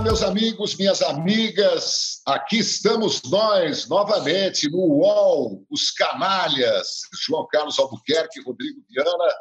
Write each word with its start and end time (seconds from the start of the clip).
Olá, 0.00 0.06
meus 0.08 0.22
amigos, 0.22 0.76
minhas 0.76 1.02
amigas. 1.02 2.22
Aqui 2.26 2.60
estamos 2.60 3.20
nós 3.24 3.86
novamente 3.86 4.66
no 4.70 4.78
UOL, 4.78 5.66
os 5.68 5.90
canalhas, 5.90 7.02
João 7.26 7.46
Carlos 7.46 7.78
Albuquerque 7.78 8.40
e 8.40 8.42
Rodrigo 8.42 8.82
Viana, 8.88 9.34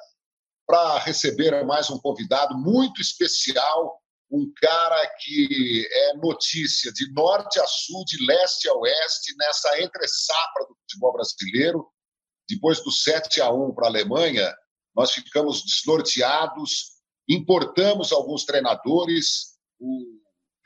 para 0.68 1.00
receber 1.00 1.66
mais 1.66 1.90
um 1.90 1.98
convidado 1.98 2.58
muito 2.58 3.00
especial, 3.00 4.02
um 4.30 4.52
cara 4.58 5.10
que 5.22 5.88
é 5.90 6.18
notícia 6.18 6.92
de 6.92 7.10
norte 7.14 7.58
a 7.58 7.66
sul, 7.66 8.04
de 8.06 8.18
leste 8.26 8.68
a 8.68 8.74
oeste, 8.74 9.34
nessa 9.38 9.82
entre-safra 9.82 10.66
do 10.68 10.76
futebol 10.82 11.14
brasileiro. 11.14 11.88
Depois 12.50 12.84
do 12.84 12.92
7 12.92 13.40
a 13.40 13.50
1 13.50 13.74
para 13.74 13.88
a 13.88 13.90
Alemanha, 13.90 14.54
nós 14.94 15.14
ficamos 15.14 15.64
desnorteados, 15.64 16.98
importamos 17.30 18.12
alguns 18.12 18.44
treinadores, 18.44 19.58
o 19.80 20.19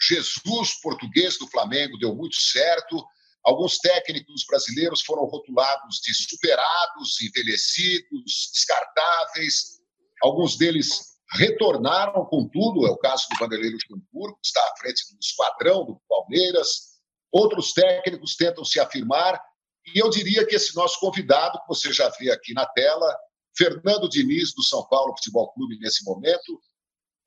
Jesus 0.08 0.80
português 0.82 1.38
do 1.38 1.48
Flamengo 1.48 1.98
deu 1.98 2.16
muito 2.16 2.36
certo. 2.36 3.04
Alguns 3.44 3.78
técnicos 3.78 4.46
brasileiros 4.48 5.02
foram 5.02 5.26
rotulados 5.26 5.98
de 6.04 6.14
superados, 6.14 7.22
envelhecidos, 7.22 8.50
descartáveis. 8.54 9.80
Alguns 10.22 10.58
deles 10.58 11.14
retornaram 11.34 12.26
com 12.26 12.48
tudo, 12.48 12.86
é 12.88 12.92
o 12.92 12.98
caso 12.98 13.28
do 13.30 13.38
Vanderlei 13.38 13.72
Luxemburgo, 13.72 14.40
que 14.42 14.48
está 14.48 14.62
à 14.62 14.78
frente 14.78 15.04
do 15.12 15.20
esquadrão 15.20 15.86
do 15.86 16.02
Palmeiras. 16.08 16.94
Outros 17.32 17.74
técnicos 17.74 18.36
tentam 18.36 18.64
se 18.64 18.80
afirmar, 18.80 19.42
e 19.86 20.00
eu 20.00 20.10
diria 20.10 20.46
que 20.46 20.56
esse 20.56 20.76
nosso 20.76 21.00
convidado, 21.00 21.60
que 21.60 21.68
você 21.68 21.92
já 21.92 22.08
vê 22.20 22.32
aqui 22.32 22.54
na 22.54 22.66
tela, 22.66 23.18
Fernando 23.58 24.08
Diniz, 24.08 24.54
do 24.54 24.64
São 24.64 24.88
Paulo 24.88 25.14
Futebol 25.18 25.52
Clube, 25.54 25.80
nesse 25.80 26.06
momento, 26.06 26.62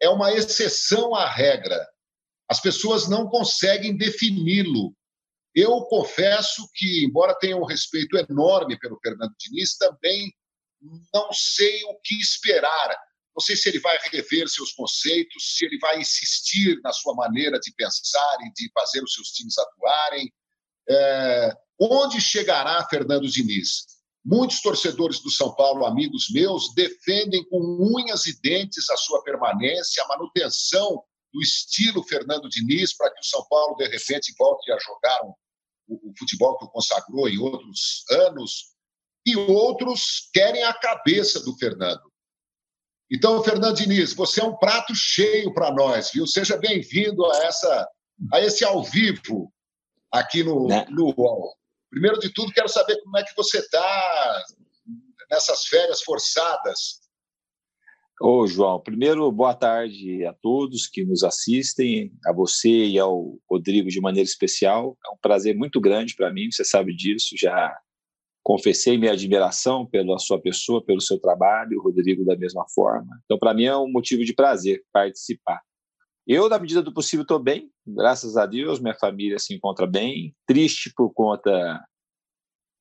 é 0.01 0.09
uma 0.09 0.33
exceção 0.33 1.15
à 1.15 1.29
regra. 1.29 1.87
As 2.49 2.61
pessoas 2.61 3.09
não 3.09 3.29
conseguem 3.29 3.97
defini-lo. 3.97 4.95
Eu 5.55 5.83
confesso 5.87 6.69
que, 6.75 7.05
embora 7.05 7.39
tenha 7.39 7.57
um 7.57 7.65
respeito 7.65 8.17
enorme 8.17 8.79
pelo 8.79 8.99
Fernando 9.03 9.35
Diniz, 9.39 9.77
também 9.77 10.33
não 11.13 11.33
sei 11.33 11.83
o 11.85 11.99
que 12.05 12.15
esperar. 12.17 12.97
Não 13.35 13.41
sei 13.41 13.57
se 13.57 13.69
ele 13.69 13.81
vai 13.81 13.99
rever 14.13 14.49
seus 14.49 14.73
conceitos, 14.73 15.57
se 15.57 15.65
ele 15.65 15.79
vai 15.79 16.01
insistir 16.01 16.81
na 16.83 16.93
sua 16.93 17.15
maneira 17.15 17.59
de 17.59 17.73
pensar 17.73 18.37
e 18.43 18.53
de 18.53 18.71
fazer 18.73 19.03
os 19.03 19.13
seus 19.13 19.29
times 19.29 19.57
atuarem. 19.59 20.33
É... 20.89 21.53
onde 21.81 22.21
chegará 22.21 22.87
Fernando 22.89 23.29
Diniz? 23.29 23.97
Muitos 24.25 24.61
torcedores 24.61 25.21
do 25.21 25.31
São 25.31 25.55
Paulo, 25.55 25.87
amigos 25.87 26.29
meus, 26.31 26.75
defendem 26.75 27.45
com 27.49 27.79
unhas 27.81 28.27
e 28.27 28.41
dentes 28.41 28.91
a 28.91 28.97
sua 28.97 29.23
permanência, 29.23 30.03
a 30.03 30.09
manutenção 30.09 31.03
do 31.33 31.41
estilo 31.41 32.03
Fernando 32.05 32.49
Diniz, 32.49 32.97
para 32.97 33.11
que 33.13 33.21
o 33.21 33.25
São 33.25 33.45
Paulo, 33.49 33.77
de 33.77 33.87
repente, 33.89 34.35
volte 34.39 34.71
a 34.73 34.79
jogar 34.79 35.25
um, 35.25 35.35
o, 35.89 36.11
o 36.11 36.13
futebol 36.19 36.57
que 36.59 36.65
o 36.65 36.71
consagrou 36.71 37.29
em 37.29 37.39
outros 37.39 38.05
anos, 38.11 38.77
e 39.27 39.37
outros 39.37 40.29
querem 40.33 40.63
a 40.63 40.73
cabeça 40.73 41.41
do 41.41 41.57
Fernando. 41.59 42.13
Então, 43.11 43.43
Fernando 43.43 43.77
Diniz, 43.77 44.15
você 44.15 44.41
é 44.41 44.45
um 44.45 44.57
prato 44.57 44.95
cheio 44.95 45.53
para 45.53 45.73
nós, 45.73 46.11
viu? 46.13 46.27
Seja 46.27 46.57
bem-vindo 46.57 47.25
a, 47.27 47.37
essa, 47.45 47.89
a 48.33 48.41
esse 48.41 48.65
ao 48.65 48.83
vivo 48.83 49.53
aqui 50.13 50.43
no, 50.43 50.67
né? 50.67 50.87
no 50.91 51.15
UOL. 51.17 51.57
Primeiro 51.91 52.19
de 52.19 52.33
tudo, 52.33 52.53
quero 52.53 52.69
saber 52.69 53.01
como 53.03 53.17
é 53.19 53.25
que 53.25 53.35
você 53.37 53.59
está 53.59 54.45
nessas 55.31 55.67
férias 55.67 56.03
forçadas. 56.03 57.01
Ô, 58.19 58.47
João, 58.47 58.81
primeiro, 58.81 59.31
boa 59.31 59.55
tarde 59.55 60.25
a 60.25 60.33
todos 60.33 60.87
que 60.87 61.05
nos 61.05 61.23
assistem, 61.23 62.11
a 62.25 62.33
você 62.33 62.87
e 62.87 62.99
ao 62.99 63.39
Rodrigo 63.49 63.91
de 63.91 64.01
maneira 64.01 64.27
especial. 64.27 64.97
É 65.07 65.11
um 65.11 65.19
prazer 65.21 65.55
muito 65.55 65.79
grande 65.79 66.17
para 66.17 66.33
mim, 66.33 66.51
você 66.51 66.65
sabe 66.65 66.97
disso, 66.97 67.37
já 67.39 67.79
confessei 68.43 68.97
minha 68.97 69.13
admiração 69.13 69.85
pela 69.85 70.19
sua 70.19 70.41
pessoa, 70.41 70.83
pelo 70.83 71.01
seu 71.01 71.19
trabalho, 71.19 71.79
o 71.79 71.83
Rodrigo 71.83 72.25
da 72.25 72.35
mesma 72.35 72.65
forma. 72.75 73.21
Então, 73.25 73.39
para 73.39 73.53
mim 73.53 73.65
é 73.65 73.77
um 73.77 73.91
motivo 73.91 74.25
de 74.25 74.33
prazer 74.33 74.83
participar. 74.91 75.61
Eu, 76.27 76.49
na 76.49 76.59
medida 76.59 76.83
do 76.83 76.95
possível, 76.95 77.23
estou 77.23 77.39
bem, 77.39 77.71
graças 77.87 78.39
a 78.39 78.47
Deus, 78.47 78.81
minha 78.81 78.95
família 78.95 79.39
se 79.39 79.55
encontra 79.55 79.87
bem, 79.87 80.35
triste 80.47 80.91
por 80.97 81.13
conta 81.13 81.85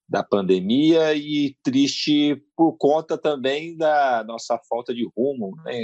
da 0.08 0.24
pandemia 0.24 1.14
e 1.16 1.56
triste 1.64 2.36
por 2.56 2.78
conta 2.78 3.18
também 3.18 3.76
da 3.76 4.24
nossa 4.28 4.60
falta 4.70 4.94
de 4.94 5.08
rumo, 5.16 5.56
né? 5.64 5.80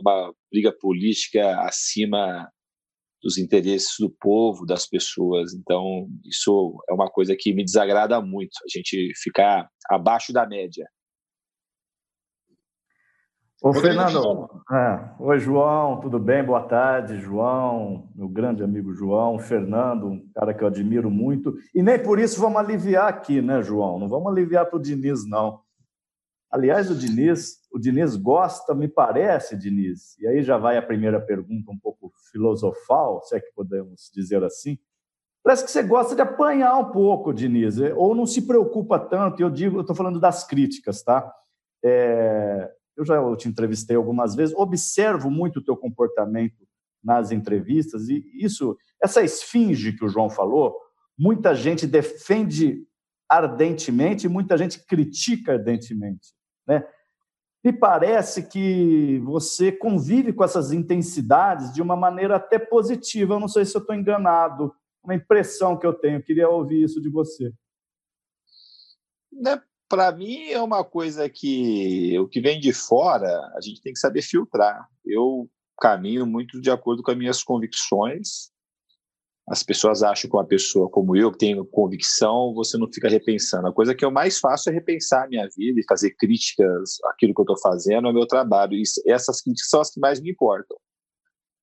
uma 0.00 0.32
briga 0.52 0.72
política 0.72 1.60
acima 1.62 2.50
dos 3.22 3.38
interesses 3.38 3.94
do 3.98 4.10
povo, 4.20 4.66
das 4.66 4.86
pessoas. 4.86 5.54
Então, 5.54 6.06
isso 6.24 6.76
é 6.88 6.92
uma 6.92 7.10
coisa 7.10 7.34
que 7.38 7.52
me 7.54 7.64
desagrada 7.64 8.20
muito, 8.20 8.52
a 8.64 8.78
gente 8.78 9.12
ficar 9.22 9.68
abaixo 9.88 10.32
da 10.32 10.46
média. 10.46 10.86
Ô, 13.62 13.72
Fernando, 13.72 14.50
é, 14.70 15.08
oi, 15.18 15.38
João, 15.38 15.98
tudo 15.98 16.18
bem? 16.18 16.44
Boa 16.44 16.62
tarde, 16.62 17.18
João, 17.18 18.06
meu 18.14 18.28
grande 18.28 18.62
amigo 18.62 18.92
João, 18.92 19.38
Fernando, 19.38 20.08
um 20.08 20.28
cara 20.34 20.52
que 20.52 20.62
eu 20.62 20.68
admiro 20.68 21.10
muito. 21.10 21.56
E 21.74 21.82
nem 21.82 21.98
por 21.98 22.18
isso 22.18 22.38
vamos 22.38 22.58
aliviar 22.58 23.08
aqui, 23.08 23.40
né, 23.40 23.62
João? 23.62 23.98
Não 23.98 24.10
vamos 24.10 24.30
aliviar 24.30 24.66
para 24.66 24.76
o 24.76 24.82
Diniz, 24.82 25.26
não. 25.26 25.62
Aliás, 26.50 26.90
o 26.90 26.94
Diniz, 26.94 27.56
o 27.72 27.78
Diniz 27.78 28.14
gosta, 28.14 28.74
me 28.74 28.88
parece, 28.88 29.56
Diniz, 29.56 30.18
e 30.18 30.26
aí 30.26 30.42
já 30.42 30.58
vai 30.58 30.76
a 30.76 30.82
primeira 30.82 31.18
pergunta 31.18 31.70
um 31.70 31.78
pouco 31.78 32.12
filosofal, 32.30 33.22
se 33.22 33.36
é 33.36 33.40
que 33.40 33.52
podemos 33.54 34.10
dizer 34.14 34.44
assim. 34.44 34.78
Parece 35.42 35.64
que 35.64 35.70
você 35.70 35.82
gosta 35.82 36.14
de 36.14 36.20
apanhar 36.20 36.76
um 36.76 36.92
pouco, 36.92 37.32
Diniz, 37.32 37.78
ou 37.96 38.14
não 38.14 38.26
se 38.26 38.46
preocupa 38.46 38.98
tanto, 38.98 39.40
eu 39.40 39.48
digo, 39.48 39.78
eu 39.78 39.80
estou 39.80 39.96
falando 39.96 40.20
das 40.20 40.44
críticas, 40.44 41.02
tá? 41.02 41.32
É, 41.82 42.70
eu 42.96 43.04
já 43.04 43.36
te 43.36 43.48
entrevistei 43.48 43.96
algumas 43.96 44.34
vezes, 44.34 44.54
observo 44.56 45.30
muito 45.30 45.58
o 45.58 45.64
teu 45.64 45.76
comportamento 45.76 46.66
nas 47.02 47.30
entrevistas 47.30 48.08
e 48.08 48.24
isso, 48.34 48.76
essa 49.02 49.22
esfinge 49.22 49.92
que 49.92 50.04
o 50.04 50.08
João 50.08 50.28
falou, 50.28 50.76
muita 51.18 51.54
gente 51.54 51.86
defende 51.86 52.86
ardentemente 53.28 54.26
e 54.26 54.28
muita 54.28 54.56
gente 54.56 54.84
critica 54.84 55.52
ardentemente, 55.52 56.32
né? 56.66 56.86
Me 57.64 57.72
parece 57.72 58.48
que 58.48 59.18
você 59.24 59.72
convive 59.72 60.32
com 60.32 60.44
essas 60.44 60.70
intensidades 60.70 61.72
de 61.72 61.82
uma 61.82 61.96
maneira 61.96 62.36
até 62.36 62.60
positiva. 62.60 63.34
Eu 63.34 63.40
não 63.40 63.48
sei 63.48 63.64
se 63.64 63.76
eu 63.76 63.80
estou 63.80 63.92
enganado, 63.92 64.72
uma 65.02 65.16
impressão 65.16 65.76
que 65.76 65.84
eu 65.84 65.92
tenho. 65.92 66.18
Eu 66.18 66.22
queria 66.22 66.48
ouvir 66.48 66.84
isso 66.84 67.00
de 67.00 67.08
você. 67.08 67.52
Para 69.88 70.10
mim 70.10 70.48
é 70.50 70.60
uma 70.60 70.84
coisa 70.84 71.28
que 71.28 72.18
o 72.18 72.26
que 72.26 72.40
vem 72.40 72.58
de 72.58 72.72
fora 72.72 73.28
a 73.54 73.60
gente 73.60 73.80
tem 73.80 73.92
que 73.92 73.98
saber 73.98 74.22
filtrar. 74.22 74.88
Eu 75.04 75.48
caminho 75.78 76.26
muito 76.26 76.60
de 76.60 76.70
acordo 76.70 77.02
com 77.02 77.10
as 77.10 77.16
minhas 77.16 77.42
convicções. 77.42 78.50
As 79.48 79.62
pessoas 79.62 80.02
acham 80.02 80.28
que 80.28 80.36
uma 80.36 80.44
pessoa 80.44 80.90
como 80.90 81.14
eu, 81.14 81.30
que 81.30 81.38
tem 81.38 81.64
convicção, 81.66 82.52
você 82.52 82.76
não 82.76 82.92
fica 82.92 83.08
repensando. 83.08 83.68
A 83.68 83.72
coisa 83.72 83.94
que 83.94 84.04
eu 84.04 84.10
mais 84.10 84.40
faço 84.40 84.68
é 84.68 84.72
repensar 84.72 85.24
a 85.24 85.28
minha 85.28 85.48
vida 85.56 85.78
e 85.78 85.86
fazer 85.88 86.10
críticas 86.18 86.96
àquilo 87.04 87.32
que 87.32 87.40
eu 87.40 87.44
estou 87.44 87.58
fazendo, 87.60 88.08
ao 88.08 88.12
meu 88.12 88.26
trabalho. 88.26 88.74
E 88.74 88.82
essas 89.06 89.40
críticas 89.40 89.70
são 89.70 89.80
as 89.80 89.90
que 89.90 90.00
mais 90.00 90.20
me 90.20 90.32
importam. 90.32 90.76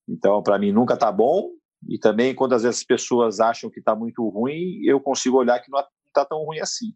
Então, 0.08 0.42
para 0.42 0.58
mim, 0.58 0.72
nunca 0.72 0.94
está 0.94 1.12
bom. 1.12 1.50
E 1.90 2.00
também, 2.00 2.34
quando 2.34 2.54
às 2.54 2.64
vezes 2.64 2.80
as 2.80 2.86
pessoas 2.86 3.42
acham 3.42 3.70
que 3.70 3.80
está 3.80 3.94
muito 3.94 4.26
ruim, 4.30 4.80
eu 4.86 5.02
consigo 5.02 5.38
olhar 5.38 5.60
que 5.60 5.70
não 5.70 5.84
está 6.08 6.24
tão 6.24 6.46
ruim 6.46 6.60
assim. 6.60 6.94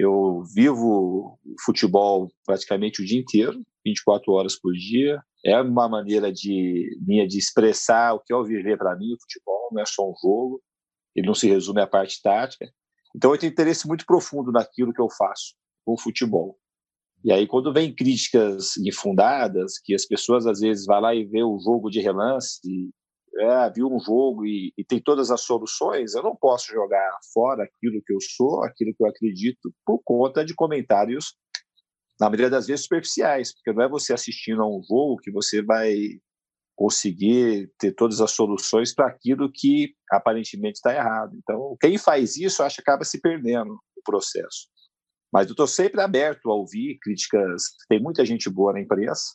Eu 0.00 0.42
vivo 0.54 1.38
futebol 1.62 2.32
praticamente 2.46 3.02
o 3.02 3.04
dia 3.04 3.20
inteiro, 3.20 3.62
24 3.84 4.32
horas 4.32 4.58
por 4.58 4.72
dia. 4.72 5.22
É 5.44 5.60
uma 5.60 5.90
maneira 5.90 6.32
de 6.32 6.96
minha 7.06 7.28
de 7.28 7.36
expressar 7.36 8.14
o 8.14 8.20
que 8.20 8.32
é 8.32 8.36
o 8.36 8.42
viver 8.42 8.78
para 8.78 8.96
mim, 8.96 9.14
futebol 9.20 9.68
não 9.70 9.82
é 9.82 9.84
só 9.84 10.08
um 10.08 10.14
jogo, 10.22 10.62
ele 11.14 11.26
não 11.26 11.34
se 11.34 11.46
resume 11.46 11.82
à 11.82 11.86
parte 11.86 12.18
tática. 12.22 12.66
Então 13.14 13.32
eu 13.32 13.38
tenho 13.38 13.52
interesse 13.52 13.86
muito 13.86 14.06
profundo 14.06 14.50
naquilo 14.50 14.94
que 14.94 15.02
eu 15.02 15.10
faço 15.10 15.54
com 15.84 15.92
o 15.92 16.00
futebol. 16.00 16.58
E 17.22 17.30
aí 17.30 17.46
quando 17.46 17.70
vem 17.70 17.94
críticas 17.94 18.78
infundadas, 18.78 19.78
que 19.84 19.94
as 19.94 20.06
pessoas 20.06 20.46
às 20.46 20.60
vezes 20.60 20.86
vão 20.86 21.00
lá 21.00 21.14
e 21.14 21.26
vê 21.26 21.42
o 21.42 21.58
jogo 21.62 21.90
de 21.90 22.00
relance 22.00 22.58
é, 23.38 23.70
viu 23.70 23.86
um 23.86 24.00
jogo 24.00 24.44
e, 24.44 24.72
e, 24.76 24.84
tem 24.84 25.00
todas 25.00 25.30
as 25.30 25.42
soluções, 25.42 26.14
eu 26.14 26.22
não 26.22 26.34
posso 26.34 26.66
jogar 26.66 27.16
fora 27.32 27.64
aquilo 27.64 28.02
que 28.04 28.12
eu 28.12 28.18
sou, 28.20 28.64
aquilo 28.64 28.94
que 28.94 29.02
eu 29.02 29.08
acredito, 29.08 29.72
por 29.84 30.00
conta 30.04 30.44
de 30.44 30.54
comentários, 30.54 31.36
na 32.18 32.28
maioria 32.28 32.50
das 32.50 32.66
vezes, 32.66 32.82
superficiais, 32.82 33.54
porque 33.54 33.72
não 33.72 33.84
é 33.84 33.88
você 33.88 34.12
assistindo 34.12 34.62
a 34.62 34.68
um 34.68 34.82
jogo 34.82 35.16
que 35.22 35.30
você 35.30 35.62
vai 35.62 35.94
conseguir 36.76 37.70
ter 37.78 37.92
todas 37.92 38.20
as 38.20 38.30
soluções 38.32 38.94
para 38.94 39.06
aquilo 39.06 39.50
que 39.52 39.94
aparentemente 40.10 40.76
está 40.76 40.94
errado. 40.94 41.36
Então, 41.36 41.76
quem 41.80 41.96
faz 41.98 42.36
isso, 42.36 42.62
acho 42.62 42.76
que 42.76 42.82
acaba 42.82 43.04
se 43.04 43.20
perdendo 43.20 43.72
o 43.96 44.02
processo. 44.02 44.68
Mas 45.32 45.46
eu 45.46 45.52
estou 45.52 45.66
sempre 45.66 46.00
aberto 46.00 46.50
a 46.50 46.54
ouvir 46.54 46.98
críticas. 47.00 47.62
Tem 47.88 48.02
muita 48.02 48.24
gente 48.24 48.50
boa 48.50 48.72
na 48.72 48.80
imprensa, 48.80 49.34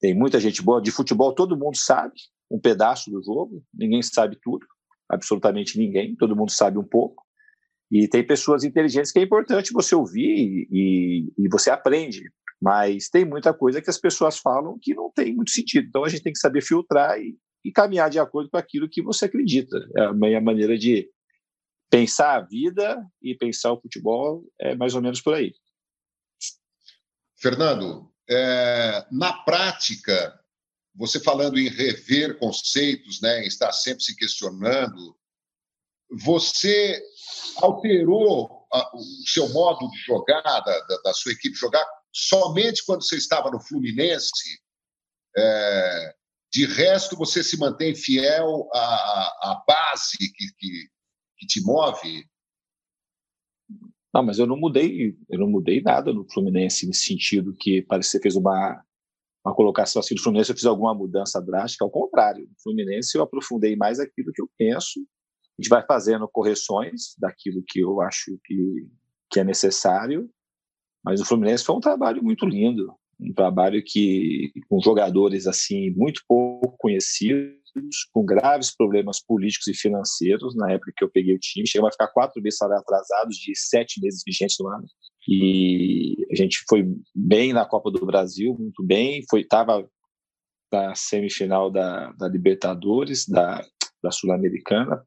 tem 0.00 0.14
muita 0.14 0.40
gente 0.40 0.62
boa. 0.62 0.80
De 0.80 0.90
futebol, 0.90 1.34
todo 1.34 1.58
mundo 1.58 1.76
sabe 1.76 2.14
um 2.50 2.58
pedaço 2.58 3.10
do 3.10 3.22
jogo, 3.22 3.62
ninguém 3.72 4.02
sabe 4.02 4.38
tudo, 4.42 4.66
absolutamente 5.08 5.78
ninguém, 5.78 6.16
todo 6.16 6.36
mundo 6.36 6.50
sabe 6.50 6.78
um 6.78 6.84
pouco. 6.84 7.24
E 7.90 8.06
tem 8.06 8.26
pessoas 8.26 8.64
inteligentes 8.64 9.10
que 9.10 9.18
é 9.18 9.22
importante 9.22 9.72
você 9.72 9.94
ouvir 9.94 10.66
e, 10.70 11.32
e, 11.38 11.48
você 11.48 11.70
aprende, 11.70 12.30
mas 12.60 13.08
tem 13.08 13.24
muita 13.24 13.54
coisa 13.54 13.80
que 13.80 13.88
as 13.88 13.98
pessoas 13.98 14.38
falam 14.38 14.78
que 14.80 14.94
não 14.94 15.10
tem 15.10 15.34
muito 15.34 15.50
sentido. 15.50 15.86
Então 15.88 16.04
a 16.04 16.08
gente 16.08 16.22
tem 16.22 16.32
que 16.32 16.38
saber 16.38 16.60
filtrar 16.60 17.18
e, 17.18 17.34
e 17.64 17.72
caminhar 17.72 18.10
de 18.10 18.18
acordo 18.18 18.50
com 18.50 18.58
aquilo 18.58 18.88
que 18.88 19.02
você 19.02 19.24
acredita. 19.24 19.76
É 19.96 20.02
a 20.02 20.12
minha 20.12 20.40
maneira 20.40 20.76
de 20.76 21.08
pensar 21.90 22.36
a 22.36 22.40
vida 22.42 23.02
e 23.22 23.34
pensar 23.34 23.72
o 23.72 23.80
futebol 23.80 24.44
é 24.60 24.74
mais 24.74 24.94
ou 24.94 25.00
menos 25.00 25.22
por 25.22 25.34
aí. 25.34 25.54
Fernando, 27.36 28.12
é, 28.28 29.06
na 29.10 29.32
prática, 29.32 30.38
você 30.98 31.20
falando 31.20 31.56
em 31.58 31.68
rever 31.68 32.38
conceitos, 32.38 33.20
né, 33.20 33.44
em 33.44 33.46
estar 33.46 33.70
sempre 33.70 34.02
se 34.02 34.16
questionando, 34.16 35.16
você 36.10 37.00
alterou 37.58 38.66
a, 38.72 38.96
o 38.96 39.00
seu 39.26 39.48
modo 39.50 39.88
de 39.90 39.98
jogar, 39.98 40.42
da, 40.42 40.60
da, 40.60 41.00
da, 41.04 41.14
sua 41.14 41.32
equipe 41.32 41.54
jogar, 41.54 41.86
somente 42.12 42.84
quando 42.84 43.04
você 43.04 43.16
estava 43.16 43.48
no 43.50 43.60
Fluminense? 43.60 44.60
É, 45.36 46.14
de 46.50 46.66
resto, 46.66 47.16
você 47.16 47.44
se 47.44 47.56
mantém 47.58 47.94
fiel 47.94 48.68
à, 48.74 48.80
à 49.50 49.64
base 49.68 50.16
que, 50.18 50.46
que, 50.58 50.88
que 51.38 51.46
te 51.46 51.60
move? 51.62 52.24
Não, 54.12 54.24
mas 54.24 54.38
eu 54.38 54.46
não 54.46 54.56
mudei, 54.56 55.16
eu 55.28 55.38
não 55.38 55.48
mudei 55.48 55.80
nada 55.80 56.12
no 56.12 56.28
Fluminense 56.28 56.86
nesse 56.86 57.06
sentido 57.06 57.54
que 57.54 57.82
parece 57.82 58.08
que 58.08 58.12
você 58.12 58.22
fez 58.22 58.36
uma 58.36 58.82
uma 59.48 59.54
colocação 59.54 60.00
assim 60.00 60.14
do 60.14 60.22
Fluminense, 60.22 60.50
eu 60.50 60.56
fiz 60.56 60.66
alguma 60.66 60.94
mudança 60.94 61.40
drástica, 61.40 61.84
ao 61.84 61.90
contrário, 61.90 62.46
no 62.46 62.54
Fluminense 62.62 63.16
eu 63.16 63.22
aprofundei 63.22 63.76
mais 63.76 63.98
aquilo 63.98 64.32
que 64.32 64.42
eu 64.42 64.48
penso, 64.56 65.00
a 65.00 65.62
gente 65.62 65.68
vai 65.68 65.84
fazendo 65.84 66.28
correções 66.28 67.14
daquilo 67.18 67.62
que 67.66 67.80
eu 67.80 68.00
acho 68.00 68.38
que, 68.44 68.86
que 69.30 69.40
é 69.40 69.44
necessário, 69.44 70.28
mas 71.04 71.20
o 71.20 71.24
Fluminense 71.24 71.64
foi 71.64 71.76
um 71.76 71.80
trabalho 71.80 72.22
muito 72.22 72.46
lindo, 72.46 72.94
um 73.20 73.32
trabalho 73.32 73.82
que 73.84 74.52
com 74.68 74.80
jogadores 74.80 75.46
assim 75.46 75.90
muito 75.90 76.22
pouco 76.26 76.76
conhecidos, 76.78 77.58
com 78.12 78.24
graves 78.24 78.74
problemas 78.74 79.20
políticos 79.20 79.66
e 79.68 79.74
financeiros 79.74 80.54
na 80.56 80.70
época 80.72 80.92
que 80.96 81.04
eu 81.04 81.10
peguei 81.10 81.34
o 81.34 81.38
time, 81.38 81.66
chegamos 81.66 81.88
a 81.88 81.92
ficar 81.92 82.08
quatro 82.08 82.42
meses 82.42 82.60
atrasados 82.62 83.36
de 83.36 83.52
sete 83.56 84.00
meses 84.00 84.22
vigentes 84.26 84.56
no 84.60 84.68
ano. 84.68 84.86
E 85.28 86.14
a 86.30 86.34
gente 86.34 86.64
foi 86.68 86.86
bem 87.14 87.52
na 87.52 87.66
Copa 87.66 87.90
do 87.90 88.06
Brasil, 88.06 88.56
muito 88.58 88.82
bem, 88.82 89.24
foi 89.28 89.42
estava 89.42 89.86
na 90.72 90.94
semifinal 90.94 91.70
da, 91.70 92.12
da 92.12 92.28
Libertadores, 92.28 93.26
da, 93.26 93.64
da 94.02 94.10
Sul-Americana, 94.10 95.02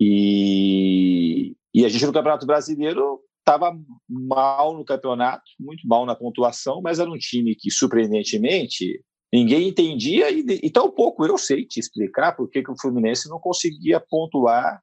e, 0.00 1.56
e 1.74 1.84
a 1.84 1.88
gente 1.88 2.04
no 2.04 2.12
Campeonato 2.12 2.46
Brasileiro 2.46 3.20
estava 3.46 3.72
mal 4.08 4.76
no 4.76 4.84
campeonato, 4.84 5.44
muito 5.60 5.86
mal 5.86 6.04
na 6.04 6.16
pontuação, 6.16 6.80
mas 6.82 6.98
era 6.98 7.08
um 7.08 7.16
time 7.16 7.54
que, 7.54 7.70
surpreendentemente, 7.70 9.00
ninguém 9.32 9.68
entendia 9.68 10.28
e, 10.30 10.44
e 10.64 10.70
tão 10.70 10.90
pouco 10.90 11.24
eu 11.24 11.38
sei 11.38 11.64
te 11.64 11.78
explicar 11.78 12.32
por 12.32 12.50
que 12.50 12.58
o 12.68 12.80
Fluminense 12.80 13.28
não 13.28 13.38
conseguia 13.38 14.00
pontuar 14.00 14.82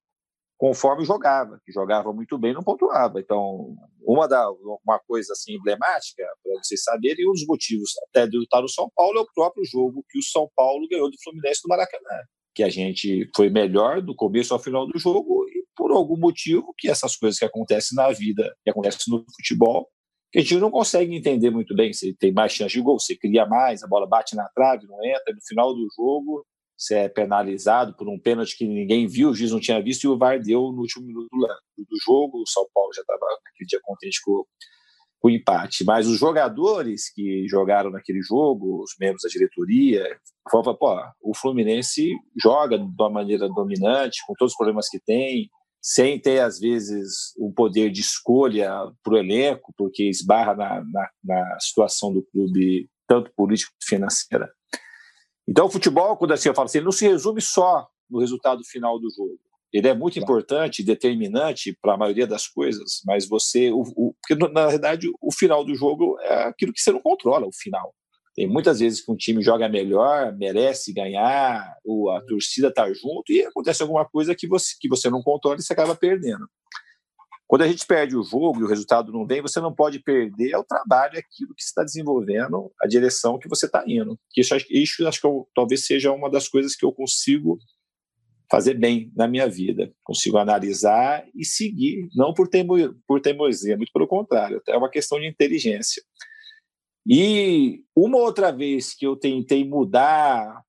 conforme 0.57 1.03
jogava, 1.03 1.59
que 1.65 1.73
jogava 1.73 2.13
muito 2.13 2.37
bem 2.37 2.53
não 2.53 2.63
pontuava. 2.63 3.19
Então, 3.19 3.75
uma, 4.01 4.29
da, 4.29 4.49
uma 4.85 4.97
coisa 5.05 5.33
assim 5.33 5.55
emblemática, 5.55 6.23
para 6.41 6.63
vocês 6.63 6.81
saberem, 6.83 7.27
um 7.27 7.33
dos 7.33 7.45
motivos 7.45 7.89
até 8.07 8.25
de 8.27 8.41
estar 8.41 8.61
no 8.61 8.69
São 8.69 8.89
Paulo 8.95 9.17
é 9.17 9.21
o 9.21 9.27
próprio 9.35 9.65
jogo 9.65 10.05
que 10.09 10.19
o 10.19 10.23
São 10.23 10.49
Paulo 10.55 10.87
ganhou 10.89 11.11
do 11.11 11.17
Fluminense 11.21 11.59
no 11.65 11.69
Maracanã 11.69 12.23
que 12.55 12.63
a 12.63 12.69
gente 12.69 13.29
foi 13.35 13.49
melhor 13.49 14.01
do 14.01 14.15
começo 14.15 14.53
ao 14.53 14.59
final 14.59 14.85
do 14.85 14.97
jogo 14.99 15.45
por 15.75 15.91
algum 15.91 16.17
motivo 16.17 16.73
que 16.77 16.89
essas 16.89 17.15
coisas 17.15 17.39
que 17.39 17.45
acontecem 17.45 17.95
na 17.95 18.11
vida, 18.11 18.53
que 18.63 18.69
acontecem 18.69 19.13
no 19.13 19.23
futebol, 19.35 19.87
que 20.31 20.39
a 20.39 20.41
gente 20.41 20.57
não 20.57 20.71
consegue 20.71 21.15
entender 21.15 21.51
muito 21.51 21.75
bem. 21.75 21.93
Você 21.93 22.15
tem 22.19 22.31
mais 22.31 22.51
chance 22.51 22.73
de 22.73 22.81
gol, 22.81 22.99
você 22.99 23.15
cria 23.15 23.45
mais, 23.45 23.83
a 23.83 23.87
bola 23.87 24.07
bate 24.07 24.35
na 24.35 24.47
trave, 24.49 24.87
não 24.87 25.03
entra, 25.03 25.33
no 25.33 25.41
final 25.47 25.73
do 25.73 25.87
jogo 25.95 26.45
você 26.77 26.95
é 26.95 27.09
penalizado 27.09 27.95
por 27.95 28.09
um 28.09 28.19
pênalti 28.19 28.57
que 28.57 28.67
ninguém 28.67 29.07
viu, 29.07 29.29
o 29.29 29.33
juiz 29.33 29.51
não 29.51 29.59
tinha 29.59 29.81
visto 29.81 30.03
e 30.03 30.07
o 30.07 30.17
VAR 30.17 30.41
deu 30.41 30.71
no 30.71 30.81
último 30.81 31.05
minuto 31.05 31.29
do 31.31 31.97
jogo. 32.03 32.41
O 32.41 32.47
São 32.47 32.67
Paulo 32.73 32.91
já 32.93 33.01
estava 33.01 33.25
naquele 33.45 33.67
dia 33.67 33.79
contente 33.83 34.19
com, 34.23 34.43
o 35.25 35.29
empate. 35.29 35.85
Mas 35.85 36.05
os 36.05 36.19
jogadores 36.19 37.09
que 37.13 37.47
jogaram 37.47 37.89
naquele 37.89 38.21
jogo, 38.21 38.83
os 38.83 38.91
membros 38.99 39.21
da 39.23 39.29
diretoria, 39.29 40.03
falavam, 40.51 40.75
pô, 40.75 41.01
o 41.21 41.33
Fluminense 41.33 42.09
joga 42.41 42.77
de 42.77 42.83
uma 42.83 43.09
maneira 43.09 43.47
dominante, 43.47 44.19
com 44.27 44.33
todos 44.37 44.51
os 44.51 44.57
problemas 44.57 44.89
que 44.89 44.99
tem, 44.99 45.49
sem 45.83 46.17
ter, 46.17 46.39
às 46.39 46.59
vezes, 46.59 47.33
o 47.37 47.51
poder 47.51 47.91
de 47.91 47.99
escolha 47.99 48.71
para 49.03 49.13
o 49.15 49.17
elenco, 49.17 49.73
porque 49.77 50.07
esbarra 50.07 50.55
na, 50.55 50.81
na, 50.85 51.09
na, 51.21 51.59
situação 51.59 52.13
do 52.13 52.23
clube, 52.23 52.89
tanto 53.05 53.29
político 53.35 53.73
quanto 53.73 53.85
financeira. 53.85 54.49
Então, 55.45 55.65
o 55.65 55.69
futebol, 55.69 56.15
quando 56.15 56.31
assim 56.31 56.47
eu 56.47 56.55
falo 56.55 56.67
assim, 56.67 56.79
não 56.79 56.93
se 56.93 57.05
resume 57.05 57.41
só 57.41 57.85
no 58.09 58.21
resultado 58.21 58.63
final 58.63 58.97
do 58.97 59.09
jogo. 59.09 59.37
Ele 59.73 59.89
é 59.89 59.93
muito 59.93 60.17
importante, 60.17 60.83
determinante 60.83 61.77
para 61.81 61.95
a 61.95 61.97
maioria 61.97 62.27
das 62.27 62.47
coisas, 62.47 63.01
mas 63.05 63.27
você, 63.27 63.71
o, 63.71 63.81
o, 63.97 64.15
porque 64.21 64.35
na 64.53 64.67
verdade 64.67 65.09
o 65.19 65.33
final 65.33 65.65
do 65.65 65.75
jogo 65.75 66.17
é 66.21 66.43
aquilo 66.43 66.71
que 66.71 66.79
você 66.79 66.91
não 66.91 67.01
controla, 67.01 67.45
o 67.45 67.51
final. 67.51 67.93
Tem 68.35 68.47
muitas 68.47 68.79
vezes 68.79 69.01
que 69.01 69.11
um 69.11 69.15
time 69.15 69.43
joga 69.43 69.69
melhor, 69.69 70.35
merece 70.35 70.91
ganhar, 70.91 71.75
ou 71.85 72.09
a 72.09 72.21
torcida 72.21 72.69
está 72.69 72.91
junto 72.91 73.31
e 73.31 73.45
acontece 73.45 73.83
alguma 73.83 74.05
coisa 74.05 74.35
que 74.35 74.47
você, 74.47 74.73
que 74.79 74.89
você 74.89 75.09
não 75.09 75.21
controla 75.21 75.57
e 75.57 75.61
você 75.61 75.73
acaba 75.73 75.95
perdendo. 75.95 76.47
Quando 77.45 77.61
a 77.61 77.67
gente 77.67 77.85
perde 77.85 78.15
o 78.15 78.23
jogo 78.23 78.59
e 78.59 78.63
o 78.63 78.67
resultado 78.67 79.11
não 79.11 79.27
vem, 79.27 79.39
você 79.39 79.59
não 79.59 79.71
pode 79.71 79.99
perder 79.99 80.55
o 80.55 80.63
trabalho, 80.63 81.19
aquilo 81.19 81.53
que 81.53 81.61
você 81.61 81.67
está 81.67 81.83
desenvolvendo, 81.83 82.71
a 82.81 82.87
direção 82.87 83.37
que 83.37 83.47
você 83.47 83.67
está 83.67 83.83
indo. 83.85 84.17
Isso, 84.35 84.55
isso 84.71 85.07
acho 85.07 85.21
que 85.21 85.27
eu, 85.27 85.47
talvez 85.53 85.85
seja 85.85 86.11
uma 86.11 86.31
das 86.31 86.47
coisas 86.47 86.75
que 86.75 86.83
eu 86.83 86.91
consigo 86.91 87.59
fazer 88.49 88.73
bem 88.73 89.11
na 89.15 89.27
minha 89.27 89.47
vida. 89.47 89.93
Consigo 90.03 90.37
analisar 90.37 91.23
e 91.35 91.45
seguir, 91.45 92.07
não 92.15 92.33
por, 92.33 92.47
teimo, 92.47 92.75
por 93.07 93.21
teimosia, 93.21 93.77
muito 93.77 93.91
pelo 93.93 94.07
contrário, 94.07 94.59
é 94.67 94.75
uma 94.75 94.89
questão 94.89 95.19
de 95.19 95.27
inteligência. 95.27 96.01
E 97.07 97.83
uma 97.95 98.17
outra 98.17 98.51
vez 98.51 98.93
que 98.93 99.05
eu 99.05 99.15
tentei 99.15 99.67
mudar 99.67 100.63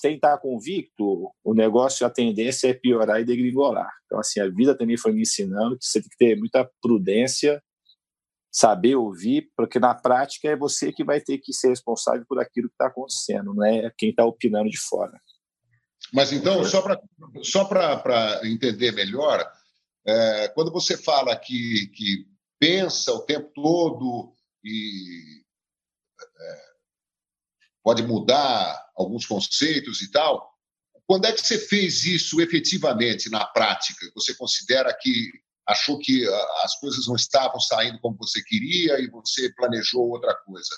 sem 0.00 0.16
estar 0.16 0.36
convicto, 0.38 1.30
o 1.44 1.54
negócio, 1.54 2.04
a 2.04 2.10
tendência 2.10 2.68
é 2.68 2.74
piorar 2.74 3.20
e 3.20 3.24
degringolar. 3.24 3.90
Então, 4.06 4.18
assim, 4.18 4.40
a 4.40 4.48
vida 4.48 4.76
também 4.76 4.96
foi 4.96 5.12
me 5.12 5.22
ensinando 5.22 5.78
que 5.78 5.84
você 5.84 6.00
tem 6.00 6.10
que 6.10 6.16
ter 6.16 6.36
muita 6.36 6.68
prudência, 6.82 7.62
saber 8.50 8.96
ouvir, 8.96 9.50
porque 9.56 9.78
na 9.78 9.94
prática 9.94 10.48
é 10.48 10.56
você 10.56 10.92
que 10.92 11.04
vai 11.04 11.20
ter 11.20 11.38
que 11.38 11.52
ser 11.52 11.68
responsável 11.68 12.24
por 12.28 12.40
aquilo 12.40 12.68
que 12.68 12.74
está 12.74 12.88
acontecendo, 12.88 13.54
não 13.54 13.64
é 13.64 13.92
quem 13.96 14.10
está 14.10 14.24
opinando 14.24 14.68
de 14.68 14.78
fora. 14.78 15.20
Mas 16.12 16.32
então, 16.32 16.64
só 16.64 16.82
para 16.82 17.00
só 17.42 18.44
entender 18.44 18.92
melhor, 18.92 19.46
é, 20.06 20.48
quando 20.48 20.72
você 20.72 20.96
fala 20.96 21.36
que, 21.36 21.88
que 21.94 22.26
pensa 22.58 23.12
o 23.12 23.20
tempo 23.20 23.50
todo 23.54 24.32
e 24.64 25.44
pode 27.82 28.02
mudar 28.02 28.78
alguns 28.96 29.24
conceitos 29.24 30.02
e 30.02 30.10
tal, 30.10 30.48
quando 31.06 31.24
é 31.24 31.32
que 31.32 31.40
você 31.40 31.58
fez 31.58 32.04
isso 32.04 32.40
efetivamente 32.40 33.30
na 33.30 33.46
prática? 33.46 34.10
Você 34.14 34.34
considera 34.34 34.92
que 34.92 35.32
achou 35.66 35.98
que 35.98 36.26
as 36.62 36.78
coisas 36.78 37.06
não 37.06 37.16
estavam 37.16 37.58
saindo 37.60 37.98
como 38.00 38.16
você 38.16 38.42
queria 38.42 39.00
e 39.00 39.08
você 39.08 39.52
planejou 39.54 40.08
outra 40.08 40.34
coisa? 40.34 40.74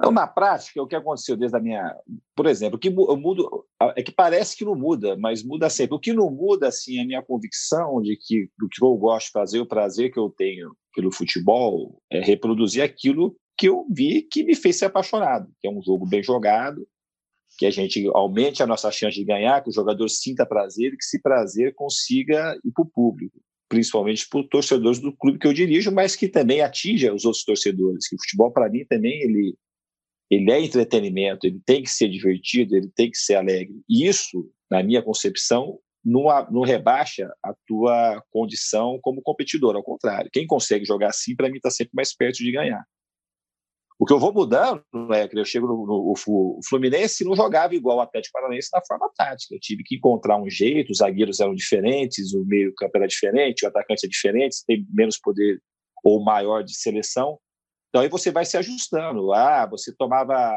Então, 0.00 0.10
na 0.10 0.26
prática, 0.26 0.82
o 0.82 0.86
que 0.86 0.96
aconteceu 0.96 1.36
desde 1.36 1.54
a 1.58 1.60
minha. 1.60 1.94
Por 2.34 2.46
exemplo, 2.46 2.76
o 2.76 2.78
que 2.78 2.88
eu 2.88 3.16
mudo. 3.18 3.66
É 3.94 4.02
que 4.02 4.10
parece 4.10 4.56
que 4.56 4.64
não 4.64 4.74
muda, 4.74 5.14
mas 5.18 5.44
muda 5.44 5.68
sempre. 5.68 5.94
O 5.94 6.00
que 6.00 6.14
não 6.14 6.30
muda, 6.30 6.68
assim, 6.68 6.98
é 6.98 7.02
a 7.02 7.06
minha 7.06 7.22
convicção 7.22 8.00
de 8.00 8.16
que 8.16 8.48
do 8.58 8.66
que 8.66 8.82
eu 8.82 8.96
gosto 8.96 9.26
de 9.26 9.32
fazer, 9.32 9.60
o 9.60 9.66
prazer 9.66 10.10
que 10.10 10.18
eu 10.18 10.30
tenho 10.30 10.74
pelo 10.94 11.12
futebol, 11.12 12.00
é 12.10 12.18
reproduzir 12.18 12.82
aquilo 12.82 13.36
que 13.58 13.68
eu 13.68 13.86
vi 13.90 14.22
que 14.22 14.42
me 14.42 14.56
fez 14.56 14.78
ser 14.78 14.86
apaixonado, 14.86 15.52
que 15.60 15.68
é 15.68 15.70
um 15.70 15.82
jogo 15.82 16.06
bem 16.06 16.22
jogado, 16.22 16.88
que 17.58 17.66
a 17.66 17.70
gente 17.70 18.08
aumente 18.14 18.62
a 18.62 18.66
nossa 18.66 18.90
chance 18.90 19.16
de 19.16 19.24
ganhar, 19.24 19.62
que 19.62 19.68
o 19.68 19.72
jogador 19.72 20.08
sinta 20.08 20.46
prazer 20.46 20.94
e 20.94 20.96
que 20.96 21.04
esse 21.04 21.20
prazer 21.20 21.74
consiga 21.74 22.58
ir 22.64 22.72
para 22.72 22.82
o 22.82 22.90
público, 22.90 23.38
principalmente 23.68 24.26
para 24.30 24.40
os 24.40 24.48
torcedores 24.48 24.98
do 24.98 25.14
clube 25.14 25.38
que 25.38 25.46
eu 25.46 25.52
dirijo, 25.52 25.92
mas 25.92 26.16
que 26.16 26.26
também 26.26 26.62
atinja 26.62 27.12
os 27.12 27.26
outros 27.26 27.44
torcedores, 27.44 28.08
que 28.08 28.16
o 28.16 28.18
futebol, 28.18 28.50
para 28.50 28.70
mim, 28.70 28.86
também 28.88 29.20
ele 29.22 29.54
ele 30.30 30.50
é 30.50 30.60
entretenimento, 30.60 31.46
ele 31.46 31.60
tem 31.66 31.82
que 31.82 31.90
ser 31.90 32.08
divertido, 32.08 32.76
ele 32.76 32.88
tem 32.94 33.10
que 33.10 33.18
ser 33.18 33.34
alegre. 33.34 33.82
E 33.88 34.06
isso, 34.06 34.48
na 34.70 34.82
minha 34.82 35.02
concepção, 35.02 35.78
não, 36.04 36.62
rebaixa 36.62 37.30
a 37.42 37.52
tua 37.66 38.22
condição 38.30 38.98
como 39.02 39.20
competidor, 39.22 39.76
ao 39.76 39.82
contrário. 39.82 40.30
Quem 40.32 40.46
consegue 40.46 40.84
jogar 40.84 41.08
assim, 41.08 41.34
para 41.34 41.48
mim, 41.48 41.56
está 41.56 41.70
sempre 41.70 41.92
mais 41.94 42.14
perto 42.14 42.38
de 42.38 42.52
ganhar. 42.52 42.84
O 43.98 44.06
que 44.06 44.14
eu 44.14 44.18
vou 44.18 44.32
mudando 44.32 44.82
é 45.12 45.28
que 45.28 45.38
eu 45.38 45.44
chego 45.44 45.66
no, 45.66 45.86
no, 45.86 46.14
o 46.14 46.60
Fluminense 46.66 47.22
não 47.22 47.36
jogava 47.36 47.74
igual 47.74 47.98
o 47.98 48.00
Atlético 48.00 48.32
Paranaense 48.32 48.70
na 48.72 48.80
forma 48.86 49.10
tática. 49.14 49.54
Eu 49.54 49.60
tive 49.60 49.82
que 49.84 49.96
encontrar 49.96 50.40
um 50.40 50.48
jeito, 50.48 50.90
os 50.90 50.98
zagueiros 50.98 51.38
eram 51.38 51.54
diferentes, 51.54 52.32
o 52.32 52.42
meio-campo 52.46 52.96
era 52.96 53.06
diferente, 53.06 53.62
o 53.62 53.68
atacante 53.68 54.06
é 54.06 54.08
diferente, 54.08 54.64
tem 54.66 54.86
menos 54.90 55.18
poder 55.18 55.60
ou 56.02 56.24
maior 56.24 56.62
de 56.62 56.74
seleção. 56.74 57.38
Então 57.90 58.02
aí 58.02 58.08
você 58.08 58.30
vai 58.30 58.44
se 58.44 58.56
ajustando. 58.56 59.32
Ah, 59.32 59.66
você 59.66 59.94
tomava 59.94 60.54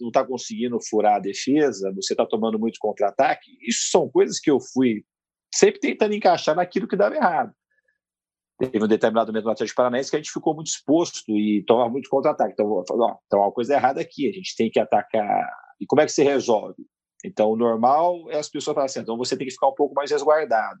não 0.00 0.08
está 0.08 0.24
conseguindo 0.24 0.78
furar 0.80 1.16
a 1.16 1.20
defesa, 1.20 1.92
você 1.94 2.12
está 2.12 2.26
tomando 2.26 2.58
muito 2.58 2.78
contra-ataque. 2.78 3.56
Isso 3.66 3.90
são 3.90 4.08
coisas 4.08 4.38
que 4.38 4.50
eu 4.50 4.60
fui 4.60 5.04
sempre 5.54 5.80
tentando 5.80 6.14
encaixar 6.14 6.54
naquilo 6.54 6.86
que 6.86 6.96
dava 6.96 7.14
errado. 7.14 7.52
Teve 8.58 8.84
um 8.84 8.88
determinado 8.88 9.30
momento 9.30 9.44
no 9.44 9.50
Atlético 9.50 9.76
Paranaense 9.76 10.10
que 10.10 10.16
a 10.16 10.18
gente 10.18 10.32
ficou 10.32 10.54
muito 10.54 10.68
exposto 10.68 11.22
e 11.28 11.62
tomava 11.66 11.90
muito 11.90 12.08
contra-ataque. 12.08 12.52
Então, 12.52 12.66
ó, 12.70 12.82
então, 13.26 13.40
uma 13.40 13.52
coisa 13.52 13.74
errada 13.74 14.00
aqui, 14.00 14.28
a 14.28 14.32
gente 14.32 14.54
tem 14.56 14.70
que 14.70 14.80
atacar. 14.80 15.46
E 15.80 15.86
como 15.86 16.00
é 16.00 16.06
que 16.06 16.12
se 16.12 16.22
resolve? 16.22 16.82
Então, 17.24 17.50
o 17.50 17.56
normal 17.56 18.30
é 18.30 18.38
as 18.38 18.48
pessoas 18.48 18.74
falarem 18.74 18.90
assim, 18.90 19.00
então 19.00 19.16
você 19.16 19.36
tem 19.36 19.46
que 19.46 19.52
ficar 19.52 19.68
um 19.68 19.74
pouco 19.74 19.94
mais 19.94 20.10
resguardado. 20.10 20.80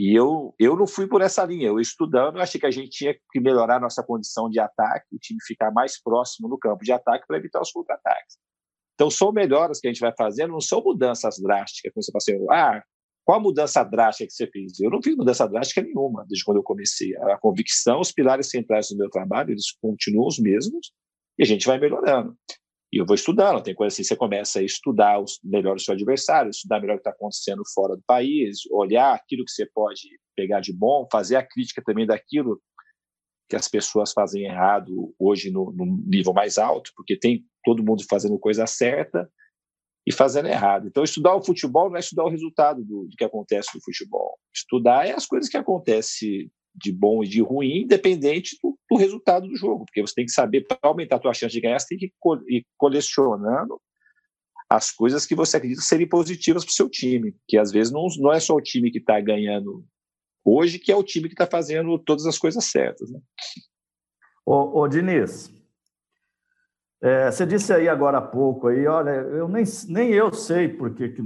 E 0.00 0.16
eu, 0.16 0.54
eu 0.60 0.76
não 0.76 0.86
fui 0.86 1.08
por 1.08 1.22
essa 1.22 1.44
linha. 1.44 1.66
Eu 1.66 1.80
estudando, 1.80 2.36
eu 2.36 2.42
achei 2.42 2.60
que 2.60 2.66
a 2.66 2.70
gente 2.70 2.90
tinha 2.90 3.12
que 3.32 3.40
melhorar 3.40 3.80
nossa 3.80 4.00
condição 4.00 4.48
de 4.48 4.60
ataque, 4.60 5.06
o 5.12 5.18
time 5.18 5.40
ficar 5.44 5.72
mais 5.72 6.00
próximo 6.00 6.48
no 6.48 6.56
campo 6.56 6.84
de 6.84 6.92
ataque 6.92 7.26
para 7.26 7.36
evitar 7.36 7.60
os 7.60 7.72
contra-ataques. 7.72 8.36
Então, 8.94 9.10
são 9.10 9.32
melhoras 9.32 9.80
que 9.80 9.88
a 9.88 9.92
gente 9.92 10.00
vai 10.00 10.12
fazendo, 10.16 10.52
não 10.52 10.60
são 10.60 10.80
mudanças 10.80 11.40
drásticas. 11.40 11.92
Como 11.92 12.02
você 12.04 12.12
fala 12.12 12.38
assim, 12.38 12.46
ah, 12.48 12.82
qual 13.24 13.40
a 13.40 13.42
mudança 13.42 13.82
drástica 13.82 14.28
que 14.28 14.34
você 14.34 14.46
fez? 14.46 14.78
Eu 14.78 14.90
não 14.90 15.02
fiz 15.02 15.16
mudança 15.16 15.48
drástica 15.48 15.82
nenhuma 15.82 16.24
desde 16.28 16.44
quando 16.44 16.58
eu 16.58 16.62
comecei. 16.62 17.16
A 17.16 17.36
convicção, 17.36 17.98
os 17.98 18.12
pilares 18.12 18.50
centrais 18.50 18.90
do 18.90 18.96
meu 18.96 19.10
trabalho, 19.10 19.50
eles 19.50 19.72
continuam 19.82 20.28
os 20.28 20.38
mesmos 20.38 20.92
e 21.36 21.42
a 21.42 21.46
gente 21.46 21.66
vai 21.66 21.78
melhorando. 21.80 22.36
E 22.92 22.98
eu 22.98 23.06
vou 23.06 23.14
estudando, 23.14 23.62
tem 23.62 23.74
coisa 23.74 23.92
assim, 23.92 24.02
você 24.02 24.16
começa 24.16 24.60
a 24.60 24.62
estudar 24.62 25.22
melhor 25.44 25.76
o 25.76 25.78
seu 25.78 25.94
adversário, 25.94 26.50
estudar 26.50 26.80
melhor 26.80 26.94
o 26.94 26.96
que 26.96 27.08
está 27.08 27.10
acontecendo 27.10 27.62
fora 27.74 27.94
do 27.94 28.02
país, 28.06 28.60
olhar 28.70 29.14
aquilo 29.14 29.44
que 29.44 29.50
você 29.50 29.66
pode 29.66 30.08
pegar 30.34 30.60
de 30.60 30.72
bom, 30.72 31.06
fazer 31.12 31.36
a 31.36 31.46
crítica 31.46 31.82
também 31.84 32.06
daquilo 32.06 32.60
que 33.48 33.56
as 33.56 33.68
pessoas 33.68 34.12
fazem 34.12 34.44
errado 34.44 35.14
hoje 35.18 35.50
no, 35.50 35.72
no 35.72 35.84
nível 36.06 36.32
mais 36.32 36.58
alto, 36.58 36.90
porque 36.96 37.18
tem 37.18 37.44
todo 37.64 37.84
mundo 37.84 38.02
fazendo 38.08 38.38
coisa 38.38 38.66
certa, 38.66 39.30
e 40.08 40.12
fazendo 40.12 40.48
errado. 40.48 40.86
Então, 40.86 41.04
estudar 41.04 41.34
o 41.34 41.42
futebol 41.42 41.90
não 41.90 41.96
é 41.96 42.00
estudar 42.00 42.24
o 42.24 42.30
resultado 42.30 42.82
do, 42.82 43.04
do 43.04 43.14
que 43.14 43.24
acontece 43.24 43.68
no 43.74 43.82
futebol. 43.82 44.38
Estudar 44.54 45.06
é 45.06 45.12
as 45.12 45.26
coisas 45.26 45.50
que 45.50 45.56
acontecem 45.58 46.50
de 46.74 46.92
bom 46.92 47.22
e 47.24 47.28
de 47.28 47.40
ruim, 47.40 47.82
independente 47.82 48.58
do, 48.62 48.78
do 48.90 48.96
resultado 48.96 49.48
do 49.48 49.56
jogo, 49.56 49.84
porque 49.84 50.00
você 50.00 50.14
tem 50.14 50.24
que 50.24 50.32
saber, 50.32 50.66
para 50.66 50.78
aumentar 50.82 51.16
a 51.16 51.18
tua 51.18 51.34
chance 51.34 51.52
de 51.52 51.60
ganhar, 51.60 51.78
você 51.78 51.88
tem 51.88 51.98
que 51.98 52.12
ir 52.48 52.66
colecionando 52.76 53.80
as 54.70 54.90
coisas 54.90 55.24
que 55.24 55.34
você 55.34 55.56
acredita 55.56 55.80
serem 55.80 56.06
positivas 56.06 56.64
para 56.64 56.70
o 56.70 56.74
seu 56.74 56.88
time, 56.88 57.34
que 57.48 57.56
às 57.56 57.72
vezes 57.72 57.92
não, 57.92 58.06
não 58.18 58.32
é 58.32 58.38
só 58.38 58.54
o 58.54 58.60
time 58.60 58.90
que 58.90 58.98
está 58.98 59.18
ganhando 59.20 59.84
hoje, 60.44 60.78
que 60.78 60.92
é 60.92 60.96
o 60.96 61.02
time 61.02 61.28
que 61.28 61.34
está 61.34 61.46
fazendo 61.46 61.98
todas 61.98 62.26
as 62.26 62.38
coisas 62.38 62.64
certas. 62.64 63.10
Né? 63.10 63.20
Ô, 64.44 64.80
ô 64.80 64.88
Diniz, 64.88 65.50
é, 67.00 67.30
você 67.30 67.46
disse 67.46 67.72
aí 67.72 67.88
agora 67.88 68.18
há 68.18 68.22
pouco 68.22 68.68
aí, 68.68 68.86
olha, 68.86 69.10
eu 69.10 69.48
nem, 69.48 69.64
nem 69.88 70.10
eu 70.10 70.32
sei 70.32 70.68
por 70.68 70.94
que, 70.94 71.08
que 71.08 71.22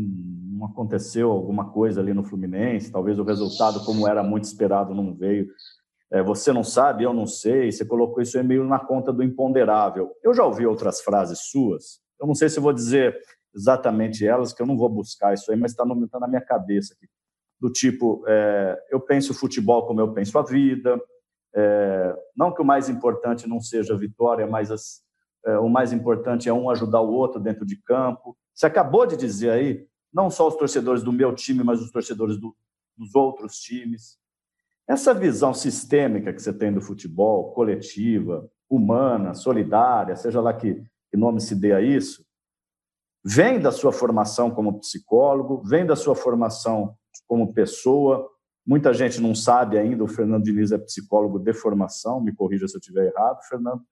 não 0.62 0.68
aconteceu 0.68 1.28
alguma 1.32 1.72
coisa 1.72 2.00
ali 2.00 2.14
no 2.14 2.22
Fluminense, 2.22 2.92
talvez 2.92 3.18
o 3.18 3.24
resultado, 3.24 3.84
como 3.84 4.06
era 4.06 4.22
muito 4.22 4.44
esperado, 4.44 4.94
não 4.94 5.12
veio. 5.12 5.48
É, 6.12 6.22
você 6.22 6.52
não 6.52 6.62
sabe, 6.62 7.02
eu 7.02 7.12
não 7.12 7.26
sei, 7.26 7.72
você 7.72 7.84
colocou 7.84 8.22
isso 8.22 8.38
aí 8.38 8.44
meio 8.44 8.64
na 8.64 8.78
conta 8.78 9.12
do 9.12 9.24
imponderável. 9.24 10.12
Eu 10.22 10.32
já 10.32 10.44
ouvi 10.44 10.64
outras 10.64 11.00
frases 11.00 11.50
suas, 11.50 12.00
eu 12.20 12.28
não 12.28 12.34
sei 12.34 12.48
se 12.48 12.60
vou 12.60 12.72
dizer 12.72 13.18
exatamente 13.52 14.24
elas, 14.24 14.52
que 14.52 14.62
eu 14.62 14.66
não 14.66 14.76
vou 14.76 14.88
buscar 14.88 15.34
isso 15.34 15.50
aí, 15.50 15.58
mas 15.58 15.72
está 15.72 15.84
tá 15.84 16.20
na 16.20 16.28
minha 16.28 16.40
cabeça 16.40 16.94
aqui. 16.94 17.08
Do 17.60 17.68
tipo, 17.70 18.22
é, 18.28 18.78
eu 18.90 19.00
penso 19.00 19.32
o 19.32 19.34
futebol 19.34 19.84
como 19.86 20.00
eu 20.00 20.12
penso 20.12 20.38
a 20.38 20.42
vida, 20.42 21.00
é, 21.54 22.16
não 22.36 22.54
que 22.54 22.62
o 22.62 22.64
mais 22.64 22.88
importante 22.88 23.48
não 23.48 23.60
seja 23.60 23.94
a 23.94 23.98
vitória, 23.98 24.46
mas 24.46 24.70
as, 24.70 25.02
é, 25.44 25.58
o 25.58 25.68
mais 25.68 25.92
importante 25.92 26.48
é 26.48 26.52
um 26.52 26.70
ajudar 26.70 27.00
o 27.00 27.12
outro 27.12 27.40
dentro 27.40 27.66
de 27.66 27.76
campo. 27.82 28.36
Você 28.54 28.66
acabou 28.66 29.06
de 29.06 29.16
dizer 29.16 29.50
aí, 29.50 29.86
não 30.12 30.30
só 30.30 30.48
os 30.48 30.56
torcedores 30.56 31.02
do 31.02 31.12
meu 31.12 31.34
time, 31.34 31.64
mas 31.64 31.80
os 31.80 31.90
torcedores 31.90 32.36
do, 32.36 32.54
dos 32.96 33.14
outros 33.14 33.58
times. 33.58 34.18
Essa 34.86 35.14
visão 35.14 35.54
sistêmica 35.54 36.32
que 36.32 36.42
você 36.42 36.52
tem 36.52 36.72
do 36.72 36.80
futebol, 36.80 37.52
coletiva, 37.52 38.48
humana, 38.68 39.34
solidária, 39.34 40.16
seja 40.16 40.40
lá 40.40 40.52
que, 40.52 40.82
que 41.10 41.16
nome 41.16 41.40
se 41.40 41.54
dê 41.54 41.72
a 41.72 41.80
isso, 41.80 42.24
vem 43.24 43.60
da 43.60 43.70
sua 43.70 43.92
formação 43.92 44.50
como 44.50 44.80
psicólogo, 44.80 45.62
vem 45.62 45.86
da 45.86 45.96
sua 45.96 46.14
formação 46.14 46.96
como 47.26 47.54
pessoa. 47.54 48.28
Muita 48.66 48.92
gente 48.92 49.20
não 49.20 49.34
sabe 49.34 49.78
ainda, 49.78 50.04
o 50.04 50.08
Fernando 50.08 50.44
Diniz 50.44 50.72
é 50.72 50.78
psicólogo 50.78 51.38
de 51.38 51.52
formação, 51.52 52.20
me 52.20 52.34
corrija 52.34 52.66
se 52.66 52.76
eu 52.76 52.80
estiver 52.80 53.06
errado, 53.06 53.40
Fernando. 53.48 53.82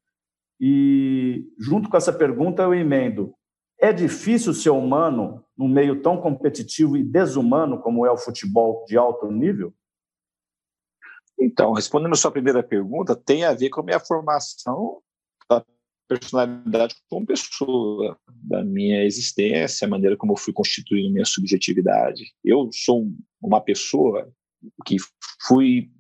E, 0.61 1.47
junto 1.59 1.89
com 1.89 1.97
essa 1.97 2.13
pergunta, 2.13 2.63
eu 2.63 2.75
emendo: 2.75 3.35
é 3.81 3.93
difícil 3.93 4.53
ser 4.53 4.71
humano 4.71 5.45
num 5.57 5.69
meio 5.69 6.03
tão 6.03 6.21
competitivo 6.21 6.97
e 6.97 7.03
desumano 7.03 7.81
como 7.81 8.05
é 8.05 8.11
o 8.11 8.19
futebol 8.19 8.85
de 8.87 8.97
alto 8.97 9.31
nível? 9.31 9.73
Então, 11.41 11.73
respondendo 11.73 12.13
a 12.13 12.17
sua 12.17 12.31
primeira 12.31 12.63
pergunta, 12.63 13.17
tem 13.17 13.45
a 13.45 13.55
ver 13.55 13.71
com 13.71 13.81
a 13.81 13.85
minha 13.85 13.99
formação 13.99 15.01
da 15.49 15.65
personalidade 16.07 16.95
como 17.09 17.25
pessoa, 17.25 18.19
da 18.29 18.63
minha 18.63 19.03
existência, 19.05 19.87
a 19.87 19.91
maneira 19.91 20.17
como 20.17 20.35
eu 20.35 20.37
fui 20.37 20.53
constituindo 20.53 21.13
minha 21.13 21.25
subjetividade. 21.25 22.25
Eu 22.45 22.69
sou 22.73 23.11
uma 23.41 23.61
pessoa 23.61 24.31
que 24.85 24.97
fui 25.47 25.91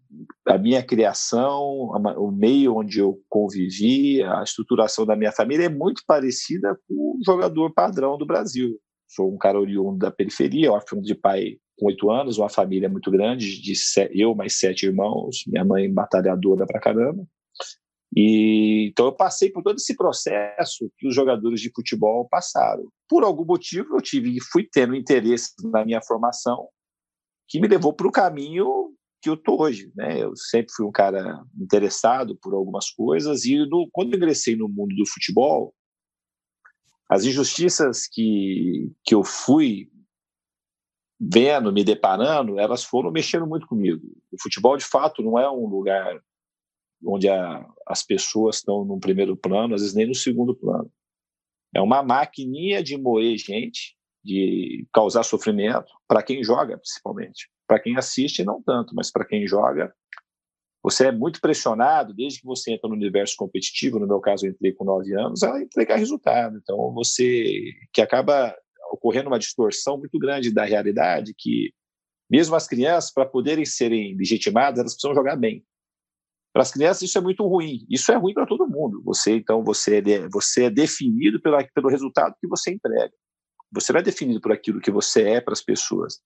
a 0.47 0.59
minha 0.59 0.83
criação, 0.83 1.91
o 2.17 2.31
meio 2.31 2.77
onde 2.77 2.99
eu 2.99 3.21
convivi, 3.29 4.23
a 4.23 4.43
estruturação 4.43 5.07
da 5.07 5.17
minha 5.17 5.33
família 5.33 5.67
é 5.67 5.69
muito 5.69 6.03
parecida 6.07 6.79
com 6.89 6.95
o 6.95 7.21
jogador 7.25 7.73
padrão 7.73 8.19
do 8.19 8.27
Brasil. 8.27 8.79
Sou 9.09 9.33
um 9.33 9.39
cara 9.39 9.59
oriundo 9.59 9.99
da 9.99 10.11
periferia, 10.11 10.73
órfão 10.73 11.01
de 11.01 11.15
pai 11.15 11.57
com 11.79 11.87
oito 11.87 12.11
anos, 12.11 12.39
uma 12.39 12.49
família 12.49 12.89
muito 12.89 13.11
grande, 13.11 13.61
de 13.61 13.73
eu 14.13 14.35
mais 14.35 14.59
sete 14.59 14.87
irmãos, 14.87 15.45
minha 15.47 15.65
mãe 15.65 15.93
batalhadora 15.93 16.67
pra 16.67 16.81
caramba. 16.81 17.25
E 18.15 18.89
então 18.91 19.07
eu 19.07 19.13
passei 19.13 19.51
por 19.51 19.63
todo 19.63 19.77
esse 19.77 19.97
processo 19.97 20.91
que 20.99 21.07
os 21.07 21.15
jogadores 21.15 21.61
de 21.61 21.71
futebol 21.73 22.29
passaram. 22.29 22.85
Por 23.09 23.23
algum 23.23 23.45
motivo 23.45 23.97
eu 23.97 24.01
tive 24.01 24.37
fui 24.53 24.69
tendo 24.71 24.97
interesse 24.97 25.53
na 25.71 25.85
minha 25.85 26.03
formação 26.03 26.69
que 27.49 27.61
me 27.61 27.69
levou 27.69 27.93
para 27.93 28.09
o 28.09 28.13
caminho 28.13 28.90
que 29.21 29.29
eu 29.29 29.37
tô 29.37 29.63
hoje, 29.63 29.93
né? 29.95 30.23
Eu 30.23 30.35
sempre 30.35 30.73
fui 30.75 30.87
um 30.87 30.93
cara 30.93 31.45
interessado 31.59 32.37
por 32.37 32.55
algumas 32.55 32.91
coisas 32.91 33.45
e 33.45 33.59
no, 33.67 33.89
quando 33.93 34.17
ingressei 34.17 34.57
no 34.57 34.69
mundo 34.69 34.95
do 34.95 35.07
futebol, 35.07 35.75
as 37.09 37.25
injustiças 37.25 38.07
que, 38.07 38.93
que 39.05 39.15
eu 39.15 39.25
fui 39.25 39.91
vendo, 41.21 41.73
me 41.73 41.85
deparando, 41.85 42.59
elas 42.59 42.83
foram 42.83 43.11
mexendo 43.11 43.47
muito 43.47 43.67
comigo. 43.67 44.01
O 44.33 44.41
futebol, 44.41 44.77
de 44.77 44.85
fato, 44.85 45.23
não 45.23 45.39
é 45.39 45.51
um 45.51 45.67
lugar 45.67 46.19
onde 47.05 47.29
a, 47.29 47.67
as 47.87 48.03
pessoas 48.03 48.57
estão 48.57 48.85
no 48.85 48.99
primeiro 48.99 49.37
plano, 49.37 49.75
às 49.75 49.83
vezes 49.83 49.95
nem 49.95 50.07
no 50.07 50.15
segundo 50.15 50.55
plano. 50.55 50.91
É 51.75 51.81
uma 51.81 52.03
maquininha 52.03 52.83
de 52.83 52.97
moer 52.97 53.37
gente, 53.37 53.97
de 54.25 54.87
causar 54.93 55.23
sofrimento, 55.23 55.93
para 56.07 56.23
quem 56.23 56.43
joga, 56.43 56.79
principalmente. 56.79 57.51
Para 57.71 57.79
quem 57.79 57.97
assiste, 57.97 58.43
não 58.43 58.61
tanto, 58.61 58.97
mas 58.97 59.13
para 59.13 59.25
quem 59.25 59.47
joga, 59.47 59.95
você 60.83 61.07
é 61.07 61.13
muito 61.13 61.41
pressionado 61.41 62.13
desde 62.13 62.41
que 62.41 62.45
você 62.45 62.73
entra 62.73 62.89
no 62.89 62.97
universo 62.97 63.37
competitivo. 63.37 64.01
No 64.01 64.09
meu 64.09 64.19
caso, 64.19 64.45
eu 64.45 64.51
entrei 64.51 64.73
com 64.73 64.85
nove 64.85 65.15
anos, 65.15 65.45
a 65.45 65.63
entregar 65.63 65.95
resultado. 65.95 66.59
Então, 66.59 66.93
você 66.93 67.73
que 67.93 68.03
acaba 68.03 68.53
ocorrendo 68.91 69.29
uma 69.29 69.39
distorção 69.39 69.97
muito 69.97 70.19
grande 70.19 70.53
da 70.53 70.65
realidade, 70.65 71.33
que 71.39 71.73
mesmo 72.29 72.57
as 72.57 72.67
crianças, 72.67 73.13
para 73.13 73.25
poderem 73.25 73.65
serem 73.65 74.17
legitimadas, 74.17 74.81
elas 74.81 74.95
precisam 74.95 75.15
jogar 75.15 75.37
bem. 75.37 75.65
Para 76.53 76.63
as 76.63 76.73
crianças 76.73 77.03
isso 77.03 77.19
é 77.19 77.21
muito 77.21 77.47
ruim. 77.47 77.87
Isso 77.89 78.11
é 78.11 78.17
ruim 78.17 78.35
para 78.35 78.47
todo 78.47 78.67
mundo. 78.67 79.01
Você 79.05 79.37
então 79.37 79.63
você 79.63 79.99
é, 79.99 80.29
você 80.29 80.65
é 80.65 80.71
definido 80.71 81.41
pelo, 81.41 81.57
pelo 81.73 81.89
resultado 81.89 82.35
que 82.41 82.49
você 82.49 82.73
entrega. 82.73 83.15
Você 83.71 83.93
não 83.93 84.01
é 84.01 84.03
definido 84.03 84.41
por 84.41 84.51
aquilo 84.51 84.81
que 84.81 84.91
você 84.91 85.23
é 85.23 85.41
para 85.41 85.53
as 85.53 85.63
pessoas. 85.63 86.21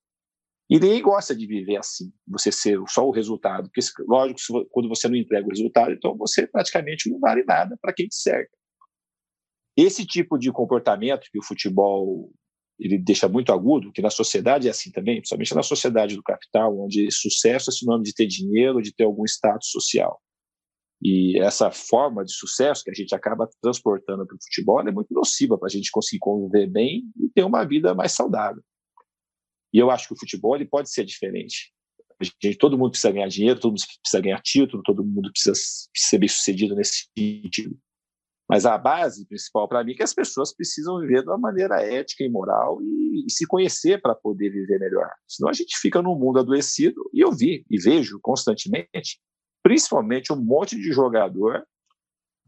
E 0.68 0.78
ninguém 0.78 1.02
gosta 1.02 1.37
de 1.37 1.47
viver 1.47 1.76
assim, 1.76 2.11
você 2.26 2.50
ser 2.50 2.78
só 2.88 3.06
o 3.06 3.11
resultado. 3.11 3.68
Porque, 3.68 3.80
lógico, 4.09 4.66
quando 4.71 4.88
você 4.88 5.09
não 5.09 5.16
entrega 5.16 5.47
o 5.47 5.50
resultado, 5.50 5.92
então 5.92 6.16
você 6.16 6.47
praticamente 6.47 7.11
não 7.11 7.21
vale 7.21 7.44
nada 7.44 7.76
para 7.80 7.92
quem 7.92 8.09
te 8.09 8.16
cerca. 8.16 8.50
Esse 9.76 10.06
tipo 10.06 10.38
de 10.38 10.50
comportamento 10.52 11.28
que 11.30 11.38
o 11.38 11.44
futebol 11.44 12.30
ele 12.78 12.99
deixa 12.99 13.28
muito 13.28 13.52
agudo, 13.52 13.92
que 13.92 14.02
na 14.02 14.11
sociedade 14.11 14.66
é 14.66 14.71
assim 14.71 14.90
também, 14.90 15.16
principalmente 15.16 15.54
na 15.54 15.62
sociedade 15.62 16.16
do 16.16 16.23
capital, 16.23 16.76
onde 16.78 17.11
sucesso 17.11 17.71
é 17.71 17.73
sinônimo 17.73 18.02
de 18.02 18.14
ter 18.14 18.26
dinheiro, 18.26 18.83
de 18.83 18.92
ter 18.92 19.04
algum 19.04 19.25
status 19.25 19.71
social. 19.71 20.21
E 21.00 21.38
essa 21.38 21.71
forma 21.71 22.25
de 22.25 22.33
sucesso 22.33 22.83
que 22.83 22.90
a 22.90 22.94
gente 22.94 23.14
acaba 23.14 23.49
transportando 23.61 24.26
para 24.26 24.35
o 24.35 24.42
futebol 24.42 24.80
é 24.80 24.90
muito 24.90 25.12
nociva 25.12 25.59
para 25.59 25.66
a 25.66 25.71
gente 25.71 25.90
conseguir 25.90 26.18
conviver 26.18 26.66
bem 26.66 27.04
e 27.21 27.28
ter 27.28 27.44
uma 27.44 27.64
vida 27.64 27.94
mais 27.94 28.12
saudável. 28.12 28.62
E 29.75 29.78
eu 29.78 29.90
acho 29.90 30.07
que 30.07 30.14
o 30.14 30.19
futebol 30.19 30.54
ele 30.54 30.64
pode 30.64 30.88
ser 30.88 31.04
diferente. 31.04 31.73
Gente, 32.40 32.57
todo 32.57 32.78
mundo 32.78 32.93
precisa 32.93 33.12
ganhar 33.12 33.26
dinheiro, 33.26 33.59
todo 33.59 33.73
mundo 33.73 33.83
precisa 34.00 34.23
ganhar 34.23 34.40
título, 34.40 34.85
todo 34.85 35.04
mundo 35.04 35.33
precisa 35.33 35.52
ser 35.93 36.19
bem 36.19 36.28
sucedido 36.28 36.76
nesse 36.76 37.09
sentido. 37.19 37.76
Mas 38.49 38.66
a 38.66 38.78
base 38.78 39.26
principal 39.26 39.66
para 39.66 39.83
mim 39.83 39.93
é 39.93 39.95
que 39.97 40.02
as 40.04 40.14
pessoas 40.14 40.54
precisam 40.54 41.00
viver 41.00 41.23
de 41.23 41.28
uma 41.28 41.38
maneira 41.38 41.83
ética 41.83 42.23
e 42.23 42.28
moral 42.28 42.78
e, 42.83 43.25
e 43.26 43.33
se 43.33 43.47
conhecer 43.47 44.00
para 44.00 44.14
poder 44.14 44.50
viver 44.50 44.78
melhor. 44.78 45.11
Senão 45.26 45.50
a 45.50 45.52
gente 45.52 45.76
fica 45.78 46.00
num 46.00 46.16
mundo 46.16 46.38
adoecido, 46.38 47.11
e 47.12 47.21
eu 47.21 47.33
vi 47.33 47.64
e 47.69 47.81
vejo 47.81 48.21
constantemente, 48.23 49.19
principalmente 49.61 50.33
um 50.33 50.37
monte 50.37 50.76
de 50.76 50.93
jogador 50.93 51.66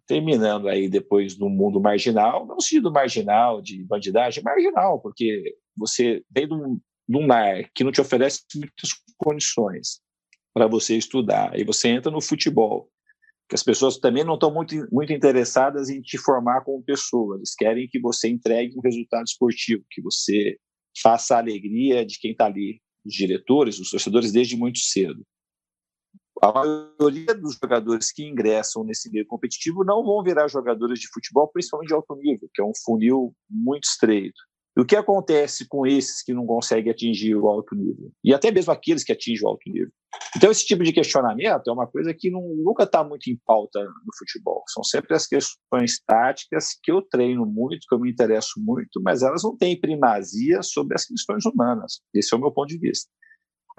terminando 0.06 0.68
aí 0.68 0.88
depois 0.88 1.36
no 1.36 1.48
mundo 1.48 1.80
marginal, 1.80 2.46
não 2.46 2.60
sentido 2.60 2.92
marginal 2.92 3.60
de 3.60 3.82
bandidagem, 3.84 4.44
marginal, 4.44 5.00
porque 5.00 5.56
você 5.76 6.22
vem 6.30 6.46
de 6.46 6.54
um, 6.54 6.80
de 7.08 7.16
um 7.16 7.26
lar 7.26 7.70
que 7.74 7.84
não 7.84 7.92
te 7.92 8.00
oferece 8.00 8.42
muitas 8.54 8.90
condições 9.16 10.00
para 10.52 10.66
você 10.66 10.96
estudar, 10.96 11.58
e 11.58 11.64
você 11.64 11.88
entra 11.88 12.10
no 12.10 12.20
futebol, 12.20 12.90
que 13.48 13.54
as 13.54 13.62
pessoas 13.62 13.98
também 13.98 14.24
não 14.24 14.34
estão 14.34 14.52
muito, 14.52 14.74
muito 14.90 15.12
interessadas 15.12 15.88
em 15.88 16.00
te 16.00 16.18
formar 16.18 16.62
como 16.62 16.82
pessoa, 16.82 17.36
eles 17.36 17.54
querem 17.54 17.88
que 17.88 18.00
você 18.00 18.28
entregue 18.28 18.76
um 18.76 18.80
resultado 18.80 19.24
esportivo, 19.24 19.84
que 19.90 20.02
você 20.02 20.56
faça 21.00 21.36
a 21.36 21.38
alegria 21.38 22.04
de 22.04 22.18
quem 22.18 22.32
está 22.32 22.46
ali, 22.46 22.80
os 23.04 23.14
diretores, 23.14 23.78
os 23.78 23.90
torcedores, 23.90 24.32
desde 24.32 24.56
muito 24.56 24.78
cedo. 24.78 25.24
A 26.42 26.52
maioria 26.52 27.34
dos 27.34 27.56
jogadores 27.60 28.12
que 28.12 28.22
ingressam 28.22 28.84
nesse 28.84 29.10
meio 29.10 29.26
competitivo 29.26 29.84
não 29.84 30.04
vão 30.04 30.22
virar 30.22 30.48
jogadores 30.48 30.98
de 30.98 31.08
futebol, 31.08 31.48
principalmente 31.48 31.88
de 31.88 31.94
alto 31.94 32.14
nível, 32.16 32.48
que 32.52 32.60
é 32.60 32.64
um 32.64 32.72
funil 32.84 33.34
muito 33.48 33.84
estreito. 33.84 34.38
E 34.76 34.80
o 34.80 34.84
que 34.84 34.94
acontece 34.94 35.66
com 35.66 35.86
esses 35.86 36.22
que 36.22 36.34
não 36.34 36.44
conseguem 36.44 36.92
atingir 36.92 37.34
o 37.34 37.48
alto 37.48 37.74
nível? 37.74 38.12
E 38.22 38.34
até 38.34 38.50
mesmo 38.50 38.72
aqueles 38.72 39.02
que 39.02 39.12
atingem 39.12 39.46
o 39.46 39.48
alto 39.48 39.62
nível. 39.70 39.90
Então, 40.36 40.50
esse 40.50 40.66
tipo 40.66 40.84
de 40.84 40.92
questionamento 40.92 41.68
é 41.68 41.72
uma 41.72 41.86
coisa 41.86 42.12
que 42.12 42.30
não, 42.30 42.42
nunca 42.56 42.84
está 42.84 43.02
muito 43.02 43.30
em 43.30 43.38
pauta 43.46 43.82
no 43.82 44.16
futebol. 44.18 44.62
São 44.68 44.84
sempre 44.84 45.14
as 45.14 45.26
questões 45.26 45.98
táticas 46.06 46.78
que 46.82 46.92
eu 46.92 47.00
treino 47.00 47.46
muito, 47.46 47.86
que 47.88 47.94
eu 47.94 47.98
me 47.98 48.10
interesso 48.10 48.54
muito, 48.58 49.00
mas 49.02 49.22
elas 49.22 49.42
não 49.42 49.56
têm 49.56 49.80
primazia 49.80 50.62
sobre 50.62 50.94
as 50.94 51.06
questões 51.06 51.46
humanas. 51.46 52.00
Esse 52.14 52.34
é 52.34 52.36
o 52.36 52.40
meu 52.40 52.52
ponto 52.52 52.68
de 52.68 52.78
vista. 52.78 53.10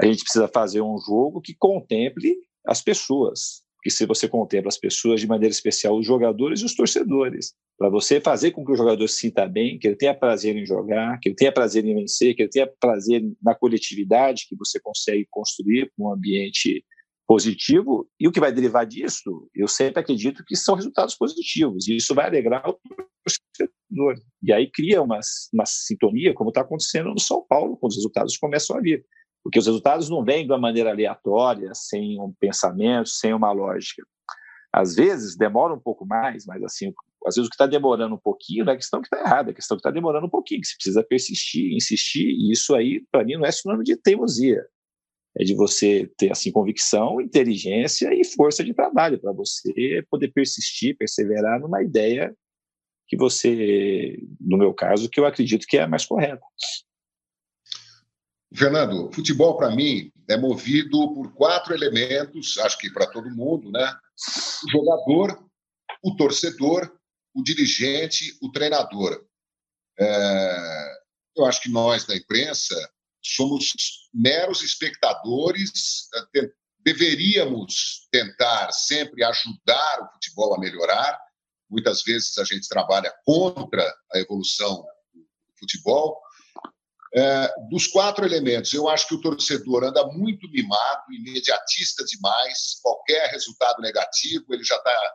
A 0.01 0.05
gente 0.05 0.23
precisa 0.23 0.47
fazer 0.47 0.81
um 0.81 0.97
jogo 0.97 1.41
que 1.41 1.55
contemple 1.57 2.35
as 2.65 2.81
pessoas, 2.81 3.63
que 3.83 3.91
se 3.91 4.05
você 4.05 4.27
contempla 4.27 4.69
as 4.69 4.77
pessoas 4.79 5.21
de 5.21 5.27
maneira 5.27 5.51
especial, 5.51 5.97
os 5.97 6.05
jogadores 6.05 6.61
e 6.61 6.65
os 6.65 6.75
torcedores, 6.75 7.53
para 7.77 7.89
você 7.89 8.19
fazer 8.19 8.51
com 8.51 8.65
que 8.65 8.71
o 8.71 8.75
jogador 8.75 9.07
se 9.07 9.17
sinta 9.17 9.47
bem, 9.47 9.77
que 9.77 9.87
ele 9.87 9.95
tenha 9.95 10.13
prazer 10.13 10.55
em 10.55 10.65
jogar, 10.65 11.19
que 11.19 11.29
ele 11.29 11.35
tenha 11.35 11.51
prazer 11.51 11.85
em 11.85 11.93
vencer, 11.93 12.35
que 12.35 12.41
ele 12.41 12.49
tenha 12.49 12.67
prazer 12.79 13.23
na 13.41 13.53
coletividade 13.53 14.47
que 14.49 14.55
você 14.55 14.79
consegue 14.79 15.27
construir 15.29 15.91
um 15.97 16.11
ambiente 16.11 16.83
positivo, 17.27 18.09
e 18.19 18.27
o 18.27 18.31
que 18.31 18.39
vai 18.39 18.53
derivar 18.53 18.85
disso, 18.85 19.49
eu 19.53 19.67
sempre 19.67 19.99
acredito 19.99 20.43
que 20.45 20.55
são 20.55 20.75
resultados 20.75 21.13
positivos, 21.13 21.87
e 21.87 21.97
isso 21.97 22.15
vai 22.15 22.25
alegrar 22.25 22.67
o 22.67 22.79
torcedor. 23.23 24.15
E 24.41 24.53
aí 24.53 24.71
cria 24.71 25.01
uma, 25.01 25.19
uma 25.53 25.65
sintonia, 25.65 26.33
como 26.33 26.49
está 26.49 26.61
acontecendo 26.61 27.09
no 27.09 27.19
São 27.19 27.45
Paulo, 27.47 27.75
quando 27.77 27.91
os 27.91 27.97
resultados 27.97 28.37
começam 28.37 28.77
a 28.77 28.81
vir 28.81 29.05
porque 29.47 29.59
os 29.59 29.65
resultados 29.65 30.09
não 30.09 30.25
vêm 30.25 30.45
de 30.45 30.51
uma 30.51 30.59
maneira 30.59 30.89
aleatória, 30.89 31.71
sem 31.73 32.19
um 32.19 32.33
pensamento, 32.37 33.07
sem 33.07 33.33
uma 33.33 33.49
lógica. 33.53 34.03
Às 34.73 34.95
vezes 34.95 35.37
demora 35.37 35.73
um 35.73 35.79
pouco 35.79 36.05
mais, 36.05 36.45
mas 36.45 36.61
assim, 36.63 36.93
às 37.25 37.35
vezes 37.35 37.47
o 37.47 37.49
que 37.49 37.55
está 37.55 37.65
demorando 37.65 38.15
um 38.15 38.19
pouquinho 38.19 38.65
não 38.65 38.73
é 38.73 38.75
questão 38.75 39.01
que 39.01 39.07
está 39.07 39.19
errada, 39.19 39.51
é 39.51 39.53
questão 39.53 39.77
que 39.77 39.81
está 39.81 39.91
demorando 39.91 40.27
um 40.27 40.29
pouquinho, 40.29 40.61
que 40.61 40.67
você 40.67 40.75
precisa 40.75 41.03
persistir, 41.03 41.73
insistir, 41.73 42.27
e 42.29 42.51
isso 42.51 42.75
aí, 42.75 43.03
para 43.11 43.23
mim, 43.23 43.35
não 43.35 43.45
é 43.45 43.51
sinônimo 43.51 43.83
de 43.83 43.95
teimosia. 43.95 44.65
É 45.39 45.43
de 45.43 45.53
você 45.53 46.11
ter 46.17 46.31
assim 46.31 46.51
convicção, 46.51 47.21
inteligência 47.21 48.09
e 48.13 48.25
força 48.25 48.63
de 48.63 48.73
trabalho 48.73 49.19
para 49.19 49.31
você 49.31 50.03
poder 50.09 50.29
persistir, 50.29 50.97
perseverar 50.97 51.59
numa 51.59 51.83
ideia 51.83 52.35
que 53.07 53.15
você, 53.15 54.17
no 54.41 54.57
meu 54.57 54.73
caso, 54.73 55.09
que 55.09 55.19
eu 55.19 55.25
acredito 55.25 55.65
que 55.67 55.77
é 55.77 55.83
a 55.83 55.87
mais 55.87 56.05
correta. 56.05 56.41
Fernando, 58.53 59.11
futebol 59.13 59.57
para 59.57 59.75
mim 59.75 60.11
é 60.29 60.37
movido 60.37 61.13
por 61.13 61.33
quatro 61.33 61.73
elementos, 61.73 62.57
acho 62.59 62.77
que 62.77 62.91
para 62.91 63.07
todo 63.07 63.29
mundo, 63.29 63.71
né? 63.71 63.93
O 64.65 64.71
jogador, 64.71 65.45
o 66.03 66.15
torcedor, 66.15 66.96
o 67.37 67.43
dirigente, 67.43 68.35
o 68.41 68.51
treinador. 68.51 69.23
É... 69.99 70.97
eu 71.37 71.45
acho 71.45 71.61
que 71.61 71.71
nós 71.71 72.05
da 72.05 72.15
imprensa 72.15 72.75
somos 73.23 73.73
meros 74.13 74.61
espectadores, 74.61 76.07
é, 76.35 76.49
deveríamos 76.79 78.07
tentar 78.11 78.71
sempre 78.71 79.23
ajudar 79.23 80.01
o 80.01 80.13
futebol 80.13 80.55
a 80.55 80.59
melhorar. 80.59 81.19
Muitas 81.69 82.03
vezes 82.03 82.37
a 82.37 82.43
gente 82.43 82.67
trabalha 82.67 83.13
contra 83.25 83.83
a 84.13 84.19
evolução 84.19 84.83
do 85.13 85.59
futebol, 85.59 86.19
é, 87.15 87.53
dos 87.69 87.87
quatro 87.87 88.25
elementos, 88.25 88.73
eu 88.73 88.87
acho 88.89 89.07
que 89.07 89.15
o 89.15 89.21
torcedor 89.21 89.83
anda 89.83 90.05
muito 90.07 90.49
mimado, 90.49 91.11
imediatista 91.11 92.03
demais. 92.05 92.79
Qualquer 92.81 93.29
resultado 93.31 93.81
negativo, 93.81 94.45
ele 94.53 94.63
já 94.63 94.75
está, 94.75 95.13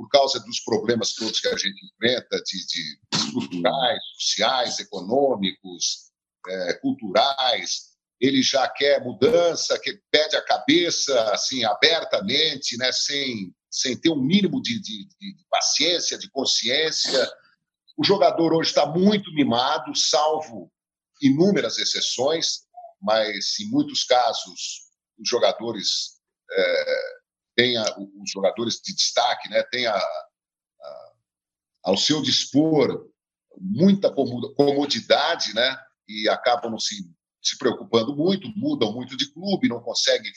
por 0.00 0.08
causa 0.08 0.40
dos 0.40 0.60
problemas 0.60 1.12
todos 1.12 1.40
que 1.40 1.48
a 1.48 1.56
gente 1.58 1.84
enfrenta, 1.84 2.42
de, 2.42 2.66
de 2.66 2.98
estruturais, 3.12 3.98
sociais, 4.18 4.78
econômicos, 4.78 6.10
é, 6.48 6.72
culturais, 6.80 7.90
ele 8.18 8.42
já 8.42 8.66
quer 8.66 9.04
mudança, 9.04 9.78
que 9.78 10.00
pede 10.10 10.36
a 10.36 10.44
cabeça 10.46 11.20
assim 11.34 11.64
abertamente, 11.64 12.78
né, 12.78 12.90
sem, 12.92 13.54
sem 13.70 13.94
ter 13.94 14.08
um 14.08 14.22
mínimo 14.22 14.62
de, 14.62 14.80
de, 14.80 15.06
de 15.06 15.36
paciência, 15.50 16.16
de 16.16 16.30
consciência. 16.30 17.30
O 17.94 18.02
jogador 18.02 18.54
hoje 18.54 18.70
está 18.70 18.86
muito 18.86 19.30
mimado, 19.34 19.94
salvo 19.94 20.72
inúmeras 21.20 21.76
exceções, 21.76 22.60
mas 23.02 23.60
em 23.60 23.68
muitos 23.68 24.04
casos 24.04 24.88
os 25.18 25.28
jogadores 25.28 26.18
é, 26.50 27.19
têm 27.60 27.76
a, 27.76 27.84
os 28.22 28.30
jogadores 28.30 28.80
de 28.82 28.94
destaque, 28.94 29.50
né, 29.50 29.62
têm 29.64 29.86
a, 29.86 29.94
a, 29.94 31.12
ao 31.84 31.96
seu 31.96 32.22
dispor 32.22 33.06
muita 33.58 34.10
comodidade, 34.10 35.54
né, 35.54 35.78
e 36.08 36.26
acabam 36.28 36.78
se, 36.78 37.06
se 37.42 37.58
preocupando 37.58 38.16
muito, 38.16 38.48
mudam 38.56 38.92
muito 38.92 39.14
de 39.16 39.30
clube, 39.30 39.68
não 39.68 39.82
conseguem 39.82 40.32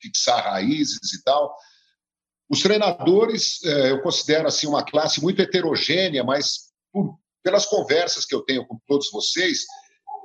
fixar 0.00 0.42
raízes 0.42 1.12
e 1.12 1.22
tal. 1.22 1.54
Os 2.48 2.62
treinadores, 2.62 3.62
é, 3.64 3.90
eu 3.90 4.00
considero 4.02 4.48
assim 4.48 4.66
uma 4.66 4.84
classe 4.84 5.20
muito 5.20 5.42
heterogênea, 5.42 6.24
mas 6.24 6.72
por 6.92 7.18
pelas 7.42 7.66
conversas 7.66 8.24
que 8.24 8.34
eu 8.34 8.40
tenho 8.40 8.66
com 8.66 8.76
todos 8.88 9.08
vocês, 9.12 9.66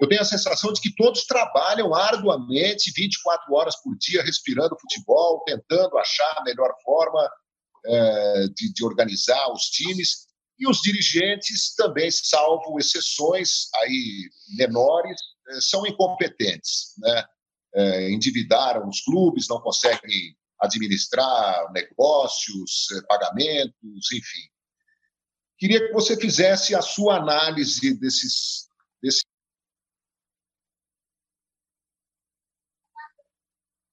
eu 0.01 0.09
tenho 0.09 0.21
a 0.21 0.25
sensação 0.25 0.73
de 0.73 0.81
que 0.81 0.95
todos 0.95 1.25
trabalham 1.25 1.93
arduamente, 1.93 2.91
24 2.95 3.53
horas 3.53 3.75
por 3.83 3.95
dia, 3.97 4.23
respirando 4.23 4.75
futebol, 4.81 5.43
tentando 5.45 5.95
achar 5.99 6.37
a 6.37 6.43
melhor 6.43 6.73
forma 6.83 7.31
é, 7.85 8.47
de, 8.47 8.73
de, 8.73 8.83
organizar 8.83 9.53
os 9.53 9.65
times. 9.65 10.25
E 10.57 10.67
os 10.67 10.81
dirigentes 10.81 11.75
também, 11.75 12.09
salvo 12.09 12.79
exceções 12.79 13.67
aí 13.75 14.27
menores, 14.57 15.21
é, 15.49 15.61
são 15.61 15.85
incompetentes. 15.85 16.93
Né? 16.97 17.25
É, 17.75 18.09
endividaram 18.09 18.89
os 18.89 19.01
clubes, 19.01 19.47
não 19.47 19.61
conseguem 19.61 20.35
administrar 20.59 21.71
negócios, 21.73 22.87
é, 22.97 23.01
pagamentos, 23.07 24.11
enfim. 24.11 24.49
Queria 25.59 25.87
que 25.87 25.93
você 25.93 26.17
fizesse 26.17 26.73
a 26.73 26.81
sua 26.81 27.17
análise 27.17 27.93
desses. 27.99 28.67
desses... 28.99 29.21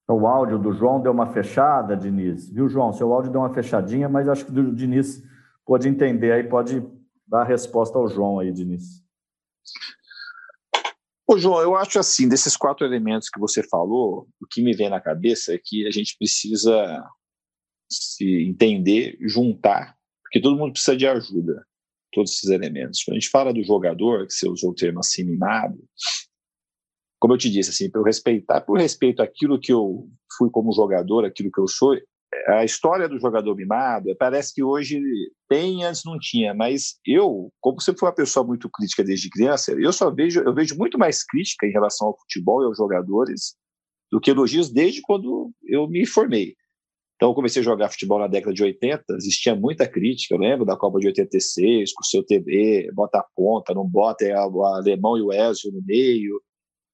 O 0.09 0.27
áudio 0.27 0.59
do 0.59 0.73
João 0.73 1.01
deu 1.01 1.12
uma 1.12 1.27
fechada, 1.27 1.97
Diniz. 1.97 2.49
Viu, 2.51 2.68
João? 2.68 2.92
Seu 2.92 3.12
áudio 3.12 3.31
deu 3.31 3.40
uma 3.40 3.53
fechadinha, 3.53 4.09
mas 4.09 4.29
acho 4.29 4.47
que 4.47 4.59
o 4.59 4.75
Diniz 4.75 5.23
pode 5.66 5.87
entender 5.87 6.33
aí, 6.33 6.42
pode 6.42 6.83
dar 7.27 7.42
a 7.42 7.44
resposta 7.44 7.99
ao 7.99 8.09
João 8.09 8.38
aí, 8.38 8.51
Diniz. 8.51 9.05
Ô, 11.27 11.37
João, 11.37 11.61
eu 11.61 11.77
acho 11.77 11.99
assim, 11.99 12.27
desses 12.27 12.57
quatro 12.57 12.87
elementos 12.87 13.29
que 13.29 13.38
você 13.38 13.62
falou, 13.62 14.27
o 14.40 14.47
que 14.47 14.62
me 14.62 14.75
vem 14.75 14.88
na 14.88 15.01
cabeça 15.01 15.53
é 15.53 15.61
que 15.62 15.87
a 15.87 15.90
gente 15.90 16.16
precisa 16.16 17.05
se 17.90 18.44
entender, 18.44 19.18
juntar 19.21 19.99
porque 20.29 20.42
todo 20.42 20.59
mundo 20.59 20.73
precisa 20.73 20.97
de 20.97 21.07
ajuda, 21.07 21.66
todos 22.12 22.33
esses 22.33 22.51
elementos. 22.51 23.03
Quando 23.03 23.16
a 23.16 23.21
gente 23.21 23.31
fala 23.31 23.53
do 23.53 23.64
jogador, 23.64 24.27
que 24.27 24.35
você 24.35 24.47
usou 24.47 24.71
o 24.71 24.75
termo 24.75 25.01
assim, 25.01 25.25
mimado, 25.25 25.83
como 27.18 27.35
eu 27.35 27.38
te 27.38 27.50
disse, 27.50 27.70
assim, 27.70 27.90
por 27.90 28.04
respeitar, 28.04 28.61
por 28.61 28.78
respeito 28.78 29.22
àquilo 29.22 29.59
que 29.59 29.72
eu 29.72 30.09
fui 30.37 30.50
como 30.50 30.72
jogador, 30.72 31.24
aquilo 31.24 31.50
que 31.50 31.61
eu 31.61 31.66
sou, 31.66 31.96
a 32.46 32.64
história 32.64 33.09
do 33.09 33.18
jogador 33.18 33.54
mimado 33.57 34.14
parece 34.18 34.54
que 34.54 34.62
hoje 34.62 35.00
tem, 35.48 35.85
antes 35.85 36.02
não 36.04 36.18
tinha, 36.18 36.54
mas 36.54 36.98
eu, 37.04 37.50
como 37.61 37.81
sempre 37.81 38.00
fui 38.00 38.09
uma 38.09 38.14
pessoa 38.14 38.46
muito 38.46 38.68
crítica 38.70 39.02
desde 39.02 39.31
criança, 39.31 39.72
eu 39.72 39.92
só 39.92 40.11
vejo, 40.11 40.40
eu 40.40 40.54
vejo 40.54 40.76
muito 40.76 40.98
mais 40.98 41.24
crítica 41.24 41.66
em 41.66 41.72
relação 41.72 42.09
ao 42.09 42.18
futebol 42.18 42.62
e 42.62 42.66
aos 42.66 42.76
jogadores 42.76 43.57
do 44.11 44.20
que 44.20 44.31
elogios 44.31 44.70
desde 44.70 45.00
quando 45.02 45.50
eu 45.66 45.88
me 45.88 46.07
formei. 46.07 46.54
Então, 47.16 47.31
eu 47.31 47.35
comecei 47.35 47.61
a 47.61 47.64
jogar 47.64 47.90
futebol 47.90 48.20
na 48.20 48.28
década 48.28 48.54
de 48.54 48.62
80, 48.62 49.04
existia 49.16 49.54
muita 49.54 49.88
crítica, 49.88 50.35
eu 50.35 50.38
lembro 50.38 50.64
da 50.64 50.76
Copa 50.76 51.00
de 51.00 51.09
86, 51.09 51.92
com 51.92 52.02
o 52.02 52.07
seu 52.07 52.22
TV, 52.22 52.90
bota 52.94 53.18
a 53.18 53.26
ponta, 53.35 53.74
não 53.74 53.85
bota, 53.85 54.24
é 54.24 54.38
o 54.38 54.64
alemão 54.64 55.18
e 55.18 55.22
o 55.22 55.33
Ezio 55.33 55.72
no 55.72 55.83
meio, 55.85 56.40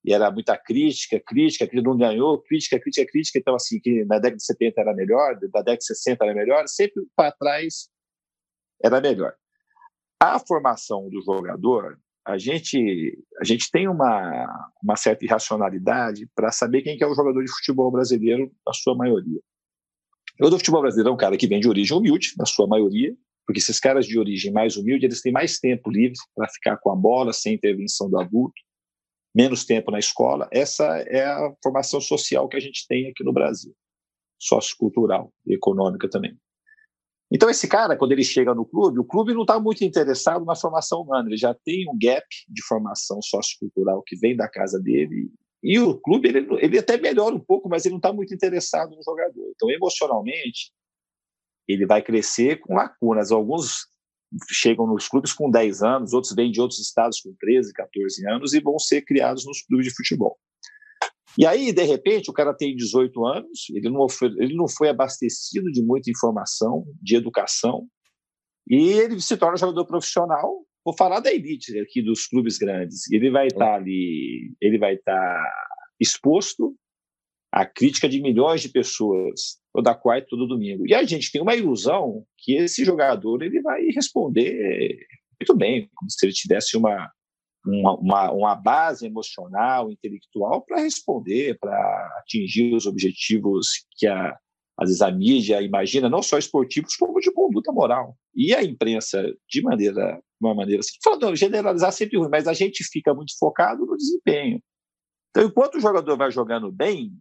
e 0.04 0.12
era 0.12 0.30
muita 0.30 0.56
crítica, 0.56 1.18
crítica, 1.18 1.66
que 1.66 1.80
não 1.80 1.96
ganhou, 1.96 2.38
crítica, 2.42 2.78
crítica, 2.78 3.10
crítica. 3.10 3.38
Então, 3.38 3.54
assim, 3.54 3.80
que 3.80 4.04
na 4.04 4.16
década 4.16 4.36
de 4.36 4.44
70 4.44 4.80
era 4.80 4.94
melhor, 4.94 5.34
da 5.40 5.60
década 5.60 5.78
de 5.78 5.86
60 5.86 6.24
era 6.24 6.34
melhor, 6.34 6.68
sempre 6.68 7.02
para 7.16 7.32
trás 7.32 7.88
era 8.82 9.00
melhor. 9.00 9.34
A 10.20 10.38
formação 10.38 11.08
do 11.08 11.22
jogador, 11.22 11.98
a 12.26 12.36
gente, 12.36 13.18
a 13.40 13.44
gente 13.44 13.70
tem 13.70 13.88
uma, 13.88 14.70
uma 14.82 14.96
certa 14.96 15.24
irracionalidade 15.24 16.28
para 16.34 16.52
saber 16.52 16.82
quem 16.82 16.98
que 16.98 17.04
é 17.04 17.06
o 17.06 17.14
jogador 17.14 17.42
de 17.42 17.50
futebol 17.50 17.90
brasileiro, 17.90 18.52
na 18.66 18.74
sua 18.74 18.94
maioria. 18.94 19.40
Eu 20.38 20.50
do 20.50 20.58
futebol 20.58 20.82
brasileiro 20.82 21.10
é 21.10 21.12
um 21.12 21.16
cara 21.16 21.36
que 21.38 21.46
vem 21.46 21.60
de 21.60 21.68
origem 21.68 21.96
humilde, 21.96 22.34
na 22.36 22.44
sua 22.44 22.66
maioria, 22.66 23.16
porque 23.46 23.58
esses 23.58 23.80
caras 23.80 24.06
de 24.06 24.18
origem 24.18 24.52
mais 24.52 24.76
humilde, 24.76 25.06
eles 25.06 25.22
têm 25.22 25.32
mais 25.32 25.58
tempo 25.58 25.90
livre 25.90 26.18
para 26.34 26.48
ficar 26.48 26.76
com 26.76 26.90
a 26.90 26.96
bola, 26.96 27.32
sem 27.32 27.54
intervenção 27.54 28.10
do 28.10 28.18
adulto 28.18 28.63
menos 29.34 29.64
tempo 29.64 29.90
na 29.90 29.98
escola. 29.98 30.48
Essa 30.52 30.84
é 30.98 31.24
a 31.24 31.52
formação 31.62 32.00
social 32.00 32.48
que 32.48 32.56
a 32.56 32.60
gente 32.60 32.86
tem 32.86 33.08
aqui 33.08 33.24
no 33.24 33.32
Brasil, 33.32 33.74
sociocultural 34.38 35.32
e 35.46 35.54
econômica 35.54 36.08
também. 36.08 36.38
Então, 37.32 37.50
esse 37.50 37.66
cara, 37.66 37.96
quando 37.96 38.12
ele 38.12 38.22
chega 38.22 38.54
no 38.54 38.64
clube, 38.64 39.00
o 39.00 39.04
clube 39.04 39.34
não 39.34 39.42
está 39.42 39.58
muito 39.58 39.82
interessado 39.82 40.44
na 40.44 40.54
formação 40.54 41.00
humana, 41.00 41.28
ele 41.28 41.36
já 41.36 41.52
tem 41.52 41.84
um 41.90 41.98
gap 42.00 42.24
de 42.48 42.62
formação 42.64 43.20
sociocultural 43.20 44.02
que 44.06 44.16
vem 44.16 44.36
da 44.36 44.48
casa 44.48 44.78
dele. 44.78 45.30
E 45.62 45.78
o 45.78 45.98
clube, 45.98 46.28
ele, 46.28 46.46
ele 46.60 46.78
até 46.78 46.96
melhora 46.96 47.34
um 47.34 47.40
pouco, 47.40 47.68
mas 47.68 47.84
ele 47.84 47.94
não 47.94 47.98
está 47.98 48.12
muito 48.12 48.32
interessado 48.32 48.94
no 48.94 49.02
jogador. 49.02 49.50
Então, 49.54 49.70
emocionalmente, 49.70 50.70
ele 51.66 51.86
vai 51.86 52.02
crescer 52.02 52.60
com 52.60 52.74
lacunas. 52.74 53.32
Alguns 53.32 53.86
chegam 54.50 54.86
nos 54.86 55.08
clubes 55.08 55.32
com 55.32 55.50
10 55.50 55.82
anos, 55.82 56.12
outros 56.12 56.34
vêm 56.34 56.50
de 56.50 56.60
outros 56.60 56.80
estados 56.80 57.20
com 57.20 57.34
13, 57.38 57.72
14 57.72 58.28
anos 58.28 58.52
e 58.52 58.60
vão 58.60 58.78
ser 58.78 59.02
criados 59.02 59.46
nos 59.46 59.62
clubes 59.62 59.86
de 59.86 59.94
futebol. 59.94 60.38
E 61.36 61.44
aí, 61.44 61.72
de 61.72 61.82
repente, 61.82 62.30
o 62.30 62.32
cara 62.32 62.54
tem 62.54 62.76
18 62.76 63.26
anos, 63.26 63.66
ele 63.70 63.90
não, 63.90 64.08
foi, 64.08 64.28
ele 64.38 64.54
não 64.54 64.68
foi 64.68 64.88
abastecido 64.88 65.70
de 65.72 65.82
muita 65.82 66.10
informação, 66.10 66.84
de 67.02 67.16
educação, 67.16 67.88
e 68.68 68.92
ele 68.92 69.20
se 69.20 69.36
torna 69.36 69.56
jogador 69.56 69.84
profissional. 69.84 70.64
Vou 70.84 70.96
falar 70.96 71.20
da 71.20 71.32
elite 71.32 71.76
aqui 71.80 72.02
dos 72.02 72.26
clubes 72.26 72.56
grandes. 72.56 73.10
Ele 73.10 73.30
vai 73.30 73.48
estar 73.48 73.66
tá 73.66 73.74
ali, 73.74 74.54
ele 74.60 74.78
vai 74.78 74.94
estar 74.94 75.12
tá 75.12 75.52
exposto 76.00 76.76
à 77.54 77.64
crítica 77.64 78.08
de 78.08 78.20
milhões 78.20 78.60
de 78.60 78.68
pessoas 78.68 79.60
toda 79.72 79.94
quarta 79.94 80.26
e 80.26 80.30
todo 80.30 80.48
domingo. 80.48 80.84
E 80.88 80.92
a 80.92 81.04
gente 81.04 81.30
tem 81.30 81.40
uma 81.40 81.54
ilusão 81.54 82.24
que 82.36 82.56
esse 82.56 82.84
jogador 82.84 83.42
ele 83.42 83.62
vai 83.62 83.82
responder 83.90 84.98
muito 85.40 85.56
bem, 85.56 85.88
como 85.94 86.10
se 86.10 86.26
ele 86.26 86.32
tivesse 86.32 86.76
uma, 86.76 87.10
uma, 87.64 87.96
uma, 87.96 88.32
uma 88.32 88.54
base 88.56 89.06
emocional, 89.06 89.88
intelectual 89.88 90.62
para 90.62 90.80
responder, 90.80 91.56
para 91.60 92.18
atingir 92.18 92.74
os 92.74 92.86
objetivos 92.86 93.84
que 93.96 94.08
a, 94.08 94.36
às 94.76 94.88
vezes 94.88 95.02
a 95.02 95.12
mídia 95.12 95.62
imagina, 95.62 96.08
não 96.08 96.22
só 96.22 96.36
esportivos, 96.36 96.96
como 96.96 97.20
de 97.20 97.32
conduta 97.32 97.70
moral. 97.70 98.16
E 98.34 98.52
a 98.52 98.64
imprensa, 98.64 99.22
de 99.48 99.62
maneira, 99.62 100.20
uma 100.40 100.54
maneira 100.54 100.80
assim, 100.80 100.98
falando, 101.02 101.36
generalizar 101.36 101.92
sempre 101.92 102.18
ruim, 102.18 102.28
mas 102.28 102.48
a 102.48 102.52
gente 102.52 102.82
fica 102.82 103.14
muito 103.14 103.32
focado 103.38 103.86
no 103.86 103.96
desempenho. 103.96 104.60
Então, 105.30 105.44
enquanto 105.46 105.76
o 105.76 105.80
jogador 105.80 106.16
vai 106.16 106.32
jogando 106.32 106.70
bem, 106.72 107.12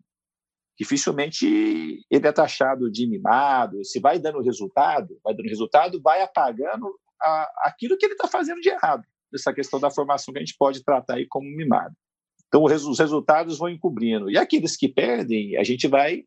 dificilmente 0.77 2.05
ele 2.09 2.27
é 2.27 2.31
taxado 2.31 2.91
de 2.91 3.07
mimado. 3.07 3.83
Se 3.83 3.99
vai 3.99 4.19
dando 4.19 4.41
resultado, 4.41 5.19
vai 5.23 5.33
dando 5.35 5.49
resultado, 5.49 6.01
vai 6.01 6.21
apagando 6.21 6.87
a, 7.21 7.51
aquilo 7.65 7.97
que 7.97 8.05
ele 8.05 8.13
está 8.13 8.27
fazendo 8.27 8.61
de 8.61 8.69
errado. 8.69 9.03
Essa 9.33 9.53
questão 9.53 9.79
da 9.79 9.91
formação 9.91 10.33
que 10.33 10.39
a 10.39 10.43
gente 10.43 10.55
pode 10.57 10.83
tratar 10.83 11.15
aí 11.15 11.27
como 11.27 11.47
mimado. 11.47 11.95
Então, 12.47 12.63
os 12.63 12.99
resultados 12.99 13.57
vão 13.57 13.69
encobrindo. 13.69 14.29
E 14.29 14.37
aqueles 14.37 14.77
que 14.77 14.87
perdem, 14.87 15.57
a 15.57 15.63
gente 15.63 15.87
vai 15.87 16.23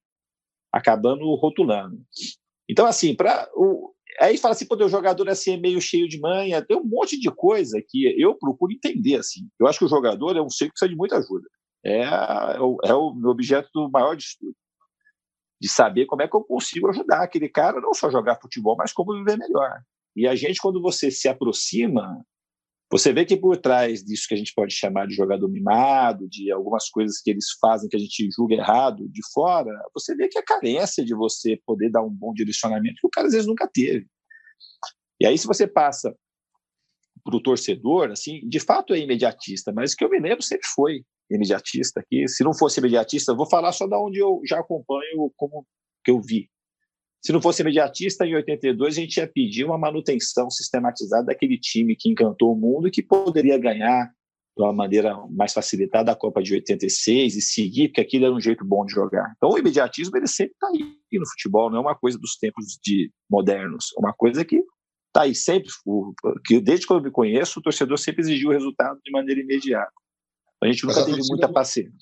acabando 0.72 1.32
rotulando. 1.36 1.98
Então, 2.68 2.84
assim, 2.84 3.14
para 3.14 3.48
o 3.54 3.94
aí 4.18 4.38
fala 4.38 4.52
assim, 4.54 4.66
pô, 4.66 4.76
o 4.76 4.88
jogador 4.88 5.28
assim 5.28 5.52
é 5.52 5.56
meio 5.58 5.80
cheio 5.80 6.08
de 6.08 6.18
manha, 6.18 6.62
tem 6.62 6.76
um 6.76 6.84
monte 6.84 7.20
de 7.20 7.30
coisa 7.30 7.82
que 7.86 8.14
eu 8.18 8.34
procuro 8.34 8.72
entender 8.72 9.16
assim. 9.16 9.46
Eu 9.60 9.66
acho 9.66 9.78
que 9.78 9.84
o 9.84 9.88
jogador 9.88 10.36
é 10.36 10.40
um 10.40 10.48
ser 10.48 10.66
que 10.66 10.70
precisa 10.70 10.88
de 10.88 10.96
muita 10.96 11.18
ajuda 11.18 11.46
é, 11.86 12.56
é, 12.56 12.60
o, 12.60 12.78
é 12.82 12.88
meu 12.88 13.30
objeto 13.30 13.88
maior 13.90 14.16
de 14.16 14.24
estudo. 14.24 14.56
De 15.60 15.68
saber 15.68 16.06
como 16.06 16.22
é 16.22 16.28
que 16.28 16.36
eu 16.36 16.44
consigo 16.44 16.88
ajudar 16.90 17.22
aquele 17.22 17.48
cara 17.48 17.80
não 17.80 17.94
só 17.94 18.10
jogar 18.10 18.40
futebol, 18.40 18.76
mas 18.76 18.92
como 18.92 19.14
viver 19.14 19.38
melhor. 19.38 19.80
E 20.14 20.26
a 20.26 20.34
gente, 20.34 20.60
quando 20.60 20.82
você 20.82 21.10
se 21.10 21.28
aproxima, 21.28 22.22
você 22.90 23.12
vê 23.12 23.24
que 23.24 23.36
por 23.36 23.56
trás 23.56 24.02
disso 24.02 24.26
que 24.28 24.34
a 24.34 24.36
gente 24.36 24.52
pode 24.54 24.74
chamar 24.74 25.06
de 25.06 25.14
jogador 25.14 25.48
mimado, 25.48 26.28
de 26.28 26.50
algumas 26.50 26.88
coisas 26.88 27.20
que 27.20 27.30
eles 27.30 27.46
fazem 27.60 27.88
que 27.88 27.96
a 27.96 28.00
gente 28.00 28.28
julga 28.34 28.54
errado 28.54 29.08
de 29.08 29.20
fora, 29.32 29.70
você 29.94 30.14
vê 30.14 30.28
que 30.28 30.38
a 30.38 30.44
carência 30.44 31.04
de 31.04 31.14
você 31.14 31.60
poder 31.64 31.90
dar 31.90 32.02
um 32.02 32.10
bom 32.10 32.32
direcionamento 32.32 33.00
que 33.00 33.06
o 33.06 33.10
cara 33.10 33.28
às 33.28 33.32
vezes 33.32 33.46
nunca 33.46 33.68
teve. 33.72 34.06
E 35.20 35.26
aí, 35.26 35.38
se 35.38 35.46
você 35.46 35.66
passa 35.66 36.14
para 37.24 37.36
o 37.36 37.42
torcedor, 37.42 38.10
assim, 38.10 38.40
de 38.48 38.60
fato 38.60 38.94
é 38.94 38.98
imediatista, 38.98 39.72
mas 39.72 39.94
que 39.94 40.04
eu 40.04 40.10
me 40.10 40.20
lembro 40.20 40.42
sempre 40.42 40.66
foi 40.68 41.04
imediatista 41.30 42.00
aqui. 42.00 42.28
Se 42.28 42.44
não 42.44 42.54
fosse 42.54 42.80
imediatista, 42.80 43.34
vou 43.34 43.48
falar 43.48 43.72
só 43.72 43.86
da 43.86 43.98
onde 43.98 44.18
eu 44.18 44.40
já 44.44 44.60
acompanho 44.60 45.32
como 45.36 45.66
que 46.04 46.10
eu 46.10 46.20
vi. 46.20 46.48
Se 47.24 47.32
não 47.32 47.42
fosse 47.42 47.62
imediatista, 47.62 48.24
em 48.24 48.36
82 48.36 48.96
a 48.96 49.00
gente 49.00 49.16
ia 49.16 49.26
pedir 49.26 49.64
uma 49.64 49.76
manutenção 49.76 50.48
sistematizada 50.48 51.26
daquele 51.26 51.58
time 51.58 51.96
que 51.96 52.08
encantou 52.08 52.52
o 52.52 52.56
mundo 52.56 52.86
e 52.86 52.90
que 52.90 53.02
poderia 53.02 53.58
ganhar 53.58 54.12
de 54.56 54.62
uma 54.62 54.72
maneira 54.72 55.14
mais 55.28 55.52
facilitada 55.52 56.12
a 56.12 56.16
Copa 56.16 56.42
de 56.42 56.54
86 56.54 57.36
e 57.36 57.42
seguir, 57.42 57.88
porque 57.88 58.00
aquilo 58.00 58.24
era 58.24 58.34
um 58.34 58.40
jeito 58.40 58.64
bom 58.64 58.86
de 58.86 58.92
jogar. 58.92 59.34
Então 59.36 59.50
o 59.50 59.58
imediatismo 59.58 60.16
ele 60.16 60.26
sempre 60.26 60.54
está 60.54 60.68
aí 60.68 61.18
no 61.18 61.28
futebol, 61.28 61.68
não 61.68 61.78
é 61.78 61.80
uma 61.80 61.94
coisa 61.94 62.18
dos 62.18 62.36
tempos 62.36 62.78
de 62.82 63.10
modernos, 63.28 63.86
é 63.96 64.00
uma 64.00 64.14
coisa 64.14 64.44
que 64.44 64.62
está 65.08 65.22
aí 65.22 65.34
sempre, 65.34 65.68
que 66.46 66.60
desde 66.60 66.86
quando 66.86 67.00
eu 67.00 67.04
me 67.04 67.10
conheço, 67.10 67.58
o 67.58 67.62
torcedor 67.62 67.98
sempre 67.98 68.22
exigiu 68.22 68.50
o 68.50 68.52
resultado 68.52 68.98
de 69.04 69.10
maneira 69.10 69.40
imediata. 69.40 69.92
A 70.66 70.72
gente 70.72 70.84
nunca 70.84 71.04
teve 71.04 71.22
muita 71.28 71.48
paciência. 71.48 71.92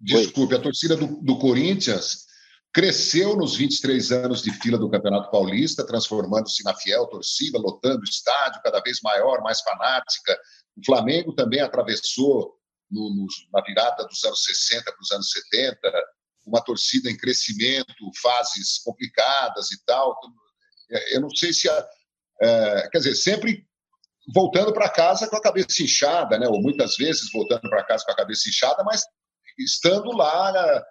Desculpe, 0.00 0.54
a 0.54 0.60
torcida 0.60 0.96
do, 0.96 1.20
do 1.22 1.38
Corinthians 1.38 2.26
cresceu 2.72 3.36
nos 3.36 3.56
23 3.56 4.12
anos 4.12 4.42
de 4.42 4.50
fila 4.52 4.78
do 4.78 4.90
Campeonato 4.90 5.30
Paulista, 5.30 5.86
transformando-se 5.86 6.62
na 6.62 6.74
fiel 6.74 7.06
torcida, 7.06 7.58
lotando 7.58 8.00
o 8.00 8.04
estádio, 8.04 8.60
cada 8.62 8.80
vez 8.80 9.00
maior, 9.02 9.42
mais 9.42 9.60
fanática. 9.60 10.38
O 10.76 10.84
Flamengo 10.84 11.34
também 11.34 11.60
atravessou, 11.60 12.54
no, 12.90 13.14
no, 13.14 13.26
na 13.52 13.62
virada 13.62 14.04
dos 14.06 14.22
anos 14.24 14.44
60 14.44 14.84
para 14.84 15.00
os 15.00 15.10
anos 15.10 15.30
70, 15.30 15.78
uma 16.46 16.62
torcida 16.62 17.10
em 17.10 17.16
crescimento, 17.16 17.94
fases 18.22 18.78
complicadas 18.84 19.70
e 19.72 19.84
tal. 19.84 20.18
Eu 21.10 21.20
não 21.20 21.30
sei 21.30 21.52
se. 21.52 21.68
A, 21.68 21.88
é, 22.42 22.88
quer 22.90 22.98
dizer, 22.98 23.14
sempre 23.14 23.66
voltando 24.32 24.72
para 24.72 24.88
casa 24.88 25.28
com 25.28 25.36
a 25.36 25.42
cabeça 25.42 25.82
inchada, 25.82 26.38
né? 26.38 26.48
ou 26.48 26.60
muitas 26.60 26.96
vezes 26.96 27.30
voltando 27.32 27.68
para 27.68 27.84
casa 27.84 28.04
com 28.04 28.12
a 28.12 28.16
cabeça 28.16 28.48
inchada, 28.48 28.82
mas 28.84 29.02
estando 29.58 30.12
lá. 30.12 30.84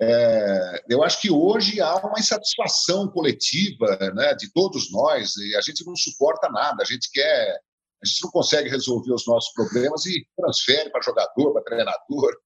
É, 0.00 0.84
eu 0.88 1.04
acho 1.04 1.20
que 1.20 1.30
hoje 1.30 1.80
há 1.80 1.94
uma 1.96 2.18
insatisfação 2.18 3.08
coletiva 3.08 3.96
né, 4.14 4.34
de 4.34 4.52
todos 4.52 4.90
nós, 4.90 5.36
e 5.36 5.54
a 5.54 5.60
gente 5.60 5.86
não 5.86 5.94
suporta 5.94 6.48
nada, 6.48 6.82
a 6.82 6.86
gente 6.86 7.08
quer. 7.12 7.60
A 8.02 8.06
gente 8.06 8.24
não 8.24 8.30
consegue 8.32 8.68
resolver 8.68 9.12
os 9.12 9.24
nossos 9.28 9.52
problemas 9.52 10.04
e 10.06 10.26
transfere 10.36 10.90
para 10.90 11.02
jogador, 11.02 11.52
para 11.52 11.62
treinador. 11.62 12.36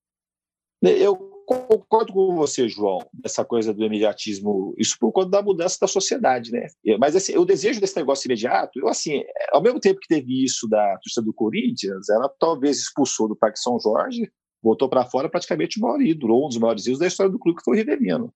Eu 0.83 1.36
concordo 1.47 2.13
com 2.13 2.35
você, 2.35 2.69
João, 2.69 2.99
essa 3.25 3.45
coisa 3.45 3.73
do 3.73 3.85
imediatismo, 3.85 4.75
isso 4.77 4.97
por 4.99 5.13
conta 5.13 5.31
da 5.31 5.43
mudança 5.43 5.79
da 5.81 5.87
sociedade, 5.87 6.51
né? 6.51 6.67
Mas 6.99 7.15
assim, 7.15 7.37
o 7.37 7.45
desejo 7.45 7.81
desse 7.81 7.97
negócio 7.97 8.27
imediato, 8.27 8.79
eu 8.79 8.89
assim, 8.89 9.23
ao 9.53 9.63
mesmo 9.63 9.81
tempo 9.81 10.01
que 10.01 10.09
teve 10.09 10.45
isso 10.45 10.69
da 10.69 10.99
torcida 10.99 11.25
do 11.25 11.33
Corinthians, 11.33 12.09
ela 12.09 12.29
talvez 12.39 12.79
expulsou 12.79 13.29
do 13.29 13.37
Parque 13.37 13.59
São 13.59 13.79
Jorge, 13.81 14.31
voltou 14.63 14.89
para 14.89 15.07
fora 15.07 15.31
praticamente 15.31 15.79
o 15.79 15.83
maior 15.83 16.01
ídolo, 16.01 16.45
um 16.45 16.49
dos 16.49 16.59
maiores 16.59 16.83
ídolos 16.83 16.99
da 16.99 17.07
história 17.07 17.31
do 17.31 17.39
clube, 17.39 17.59
que 17.59 17.65
foi 17.65 17.77
o 17.77 17.79
Rivelino. 17.79 18.35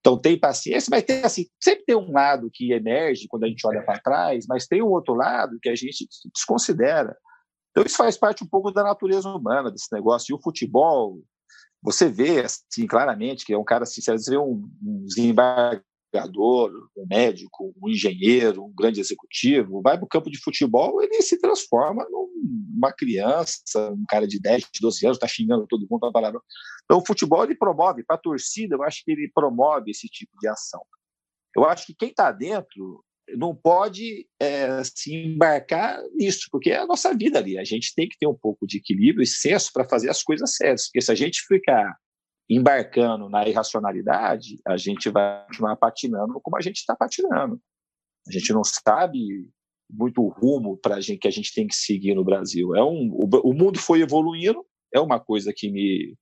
Então 0.00 0.18
tem 0.18 0.38
paciência, 0.38 0.90
mas 0.90 1.02
tem 1.02 1.24
assim, 1.24 1.46
sempre 1.58 1.84
tem 1.86 1.96
um 1.96 2.12
lado 2.12 2.50
que 2.52 2.72
emerge 2.72 3.26
quando 3.26 3.44
a 3.44 3.48
gente 3.48 3.66
olha 3.66 3.82
para 3.82 4.00
trás, 4.00 4.44
mas 4.46 4.66
tem 4.66 4.82
um 4.82 4.90
outro 4.90 5.14
lado 5.14 5.58
que 5.62 5.68
a 5.68 5.74
gente 5.74 6.06
desconsidera. 6.34 7.16
Então 7.70 7.84
isso 7.84 7.96
faz 7.96 8.16
parte 8.18 8.44
um 8.44 8.46
pouco 8.46 8.70
da 8.70 8.82
natureza 8.82 9.28
humana 9.30 9.70
desse 9.70 9.88
negócio. 9.92 10.32
E 10.32 10.36
o 10.36 10.42
futebol, 10.42 11.22
você 11.84 12.08
vê 12.08 12.40
assim, 12.40 12.86
claramente 12.86 13.44
que 13.44 13.52
é 13.52 13.58
um 13.58 13.64
cara, 13.64 13.82
assim, 13.82 14.00
vezes 14.04 14.26
vê 14.26 14.38
um, 14.38 14.66
um 14.82 15.04
desembargador 15.04 15.84
um 16.96 17.06
médico, 17.08 17.74
um 17.82 17.88
engenheiro, 17.88 18.64
um 18.64 18.72
grande 18.72 19.00
executivo, 19.00 19.82
vai 19.82 19.96
para 19.96 20.04
o 20.04 20.08
campo 20.08 20.30
de 20.30 20.40
futebol, 20.40 21.02
ele 21.02 21.20
se 21.20 21.40
transforma 21.40 22.06
numa 22.08 22.92
criança, 22.92 23.60
um 23.90 24.04
cara 24.08 24.26
de 24.26 24.40
10, 24.40 24.68
12 24.80 25.06
anos, 25.06 25.16
está 25.16 25.26
xingando 25.26 25.66
todo 25.66 25.86
mundo, 25.90 26.12
palavra. 26.12 26.40
Então, 26.84 26.98
o 26.98 27.06
futebol 27.06 27.44
ele 27.44 27.56
promove, 27.56 28.04
para 28.04 28.16
a 28.16 28.20
torcida, 28.20 28.76
eu 28.76 28.82
acho 28.82 29.02
que 29.04 29.10
ele 29.10 29.30
promove 29.34 29.90
esse 29.90 30.08
tipo 30.08 30.32
de 30.40 30.48
ação. 30.48 30.82
Eu 31.56 31.64
acho 31.64 31.86
que 31.86 31.94
quem 31.94 32.10
está 32.10 32.30
dentro 32.30 33.04
não 33.36 33.54
pode 33.54 34.26
é, 34.40 34.82
se 34.84 35.14
embarcar 35.14 36.02
nisso, 36.14 36.48
porque 36.50 36.70
é 36.70 36.78
a 36.78 36.86
nossa 36.86 37.14
vida 37.14 37.38
ali. 37.38 37.58
A 37.58 37.64
gente 37.64 37.94
tem 37.94 38.08
que 38.08 38.18
ter 38.18 38.26
um 38.26 38.34
pouco 38.34 38.66
de 38.66 38.78
equilíbrio 38.78 39.22
e 39.22 39.26
senso 39.26 39.70
para 39.72 39.88
fazer 39.88 40.10
as 40.10 40.22
coisas 40.22 40.54
sérias, 40.54 40.86
porque 40.86 41.00
se 41.00 41.10
a 41.10 41.14
gente 41.14 41.42
ficar 41.46 41.96
embarcando 42.48 43.28
na 43.28 43.48
irracionalidade, 43.48 44.60
a 44.66 44.76
gente 44.76 45.08
vai 45.08 45.44
continuar 45.46 45.76
patinando 45.76 46.38
como 46.42 46.56
a 46.56 46.60
gente 46.60 46.76
está 46.76 46.94
patinando. 46.94 47.58
A 48.28 48.32
gente 48.32 48.52
não 48.52 48.62
sabe 48.62 49.50
muito 49.90 50.22
o 50.22 50.28
rumo 50.28 50.76
para 50.76 51.00
gente 51.00 51.20
que 51.20 51.28
a 51.28 51.32
gente 51.32 51.54
tem 51.54 51.66
que 51.66 51.74
seguir 51.74 52.14
no 52.14 52.24
Brasil. 52.24 52.74
É 52.74 52.82
um, 52.82 53.10
o, 53.12 53.50
o 53.50 53.54
mundo 53.54 53.78
foi 53.78 54.00
evoluindo, 54.00 54.64
é 54.92 55.00
uma 55.00 55.18
coisa 55.18 55.52
que 55.54 55.70
me 55.70 56.16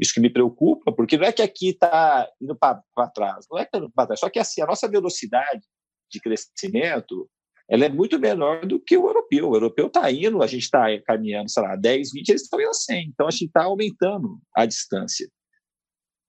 isso 0.00 0.14
que 0.14 0.20
me 0.20 0.30
preocupa, 0.30 0.92
porque 0.92 1.16
não 1.16 1.24
é 1.24 1.32
que 1.32 1.42
aqui 1.42 1.70
está 1.70 2.30
indo 2.40 2.56
para 2.56 2.80
trás, 3.12 3.46
não 3.50 3.58
é 3.58 3.62
que 3.62 3.68
está 3.68 3.78
indo 3.78 3.90
para 3.90 4.06
trás, 4.06 4.20
só 4.20 4.30
que 4.30 4.38
assim, 4.38 4.62
a 4.62 4.66
nossa 4.66 4.88
velocidade 4.88 5.66
de 6.10 6.20
crescimento 6.20 7.28
ela 7.70 7.84
é 7.84 7.88
muito 7.90 8.18
menor 8.18 8.64
do 8.64 8.80
que 8.80 8.96
o 8.96 9.06
europeu. 9.08 9.50
O 9.50 9.54
europeu 9.54 9.88
está 9.88 10.10
indo, 10.10 10.42
a 10.42 10.46
gente 10.46 10.62
está 10.62 10.86
caminhando, 11.06 11.50
sei 11.50 11.62
lá, 11.62 11.76
10, 11.76 12.12
20, 12.12 12.28
eles 12.30 12.42
estão 12.42 12.58
indo 12.58 12.70
a 12.70 12.72
100. 12.72 13.08
Então, 13.08 13.26
a 13.26 13.30
gente 13.30 13.44
está 13.44 13.64
aumentando 13.64 14.40
a 14.56 14.64
distância 14.64 15.28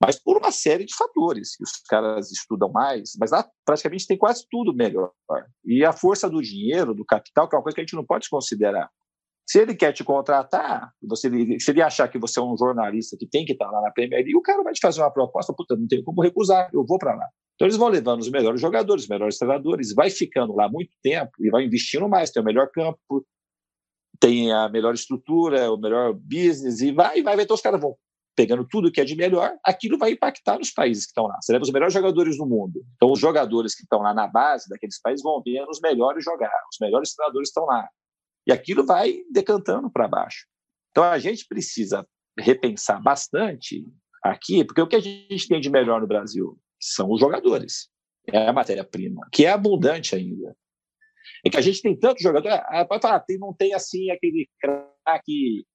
mas 0.01 0.17
por 0.17 0.37
uma 0.37 0.51
série 0.51 0.85
de 0.85 0.95
fatores 0.95 1.57
que 1.57 1.63
os 1.63 1.71
caras 1.87 2.31
estudam 2.31 2.71
mais, 2.71 3.11
mas 3.19 3.31
lá 3.31 3.45
praticamente 3.65 4.07
tem 4.07 4.17
quase 4.17 4.45
tudo 4.49 4.73
melhor. 4.73 5.11
E 5.65 5.83
a 5.83 5.91
força 5.91 6.29
do 6.29 6.41
dinheiro, 6.41 6.93
do 6.93 7.03
capital, 7.03 7.49
que 7.49 7.55
é 7.55 7.57
uma 7.57 7.63
coisa 7.63 7.75
que 7.75 7.81
a 7.81 7.83
gente 7.83 7.95
não 7.95 8.05
pode 8.05 8.29
considerar. 8.29 8.89
Se 9.45 9.59
ele 9.59 9.75
quer 9.75 9.91
te 9.91 10.03
contratar, 10.03 10.93
você, 11.01 11.29
se 11.59 11.71
ele 11.71 11.81
achar 11.81 12.07
que 12.07 12.19
você 12.19 12.39
é 12.39 12.43
um 12.43 12.55
jornalista 12.55 13.17
que 13.17 13.27
tem 13.27 13.43
que 13.43 13.53
estar 13.53 13.69
lá 13.69 13.81
na 13.81 13.91
Premier 13.91 14.21
League, 14.21 14.37
o 14.37 14.41
cara 14.41 14.63
vai 14.63 14.71
te 14.71 14.79
fazer 14.79 15.01
uma 15.01 15.11
proposta, 15.11 15.53
puta, 15.53 15.75
não 15.75 15.87
tem 15.87 16.03
como 16.03 16.21
recusar, 16.21 16.69
eu 16.71 16.85
vou 16.85 16.97
para 16.97 17.15
lá. 17.15 17.27
Então 17.59 17.67
eles 17.67 17.75
vão 17.75 17.89
levando 17.89 18.21
os 18.21 18.29
melhores 18.29 18.61
jogadores, 18.61 19.03
os 19.03 19.09
melhores 19.09 19.37
treinadores, 19.37 19.93
vai 19.93 20.09
ficando 20.09 20.55
lá 20.55 20.69
muito 20.69 20.93
tempo 21.03 21.31
e 21.41 21.49
vai 21.49 21.65
investindo 21.65 22.07
mais, 22.07 22.31
tem 22.31 22.41
o 22.41 22.45
melhor 22.45 22.71
campo, 22.71 23.27
tem 24.17 24.53
a 24.53 24.69
melhor 24.69 24.93
estrutura, 24.93 25.69
o 25.69 25.75
melhor 25.75 26.13
business, 26.13 26.79
e 26.79 26.93
vai, 26.93 27.21
vai, 27.21 27.35
vai. 27.35 27.43
Então 27.43 27.55
os 27.55 27.61
caras 27.61 27.81
vão 27.81 27.97
pegando 28.33 28.65
tudo 28.65 28.89
que 28.89 29.01
é 29.01 29.03
de 29.03 29.13
melhor, 29.13 29.57
aquilo 29.65 29.97
vai 29.97 30.11
impactar 30.11 30.57
nos 30.57 30.71
países 30.71 31.03
que 31.03 31.09
estão 31.09 31.27
lá. 31.27 31.37
Você 31.41 31.51
leva 31.51 31.63
os 31.63 31.71
melhores 31.71 31.93
jogadores 31.93 32.37
do 32.37 32.45
mundo. 32.45 32.81
Então, 32.95 33.11
os 33.11 33.19
jogadores 33.19 33.75
que 33.75 33.83
estão 33.83 33.99
lá 33.99 34.13
na 34.13 34.25
base 34.25 34.69
daqueles 34.69 34.97
países 35.01 35.21
vão 35.21 35.43
ver 35.43 35.61
os 35.67 35.81
melhores 35.81 36.23
jogar, 36.23 36.49
os 36.71 36.77
melhores 36.79 37.13
treinadores 37.13 37.49
estão 37.49 37.65
lá. 37.65 37.89
E 38.47 38.53
aquilo 38.53 38.85
vai 38.85 39.17
decantando 39.29 39.91
para 39.91 40.07
baixo. 40.07 40.47
Então, 40.91 41.03
a 41.03 41.19
gente 41.19 41.45
precisa 41.45 42.07
repensar 42.39 43.03
bastante 43.03 43.85
aqui, 44.23 44.63
porque 44.63 44.81
o 44.81 44.87
que 44.87 44.95
a 44.95 45.01
gente 45.01 45.45
tem 45.49 45.59
de 45.59 45.69
melhor 45.69 45.99
no 45.99 46.07
Brasil 46.07 46.57
são 46.79 47.11
os 47.11 47.19
jogadores. 47.19 47.89
É 48.31 48.47
a 48.47 48.53
matéria-prima, 48.53 49.27
que 49.31 49.45
é 49.45 49.51
abundante 49.51 50.15
ainda. 50.15 50.55
É 51.45 51.49
que 51.49 51.57
a 51.57 51.61
gente 51.61 51.81
tem 51.81 51.97
tanto 51.97 52.21
jogador. 52.21 52.49
Ah, 52.49 52.85
pode 52.85 53.01
falar, 53.01 53.19
tem, 53.21 53.37
não 53.37 53.53
tem 53.53 53.73
assim 53.73 54.11
aquele 54.11 54.47
craque 54.59 55.65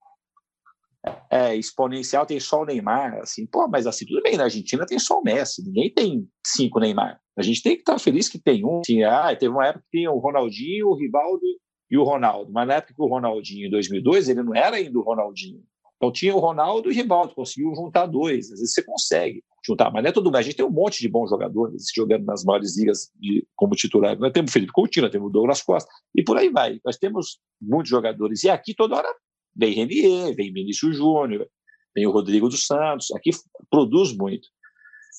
é, 1.30 1.54
exponencial 1.54 2.24
tem 2.24 2.40
só 2.40 2.62
o 2.62 2.64
Neymar, 2.64 3.18
assim, 3.18 3.46
pô, 3.46 3.68
mas 3.68 3.86
assim, 3.86 4.06
tudo 4.06 4.22
bem, 4.22 4.36
na 4.36 4.44
Argentina 4.44 4.86
tem 4.86 4.98
só 4.98 5.18
o 5.18 5.22
Messi, 5.22 5.62
ninguém 5.62 5.92
tem 5.92 6.26
cinco 6.46 6.80
Neymar. 6.80 7.20
A 7.36 7.42
gente 7.42 7.62
tem 7.62 7.74
que 7.74 7.80
estar 7.80 7.98
feliz 7.98 8.28
que 8.28 8.38
tem 8.38 8.64
um. 8.64 8.80
Assim, 8.80 9.02
ah, 9.02 9.34
teve 9.36 9.52
uma 9.52 9.66
época 9.66 9.84
que 9.90 9.98
tinha 9.98 10.10
o 10.10 10.18
Ronaldinho, 10.18 10.88
o 10.88 10.96
Rivaldo 10.96 11.42
e 11.90 11.98
o 11.98 12.04
Ronaldo, 12.04 12.50
mas 12.52 12.66
na 12.66 12.74
época 12.74 12.94
que 12.94 13.02
o 13.02 13.06
Ronaldinho, 13.06 13.66
em 13.66 13.70
2002, 13.70 14.28
ele 14.28 14.42
não 14.42 14.54
era 14.54 14.76
ainda 14.76 14.98
o 14.98 15.02
Ronaldinho. 15.02 15.62
Então 16.04 16.12
tinha 16.12 16.34
o 16.34 16.38
Ronaldo 16.38 16.90
e 16.90 16.92
o 16.92 16.94
Rivaldo, 16.94 17.34
conseguiu 17.34 17.74
juntar 17.74 18.06
dois, 18.06 18.52
às 18.52 18.60
vezes 18.60 18.74
você 18.74 18.82
consegue 18.82 19.42
juntar, 19.66 19.90
mas 19.90 20.02
não 20.02 20.10
é 20.10 20.12
todo 20.12 20.26
mundo. 20.26 20.36
A 20.36 20.42
gente 20.42 20.56
tem 20.56 20.64
um 20.64 20.70
monte 20.70 21.00
de 21.00 21.08
bons 21.08 21.30
jogadores 21.30 21.86
jogando 21.96 22.26
nas 22.26 22.44
maiores 22.44 22.76
ligas 22.78 23.10
de, 23.16 23.46
como 23.56 23.74
titular. 23.74 24.18
Nós 24.18 24.32
temos 24.32 24.50
o 24.50 24.52
Felipe 24.52 24.72
Coutinho, 24.72 25.04
nós 25.04 25.12
temos 25.12 25.28
o 25.28 25.32
Douglas 25.32 25.62
Costa, 25.62 25.90
e 26.14 26.22
por 26.22 26.36
aí 26.36 26.50
vai. 26.50 26.78
Nós 26.84 26.98
temos 26.98 27.38
muitos 27.58 27.88
jogadores. 27.88 28.44
E 28.44 28.50
aqui 28.50 28.74
toda 28.74 28.96
hora 28.96 29.08
Vem 29.56 29.72
Renier, 29.72 30.34
vem 30.34 30.52
Vinícius 30.52 30.96
Júnior, 30.96 31.48
vem 31.94 32.06
o 32.06 32.10
Rodrigo 32.10 32.48
dos 32.48 32.66
Santos. 32.66 33.10
Aqui 33.12 33.30
produz 33.70 34.14
muito. 34.14 34.48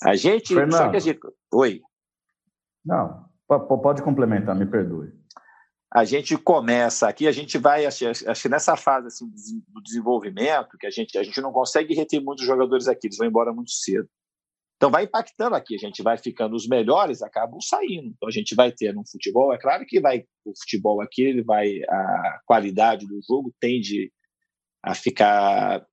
A 0.04 0.15
gente. 0.15 0.54
Fernando, 0.54 0.78
só 0.78 0.89
que 0.89 0.98
a 0.98 1.00
gente. 1.00 1.19
Oi. 1.54 1.82
Não, 2.84 3.26
pode 3.48 4.04
complementar, 4.04 4.56
me 4.56 4.65
perdoe. 4.65 5.12
A 5.93 6.04
gente 6.04 6.38
começa 6.38 7.08
aqui, 7.08 7.28
a 7.28 7.32
gente 7.32 7.58
vai, 7.58 7.86
acho, 7.86 8.06
acho 8.08 8.41
que 8.41 8.50
nessa 8.50 8.76
fase 8.76 9.08
assim, 9.08 9.26
do 9.67 9.82
desenvolvimento, 9.82 10.78
que 10.78 10.88
a 10.88 10.89
gente, 10.89 11.17
a 11.17 11.24
gente 11.24 11.39
não 11.39 11.52
consegue 11.52 11.93
reter 11.93 12.21
muitos 12.21 12.45
jogadores 12.45 12.88
aqui, 12.88 13.08
eles 13.08 13.17
vão 13.17 13.28
embora 13.28 13.54
muito 13.54 13.71
cedo. 13.71 14.10
Então 14.76 14.91
vai 14.91 15.06
impactando 15.06 15.56
aqui, 15.56 15.76
a 15.76 15.78
gente 15.78 16.04
vai 16.04 16.17
ficando, 16.17 16.56
os 16.56 16.67
melhores 16.67 17.21
acabam 17.21 17.62
saindo. 17.62 18.08
Então 18.08 18.28
a 18.28 18.32
gente 18.32 18.54
vai 18.54 18.71
ter 18.71 18.93
no 18.93 19.08
futebol, 19.08 19.54
é 19.54 19.58
claro 19.58 19.86
que 19.86 20.02
vai 20.02 20.26
o 20.43 20.54
futebol 20.60 21.02
aqui, 21.02 21.21
ele 21.21 21.43
vai 21.43 21.82
a 21.88 22.39
qualidade 22.45 23.08
do 23.08 23.19
jogo 23.26 23.54
tende 23.60 24.12
a 24.84 24.93
ficar 24.93 25.86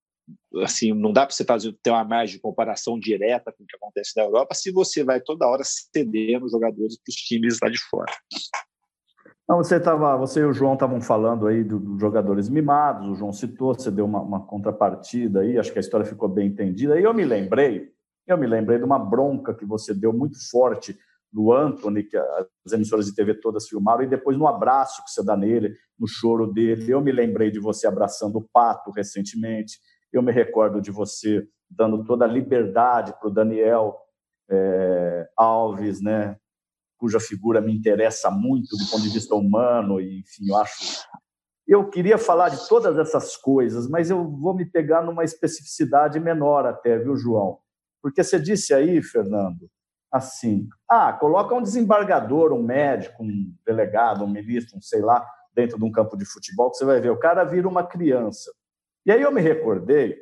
assim, 0.63 0.93
não 0.93 1.13
dá 1.13 1.27
para 1.27 1.35
você 1.35 1.45
fazer 1.45 1.77
ter 1.83 1.91
uma 1.91 2.05
margem 2.05 2.37
de 2.37 2.43
comparação 2.43 2.99
direta 2.99 3.53
com 3.53 3.65
o 3.65 3.67
que 3.67 3.77
acontece 3.77 4.13
na 4.17 4.25
Europa 4.25 4.55
se 4.55 4.71
você 4.71 5.03
vai 5.03 5.21
toda 5.21 5.47
hora 5.47 5.63
cedendo 5.65 6.49
jogadores 6.49 6.97
para 6.97 7.11
os 7.11 7.17
times 7.17 7.59
lá 7.63 7.69
de 7.69 7.79
fora. 7.89 8.13
Não, 9.49 9.57
você 9.57 9.79
tava, 9.81 10.17
você 10.17 10.41
e 10.41 10.45
o 10.45 10.53
João 10.53 10.75
estavam 10.75 11.01
falando 11.01 11.47
aí 11.47 11.65
dos 11.65 11.81
do 11.81 11.99
jogadores 11.99 12.49
mimados, 12.49 13.09
o 13.09 13.15
João 13.15 13.33
citou, 13.33 13.75
você 13.75 13.91
deu 13.91 14.05
uma, 14.05 14.21
uma, 14.21 14.47
contrapartida 14.47 15.41
aí, 15.41 15.59
acho 15.59 15.73
que 15.73 15.79
a 15.79 15.81
história 15.81 16.07
ficou 16.07 16.29
bem 16.29 16.49
entendida. 16.49 16.99
E 16.99 17.03
eu 17.03 17.13
me 17.13 17.25
lembrei, 17.25 17.91
eu 18.27 18.39
me 18.39 18.47
lembrei 18.47 18.79
de 18.79 18.85
uma 18.85 18.99
bronca 18.99 19.53
que 19.53 19.67
você 19.67 19.93
deu 19.93 20.13
muito 20.13 20.39
forte 20.49 20.97
do 21.33 21.53
Anthony, 21.53 22.05
que 22.05 22.17
as 22.17 22.73
emissoras 22.73 23.07
de 23.07 23.15
TV 23.15 23.35
todas 23.35 23.67
filmaram, 23.67 24.05
e 24.05 24.07
depois 24.07 24.37
no 24.37 24.47
abraço 24.47 25.03
que 25.03 25.11
você 25.11 25.25
dá 25.25 25.37
nele, 25.37 25.75
no 25.99 26.07
choro 26.07 26.47
dele. 26.47 26.91
Eu 26.91 27.01
me 27.01 27.11
lembrei 27.11 27.51
de 27.51 27.59
você 27.59 27.87
abraçando 27.87 28.37
o 28.37 28.49
Pato 28.53 28.91
recentemente, 28.91 29.79
eu 30.13 30.23
me 30.23 30.31
recordo 30.31 30.81
de 30.81 30.91
você 30.91 31.47
dando 31.69 32.05
toda 32.05 32.27
a 32.27 32.29
liberdade 32.29 33.15
para 33.19 33.29
o 33.29 33.33
Daniel 33.33 33.99
é, 34.51 35.29
Alves, 35.37 36.03
né, 36.03 36.37
cuja 37.03 37.19
figura 37.19 37.61
me 37.61 37.77
interessa 37.77 38.31
muito 38.31 38.77
do 38.77 38.89
ponto 38.89 39.03
de 39.03 39.09
vista 39.09 39.35
humano, 39.35 40.01
e 40.01 40.21
enfim, 40.21 40.49
eu 40.49 40.57
acho. 40.57 41.05
Eu 41.67 41.91
queria 41.91 42.17
falar 42.17 42.49
de 42.49 42.69
todas 42.69 42.97
essas 42.97 43.37
coisas, 43.37 43.89
mas 43.89 44.09
eu 44.09 44.31
vou 44.31 44.55
me 44.55 44.65
pegar 44.65 45.03
numa 45.03 45.25
especificidade 45.25 46.21
menor 46.21 46.65
até, 46.65 46.97
viu, 46.97 47.17
João? 47.17 47.59
Porque 48.01 48.23
você 48.23 48.39
disse 48.39 48.73
aí, 48.73 49.03
Fernando, 49.03 49.69
assim: 50.13 50.69
ah, 50.89 51.13
coloca 51.13 51.53
um 51.57 51.63
desembargador, 51.63 52.53
um 52.53 52.63
médico, 52.63 53.25
um 53.25 53.53
delegado, 53.67 54.23
um 54.23 54.31
ministro, 54.31 54.79
um 54.79 54.81
sei 54.81 55.01
lá, 55.01 55.27
dentro 55.53 55.79
de 55.79 55.85
um 55.85 55.91
campo 55.91 56.17
de 56.17 56.25
futebol, 56.25 56.71
que 56.71 56.77
você 56.77 56.85
vai 56.85 57.01
ver, 57.01 57.11
o 57.11 57.19
cara 57.19 57.43
vira 57.43 57.67
uma 57.67 57.85
criança. 57.85 58.53
E 59.05 59.11
aí 59.11 59.23
eu 59.23 59.33
me 59.33 59.41
recordei 59.41 60.17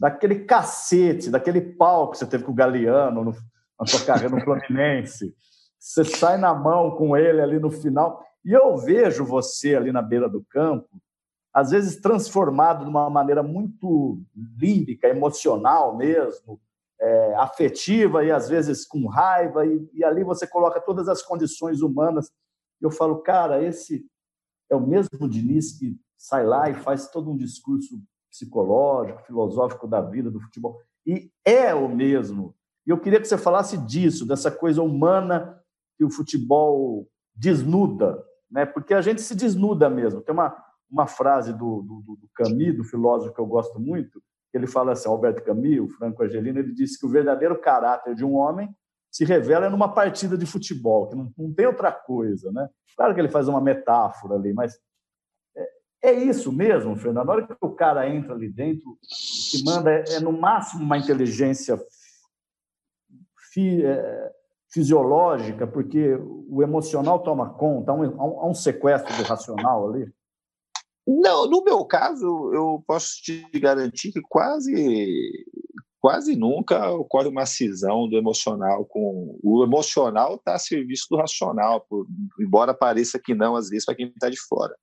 daquele 0.00 0.40
cacete, 0.46 1.30
daquele 1.30 1.60
pau 1.60 2.10
que 2.10 2.18
você 2.18 2.26
teve 2.26 2.42
com 2.42 2.50
o 2.50 2.56
Galeano 2.56 3.22
no, 3.22 3.30
na 3.78 3.86
sua 3.86 4.04
carreira 4.04 4.34
no 4.34 4.42
Fluminense. 4.42 5.32
Você 5.78 6.04
sai 6.04 6.36
na 6.36 6.54
mão 6.54 6.92
com 6.92 7.16
ele 7.16 7.40
ali 7.40 7.58
no 7.58 7.70
final. 7.70 8.24
E 8.44 8.52
eu 8.52 8.76
vejo 8.76 9.24
você 9.24 9.74
ali 9.74 9.92
na 9.92 10.02
beira 10.02 10.28
do 10.28 10.44
campo, 10.44 11.00
às 11.52 11.70
vezes 11.70 12.00
transformado 12.00 12.84
de 12.84 12.90
uma 12.90 13.08
maneira 13.08 13.42
muito 13.42 14.22
límbica, 14.58 15.08
emocional 15.08 15.96
mesmo, 15.96 16.60
é, 17.00 17.34
afetiva 17.36 18.24
e 18.24 18.30
às 18.30 18.48
vezes 18.48 18.86
com 18.86 19.06
raiva, 19.06 19.66
e, 19.66 19.88
e, 19.92 20.04
ali 20.04 20.22
você 20.22 20.46
coloca 20.46 20.80
todas 20.80 21.08
as 21.08 21.22
condições 21.22 21.80
humanas. 21.80 22.30
Eu 22.80 22.90
falo, 22.90 23.22
cara, 23.22 23.62
esse 23.62 24.06
é 24.70 24.76
o 24.76 24.86
mesmo 24.86 25.28
Diniz 25.28 25.78
que 25.78 25.96
sai 26.16 26.44
lá 26.44 26.68
e 26.70 26.74
faz 26.74 27.08
todo 27.08 27.30
um 27.30 27.36
discurso 27.36 28.00
psicológico, 28.30 29.22
filosófico 29.22 29.86
da 29.86 30.00
vida, 30.00 30.30
do 30.30 30.40
futebol. 30.40 30.80
E 31.06 31.30
é 31.44 31.74
o 31.74 31.88
mesmo. 31.88 32.54
E 32.86 32.90
eu 32.90 33.00
queria 33.00 33.20
que 33.20 33.26
você 33.26 33.38
falasse 33.38 33.78
disso, 33.78 34.26
dessa 34.26 34.50
coisa 34.50 34.82
humana 34.82 35.58
que 35.96 36.04
o 36.04 36.10
futebol 36.10 37.08
desnuda, 37.34 38.22
né? 38.50 38.64
porque 38.66 38.94
a 38.94 39.00
gente 39.00 39.20
se 39.20 39.34
desnuda 39.34 39.88
mesmo. 39.90 40.20
Tem 40.20 40.32
uma, 40.32 40.56
uma 40.90 41.06
frase 41.06 41.52
do, 41.52 41.82
do, 41.82 42.16
do 42.16 42.28
Camus, 42.34 42.76
do 42.76 42.84
filósofo 42.84 43.34
que 43.34 43.40
eu 43.40 43.46
gosto 43.46 43.78
muito, 43.80 44.22
ele 44.56 44.66
fala 44.66 44.92
assim, 44.92 45.08
Alberto 45.08 45.42
Camus, 45.44 45.80
o 45.80 45.88
Franco 45.88 46.22
Argelino, 46.22 46.58
ele 46.58 46.72
disse 46.72 46.98
que 46.98 47.06
o 47.06 47.10
verdadeiro 47.10 47.60
caráter 47.60 48.14
de 48.14 48.24
um 48.24 48.34
homem 48.34 48.74
se 49.10 49.24
revela 49.24 49.70
numa 49.70 49.92
partida 49.92 50.36
de 50.36 50.46
futebol, 50.46 51.08
que 51.08 51.14
não, 51.14 51.32
não 51.36 51.52
tem 51.52 51.66
outra 51.66 51.92
coisa, 51.92 52.50
né? 52.52 52.68
Claro 52.96 53.14
que 53.14 53.20
ele 53.20 53.28
faz 53.28 53.48
uma 53.48 53.60
metáfora 53.60 54.34
ali, 54.34 54.52
mas 54.52 54.78
é, 55.56 56.10
é 56.10 56.12
isso 56.12 56.52
mesmo, 56.52 56.96
Fernando. 56.96 57.26
Na 57.26 57.32
hora 57.32 57.46
que 57.46 57.54
o 57.60 57.74
cara 57.74 58.08
entra 58.08 58.34
ali 58.34 58.48
dentro, 58.48 58.90
o 58.90 58.98
que 59.50 59.64
manda 59.64 59.90
é, 59.90 60.04
é 60.16 60.20
no 60.20 60.32
máximo 60.32 60.82
uma 60.82 60.98
inteligência 60.98 61.78
fi, 63.52 63.84
é, 63.84 64.32
fisiológica, 64.76 65.66
porque 65.66 66.18
o 66.50 66.62
emocional 66.62 67.20
toma 67.20 67.48
conta, 67.48 67.92
há 67.92 67.94
um, 67.94 68.20
há 68.20 68.46
um 68.46 68.52
sequestro 68.52 69.16
do 69.16 69.22
racional 69.22 69.88
ali? 69.88 70.06
Não, 71.06 71.48
no 71.48 71.64
meu 71.64 71.82
caso, 71.86 72.26
eu 72.52 72.84
posso 72.86 73.22
te 73.22 73.42
garantir 73.58 74.12
que 74.12 74.20
quase 74.28 75.46
quase 75.98 76.36
nunca 76.36 76.90
ocorre 76.92 77.28
uma 77.28 77.46
cisão 77.46 78.06
do 78.06 78.16
emocional 78.16 78.84
com 78.84 79.40
o 79.42 79.64
emocional 79.64 80.34
está 80.34 80.54
a 80.54 80.58
serviço 80.58 81.06
do 81.10 81.16
racional, 81.16 81.80
por, 81.88 82.06
embora 82.38 82.74
pareça 82.74 83.18
que 83.18 83.34
não 83.34 83.56
às 83.56 83.70
vezes 83.70 83.86
para 83.86 83.94
quem 83.94 84.08
está 84.08 84.28
de 84.28 84.38
fora. 84.38 84.76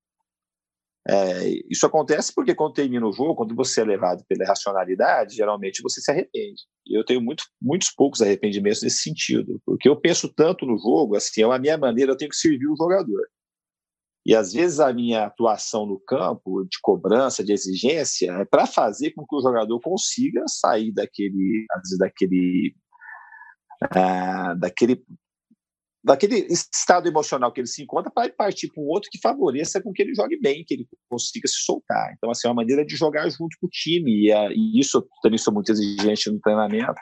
É, 1.05 1.49
isso 1.69 1.85
acontece 1.85 2.33
porque 2.33 2.55
quando 2.55 2.73
termina 2.73 3.05
o 3.05 3.11
jogo, 3.11 3.35
quando 3.35 3.53
você 3.55 3.81
é 3.81 3.83
levado 3.83 4.23
pela 4.25 4.45
racionalidade, 4.45 5.35
geralmente 5.35 5.81
você 5.81 5.99
se 5.99 6.09
arrepende. 6.09 6.61
Eu 6.87 7.03
tenho 7.03 7.21
muito, 7.21 7.43
muitos 7.61 7.89
poucos 7.91 8.21
arrependimentos 8.21 8.81
nesse 8.81 9.03
sentido, 9.03 9.61
porque 9.65 9.89
eu 9.89 9.99
penso 9.99 10.33
tanto 10.33 10.65
no 10.65 10.77
jogo, 10.77 11.15
assim, 11.17 11.41
é 11.41 11.45
a 11.45 11.59
minha 11.59 11.77
maneira, 11.77 12.13
eu 12.13 12.17
tenho 12.17 12.31
que 12.31 12.37
servir 12.37 12.67
o 12.67 12.77
jogador. 12.77 13.27
E 14.25 14.33
às 14.33 14.53
vezes 14.53 14.79
a 14.79 14.93
minha 14.93 15.25
atuação 15.25 15.85
no 15.85 15.99
campo, 15.99 16.63
de 16.63 16.77
cobrança, 16.81 17.43
de 17.43 17.51
exigência, 17.51 18.31
é 18.31 18.45
para 18.45 18.65
fazer 18.65 19.11
com 19.11 19.25
que 19.25 19.35
o 19.35 19.41
jogador 19.41 19.79
consiga 19.81 20.43
sair 20.47 20.93
daquele, 20.93 21.65
às 21.71 21.81
vezes, 21.81 21.97
daquele, 21.97 22.73
uh, 23.83 24.57
daquele, 24.57 25.03
daquele 26.03 26.47
estado 26.49 27.07
emocional 27.07 27.51
que 27.51 27.61
ele 27.61 27.67
se 27.67 27.81
encontra 27.81 28.11
para 28.11 28.31
partir 28.33 28.67
para 28.67 28.83
um 28.83 28.87
outro 28.87 29.09
que 29.09 29.19
favoreça 29.19 29.81
com 29.81 29.93
que 29.93 30.01
ele 30.01 30.13
jogue 30.13 30.39
bem, 30.39 30.63
que 30.65 30.73
ele 30.73 30.87
consiga 31.09 31.47
se 31.47 31.63
soltar. 31.63 32.13
Então, 32.17 32.29
assim, 32.29 32.47
é 32.47 32.49
uma 32.49 32.55
maneira 32.55 32.85
de 32.85 32.95
jogar 32.95 33.29
junto 33.29 33.57
com 33.59 33.67
o 33.67 33.69
time. 33.69 34.27
E, 34.27 34.33
uh, 34.33 34.51
e 34.51 34.79
isso 34.79 35.07
também 35.21 35.37
sou 35.37 35.53
muito 35.53 35.71
exigente 35.71 36.29
no 36.29 36.39
treinamento 36.39 36.93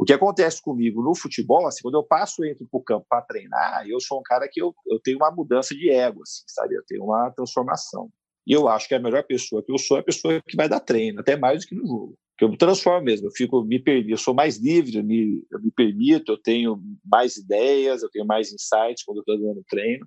o 0.00 0.04
que 0.04 0.14
acontece 0.14 0.62
comigo 0.62 1.02
no 1.02 1.14
futebol, 1.14 1.66
assim, 1.66 1.82
quando 1.82 1.96
eu 1.96 2.02
passo 2.02 2.42
entro 2.42 2.66
para 2.70 2.80
o 2.80 2.82
campo 2.82 3.06
para 3.06 3.20
treinar, 3.20 3.86
eu 3.86 4.00
sou 4.00 4.18
um 4.18 4.22
cara 4.22 4.48
que 4.50 4.58
eu, 4.58 4.74
eu 4.86 4.98
tenho 4.98 5.18
uma 5.18 5.30
mudança 5.30 5.74
de 5.74 5.90
ego, 5.90 6.22
assim, 6.22 6.42
sabe? 6.46 6.74
Eu 6.74 6.82
tenho 6.86 7.04
uma 7.04 7.30
transformação. 7.32 8.08
E 8.46 8.54
eu 8.54 8.66
acho 8.66 8.88
que 8.88 8.94
a 8.94 8.98
melhor 8.98 9.22
pessoa 9.24 9.62
que 9.62 9.70
eu 9.70 9.76
sou 9.76 9.98
é 9.98 10.00
a 10.00 10.02
pessoa 10.02 10.40
que 10.48 10.56
vai 10.56 10.70
dar 10.70 10.80
treino, 10.80 11.20
até 11.20 11.36
mais 11.36 11.60
do 11.60 11.68
que 11.68 11.74
no 11.74 11.86
jogo. 11.86 12.18
Que 12.40 12.44
eu 12.44 12.48
me 12.48 12.56
transformo 12.56 13.04
mesmo, 13.04 13.26
eu 13.26 13.32
fico, 13.32 13.62
me 13.62 13.82
eu 14.08 14.16
sou 14.16 14.32
mais 14.32 14.56
livre, 14.56 14.96
eu 14.96 15.04
me, 15.04 15.44
eu 15.52 15.60
me 15.60 15.70
permito, 15.70 16.32
eu 16.32 16.38
tenho 16.38 16.80
mais 17.04 17.36
ideias, 17.36 18.02
eu 18.02 18.08
tenho 18.08 18.24
mais 18.24 18.50
insights 18.50 19.04
quando 19.04 19.18
eu 19.18 19.20
estou 19.20 19.38
dando 19.38 19.62
treino. 19.68 20.06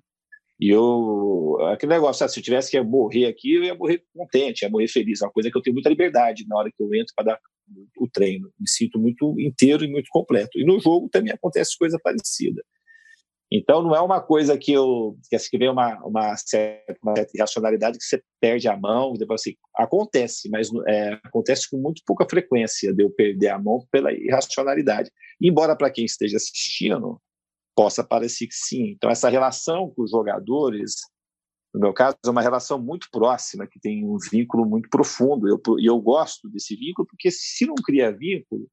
E 0.60 0.68
eu, 0.68 1.56
aquele 1.72 1.92
negócio, 1.92 2.18
sabe, 2.18 2.32
se 2.32 2.40
eu 2.40 2.42
tivesse 2.42 2.72
que 2.72 2.80
morrer 2.82 3.26
aqui, 3.26 3.54
eu 3.54 3.62
ia 3.62 3.76
morrer 3.76 4.02
contente, 4.12 4.62
ia 4.62 4.68
morrer 4.68 4.88
feliz. 4.88 5.22
É 5.22 5.26
uma 5.26 5.32
coisa 5.32 5.48
que 5.48 5.56
eu 5.56 5.62
tenho 5.62 5.74
muita 5.74 5.88
liberdade 5.88 6.44
na 6.48 6.56
hora 6.56 6.72
que 6.76 6.82
eu 6.82 6.92
entro 6.92 7.14
para 7.14 7.24
dar 7.24 7.40
o 8.00 8.08
treino. 8.10 8.50
Me 8.58 8.68
sinto 8.68 8.98
muito 8.98 9.38
inteiro 9.38 9.84
e 9.84 9.88
muito 9.88 10.08
completo. 10.10 10.58
E 10.58 10.64
no 10.64 10.80
jogo 10.80 11.08
também 11.08 11.32
acontece 11.32 11.78
coisa 11.78 12.00
parecida. 12.02 12.64
Então 13.56 13.84
não 13.84 13.94
é 13.94 14.00
uma 14.00 14.20
coisa 14.20 14.58
que 14.58 14.72
eu 14.72 15.16
que 15.30 15.36
assim, 15.36 15.56
vem 15.56 15.68
uma, 15.68 15.96
uma, 16.04 16.36
certa, 16.36 16.98
uma 17.00 17.14
certa 17.14 17.30
irracionalidade 17.36 17.98
que 17.98 18.04
você 18.04 18.20
perde 18.40 18.66
a 18.66 18.76
mão, 18.76 19.12
depois 19.12 19.42
assim, 19.42 19.54
acontece, 19.76 20.50
mas 20.50 20.68
é, 20.88 21.12
acontece 21.22 21.70
com 21.70 21.76
muito 21.76 22.02
pouca 22.04 22.26
frequência 22.28 22.92
de 22.92 23.04
eu 23.04 23.10
perder 23.10 23.50
a 23.50 23.58
mão 23.58 23.86
pela 23.92 24.12
irracionalidade. 24.12 25.08
Embora 25.40 25.76
para 25.76 25.88
quem 25.88 26.04
esteja 26.04 26.36
assistindo 26.36 27.20
possa 27.76 28.02
parecer 28.02 28.48
que 28.48 28.54
sim. 28.54 28.88
Então 28.88 29.08
essa 29.08 29.28
relação 29.28 29.88
com 29.94 30.02
os 30.02 30.10
jogadores 30.10 30.94
no 31.72 31.80
meu 31.80 31.92
caso, 31.92 32.16
é 32.24 32.30
uma 32.30 32.42
relação 32.42 32.80
muito 32.80 33.08
próxima, 33.10 33.66
que 33.66 33.80
tem 33.80 34.04
um 34.04 34.16
vínculo 34.30 34.64
muito 34.64 34.88
profundo. 34.88 35.48
Eu, 35.48 35.60
e 35.80 35.86
eu 35.86 36.00
gosto 36.00 36.48
desse 36.48 36.76
vínculo, 36.76 37.06
porque 37.08 37.32
se 37.32 37.66
não 37.66 37.74
cria 37.74 38.16
vínculo, 38.16 38.68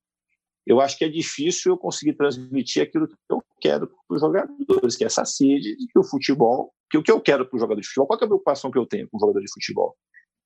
eu 0.65 0.79
acho 0.79 0.97
que 0.97 1.05
é 1.05 1.09
difícil 1.09 1.73
eu 1.73 1.77
conseguir 1.77 2.13
transmitir 2.13 2.83
aquilo 2.83 3.07
que 3.07 3.15
eu 3.29 3.43
quero 3.59 3.87
para 3.87 4.15
os 4.15 4.21
jogadores, 4.21 4.95
que 4.95 5.03
é 5.03 5.07
essa 5.07 5.25
sede 5.25 5.75
de 5.75 5.87
que 5.87 5.97
o 5.97 6.03
futebol, 6.03 6.71
que 6.89 6.97
o 6.97 7.03
que 7.03 7.11
eu 7.11 7.19
quero 7.19 7.45
para 7.45 7.55
o 7.55 7.59
jogador 7.59 7.81
de 7.81 7.87
futebol, 7.87 8.07
qual 8.07 8.19
é 8.19 8.23
a 8.23 8.27
preocupação 8.27 8.71
que 8.71 8.77
eu 8.77 8.85
tenho 8.85 9.09
com 9.09 9.17
o 9.17 9.19
jogador 9.19 9.41
de 9.41 9.51
futebol? 9.51 9.95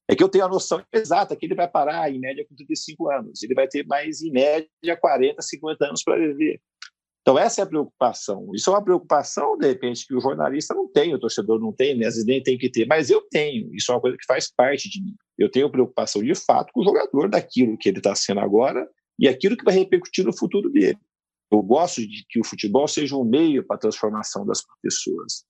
É 0.07 0.15
que 0.15 0.23
eu 0.23 0.29
tenho 0.29 0.45
a 0.45 0.49
noção 0.49 0.83
exata 0.93 1.35
que 1.35 1.45
ele 1.45 1.55
vai 1.55 1.67
parar 1.67 2.11
em 2.11 2.19
média 2.19 2.45
com 2.47 2.55
35 2.55 3.09
anos, 3.09 3.43
ele 3.43 3.55
vai 3.55 3.67
ter 3.67 3.85
mais 3.85 4.21
em 4.21 4.31
média 4.31 4.95
40, 4.99 5.41
50 5.41 5.85
anos 5.85 6.03
para 6.03 6.17
viver. 6.17 6.61
Então, 7.21 7.39
essa 7.39 7.61
é 7.61 7.63
a 7.63 7.67
preocupação. 7.67 8.51
Isso 8.53 8.69
é 8.69 8.73
uma 8.73 8.83
preocupação, 8.83 9.57
de 9.57 9.65
repente, 9.65 10.05
que 10.05 10.13
o 10.13 10.21
jornalista 10.21 10.75
não 10.75 10.87
tem, 10.87 11.11
o 11.11 11.19
torcedor 11.19 11.59
não 11.59 11.73
tem, 11.73 11.97
né? 11.97 12.05
às 12.05 12.13
vezes 12.13 12.27
nem 12.27 12.41
tem 12.41 12.55
que 12.55 12.69
ter, 12.69 12.85
mas 12.85 13.09
eu 13.09 13.19
tenho. 13.31 13.73
Isso 13.73 13.91
é 13.91 13.95
uma 13.95 14.01
coisa 14.01 14.15
que 14.15 14.25
faz 14.27 14.53
parte 14.55 14.87
de 14.87 15.01
mim. 15.01 15.15
Eu 15.35 15.49
tenho 15.49 15.71
preocupação, 15.71 16.21
de 16.21 16.35
fato, 16.35 16.71
com 16.71 16.81
o 16.81 16.83
jogador, 16.83 17.27
daquilo 17.27 17.79
que 17.79 17.89
ele 17.89 17.97
está 17.97 18.13
sendo 18.13 18.41
agora 18.41 18.87
e 19.19 19.27
aquilo 19.27 19.57
que 19.57 19.63
vai 19.63 19.73
repercutir 19.73 20.25
no 20.25 20.35
futuro 20.35 20.69
dele. 20.69 20.97
Eu 21.51 21.61
gosto 21.61 22.01
de 22.01 22.25
que 22.29 22.39
o 22.39 22.45
futebol 22.45 22.87
seja 22.87 23.15
um 23.15 23.23
meio 23.23 23.65
para 23.65 23.75
a 23.75 23.79
transformação 23.79 24.45
das 24.45 24.63
pessoas, 24.81 25.45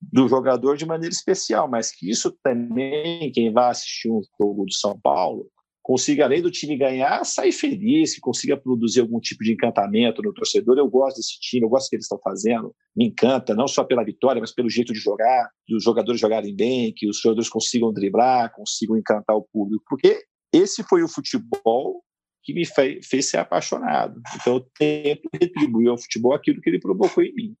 do 0.00 0.28
jogador 0.28 0.76
de 0.76 0.86
maneira 0.86 1.12
especial, 1.12 1.68
mas 1.68 1.90
que 1.90 2.08
isso 2.08 2.36
também, 2.42 3.32
quem 3.32 3.52
vai 3.52 3.70
assistir 3.70 4.10
um 4.10 4.20
jogo 4.40 4.64
do 4.64 4.72
São 4.72 4.98
Paulo, 5.00 5.50
consiga, 5.88 6.26
além 6.26 6.42
do 6.42 6.50
time 6.50 6.76
ganhar, 6.76 7.24
sair 7.24 7.50
feliz, 7.50 8.14
que 8.14 8.20
consiga 8.20 8.58
produzir 8.58 9.00
algum 9.00 9.18
tipo 9.18 9.42
de 9.42 9.54
encantamento 9.54 10.20
no 10.22 10.34
torcedor. 10.34 10.76
Eu 10.76 10.86
gosto 10.86 11.16
desse 11.16 11.40
time, 11.40 11.64
eu 11.64 11.70
gosto 11.70 11.86
do 11.86 11.88
que 11.88 11.96
eles 11.96 12.04
estão 12.04 12.20
fazendo, 12.22 12.74
me 12.94 13.06
encanta, 13.06 13.54
não 13.54 13.66
só 13.66 13.82
pela 13.82 14.04
vitória, 14.04 14.38
mas 14.38 14.52
pelo 14.52 14.68
jeito 14.68 14.92
de 14.92 14.98
jogar, 14.98 15.48
dos 15.66 15.82
jogadores 15.82 16.20
jogarem 16.20 16.54
bem, 16.54 16.92
que 16.94 17.08
os 17.08 17.18
jogadores 17.18 17.48
consigam 17.48 17.90
driblar, 17.90 18.52
consigam 18.54 18.98
encantar 18.98 19.34
o 19.34 19.48
público, 19.50 19.82
porque 19.88 20.22
esse 20.52 20.82
foi 20.82 21.02
o 21.02 21.08
futebol 21.08 22.02
que 22.48 22.54
me 22.54 22.64
fez, 22.64 23.06
fez 23.06 23.28
ser 23.28 23.36
apaixonado. 23.36 24.22
Então 24.34 24.54
eu 24.54 24.70
tento 24.78 25.28
retribuir 25.38 25.90
ao 25.90 25.98
futebol 25.98 26.32
aquilo 26.32 26.62
que 26.62 26.70
ele 26.70 26.80
provocou 26.80 27.22
em 27.22 27.34
mim. 27.34 27.56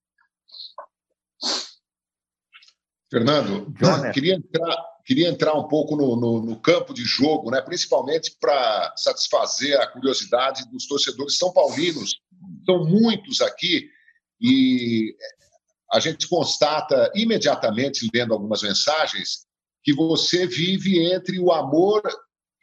Fernando, 3.10 3.70
queria 4.14 4.36
entrar, 4.36 4.76
queria 5.04 5.28
entrar 5.28 5.52
um 5.52 5.68
pouco 5.68 5.94
no, 5.94 6.16
no, 6.16 6.40
no 6.40 6.58
campo 6.58 6.94
de 6.94 7.04
jogo, 7.04 7.50
né? 7.50 7.60
principalmente 7.60 8.34
para 8.40 8.94
satisfazer 8.96 9.78
a 9.78 9.86
curiosidade 9.88 10.66
dos 10.70 10.86
torcedores 10.86 11.36
são 11.36 11.52
paulinos. 11.52 12.22
São 12.64 12.86
muitos 12.86 13.42
aqui 13.42 13.90
e 14.40 15.14
a 15.92 16.00
gente 16.00 16.26
constata 16.28 17.12
imediatamente, 17.14 18.08
lendo 18.14 18.32
algumas 18.32 18.62
mensagens, 18.62 19.46
que 19.84 19.92
você 19.92 20.46
vive 20.46 21.12
entre 21.12 21.38
o 21.38 21.52
amor 21.52 22.00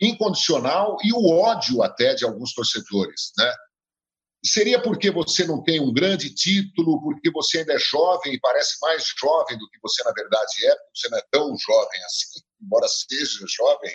incondicional 0.02 0.98
e 1.04 1.14
o 1.14 1.30
ódio 1.30 1.82
até 1.82 2.14
de 2.14 2.26
alguns 2.26 2.54
torcedores, 2.54 3.32
né? 3.38 3.54
Seria 4.46 4.80
porque 4.80 5.10
você 5.10 5.46
não 5.46 5.64
tem 5.64 5.80
um 5.80 5.92
grande 5.92 6.30
título, 6.34 7.02
porque 7.02 7.32
você 7.32 7.60
ainda 7.60 7.74
é 7.74 7.80
jovem 7.80 8.34
e 8.34 8.40
parece 8.40 8.78
mais 8.80 9.04
jovem 9.20 9.58
do 9.58 9.68
que 9.70 9.80
você 9.82 10.04
na 10.04 10.12
verdade 10.12 10.66
é, 10.66 10.76
porque 10.76 10.92
você 10.94 11.10
não 11.10 11.18
é 11.18 11.24
tão 11.32 11.58
jovem 11.58 12.04
assim, 12.04 12.40
embora 12.62 12.88
seja 12.88 13.46
jovem. 13.48 13.92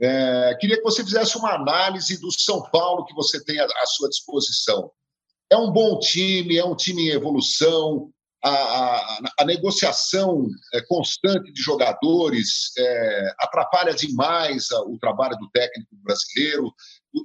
É, 0.00 0.56
queria 0.60 0.76
que 0.76 0.82
você 0.82 1.04
fizesse 1.04 1.38
uma 1.38 1.54
análise 1.54 2.20
do 2.20 2.32
São 2.32 2.68
Paulo 2.70 3.04
que 3.06 3.14
você 3.14 3.42
tem 3.44 3.60
à, 3.60 3.64
à 3.64 3.86
sua 3.86 4.08
disposição. 4.08 4.90
É 5.50 5.56
um 5.56 5.70
bom 5.70 6.00
time, 6.00 6.58
é 6.58 6.64
um 6.64 6.74
time 6.74 7.08
em 7.08 7.12
evolução, 7.12 8.12
a, 8.48 8.96
a, 8.96 9.18
a 9.40 9.44
negociação 9.44 10.46
é, 10.74 10.82
constante 10.86 11.52
de 11.52 11.60
jogadores 11.60 12.72
é, 12.78 13.34
atrapalha 13.40 13.94
demais 13.94 14.70
o 14.86 14.98
trabalho 14.98 15.36
do 15.38 15.50
técnico 15.50 15.96
brasileiro 16.02 16.72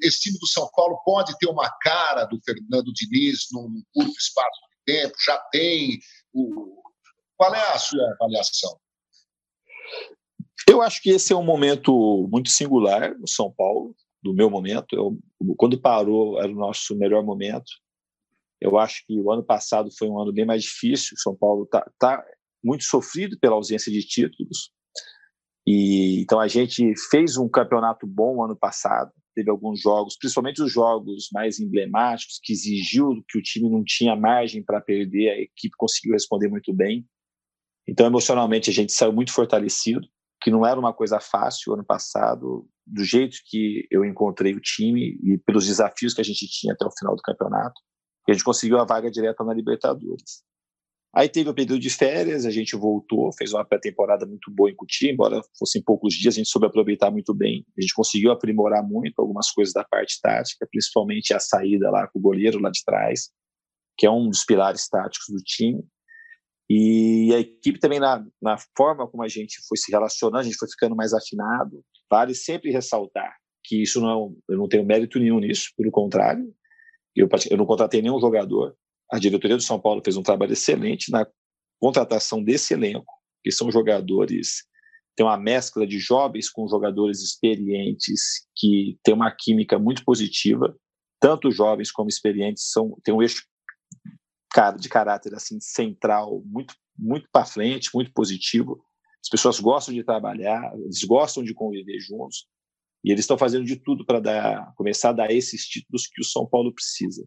esse 0.03 0.21
time 0.21 0.37
do 0.39 0.47
São 0.47 0.69
Paulo 0.73 1.01
pode 1.03 1.37
ter 1.37 1.47
uma 1.47 1.69
cara 1.81 2.25
do 2.25 2.39
Fernando 2.43 2.93
Diniz 2.93 3.47
num 3.51 3.81
curto 3.93 4.13
espaço 4.17 4.59
de 4.85 4.93
tempo? 4.93 5.13
Já 5.25 5.37
tem? 5.51 5.99
O... 6.33 6.81
Qual 7.35 7.53
é 7.53 7.73
a 7.73 7.77
sua 7.77 8.13
avaliação? 8.13 8.77
Eu 10.69 10.81
acho 10.81 11.01
que 11.01 11.09
esse 11.09 11.33
é 11.33 11.35
um 11.35 11.43
momento 11.43 12.27
muito 12.31 12.49
singular 12.49 13.17
no 13.17 13.27
São 13.27 13.51
Paulo, 13.51 13.95
do 14.23 14.33
meu 14.33 14.49
momento. 14.49 14.95
Eu, 14.95 15.17
quando 15.57 15.79
parou, 15.79 16.39
era 16.39 16.51
o 16.51 16.55
nosso 16.55 16.95
melhor 16.95 17.23
momento. 17.23 17.71
Eu 18.61 18.77
acho 18.77 19.03
que 19.05 19.19
o 19.19 19.31
ano 19.31 19.43
passado 19.43 19.89
foi 19.97 20.07
um 20.07 20.19
ano 20.19 20.31
bem 20.31 20.45
mais 20.45 20.63
difícil. 20.63 21.17
São 21.17 21.35
Paulo 21.35 21.63
está 21.63 21.89
tá 21.99 22.23
muito 22.63 22.83
sofrido 22.83 23.37
pela 23.39 23.55
ausência 23.55 23.91
de 23.91 24.05
títulos. 24.05 24.71
E 25.65 26.21
então 26.21 26.39
a 26.39 26.47
gente 26.47 26.93
fez 27.09 27.37
um 27.37 27.49
campeonato 27.49 28.05
bom 28.05 28.43
ano 28.43 28.55
passado 28.55 29.11
teve 29.33 29.49
alguns 29.49 29.81
jogos, 29.81 30.17
principalmente 30.17 30.61
os 30.61 30.71
jogos 30.71 31.29
mais 31.31 31.59
emblemáticos, 31.59 32.39
que 32.41 32.53
exigiu 32.53 33.23
que 33.27 33.37
o 33.37 33.41
time 33.41 33.69
não 33.69 33.83
tinha 33.83 34.15
margem 34.15 34.63
para 34.63 34.81
perder, 34.81 35.29
a 35.29 35.41
equipe 35.41 35.75
conseguiu 35.77 36.13
responder 36.13 36.49
muito 36.49 36.73
bem. 36.73 37.05
Então, 37.87 38.05
emocionalmente, 38.05 38.69
a 38.69 38.73
gente 38.73 38.91
saiu 38.91 39.11
muito 39.11 39.33
fortalecido, 39.33 40.01
que 40.41 40.51
não 40.51 40.65
era 40.65 40.79
uma 40.79 40.93
coisa 40.93 41.19
fácil 41.19 41.73
ano 41.73 41.85
passado, 41.85 42.67
do 42.85 43.03
jeito 43.03 43.37
que 43.45 43.87
eu 43.91 44.03
encontrei 44.03 44.53
o 44.53 44.61
time 44.61 45.17
e 45.23 45.37
pelos 45.45 45.65
desafios 45.65 46.13
que 46.13 46.21
a 46.21 46.23
gente 46.23 46.47
tinha 46.47 46.73
até 46.73 46.85
o 46.85 46.91
final 46.97 47.15
do 47.15 47.21
campeonato. 47.21 47.79
E 48.27 48.31
a 48.31 48.33
gente 48.33 48.43
conseguiu 48.43 48.79
a 48.79 48.85
vaga 48.85 49.09
direta 49.09 49.43
na 49.43 49.53
Libertadores. 49.53 50.43
Aí 51.13 51.27
teve 51.27 51.49
o 51.49 51.53
período 51.53 51.79
de 51.79 51.89
férias, 51.89 52.45
a 52.45 52.51
gente 52.51 52.73
voltou, 52.73 53.33
fez 53.33 53.51
uma 53.51 53.65
pré-temporada 53.65 54.25
muito 54.25 54.49
boa 54.49 54.71
em 54.71 54.75
Cuti, 54.75 55.09
embora 55.09 55.41
fossem 55.59 55.83
poucos 55.83 56.13
dias, 56.13 56.35
a 56.35 56.37
gente 56.37 56.49
soube 56.49 56.67
aproveitar 56.67 57.11
muito 57.11 57.33
bem. 57.33 57.65
A 57.77 57.81
gente 57.81 57.93
conseguiu 57.93 58.31
aprimorar 58.31 58.81
muito 58.81 59.19
algumas 59.19 59.51
coisas 59.51 59.73
da 59.73 59.83
parte 59.83 60.19
tática, 60.21 60.65
principalmente 60.71 61.33
a 61.33 61.39
saída 61.39 61.91
lá 61.91 62.07
com 62.07 62.19
o 62.19 62.21
goleiro 62.21 62.59
lá 62.59 62.69
de 62.69 62.81
trás, 62.85 63.29
que 63.97 64.05
é 64.05 64.11
um 64.11 64.29
dos 64.29 64.45
pilares 64.45 64.87
táticos 64.87 65.27
do 65.29 65.43
time. 65.43 65.83
E 66.69 67.33
a 67.35 67.39
equipe 67.39 67.77
também, 67.77 67.99
na, 67.99 68.25
na 68.41 68.55
forma 68.77 69.05
como 69.05 69.21
a 69.21 69.27
gente 69.27 69.59
foi 69.67 69.77
se 69.77 69.91
relacionando, 69.91 70.39
a 70.39 70.43
gente 70.43 70.55
foi 70.55 70.69
ficando 70.69 70.95
mais 70.95 71.13
afinado. 71.13 71.83
Vale 72.09 72.33
sempre 72.33 72.71
ressaltar 72.71 73.35
que 73.65 73.81
isso 73.81 73.99
não, 73.99 74.33
eu 74.49 74.57
não 74.57 74.69
tenho 74.69 74.85
mérito 74.85 75.19
nenhum 75.19 75.39
nisso, 75.39 75.71
pelo 75.77 75.91
contrário, 75.91 76.45
eu, 77.15 77.29
eu 77.49 77.57
não 77.57 77.65
contratei 77.65 78.01
nenhum 78.01 78.19
jogador. 78.19 78.75
A 79.11 79.19
diretoria 79.19 79.57
do 79.57 79.63
São 79.63 79.79
Paulo 79.79 80.01
fez 80.03 80.15
um 80.15 80.23
trabalho 80.23 80.53
excelente 80.53 81.11
na 81.11 81.27
contratação 81.79 82.43
desse 82.43 82.73
elenco, 82.73 83.13
que 83.43 83.51
são 83.51 83.71
jogadores 83.71 84.69
tem 85.15 85.25
uma 85.25 85.37
mescla 85.37 85.85
de 85.85 85.99
jovens 85.99 86.49
com 86.49 86.67
jogadores 86.67 87.21
experientes 87.21 88.47
que 88.55 88.97
tem 89.03 89.13
uma 89.13 89.29
química 89.31 89.77
muito 89.77 90.03
positiva. 90.05 90.75
Tanto 91.19 91.51
jovens 91.51 91.91
como 91.91 92.09
experientes 92.09 92.71
são 92.71 92.97
tem 93.03 93.13
um 93.13 93.21
eixo 93.21 93.45
de 94.79 94.89
caráter 94.89 95.33
assim 95.33 95.59
central 95.59 96.41
muito 96.45 96.73
muito 96.97 97.27
para 97.31 97.45
frente, 97.45 97.89
muito 97.93 98.11
positivo. 98.13 98.83
As 99.23 99.29
pessoas 99.29 99.59
gostam 99.59 99.93
de 99.93 100.03
trabalhar, 100.03 100.71
eles 100.79 101.03
gostam 101.03 101.43
de 101.43 101.53
conviver 101.53 101.99
juntos 101.99 102.47
e 103.03 103.11
eles 103.11 103.21
estão 103.21 103.37
fazendo 103.37 103.65
de 103.65 103.75
tudo 103.75 104.05
para 104.05 104.71
começar 104.75 105.09
a 105.09 105.13
dar 105.13 105.31
esses 105.31 105.65
títulos 105.65 106.07
que 106.07 106.21
o 106.21 106.25
São 106.25 106.47
Paulo 106.47 106.73
precisa. 106.73 107.25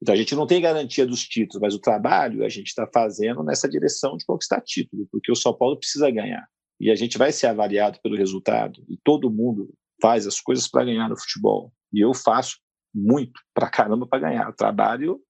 Então 0.00 0.14
a 0.14 0.16
gente 0.16 0.34
não 0.34 0.46
tem 0.46 0.60
garantia 0.60 1.06
dos 1.06 1.22
títulos, 1.24 1.60
mas 1.60 1.74
o 1.74 1.80
trabalho 1.80 2.44
a 2.44 2.48
gente 2.48 2.68
está 2.68 2.88
fazendo 2.92 3.42
nessa 3.42 3.68
direção 3.68 4.16
de 4.16 4.24
conquistar 4.24 4.60
título, 4.60 5.08
porque 5.10 5.32
o 5.32 5.36
São 5.36 5.52
Paulo 5.52 5.76
precisa 5.76 6.10
ganhar 6.10 6.46
e 6.80 6.90
a 6.90 6.94
gente 6.94 7.18
vai 7.18 7.32
ser 7.32 7.48
avaliado 7.48 7.98
pelo 8.00 8.16
resultado. 8.16 8.84
E 8.88 8.96
todo 9.02 9.30
mundo 9.30 9.72
faz 10.00 10.26
as 10.26 10.40
coisas 10.40 10.68
para 10.68 10.84
ganhar 10.84 11.08
no 11.08 11.18
futebol. 11.18 11.72
E 11.92 12.04
eu 12.04 12.14
faço 12.14 12.58
muito 12.94 13.40
para 13.52 13.68
caramba 13.68 14.06
para 14.06 14.20
ganhar. 14.20 14.46
Eu 14.46 14.54
trabalho 14.54 15.20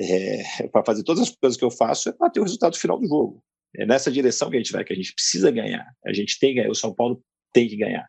é, 0.00 0.68
para 0.72 0.84
fazer 0.84 1.04
todas 1.04 1.22
as 1.22 1.30
coisas 1.30 1.58
que 1.58 1.64
eu 1.64 1.70
faço 1.70 2.08
é 2.08 2.12
para 2.12 2.30
ter 2.30 2.40
o 2.40 2.44
resultado 2.44 2.76
final 2.76 2.98
do 2.98 3.06
jogo. 3.06 3.42
É 3.76 3.84
nessa 3.84 4.10
direção 4.10 4.48
que 4.48 4.56
a 4.56 4.60
gente 4.60 4.72
vai, 4.72 4.84
que 4.84 4.92
a 4.92 4.96
gente 4.96 5.12
precisa 5.12 5.50
ganhar. 5.50 5.86
A 6.06 6.12
gente 6.12 6.38
tem 6.38 6.50
que 6.50 6.60
ganhar. 6.60 6.70
O 6.70 6.74
São 6.74 6.94
Paulo 6.94 7.22
tem 7.52 7.68
que 7.68 7.76
ganhar. 7.76 8.08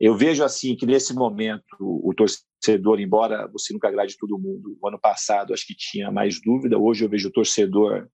Eu 0.00 0.16
vejo 0.16 0.42
assim 0.42 0.74
que 0.74 0.86
nesse 0.86 1.12
momento 1.12 1.76
o 1.78 2.14
torcedor, 2.14 2.98
embora 3.00 3.46
você 3.48 3.72
nunca 3.72 3.88
agrade 3.88 4.16
todo 4.18 4.38
mundo, 4.38 4.78
o 4.80 4.88
ano 4.88 4.98
passado 4.98 5.52
acho 5.52 5.66
que 5.66 5.74
tinha 5.76 6.10
mais 6.10 6.40
dúvida, 6.40 6.78
hoje 6.78 7.04
eu 7.04 7.08
vejo 7.08 7.28
o 7.28 7.32
torcedor 7.32 8.08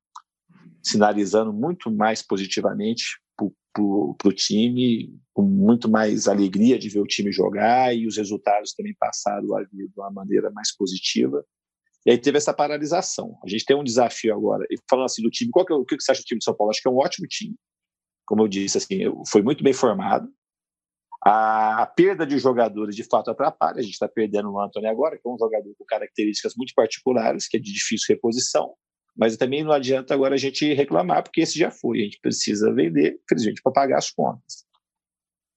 sinalizando 0.82 1.53
muito 1.53 1.91
mais 1.91 2.22
positivamente 2.22 3.05
para 3.37 4.28
o 4.28 4.32
time, 4.32 5.14
com 5.34 5.43
muito 5.43 5.89
mais 5.89 6.26
alegria 6.26 6.78
de 6.78 6.89
ver 6.89 7.01
o 7.01 7.07
time 7.07 7.30
jogar 7.30 7.95
e 7.95 8.07
os 8.07 8.16
resultados 8.16 8.72
também 8.72 8.97
passaram 8.99 9.55
a 9.55 9.61
vir 9.61 9.89
de 9.89 9.93
uma 10.01 10.11
maneira 10.11 10.51
mais 10.51 10.74
positiva. 10.74 11.45
E 12.07 12.11
aí 12.11 12.18
teve 12.18 12.39
essa 12.39 12.55
paralisação. 12.55 13.37
A 13.45 13.49
gente 13.49 13.64
tem 13.64 13.76
um 13.76 13.84
desafio 13.84 14.34
agora. 14.34 14.64
E 14.70 14.76
falando 14.89 15.07
assim 15.07 15.22
do 15.22 15.30
time, 15.30 15.51
qual 15.51 15.66
que 15.66 15.72
é, 15.72 15.76
o 15.76 15.84
que 15.84 16.01
você 16.01 16.12
acha 16.12 16.22
do 16.22 16.24
time 16.24 16.39
de 16.39 16.45
São 16.45 16.57
Paulo? 16.57 16.70
Acho 16.70 16.80
que 16.80 16.89
é 16.89 16.91
um 16.91 16.97
ótimo 16.97 17.26
time. 17.28 17.55
Como 18.24 18.43
eu 18.43 18.49
disse, 18.49 18.78
assim, 18.78 19.01
foi 19.28 19.43
muito 19.43 19.62
bem 19.62 19.72
formado. 19.72 20.28
A, 21.25 21.83
a 21.83 21.87
perda 21.87 22.27
de 22.27 22.39
jogadores 22.39 22.95
de 22.95 23.05
fato 23.05 23.31
atrapalha. 23.31 23.79
A 23.79 23.83
gente 23.83 23.93
está 23.93 24.09
perdendo 24.09 24.51
o 24.51 24.61
Antônio 24.61 24.91
agora, 24.91 25.17
que 25.17 25.29
é 25.29 25.31
um 25.31 25.39
jogador 25.39 25.75
com 25.77 25.85
características 25.85 26.55
muito 26.57 26.73
particulares, 26.75 27.49
que 27.49 27.57
é 27.57 27.61
de 27.61 27.73
difícil 27.73 28.14
reposição. 28.14 28.75
Mas 29.17 29.37
também 29.37 29.64
não 29.64 29.73
adianta 29.73 30.12
agora 30.12 30.35
a 30.35 30.39
gente 30.39 30.73
reclamar, 30.75 31.23
porque 31.23 31.41
esse 31.41 31.59
já 31.59 31.71
foi. 31.71 32.01
A 32.01 32.05
gente 32.05 32.21
precisa 32.21 32.73
vender, 32.73 33.19
infelizmente, 33.25 33.62
para 33.62 33.73
pagar 33.73 33.99
as 33.99 34.11
contas. 34.11 34.67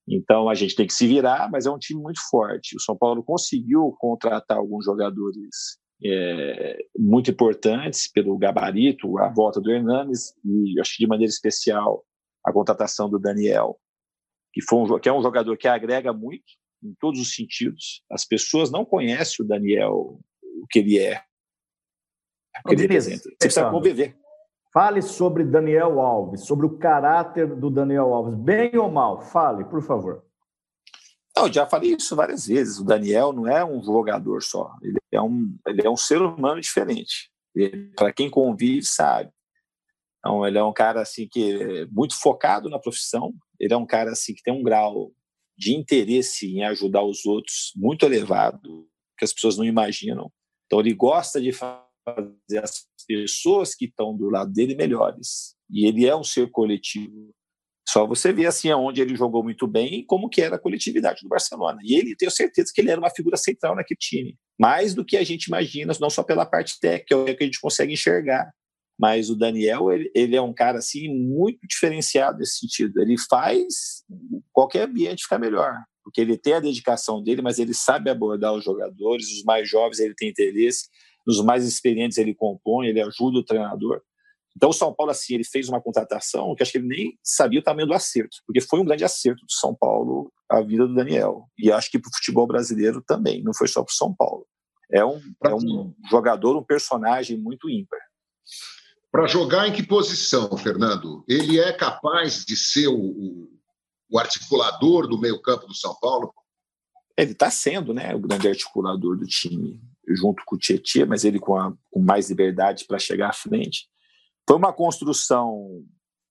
Então 0.07 0.49
a 0.49 0.55
gente 0.55 0.75
tem 0.75 0.87
que 0.87 0.93
se 0.93 1.05
virar, 1.05 1.49
mas 1.51 1.65
é 1.65 1.71
um 1.71 1.77
time 1.77 2.01
muito 2.01 2.19
forte. 2.31 2.75
O 2.75 2.79
São 2.79 2.97
Paulo 2.97 3.23
conseguiu 3.23 3.95
contratar 3.99 4.57
alguns 4.57 4.85
jogadores 4.85 5.77
é, 6.03 6.77
muito 6.97 7.29
importantes 7.29 8.09
pelo 8.11 8.37
gabarito, 8.37 9.19
a 9.19 9.29
volta 9.29 9.61
do 9.61 9.69
Hernanes 9.69 10.33
e 10.43 10.79
acho 10.79 10.95
que 10.95 11.03
de 11.03 11.07
maneira 11.07 11.29
especial 11.29 12.03
a 12.43 12.51
contratação 12.51 13.09
do 13.09 13.19
Daniel, 13.19 13.77
que, 14.53 14.61
foi 14.61 14.79
um, 14.79 14.99
que 14.99 15.09
é 15.09 15.13
um 15.13 15.21
jogador 15.21 15.57
que 15.57 15.67
agrega 15.67 16.13
muito 16.13 16.43
em 16.83 16.93
todos 16.99 17.19
os 17.19 17.33
sentidos. 17.33 18.03
As 18.11 18.25
pessoas 18.25 18.71
não 18.71 18.85
conhecem 18.85 19.45
o 19.45 19.47
Daniel, 19.47 20.19
o 20.61 20.67
que 20.69 20.79
ele 20.79 20.99
é, 20.99 21.21
que 22.67 22.73
ele 22.73 22.81
representa. 22.83 23.23
Você 23.23 23.35
precisa 23.37 23.69
conviver. 23.69 24.17
Fale 24.71 25.01
sobre 25.01 25.43
Daniel 25.43 25.99
Alves, 25.99 26.45
sobre 26.45 26.65
o 26.65 26.77
caráter 26.77 27.55
do 27.55 27.69
Daniel 27.69 28.13
Alves, 28.13 28.35
bem 28.35 28.77
ou 28.77 28.89
mal. 28.89 29.21
Fale, 29.21 29.65
por 29.65 29.81
favor. 29.81 30.23
Não, 31.35 31.47
eu 31.47 31.53
já 31.53 31.65
falei 31.65 31.95
isso 31.95 32.15
várias 32.15 32.45
vezes. 32.45 32.79
O 32.79 32.85
Daniel 32.85 33.33
não 33.33 33.47
é 33.47 33.65
um 33.65 33.81
jogador 33.81 34.43
só. 34.43 34.71
Ele 34.83 34.99
é 35.11 35.21
um, 35.21 35.57
ele 35.65 35.85
é 35.85 35.89
um 35.89 35.97
ser 35.97 36.21
humano 36.21 36.61
diferente. 36.61 37.31
Para 37.95 38.13
quem 38.13 38.29
convive, 38.29 38.85
sabe. 38.85 39.31
Então, 40.19 40.45
ele 40.45 40.57
é 40.57 40.63
um 40.63 40.73
cara 40.73 41.01
assim 41.01 41.27
que 41.27 41.53
é 41.53 41.85
muito 41.87 42.19
focado 42.19 42.69
na 42.69 42.77
profissão. 42.77 43.33
Ele 43.59 43.73
é 43.73 43.77
um 43.77 43.85
cara 43.85 44.11
assim 44.11 44.33
que 44.33 44.43
tem 44.43 44.53
um 44.53 44.63
grau 44.63 45.11
de 45.57 45.75
interesse 45.75 46.47
em 46.47 46.63
ajudar 46.63 47.03
os 47.03 47.25
outros 47.25 47.71
muito 47.75 48.05
elevado, 48.05 48.87
que 49.17 49.25
as 49.25 49.33
pessoas 49.33 49.57
não 49.57 49.65
imaginam. 49.65 50.31
Então, 50.65 50.79
ele 50.79 50.93
gosta 50.93 51.41
de 51.41 51.51
fazer 51.51 52.63
as 52.63 52.85
pessoas 53.07 53.73
que 53.73 53.85
estão 53.85 54.15
do 54.15 54.29
lado 54.29 54.51
dele 54.51 54.75
melhores. 54.75 55.55
E 55.69 55.87
ele 55.87 56.05
é 56.05 56.15
um 56.15 56.23
ser 56.23 56.49
coletivo. 56.51 57.31
Só 57.87 58.05
você 58.05 58.31
vê 58.31 58.45
assim 58.45 58.69
aonde 58.69 59.01
ele 59.01 59.15
jogou 59.15 59.43
muito 59.43 59.65
bem 59.65 59.95
e 59.95 60.05
como 60.05 60.29
que 60.29 60.43
era 60.43 60.57
a 60.57 60.59
coletividade 60.59 61.21
do 61.23 61.27
Barcelona. 61.27 61.79
E 61.83 61.95
ele 61.95 62.15
tenho 62.15 62.29
certeza 62.29 62.71
que 62.73 62.81
ele 62.81 62.91
era 62.91 63.01
uma 63.01 63.09
figura 63.09 63.35
central 63.35 63.75
naquele 63.75 63.97
time, 63.97 64.37
mais 64.59 64.93
do 64.93 65.03
que 65.03 65.17
a 65.17 65.23
gente 65.23 65.45
imagina, 65.45 65.91
não 65.99 66.09
só 66.09 66.21
pela 66.21 66.45
parte 66.45 66.79
técnica, 66.79 67.33
que 67.33 67.43
a 67.43 67.45
gente 67.45 67.59
consegue 67.59 67.93
enxergar. 67.93 68.51
Mas 68.99 69.29
o 69.29 69.35
Daniel, 69.35 69.91
ele, 69.91 70.11
ele 70.13 70.35
é 70.35 70.41
um 70.41 70.53
cara 70.53 70.79
assim 70.79 71.07
muito 71.07 71.59
diferenciado 71.65 72.39
nesse 72.39 72.59
sentido. 72.59 73.01
Ele 73.01 73.15
faz 73.29 74.03
qualquer 74.51 74.87
ambiente 74.87 75.23
ficar 75.23 75.39
melhor 75.39 75.73
porque 76.09 76.21
ele 76.21 76.37
tem 76.37 76.53
a 76.53 76.59
dedicação 76.59 77.21
dele, 77.21 77.41
mas 77.41 77.59
ele 77.59 77.73
sabe 77.73 78.09
abordar 78.09 78.53
os 78.53 78.63
jogadores, 78.63 79.31
os 79.31 79.43
mais 79.43 79.69
jovens 79.69 79.99
ele 79.99 80.15
tem 80.15 80.29
interesse, 80.29 80.87
nos 81.25 81.39
mais 81.43 81.63
experientes 81.63 82.17
ele 82.17 82.33
compõe, 82.33 82.87
ele 82.87 82.99
ajuda 82.99 83.37
o 83.37 83.43
treinador. 83.43 84.01
Então 84.57 84.71
o 84.71 84.73
São 84.73 84.93
Paulo 84.93 85.11
assim, 85.11 85.35
ele 85.35 85.43
fez 85.43 85.69
uma 85.69 85.79
contratação 85.79 86.55
que 86.55 86.63
acho 86.63 86.71
que 86.71 86.79
ele 86.79 86.87
nem 86.87 87.17
sabia 87.23 87.59
o 87.59 87.63
tamanho 87.63 87.87
do 87.87 87.93
acerto, 87.93 88.37
porque 88.47 88.59
foi 88.59 88.79
um 88.79 88.85
grande 88.85 89.03
acerto 89.03 89.45
do 89.45 89.51
São 89.51 89.75
Paulo 89.75 90.33
a 90.49 90.61
vida 90.61 90.87
do 90.87 90.95
Daniel. 90.95 91.45
E 91.57 91.71
acho 91.71 91.91
que 91.91 91.99
para 91.99 92.09
o 92.09 92.15
futebol 92.15 92.47
brasileiro 92.47 93.03
também, 93.05 93.43
não 93.43 93.53
foi 93.53 93.67
só 93.67 93.83
para 93.83 93.91
o 93.91 93.95
São 93.95 94.13
Paulo. 94.13 94.47
É 94.91 95.05
um, 95.05 95.21
é 95.45 95.53
um 95.53 95.93
jogador, 96.09 96.57
um 96.57 96.63
personagem 96.63 97.37
muito 97.37 97.69
ímpar. 97.69 97.99
Para 99.11 99.27
jogar 99.27 99.67
em 99.67 99.73
que 99.73 99.81
posição, 99.81 100.55
Fernando? 100.57 101.23
Ele 101.27 101.59
é 101.59 101.73
capaz 101.73 102.45
de 102.45 102.55
ser 102.55 102.87
o, 102.87 103.49
o 104.09 104.19
articulador 104.19 105.07
do 105.07 105.19
meio-campo 105.19 105.65
do 105.65 105.73
São 105.73 105.95
Paulo? 105.99 106.33
Ele 107.17 107.31
está 107.31 107.49
sendo 107.49 107.93
né, 107.93 108.13
o 108.15 108.19
grande 108.19 108.47
articulador 108.47 109.17
do 109.17 109.25
time 109.25 109.81
junto 110.07 110.43
com 110.45 110.55
o 110.55 110.59
Tietchan, 110.59 111.05
mas 111.05 111.23
ele 111.23 111.39
com, 111.39 111.55
a, 111.55 111.73
com 111.91 111.99
mais 111.99 112.29
liberdade 112.29 112.85
para 112.85 112.99
chegar 112.99 113.29
à 113.29 113.33
frente. 113.33 113.87
Foi 114.47 114.57
uma 114.57 114.73
construção 114.73 115.83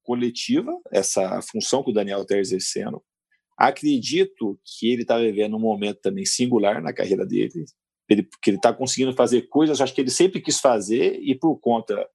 coletiva, 0.02 0.72
essa 0.90 1.40
função 1.42 1.82
que 1.84 1.90
o 1.90 1.94
Daniel 1.94 2.22
está 2.22 2.36
exercendo. 2.36 3.02
Acredito 3.56 4.58
que 4.64 4.90
ele 4.90 5.02
está 5.02 5.18
vivendo 5.18 5.56
um 5.56 5.60
momento 5.60 6.00
também 6.00 6.24
singular 6.24 6.80
na 6.82 6.92
carreira 6.92 7.26
dele, 7.26 7.64
ele, 8.08 8.26
que 8.42 8.50
ele 8.50 8.56
está 8.56 8.72
conseguindo 8.72 9.12
fazer 9.12 9.42
coisas, 9.42 9.80
acho 9.80 9.94
que 9.94 10.00
ele 10.00 10.10
sempre 10.10 10.40
quis 10.40 10.60
fazer, 10.60 11.20
e 11.20 11.34
por 11.34 11.58
conta 11.58 12.08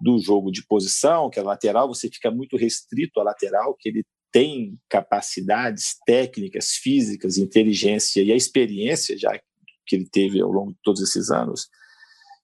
do 0.00 0.18
jogo 0.18 0.50
de 0.50 0.66
posição, 0.66 1.30
que 1.30 1.38
é 1.38 1.42
lateral, 1.42 1.88
você 1.88 2.08
fica 2.08 2.30
muito 2.30 2.56
restrito 2.56 3.20
à 3.20 3.22
lateral, 3.22 3.74
que 3.78 3.88
ele 3.88 4.04
tem 4.32 4.76
capacidades 4.88 5.96
técnicas, 6.04 6.72
físicas, 6.72 7.38
inteligência 7.38 8.20
e 8.20 8.32
a 8.32 8.36
experiência 8.36 9.16
já 9.16 9.38
que 9.86 9.96
ele 9.96 10.08
teve 10.10 10.40
ao 10.40 10.50
longo 10.50 10.72
de 10.72 10.78
todos 10.82 11.00
esses 11.02 11.30
anos, 11.30 11.68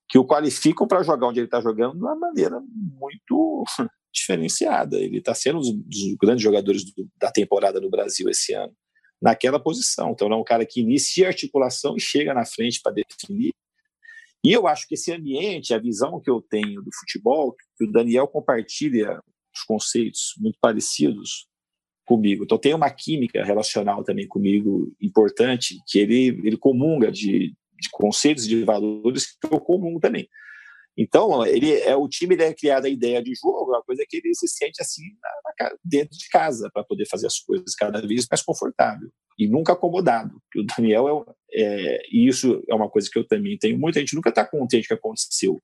que 0.07 0.17
o 0.17 0.25
qualificam 0.25 0.87
para 0.87 1.03
jogar 1.03 1.27
onde 1.27 1.39
ele 1.39 1.47
está 1.47 1.61
jogando 1.61 1.93
de 1.93 1.99
uma 1.99 2.15
maneira 2.15 2.61
muito 2.99 3.63
diferenciada. 4.13 4.97
Ele 4.97 5.17
está 5.17 5.33
sendo 5.33 5.59
um 5.59 5.61
dos 5.61 6.15
grandes 6.21 6.43
jogadores 6.43 6.83
do, 6.83 7.09
da 7.17 7.31
temporada 7.31 7.79
no 7.79 7.89
Brasil 7.89 8.29
esse 8.29 8.53
ano, 8.53 8.73
naquela 9.21 9.59
posição. 9.59 10.11
Então, 10.11 10.31
é 10.31 10.35
um 10.35 10.43
cara 10.43 10.65
que 10.65 10.81
inicia 10.81 11.27
a 11.27 11.29
articulação 11.29 11.95
e 11.95 12.01
chega 12.01 12.33
na 12.33 12.45
frente 12.45 12.81
para 12.81 12.93
definir. 12.93 13.53
E 14.43 14.51
eu 14.51 14.67
acho 14.67 14.87
que 14.87 14.95
esse 14.95 15.11
ambiente, 15.11 15.73
a 15.73 15.79
visão 15.79 16.19
que 16.19 16.29
eu 16.29 16.41
tenho 16.41 16.81
do 16.81 16.89
futebol, 16.99 17.55
que 17.77 17.85
o 17.85 17.91
Daniel 17.91 18.27
compartilha 18.27 19.21
os 19.53 19.63
conceitos 19.63 20.33
muito 20.39 20.57
parecidos 20.59 21.47
comigo. 22.05 22.43
Então 22.43 22.57
tem 22.57 22.73
uma 22.73 22.89
química 22.89 23.43
relacional 23.43 24.03
também 24.03 24.27
comigo 24.27 24.91
importante, 24.99 25.77
que 25.87 25.99
ele, 25.99 26.41
ele 26.43 26.57
comunga 26.57 27.11
de, 27.11 27.53
de 27.79 27.89
conceitos, 27.91 28.47
de 28.47 28.63
valores 28.63 29.37
que 29.39 29.47
eu 29.53 29.59
comungo 29.59 29.99
também. 29.99 30.27
Então, 30.97 31.45
ele 31.45 31.71
é 31.73 31.95
o 31.95 32.07
time 32.07 32.35
ele 32.35 32.43
é 32.43 32.53
criado 32.53 32.85
a 32.85 32.89
ideia 32.89 33.23
de 33.23 33.33
jogo, 33.33 33.73
é 33.73 33.77
uma 33.77 33.83
coisa 33.83 34.05
que 34.07 34.17
ele 34.17 34.35
se 34.35 34.47
sente 34.47 34.81
assim 34.81 35.03
na, 35.21 35.69
na, 35.69 35.75
dentro 35.83 36.17
de 36.17 36.27
casa 36.29 36.69
para 36.73 36.83
poder 36.83 37.05
fazer 37.05 37.27
as 37.27 37.39
coisas 37.39 37.73
cada 37.75 38.01
vez 38.05 38.27
mais 38.29 38.41
confortável. 38.41 39.09
E 39.37 39.47
nunca 39.47 39.73
acomodado. 39.73 40.41
O 40.55 40.63
Daniel 40.63 41.25
é, 41.51 41.61
é, 41.63 42.01
e 42.11 42.27
isso 42.27 42.63
é 42.69 42.75
uma 42.75 42.89
coisa 42.89 43.09
que 43.11 43.17
eu 43.17 43.27
também 43.27 43.57
tenho. 43.57 43.79
Muita 43.79 43.99
gente 43.99 44.15
nunca 44.15 44.29
está 44.29 44.45
contente 44.45 44.87
com 44.87 44.93
o 44.93 44.97
que 44.97 45.07
aconteceu, 45.07 45.61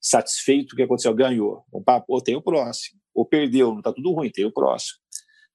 satisfeito 0.00 0.70
com 0.70 0.74
o 0.74 0.76
que 0.76 0.82
aconteceu, 0.82 1.14
ganhou. 1.14 1.64
Opa, 1.72 2.04
ou 2.08 2.20
tem 2.20 2.36
o 2.36 2.42
próximo, 2.42 2.98
ou 3.14 3.26
perdeu, 3.26 3.70
não 3.70 3.78
está 3.78 3.92
tudo 3.92 4.12
ruim, 4.12 4.30
tem 4.30 4.44
o 4.44 4.52
próximo. 4.52 4.98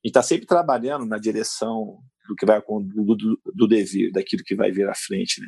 E 0.03 0.08
está 0.08 0.22
sempre 0.22 0.45
trabalhando 0.45 1.05
na 1.05 1.18
direção 1.18 1.99
do 2.28 2.36
que 2.36 2.45
vai 2.45 2.62
do, 2.62 3.16
do, 3.16 3.41
do 3.55 3.68
dever, 3.68 4.12
daquilo 4.12 4.43
que 4.43 4.55
vai 4.55 4.72
vir 4.72 4.88
à 4.88 4.95
frente, 4.95 5.41
né? 5.41 5.47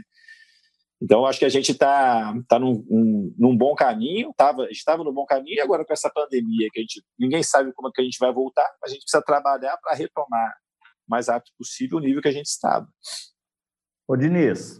Então, 1.02 1.26
acho 1.26 1.40
que 1.40 1.46
a 1.46 1.50
gente 1.50 1.72
está 1.72 2.34
tá 2.46 2.60
num, 2.60 2.86
um, 2.90 3.34
num 3.38 3.56
bom 3.56 3.74
caminho, 3.74 4.34
tava, 4.36 4.66
a 4.66 4.70
estava 4.70 5.02
no 5.02 5.14
bom 5.14 5.26
caminho, 5.26 5.56
e 5.56 5.62
agora 5.62 5.86
com 5.86 5.94
essa 5.94 6.10
pandemia, 6.10 6.68
que 6.74 6.80
a 6.80 6.82
gente, 6.82 7.02
ninguém 7.18 7.42
sabe 7.42 7.72
como 7.74 7.88
é 7.88 7.92
que 7.94 8.02
a 8.02 8.04
gente 8.04 8.20
vai 8.20 8.34
voltar, 8.34 8.70
mas 8.82 8.92
a 8.92 8.94
gente 8.94 9.04
precisa 9.04 9.24
trabalhar 9.24 9.78
para 9.78 9.96
retomar 9.96 10.54
mais 11.10 11.28
rápido 11.28 11.52
possível 11.58 11.98
o 11.98 12.02
nível 12.02 12.22
que 12.22 12.28
a 12.28 12.34
gente 12.34 12.48
estava. 12.48 12.88
Ô, 14.08 14.16
Diniz, 14.16 14.80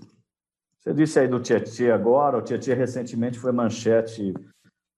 você 0.80 0.94
disse 0.94 1.20
aí 1.20 1.28
do 1.28 1.40
Tietchan 1.40 1.94
agora, 1.94 2.38
o 2.38 2.42
Tietchan 2.42 2.76
recentemente 2.76 3.40
foi 3.40 3.52
manchete 3.52 4.34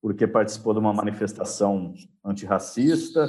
porque 0.02 0.26
participou 0.26 0.74
de 0.74 0.80
uma 0.80 0.92
manifestação 0.92 1.94
antirracista 2.26 3.28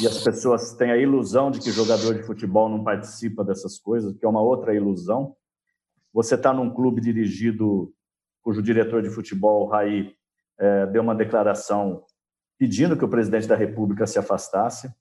e 0.00 0.06
as 0.06 0.22
pessoas 0.22 0.74
têm 0.74 0.90
a 0.90 0.96
ilusão 0.96 1.50
de 1.50 1.60
que 1.60 1.70
jogador 1.70 2.14
de 2.14 2.24
futebol 2.24 2.68
não 2.68 2.82
participa 2.82 3.44
dessas 3.44 3.78
coisas, 3.78 4.16
que 4.16 4.26
é 4.26 4.28
uma 4.28 4.42
outra 4.42 4.74
ilusão. 4.74 5.36
Você 6.12 6.34
está 6.34 6.52
num 6.52 6.74
clube 6.74 7.00
dirigido, 7.00 7.94
cujo 8.42 8.60
diretor 8.60 9.00
de 9.00 9.10
futebol, 9.10 9.68
Raí, 9.68 10.12
é, 10.58 10.86
deu 10.86 11.02
uma 11.02 11.14
declaração 11.14 12.04
pedindo 12.58 12.96
que 12.96 13.04
o 13.04 13.08
presidente 13.08 13.46
da 13.46 13.54
República 13.54 14.04
se 14.04 14.18
afastasse. 14.18 14.92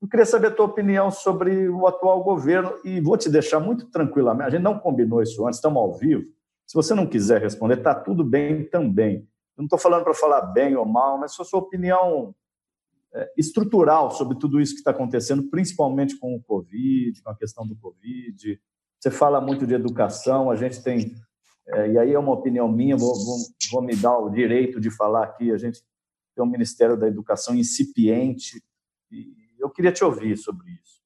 Eu 0.00 0.08
queria 0.08 0.26
saber 0.26 0.48
a 0.48 0.54
tua 0.54 0.66
opinião 0.66 1.10
sobre 1.10 1.68
o 1.68 1.86
atual 1.86 2.22
governo 2.22 2.72
e 2.84 3.00
vou 3.00 3.16
te 3.16 3.28
deixar 3.28 3.58
muito 3.58 3.86
tranquilamente. 3.90 4.46
A 4.46 4.50
gente 4.50 4.62
não 4.62 4.78
combinou 4.78 5.20
isso 5.20 5.44
antes, 5.46 5.58
estamos 5.58 5.78
ao 5.78 5.92
vivo. 5.92 6.24
Se 6.66 6.74
você 6.74 6.94
não 6.94 7.06
quiser 7.06 7.40
responder, 7.40 7.78
está 7.78 7.94
tudo 7.94 8.22
bem 8.22 8.64
também. 8.68 9.16
Eu 9.56 9.62
não 9.62 9.64
estou 9.64 9.78
falando 9.78 10.04
para 10.04 10.14
falar 10.14 10.42
bem 10.42 10.76
ou 10.76 10.86
mal, 10.86 11.18
mas 11.18 11.38
a 11.38 11.44
sua 11.44 11.58
opinião 11.58 12.34
é, 13.12 13.32
estrutural 13.36 14.10
sobre 14.12 14.38
tudo 14.38 14.60
isso 14.60 14.74
que 14.74 14.80
está 14.80 14.92
acontecendo, 14.92 15.48
principalmente 15.50 16.16
com 16.16 16.34
o 16.36 16.42
Covid, 16.42 17.20
com 17.22 17.30
a 17.30 17.36
questão 17.36 17.66
do 17.66 17.74
Covid, 17.74 18.60
você 19.00 19.10
fala 19.10 19.40
muito 19.40 19.66
de 19.66 19.74
educação, 19.74 20.50
a 20.50 20.56
gente 20.56 20.82
tem, 20.82 21.14
é, 21.68 21.92
e 21.92 21.98
aí 21.98 22.12
é 22.12 22.18
uma 22.18 22.32
opinião 22.32 22.70
minha, 22.70 22.96
vou, 22.96 23.14
vou, 23.14 23.36
vou, 23.72 23.82
me 23.82 23.94
dar 23.94 24.18
o 24.18 24.28
direito 24.30 24.80
de 24.80 24.90
falar 24.90 25.24
aqui, 25.24 25.52
a 25.52 25.56
gente 25.56 25.82
tem 26.34 26.44
um 26.44 26.48
Ministério 26.48 26.96
da 26.96 27.06
Educação 27.06 27.54
incipiente, 27.54 28.62
e 29.10 29.32
eu 29.58 29.70
queria 29.70 29.92
te 29.92 30.04
ouvir 30.04 30.36
sobre 30.36 30.70
isso. 30.70 30.98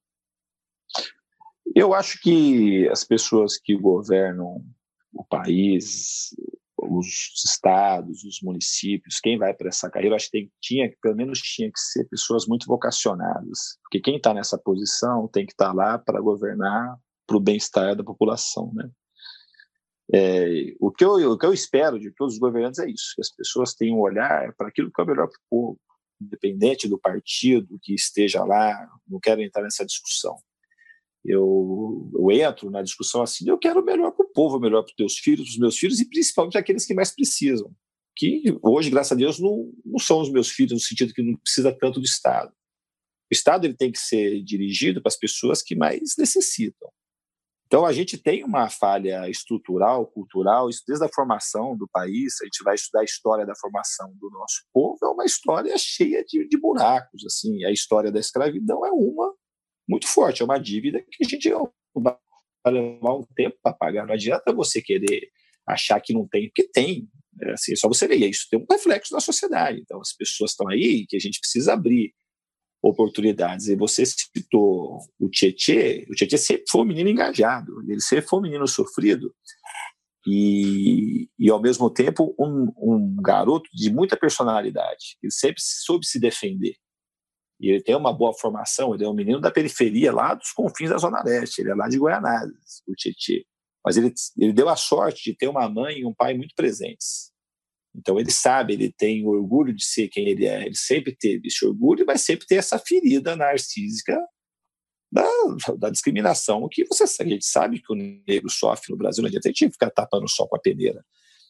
Eu 1.74 1.94
acho 1.94 2.20
que 2.20 2.88
as 2.88 3.04
pessoas 3.04 3.56
que 3.58 3.74
governam 3.76 4.64
o 5.12 5.24
país, 5.24 6.34
os 6.76 7.06
estados, 7.44 8.24
os 8.24 8.40
municípios, 8.42 9.20
quem 9.20 9.38
vai 9.38 9.54
para 9.54 9.68
essa 9.68 9.90
carreira, 9.90 10.16
acho 10.16 10.26
que 10.26 10.38
tem, 10.38 10.52
tinha, 10.60 10.92
pelo 11.00 11.16
menos 11.16 11.40
tinha 11.40 11.70
que 11.70 11.78
ser 11.78 12.04
pessoas 12.08 12.46
muito 12.46 12.66
vocacionadas, 12.66 13.78
porque 13.82 14.00
quem 14.00 14.16
está 14.16 14.34
nessa 14.34 14.58
posição 14.58 15.28
tem 15.28 15.46
que 15.46 15.52
estar 15.52 15.68
tá 15.68 15.72
lá 15.72 15.98
para 15.98 16.20
governar 16.20 16.96
para 17.26 17.36
o 17.36 17.40
bem-estar 17.40 17.96
da 17.96 18.04
população, 18.04 18.72
né? 18.74 18.90
É, 20.14 20.74
o, 20.78 20.90
que 20.90 21.04
eu, 21.04 21.12
o 21.32 21.38
que 21.38 21.46
eu 21.46 21.54
espero 21.54 21.98
de 21.98 22.10
todos 22.10 22.34
os 22.34 22.40
governantes 22.40 22.80
é 22.80 22.90
isso, 22.90 23.14
que 23.14 23.22
as 23.22 23.30
pessoas 23.30 23.72
tenham 23.74 23.96
um 23.96 24.00
olhar 24.00 24.52
para 24.56 24.68
aquilo 24.68 24.90
que 24.92 25.00
é 25.00 25.04
melhor 25.06 25.26
para 25.26 25.38
o 25.38 25.48
povo, 25.48 25.80
independente 26.22 26.88
do 26.88 26.98
partido 26.98 27.78
que 27.82 27.94
esteja 27.94 28.44
lá, 28.44 28.88
não 29.08 29.20
quero 29.20 29.42
entrar 29.42 29.62
nessa 29.62 29.84
discussão. 29.84 30.36
Eu, 31.24 32.10
eu 32.14 32.30
entro 32.32 32.70
na 32.70 32.82
discussão 32.82 33.22
assim, 33.22 33.48
eu 33.48 33.58
quero 33.58 33.80
o 33.80 33.84
melhor 33.84 34.10
para 34.10 34.26
o 34.26 34.32
povo, 34.32 34.58
melhor 34.58 34.82
para 34.82 34.90
os 34.90 34.96
teus 34.96 35.18
filhos, 35.18 35.50
os 35.50 35.58
meus 35.58 35.78
filhos 35.78 36.00
e 36.00 36.08
principalmente 36.08 36.58
aqueles 36.58 36.84
que 36.84 36.94
mais 36.94 37.12
precisam, 37.14 37.72
que 38.16 38.42
hoje, 38.62 38.90
graças 38.90 39.12
a 39.12 39.14
Deus, 39.14 39.38
não, 39.38 39.72
não 39.84 39.98
são 39.98 40.20
os 40.20 40.30
meus 40.30 40.48
filhos 40.50 40.72
no 40.72 40.80
sentido 40.80 41.14
que 41.14 41.22
não 41.22 41.36
precisa 41.36 41.72
tanto 41.72 42.00
do 42.00 42.04
Estado. 42.04 42.50
O 42.50 43.32
Estado 43.32 43.66
ele 43.66 43.74
tem 43.74 43.90
que 43.92 43.98
ser 43.98 44.42
dirigido 44.42 45.00
para 45.00 45.08
as 45.08 45.16
pessoas 45.16 45.62
que 45.62 45.74
mais 45.74 46.16
necessitam. 46.18 46.90
Então, 47.72 47.86
a 47.86 47.92
gente 47.94 48.18
tem 48.18 48.44
uma 48.44 48.68
falha 48.68 49.26
estrutural, 49.30 50.06
cultural, 50.06 50.68
isso 50.68 50.82
desde 50.86 51.06
a 51.06 51.08
formação 51.08 51.74
do 51.74 51.88
país, 51.90 52.34
a 52.42 52.44
gente 52.44 52.62
vai 52.62 52.74
estudar 52.74 53.00
a 53.00 53.04
história 53.04 53.46
da 53.46 53.54
formação 53.54 54.12
do 54.20 54.28
nosso 54.28 54.62
povo, 54.70 54.98
é 55.02 55.08
uma 55.08 55.24
história 55.24 55.74
cheia 55.78 56.22
de, 56.22 56.46
de 56.46 56.60
buracos. 56.60 57.24
assim. 57.24 57.64
A 57.64 57.70
história 57.70 58.12
da 58.12 58.20
escravidão 58.20 58.84
é 58.84 58.90
uma 58.90 59.34
muito 59.88 60.06
forte, 60.06 60.42
é 60.42 60.44
uma 60.44 60.58
dívida 60.58 61.00
que 61.00 61.24
a 61.24 61.26
gente 61.26 61.48
vai 61.94 62.14
levar 62.66 63.14
um 63.14 63.24
tempo 63.34 63.56
para 63.62 63.72
pagar. 63.72 64.06
Não 64.06 64.12
adianta 64.12 64.52
você 64.52 64.82
querer 64.82 65.30
achar 65.66 65.98
que 65.98 66.12
não 66.12 66.28
tem, 66.28 66.48
porque 66.48 66.68
tem. 66.68 67.08
É 67.40 67.52
assim, 67.52 67.72
é 67.72 67.76
só 67.76 67.88
você 67.88 68.06
ver, 68.06 68.16
isso 68.16 68.48
tem 68.50 68.60
um 68.60 68.66
reflexo 68.70 69.14
na 69.14 69.20
sociedade. 69.20 69.80
Então, 69.80 69.98
as 69.98 70.12
pessoas 70.12 70.50
estão 70.50 70.68
aí 70.68 71.06
que 71.08 71.16
a 71.16 71.20
gente 71.20 71.40
precisa 71.40 71.72
abrir 71.72 72.12
oportunidades. 72.82 73.68
E 73.68 73.76
você 73.76 74.04
citou 74.04 74.98
o 75.18 75.28
Tietê, 75.30 76.06
o 76.10 76.14
Tietê 76.14 76.36
sempre 76.36 76.64
foi 76.68 76.80
um 76.82 76.86
menino 76.86 77.08
engajado, 77.08 77.80
ele 77.88 78.00
sempre 78.00 78.26
foi 78.26 78.40
um 78.40 78.42
menino 78.42 78.66
sofrido 78.66 79.32
e, 80.26 81.28
e 81.38 81.50
ao 81.50 81.60
mesmo 81.60 81.88
tempo 81.88 82.34
um, 82.38 82.72
um 82.76 83.16
garoto 83.22 83.68
de 83.72 83.90
muita 83.90 84.16
personalidade, 84.16 85.16
ele 85.22 85.32
sempre 85.32 85.60
soube 85.60 86.06
se 86.06 86.18
defender. 86.18 86.74
E 87.60 87.70
ele 87.70 87.82
tem 87.82 87.94
uma 87.94 88.12
boa 88.12 88.34
formação, 88.34 88.92
ele 88.92 89.04
é 89.04 89.08
um 89.08 89.14
menino 89.14 89.40
da 89.40 89.50
periferia, 89.50 90.12
lá 90.12 90.34
dos 90.34 90.50
confins 90.50 90.90
da 90.90 90.98
Zona 90.98 91.22
Leste, 91.22 91.60
ele 91.60 91.70
é 91.70 91.74
lá 91.74 91.88
de 91.88 91.96
Goianazes, 91.96 92.82
o 92.88 92.94
Tietê. 92.94 93.46
Mas 93.84 93.96
ele, 93.96 94.12
ele 94.36 94.52
deu 94.52 94.68
a 94.68 94.76
sorte 94.76 95.30
de 95.30 95.36
ter 95.36 95.48
uma 95.48 95.68
mãe 95.68 96.00
e 96.00 96.06
um 96.06 96.14
pai 96.14 96.34
muito 96.34 96.54
presentes. 96.56 97.31
Então 97.94 98.18
ele 98.18 98.30
sabe, 98.30 98.72
ele 98.72 98.90
tem 98.90 99.26
orgulho 99.26 99.74
de 99.74 99.84
ser 99.84 100.08
quem 100.08 100.28
ele 100.28 100.46
é, 100.46 100.64
ele 100.64 100.76
sempre 100.76 101.14
teve 101.14 101.48
esse 101.48 101.64
orgulho, 101.64 102.04
mas 102.06 102.22
sempre 102.22 102.46
tem 102.46 102.58
essa 102.58 102.78
ferida 102.78 103.36
narcísica 103.36 104.18
da, 105.12 105.26
da 105.78 105.90
discriminação, 105.90 106.66
que 106.70 106.86
você 106.86 107.04
a 107.04 107.26
gente 107.26 107.44
sabe 107.44 107.80
que 107.80 107.92
o 107.92 107.96
negro 107.96 108.48
sofre 108.48 108.90
no 108.90 108.96
Brasil, 108.96 109.22
não 109.22 109.28
adianta 109.28 109.48
a 109.48 109.52
gente 109.52 109.70
ficar 109.70 109.90
tapando 109.90 110.28
só 110.28 110.46
com 110.46 110.56
a 110.56 110.60
peneira. 110.60 111.04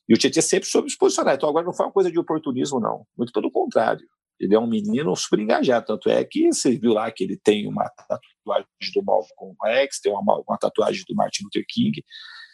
E 0.08 0.14
o 0.14 0.18
Tietchan 0.18 0.40
sempre 0.40 0.68
soube 0.68 0.90
se 0.90 0.98
posicionar. 0.98 1.36
Então 1.36 1.48
agora 1.48 1.64
não 1.64 1.72
foi 1.72 1.86
uma 1.86 1.92
coisa 1.92 2.10
de 2.10 2.18
oportunismo, 2.18 2.80
não. 2.80 3.06
Muito 3.16 3.32
pelo 3.32 3.50
contrário. 3.50 4.04
Ele 4.38 4.54
é 4.54 4.58
um 4.58 4.66
menino 4.66 5.14
super 5.14 5.38
engajado. 5.38 5.86
Tanto 5.86 6.10
é 6.10 6.24
que 6.24 6.52
você 6.52 6.76
viu 6.76 6.92
lá 6.92 7.10
que 7.12 7.22
ele 7.22 7.36
tem 7.36 7.68
uma 7.68 7.88
tatuagem 7.88 8.92
do 8.94 9.02
Malcolm 9.04 9.54
X, 9.64 10.00
tem 10.00 10.12
uma, 10.12 10.42
uma 10.46 10.58
tatuagem 10.58 11.04
do 11.08 11.14
Martin 11.14 11.44
Luther 11.44 11.64
King 11.68 12.02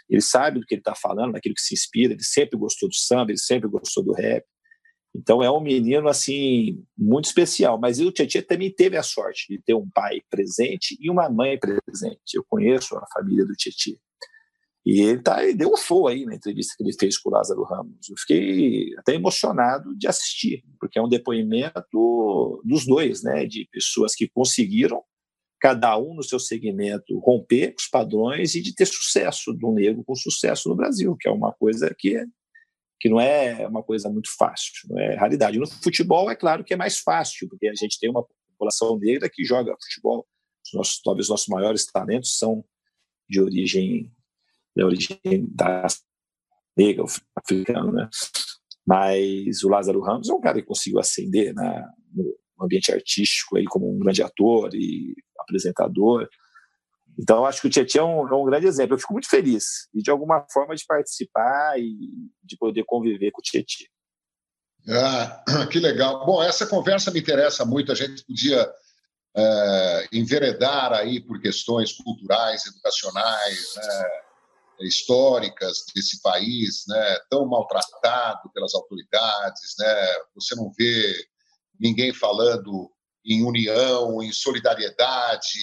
ele 0.09 0.23
sabe 0.23 0.61
do 0.61 0.67
que 0.67 0.75
ele 0.75 0.81
está 0.81 0.95
falando, 0.95 1.33
daquilo 1.33 1.55
que 1.55 1.61
se 1.61 1.75
inspira, 1.75 2.13
ele 2.13 2.23
sempre 2.23 2.59
gostou 2.59 2.89
do 2.89 2.95
samba, 2.95 3.31
ele 3.31 3.39
sempre 3.39 3.69
gostou 3.69 4.03
do 4.03 4.13
rap. 4.13 4.45
Então 5.15 5.43
é 5.43 5.51
um 5.51 5.61
menino 5.61 6.09
assim 6.09 6.83
muito 6.97 7.27
especial, 7.27 7.79
mas 7.79 7.99
o 7.99 8.13
Tietchan 8.13 8.43
também 8.43 8.73
teve 8.73 8.97
a 8.97 9.03
sorte 9.03 9.47
de 9.49 9.61
ter 9.61 9.75
um 9.75 9.89
pai 9.91 10.21
presente 10.31 10.97
e 11.01 11.11
uma 11.11 11.29
mãe 11.29 11.59
presente. 11.59 12.35
Eu 12.35 12.45
conheço 12.49 12.97
a 12.97 13.07
família 13.13 13.45
do 13.45 13.55
Tietchan. 13.55 13.97
E 14.87 15.03
ele, 15.03 15.23
tá, 15.23 15.43
ele 15.45 15.55
deu 15.55 15.71
um 15.71 15.77
show 15.77 16.09
aí 16.09 16.25
na 16.25 16.35
entrevista 16.35 16.75
que 16.77 16.83
ele 16.83 16.97
fez 16.99 17.19
com 17.19 17.29
o 17.29 17.33
Lázaro 17.33 17.63
Ramos. 17.63 18.09
Eu 18.09 18.17
fiquei 18.17 18.95
até 18.97 19.15
emocionado 19.15 19.95
de 19.99 20.07
assistir, 20.07 20.65
porque 20.81 20.99
é 20.99 21.03
um 21.03 21.09
depoimento 21.09 21.83
dos 22.65 22.87
dois, 22.87 23.23
né, 23.23 23.45
de 23.45 23.69
pessoas 23.71 24.15
que 24.15 24.29
conseguiram 24.29 25.03
cada 25.61 25.99
um 25.99 26.15
no 26.15 26.23
seu 26.23 26.39
segmento 26.39 27.19
romper 27.19 27.75
os 27.77 27.87
padrões 27.87 28.55
e 28.55 28.63
de 28.63 28.75
ter 28.75 28.87
sucesso 28.87 29.53
do 29.53 29.73
negro 29.73 30.05
com 30.05 30.15
sucesso 30.15 30.69
no 30.69 30.77
Brasil, 30.77 31.17
que 31.17 31.29
é 31.29 31.33
uma 31.33 31.53
coisa 31.53 31.95
que, 31.99 32.25
que 33.01 33.09
não 33.09 33.21
é 33.21 33.67
uma 33.67 33.83
coisa 33.83 34.09
muito 34.09 34.31
fácil, 34.37 34.73
não 34.89 34.99
é 34.99 35.17
raridade. 35.17 35.59
No 35.59 35.67
futebol, 35.67 36.31
é 36.31 36.37
claro 36.37 36.65
que 36.65 36.75
é 36.75 36.77
mais 36.77 36.99
fácil, 36.99 37.49
porque 37.49 37.69
a 37.69 37.75
gente 37.75 37.99
tem 37.99 38.09
uma 38.11 38.25
população 38.51 38.99
negra 38.99 39.29
que 39.29 39.45
joga 39.45 39.77
futebol. 39.83 40.27
Os 40.65 40.73
nossos, 40.75 41.01
talvez 41.03 41.27
os 41.27 41.31
nossos 41.31 41.49
maiores 41.49 41.87
talentos 41.87 42.39
são 42.39 42.65
de 43.29 43.41
origem 43.41 44.13
da 44.77 44.87
origem 44.87 45.19
da 45.51 45.87
negra, 46.77 47.05
africana, 47.35 47.91
né? 47.91 48.09
Mas 48.87 49.63
o 49.65 49.69
Lázaro 49.69 50.01
Ramos 50.01 50.31
é 50.31 50.33
um 50.33 50.41
cara 50.41 50.61
que 50.61 50.67
conseguiu 50.67 51.01
ascender 51.01 51.53
na, 51.53 51.93
no 52.15 52.65
ambiente 52.65 52.93
artístico 52.93 53.57
aí 53.57 53.65
como 53.65 53.93
um 53.93 53.99
grande 53.99 54.23
ator 54.23 54.71
e 54.75 55.15
apresentador. 55.39 56.29
Então, 57.19 57.45
acho 57.45 57.61
que 57.61 57.67
o 57.67 57.71
Tietchan 57.71 58.01
é 58.01 58.05
um, 58.05 58.29
é 58.29 58.35
um, 58.35 58.45
grande 58.45 58.67
exemplo. 58.67 58.95
Eu 58.95 58.99
fico 58.99 59.13
muito 59.13 59.29
feliz 59.29 59.89
e, 59.93 60.01
de 60.01 60.11
alguma 60.11 60.47
forma, 60.53 60.75
de 60.75 60.85
participar 60.87 61.79
e 61.79 61.93
de 62.45 62.57
poder 62.57 62.85
conviver 62.85 63.33
com 63.33 63.41
o 63.41 63.43
Tietchan. 63.43 63.87
Ah, 64.89 65.45
que 65.71 65.81
legal. 65.81 66.25
Bom, 66.25 66.43
essa 66.43 66.67
conversa 66.67 67.11
me 67.11 67.21
interessa 67.21 67.65
muito. 67.65 67.91
A 67.91 67.95
gente 67.95 68.25
podia 68.25 68.71
é, 69.37 70.09
enveredar 70.13 70.93
aí 70.93 71.21
por 71.21 71.41
questões 71.41 71.93
culturais, 71.93 72.67
educacionais, 72.67 73.75
né, 73.77 74.05
históricas 74.81 75.79
desse 75.95 76.23
país, 76.23 76.85
né, 76.87 77.19
tão 77.29 77.47
maltratado 77.47 78.51
pelas 78.55 78.75
autoridades. 78.75 79.75
Né, 79.79 80.15
você 80.35 80.55
não 80.55 80.73
vê 80.79 81.15
ninguém 81.79 82.13
falando 82.13 82.91
em 83.29 83.45
união, 83.45 84.23
em 84.23 84.33
solidariedade, 84.33 85.61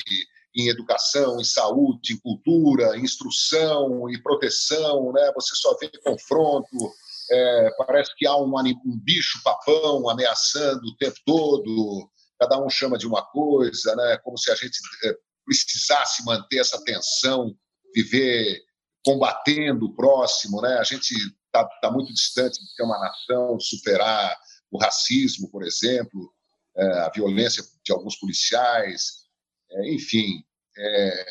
em 0.55 0.69
educação, 0.69 1.39
em 1.39 1.43
saúde, 1.43 2.13
em 2.13 2.19
cultura, 2.19 2.95
em 2.95 3.01
instrução, 3.01 4.09
em 4.09 4.21
proteção, 4.21 5.11
né? 5.11 5.31
Você 5.35 5.55
só 5.55 5.75
vê 5.77 5.89
confronto, 6.03 6.93
é, 7.31 7.69
parece 7.77 8.15
que 8.15 8.27
há 8.27 8.37
um, 8.37 8.53
um 8.55 8.99
bicho 9.03 9.41
papão 9.43 10.07
ameaçando 10.09 10.87
o 10.87 10.95
tempo 10.95 11.17
todo, 11.25 12.09
cada 12.39 12.63
um 12.63 12.69
chama 12.69 12.97
de 12.97 13.07
uma 13.07 13.23
coisa, 13.23 13.95
né? 13.95 14.17
Como 14.23 14.37
se 14.37 14.51
a 14.51 14.55
gente 14.55 14.79
é, 15.03 15.15
precisasse 15.43 16.23
manter 16.23 16.59
essa 16.59 16.81
tensão, 16.83 17.53
viver 17.93 18.61
combatendo 19.03 19.87
o 19.87 19.95
próximo, 19.95 20.61
né? 20.61 20.77
A 20.77 20.83
gente 20.83 21.13
está 21.45 21.65
tá 21.81 21.91
muito 21.91 22.13
distante 22.13 22.59
de 22.59 22.75
ter 22.75 22.83
uma 22.83 22.99
nação, 22.99 23.59
superar 23.59 24.37
o 24.71 24.77
racismo, 24.77 25.49
por 25.49 25.63
exemplo, 25.63 26.33
a 26.77 27.11
violência 27.13 27.63
de 27.83 27.91
alguns 27.91 28.17
policiais, 28.17 29.25
é, 29.71 29.93
enfim, 29.93 30.43
é, 30.77 31.25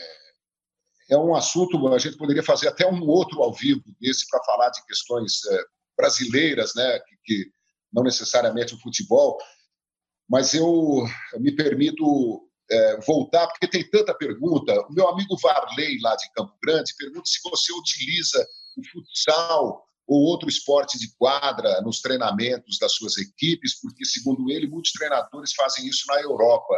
é, 1.11 1.19
um 1.19 1.35
assunto, 1.35 1.87
a 1.89 1.99
gente 1.99 2.17
poderia 2.17 2.43
fazer 2.43 2.69
até 2.69 2.87
um 2.87 3.07
outro 3.07 3.43
ao 3.43 3.53
vivo 3.53 3.83
desse 4.01 4.27
para 4.29 4.43
falar 4.45 4.71
de 4.71 4.85
questões 4.87 5.45
é, 5.47 5.65
brasileiras, 5.97 6.75
né, 6.75 6.99
que, 7.01 7.17
que, 7.25 7.51
não 7.93 8.03
necessariamente 8.03 8.75
o 8.75 8.81
futebol, 8.81 9.39
mas 10.29 10.53
eu 10.53 11.07
me 11.39 11.55
permito 11.55 12.49
é, 12.69 13.01
voltar, 13.03 13.47
porque 13.47 13.69
tem 13.69 13.89
tanta 13.89 14.13
pergunta. 14.13 14.73
O 14.89 14.93
meu 14.93 15.09
amigo 15.09 15.37
Varley, 15.41 16.01
lá 16.01 16.17
de 16.17 16.29
Campo 16.33 16.57
Grande, 16.61 16.95
pergunta 16.99 17.27
se 17.27 17.39
você 17.49 17.73
utiliza 17.73 18.45
o 18.77 18.83
futsal 18.91 19.87
ou 20.07 20.23
outro 20.23 20.49
esporte 20.49 20.99
de 20.99 21.09
quadra 21.17 21.81
nos 21.83 22.01
treinamentos 22.01 22.79
das 22.79 22.93
suas 22.93 23.17
equipes, 23.17 23.81
porque, 23.81 24.05
segundo 24.05 24.51
ele, 24.51 24.69
muitos 24.69 24.93
treinadores 24.93 25.55
fazem 25.55 25.87
isso 25.87 26.05
na 26.09 26.21
Europa. 26.21 26.75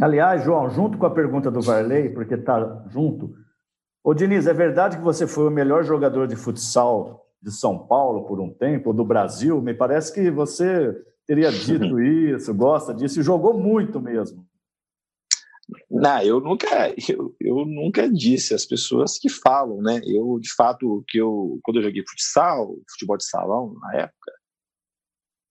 Aliás, 0.00 0.44
João, 0.44 0.70
junto 0.70 0.96
com 0.96 1.06
a 1.06 1.10
pergunta 1.10 1.50
do 1.50 1.60
Varley, 1.60 2.10
porque 2.10 2.34
está 2.34 2.84
junto, 2.88 3.34
ô 4.04 4.14
Diniz, 4.14 4.46
é 4.46 4.54
verdade 4.54 4.96
que 4.96 5.02
você 5.02 5.26
foi 5.26 5.48
o 5.48 5.50
melhor 5.50 5.82
jogador 5.84 6.28
de 6.28 6.36
futsal 6.36 7.26
de 7.42 7.50
São 7.50 7.86
Paulo 7.86 8.24
por 8.24 8.40
um 8.40 8.52
tempo, 8.52 8.90
ou 8.90 8.94
do 8.94 9.04
Brasil? 9.04 9.60
Me 9.60 9.74
parece 9.74 10.12
que 10.12 10.30
você 10.30 10.94
teria 11.26 11.50
dito 11.50 11.98
isso, 12.00 12.54
gosta 12.54 12.94
disso, 12.94 13.18
e 13.18 13.24
jogou 13.24 13.54
muito 13.54 14.00
mesmo. 14.00 14.47
Não, 15.90 16.22
eu 16.22 16.40
nunca, 16.40 16.94
eu, 17.08 17.34
eu 17.40 17.64
nunca 17.64 18.10
disse 18.10 18.54
as 18.54 18.66
pessoas 18.66 19.18
que 19.18 19.28
falam, 19.28 19.80
né? 19.80 20.00
Eu, 20.04 20.38
de 20.38 20.52
fato, 20.54 21.02
que 21.08 21.18
eu, 21.18 21.58
quando 21.62 21.78
eu 21.78 21.82
joguei 21.82 22.04
futsal, 22.06 22.76
futebol 22.90 23.16
de 23.16 23.24
salão 23.24 23.74
na 23.80 24.02
época, 24.02 24.32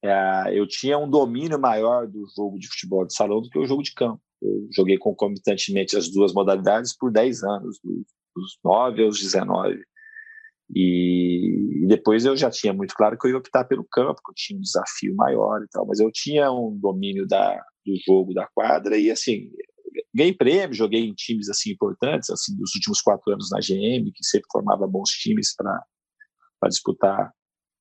é, 0.03 0.59
eu 0.59 0.67
tinha 0.67 0.97
um 0.97 1.09
domínio 1.09 1.59
maior 1.59 2.07
do 2.07 2.25
jogo 2.35 2.59
de 2.59 2.67
futebol 2.67 3.05
de 3.05 3.15
salão 3.15 3.41
do 3.41 3.49
que 3.49 3.57
o 3.57 3.65
jogo 3.65 3.81
de 3.81 3.93
campo. 3.93 4.21
Eu 4.41 4.67
joguei 4.75 4.97
concomitantemente 4.97 5.97
as 5.97 6.09
duas 6.09 6.31
modalidades 6.33 6.95
por 6.95 7.11
10 7.11 7.43
anos, 7.43 7.79
dos, 7.83 8.05
dos 8.35 8.59
9 8.63 9.03
aos 9.03 9.19
19. 9.19 9.79
E, 10.75 11.83
e, 11.83 11.87
depois 11.87 12.25
eu 12.25 12.35
já 12.35 12.51
tinha 12.51 12.73
muito 12.73 12.93
claro 12.93 13.17
que 13.17 13.25
eu 13.25 13.31
ia 13.31 13.37
optar 13.37 13.63
pelo 13.63 13.85
campo, 13.85 14.21
que 14.23 14.31
eu 14.31 14.35
tinha 14.35 14.59
um 14.59 14.61
desafio 14.61 15.15
maior 15.15 15.63
e 15.63 15.67
tal, 15.69 15.87
mas 15.87 15.99
eu 15.99 16.11
tinha 16.11 16.51
um 16.51 16.77
domínio 16.77 17.25
da, 17.25 17.55
do 17.85 17.93
jogo 18.05 18.33
da 18.33 18.45
quadra 18.47 18.97
e 18.97 19.09
assim, 19.09 19.49
ganhei 20.17 20.33
prêmio, 20.33 20.75
joguei 20.75 21.05
em 21.05 21.13
times 21.13 21.47
assim 21.47 21.71
importantes, 21.71 22.29
assim, 22.29 22.57
dos 22.57 22.73
últimos 22.73 23.01
quatro 23.01 23.31
anos 23.31 23.49
na 23.51 23.59
GM, 23.59 24.11
que 24.11 24.23
sempre 24.23 24.47
formava 24.51 24.87
bons 24.87 25.09
times 25.11 25.55
para 25.55 26.69
disputar 26.69 27.31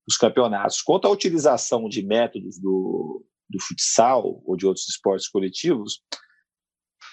os 0.07 0.17
campeonatos. 0.17 0.83
Quanto 0.83 1.07
à 1.07 1.11
utilização 1.11 1.89
de 1.89 2.05
métodos 2.05 2.61
do, 2.61 3.25
do 3.49 3.61
futsal 3.61 4.43
ou 4.45 4.57
de 4.57 4.67
outros 4.67 4.87
esportes 4.89 5.29
coletivos, 5.29 6.03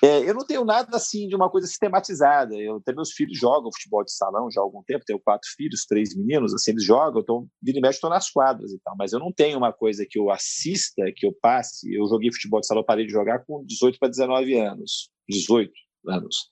é, 0.03 0.30
eu 0.30 0.34
não 0.34 0.45
tenho 0.45 0.65
nada 0.65 0.97
assim 0.97 1.30
de 1.30 1.36
uma 1.36 1.49
coisa 1.49 1.65
sistematizada. 1.65 2.53
Eu 2.55 2.76
até 2.76 2.93
meus 2.93 3.13
filhos 3.13 3.38
jogam 3.38 3.71
futebol 3.74 4.03
de 4.03 4.11
salão 4.11 4.51
já 4.51 4.59
há 4.59 4.63
algum 4.63 4.84
tempo. 4.84 5.05
Tenho 5.05 5.19
quatro 5.19 5.47
filhos, 5.55 5.86
três 5.86 6.13
meninos. 6.13 6.53
Assim 6.53 6.71
eles 6.71 6.84
jogam. 6.84 7.21
Então 7.21 7.47
vira 7.61 7.78
e 7.78 7.82
mexe 7.82 7.95
estou 7.97 8.09
nas 8.09 8.30
quadras 8.30 8.74
e 8.74 8.80
tal. 8.84 8.95
Mas 8.97 9.13
eu 9.13 9.19
não 9.19 9.32
tenho 9.32 9.57
uma 9.57 9.71
coisa 9.71 10.05
que 10.09 10.19
eu 10.19 10.30
assista, 10.30 11.03
que 11.15 11.26
eu 11.26 11.34
passe. 11.41 11.93
Eu 11.93 12.05
joguei 12.07 12.34
futebol 12.34 12.59
de 12.59 12.67
salão, 12.67 12.84
parei 12.84 13.05
de 13.05 13.13
jogar 13.13 13.45
com 13.45 13.63
18 13.65 13.97
para 13.97 14.09
19 14.09 14.59
anos, 14.59 15.09
18 15.30 15.71
anos. 16.07 16.51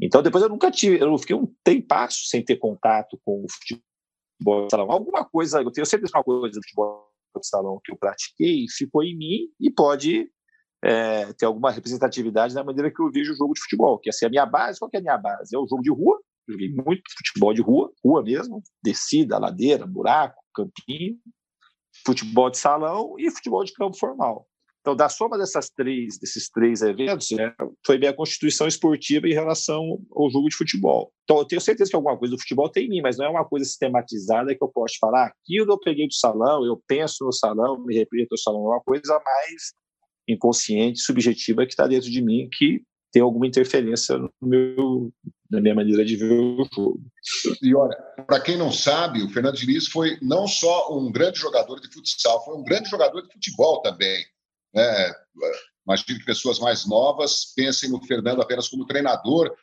Então 0.00 0.22
depois 0.22 0.42
eu 0.42 0.48
nunca 0.48 0.70
tive. 0.70 0.98
Eu 0.98 1.16
fiquei 1.18 1.36
um 1.36 1.52
tempasso 1.62 2.26
sem 2.26 2.44
ter 2.44 2.56
contato 2.56 3.20
com 3.24 3.44
o 3.44 3.46
futebol 3.50 4.66
de 4.66 4.70
salão. 4.70 4.90
Alguma 4.90 5.24
coisa. 5.24 5.60
Eu 5.60 5.70
tenho 5.70 5.86
sempre 5.86 6.10
uma 6.12 6.24
coisa 6.24 6.58
do 6.58 6.62
futebol 6.62 7.10
de 7.38 7.46
salão 7.46 7.80
que 7.84 7.92
eu 7.92 7.96
pratiquei 7.96 8.66
ficou 8.68 9.04
em 9.04 9.16
mim 9.16 9.48
e 9.60 9.70
pode 9.70 10.28
é, 10.82 11.32
ter 11.34 11.46
alguma 11.46 11.70
representatividade 11.70 12.54
na 12.54 12.64
maneira 12.64 12.90
que 12.90 13.00
eu 13.00 13.10
vejo 13.10 13.32
o 13.32 13.36
jogo 13.36 13.54
de 13.54 13.60
futebol, 13.60 13.98
que 13.98 14.08
assim, 14.08 14.26
a 14.26 14.30
minha 14.30 14.46
base, 14.46 14.78
qual 14.78 14.90
que 14.90 14.96
é 14.96 15.00
a 15.00 15.02
minha 15.02 15.18
base? 15.18 15.54
É 15.54 15.58
o 15.58 15.66
jogo 15.68 15.82
de 15.82 15.90
rua, 15.90 16.20
joguei 16.48 16.72
muito 16.72 17.02
futebol 17.16 17.54
de 17.54 17.62
rua, 17.62 17.92
rua 18.04 18.22
mesmo, 18.22 18.62
descida, 18.82 19.38
ladeira, 19.38 19.86
buraco, 19.86 20.42
campinho, 20.54 21.16
futebol 22.04 22.50
de 22.50 22.58
salão 22.58 23.14
e 23.18 23.30
futebol 23.30 23.62
de 23.64 23.72
campo 23.72 23.96
formal. 23.96 24.48
Então, 24.80 24.96
da 24.96 25.10
soma 25.10 25.36
dessas 25.36 25.68
três, 25.68 26.18
desses 26.18 26.48
três 26.48 26.80
eventos, 26.80 27.30
né, 27.32 27.54
foi 27.84 27.98
minha 27.98 28.14
constituição 28.14 28.66
esportiva 28.66 29.28
em 29.28 29.34
relação 29.34 30.00
ao 30.10 30.30
jogo 30.30 30.48
de 30.48 30.56
futebol. 30.56 31.12
Então, 31.24 31.38
eu 31.38 31.44
tenho 31.44 31.60
certeza 31.60 31.90
que 31.90 31.96
alguma 31.96 32.16
coisa 32.16 32.34
do 32.34 32.40
futebol 32.40 32.68
tem 32.68 32.86
em 32.86 32.88
mim, 32.88 33.00
mas 33.02 33.18
não 33.18 33.26
é 33.26 33.28
uma 33.28 33.44
coisa 33.44 33.66
sistematizada 33.66 34.54
que 34.54 34.64
eu 34.64 34.68
posso 34.68 34.94
falar. 34.98 35.26
Aquilo 35.26 35.72
eu 35.72 35.78
peguei 35.78 36.06
do 36.06 36.14
salão, 36.14 36.64
eu 36.64 36.82
penso 36.86 37.24
no 37.24 37.32
salão, 37.32 37.84
me 37.84 37.94
represento 37.94 38.30
no 38.32 38.38
salão. 38.38 38.64
É 38.64 38.68
uma 38.68 38.80
coisa 38.80 39.20
mais 39.22 39.74
inconsciente, 40.26 41.00
subjetiva 41.00 41.66
que 41.66 41.72
está 41.72 41.86
dentro 41.86 42.10
de 42.10 42.22
mim, 42.22 42.48
que 42.50 42.82
tem 43.12 43.20
alguma 43.20 43.46
interferência 43.46 44.16
no 44.16 44.30
meu, 44.40 45.12
na 45.50 45.60
minha 45.60 45.74
maneira 45.74 46.04
de 46.04 46.16
ver 46.16 46.32
o 46.32 46.64
jogo. 46.74 47.00
E 47.60 47.74
olha, 47.74 47.96
para 48.26 48.40
quem 48.40 48.56
não 48.56 48.72
sabe, 48.72 49.22
o 49.22 49.28
Fernando 49.28 49.56
Diniz 49.56 49.88
foi 49.88 50.16
não 50.22 50.46
só 50.46 50.96
um 50.96 51.10
grande 51.10 51.38
jogador 51.38 51.80
de 51.80 51.92
futsal, 51.92 52.44
foi 52.44 52.56
um 52.56 52.62
grande 52.62 52.88
jogador 52.88 53.22
de 53.22 53.32
futebol 53.32 53.82
também. 53.82 54.24
Né? 54.74 55.12
Imagino 55.86 56.18
que 56.18 56.24
pessoas 56.24 56.58
mais 56.58 56.86
novas 56.86 57.52
pensem 57.54 57.90
no 57.90 58.04
Fernando 58.04 58.42
apenas 58.42 58.68
como 58.68 58.86
treinador. 58.86 59.54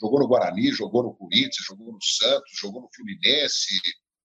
Jogou 0.00 0.20
no 0.20 0.28
Guarani, 0.28 0.72
jogou 0.72 1.02
no 1.02 1.14
Corinthians, 1.14 1.64
jogou 1.66 1.92
no 1.92 1.98
Santos, 2.02 2.50
jogou 2.60 2.82
no 2.82 2.88
Fluminense, 2.94 3.80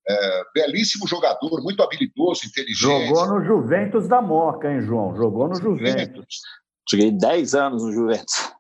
é, 0.08 0.44
belíssimo 0.54 1.08
jogador, 1.08 1.62
muito 1.62 1.84
habilidoso, 1.84 2.46
inteligente. 2.46 3.08
Jogou 3.08 3.28
no 3.28 3.46
Juventus 3.46 4.08
da 4.08 4.22
Moca, 4.22 4.72
hein, 4.72 4.82
João? 4.82 5.16
Jogou 5.16 5.48
no 5.48 5.56
Juventus. 5.56 6.42
Joguei 6.90 7.12
10 7.12 7.54
anos 7.56 7.84
no 7.84 7.92
Juventus. 7.92 8.52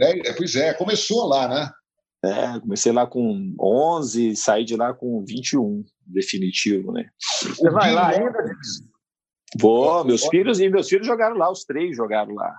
É, 0.00 0.32
pois 0.34 0.54
é, 0.54 0.72
começou 0.74 1.26
lá, 1.26 1.48
né? 1.48 1.70
É, 2.24 2.60
comecei 2.60 2.92
lá 2.92 3.04
com 3.04 3.52
11, 3.60 4.36
saí 4.36 4.64
de 4.64 4.76
lá 4.76 4.94
com 4.94 5.24
21, 5.24 5.84
definitivo, 6.06 6.92
né? 6.92 7.08
Você 7.18 7.68
vai 7.70 7.92
lá 7.92 8.10
ainda? 8.10 8.44
Vou, 9.60 10.04
meus 10.04 10.26
filhos 10.26 10.60
e 10.60 10.68
meus 10.68 10.88
filhos 10.88 11.06
jogaram 11.06 11.36
lá, 11.36 11.50
os 11.50 11.64
três 11.64 11.96
jogaram 11.96 12.34
lá 12.34 12.54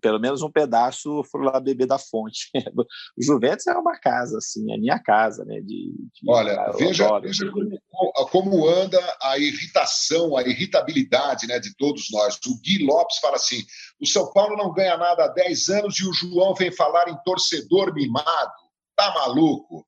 pelo 0.00 0.18
menos 0.18 0.42
um 0.42 0.50
pedaço 0.50 1.22
foram 1.24 1.46
lá 1.46 1.60
beber 1.60 1.86
da 1.86 1.98
fonte. 1.98 2.50
o 3.18 3.22
Juventus 3.22 3.66
é 3.66 3.74
uma 3.74 3.98
casa, 3.98 4.38
assim, 4.38 4.72
é 4.72 4.78
minha 4.78 4.98
casa, 4.98 5.44
né? 5.44 5.60
De, 5.60 5.92
de 5.92 6.28
Olha, 6.28 6.72
veja, 6.72 7.06
adoro, 7.06 7.22
veja 7.22 7.50
como, 7.50 8.28
como, 8.30 8.68
anda 8.68 8.98
a 9.22 9.38
irritação, 9.38 10.36
a 10.36 10.42
irritabilidade 10.42 11.46
né, 11.46 11.58
de 11.58 11.74
todos 11.76 12.06
nós. 12.10 12.38
O 12.46 12.60
Gui 12.60 12.84
Lopes 12.84 13.18
fala 13.18 13.36
assim: 13.36 13.62
o 14.00 14.06
São 14.06 14.32
Paulo 14.32 14.56
não 14.56 14.72
ganha 14.72 14.96
nada 14.96 15.24
há 15.24 15.28
10 15.28 15.68
anos 15.68 15.98
e 15.98 16.08
o 16.08 16.12
João 16.12 16.54
vem 16.54 16.72
falar 16.72 17.08
em 17.08 17.16
torcedor 17.24 17.92
mimado. 17.94 18.52
Tá 18.96 19.12
maluco? 19.14 19.86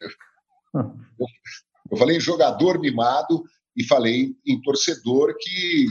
Eu, 0.00 0.10
eu 1.90 1.96
falei 1.96 2.16
em 2.16 2.20
jogador 2.20 2.78
mimado 2.78 3.42
e 3.78 3.84
falei 3.84 4.34
em 4.44 4.60
torcedor 4.60 5.36
que 5.38 5.86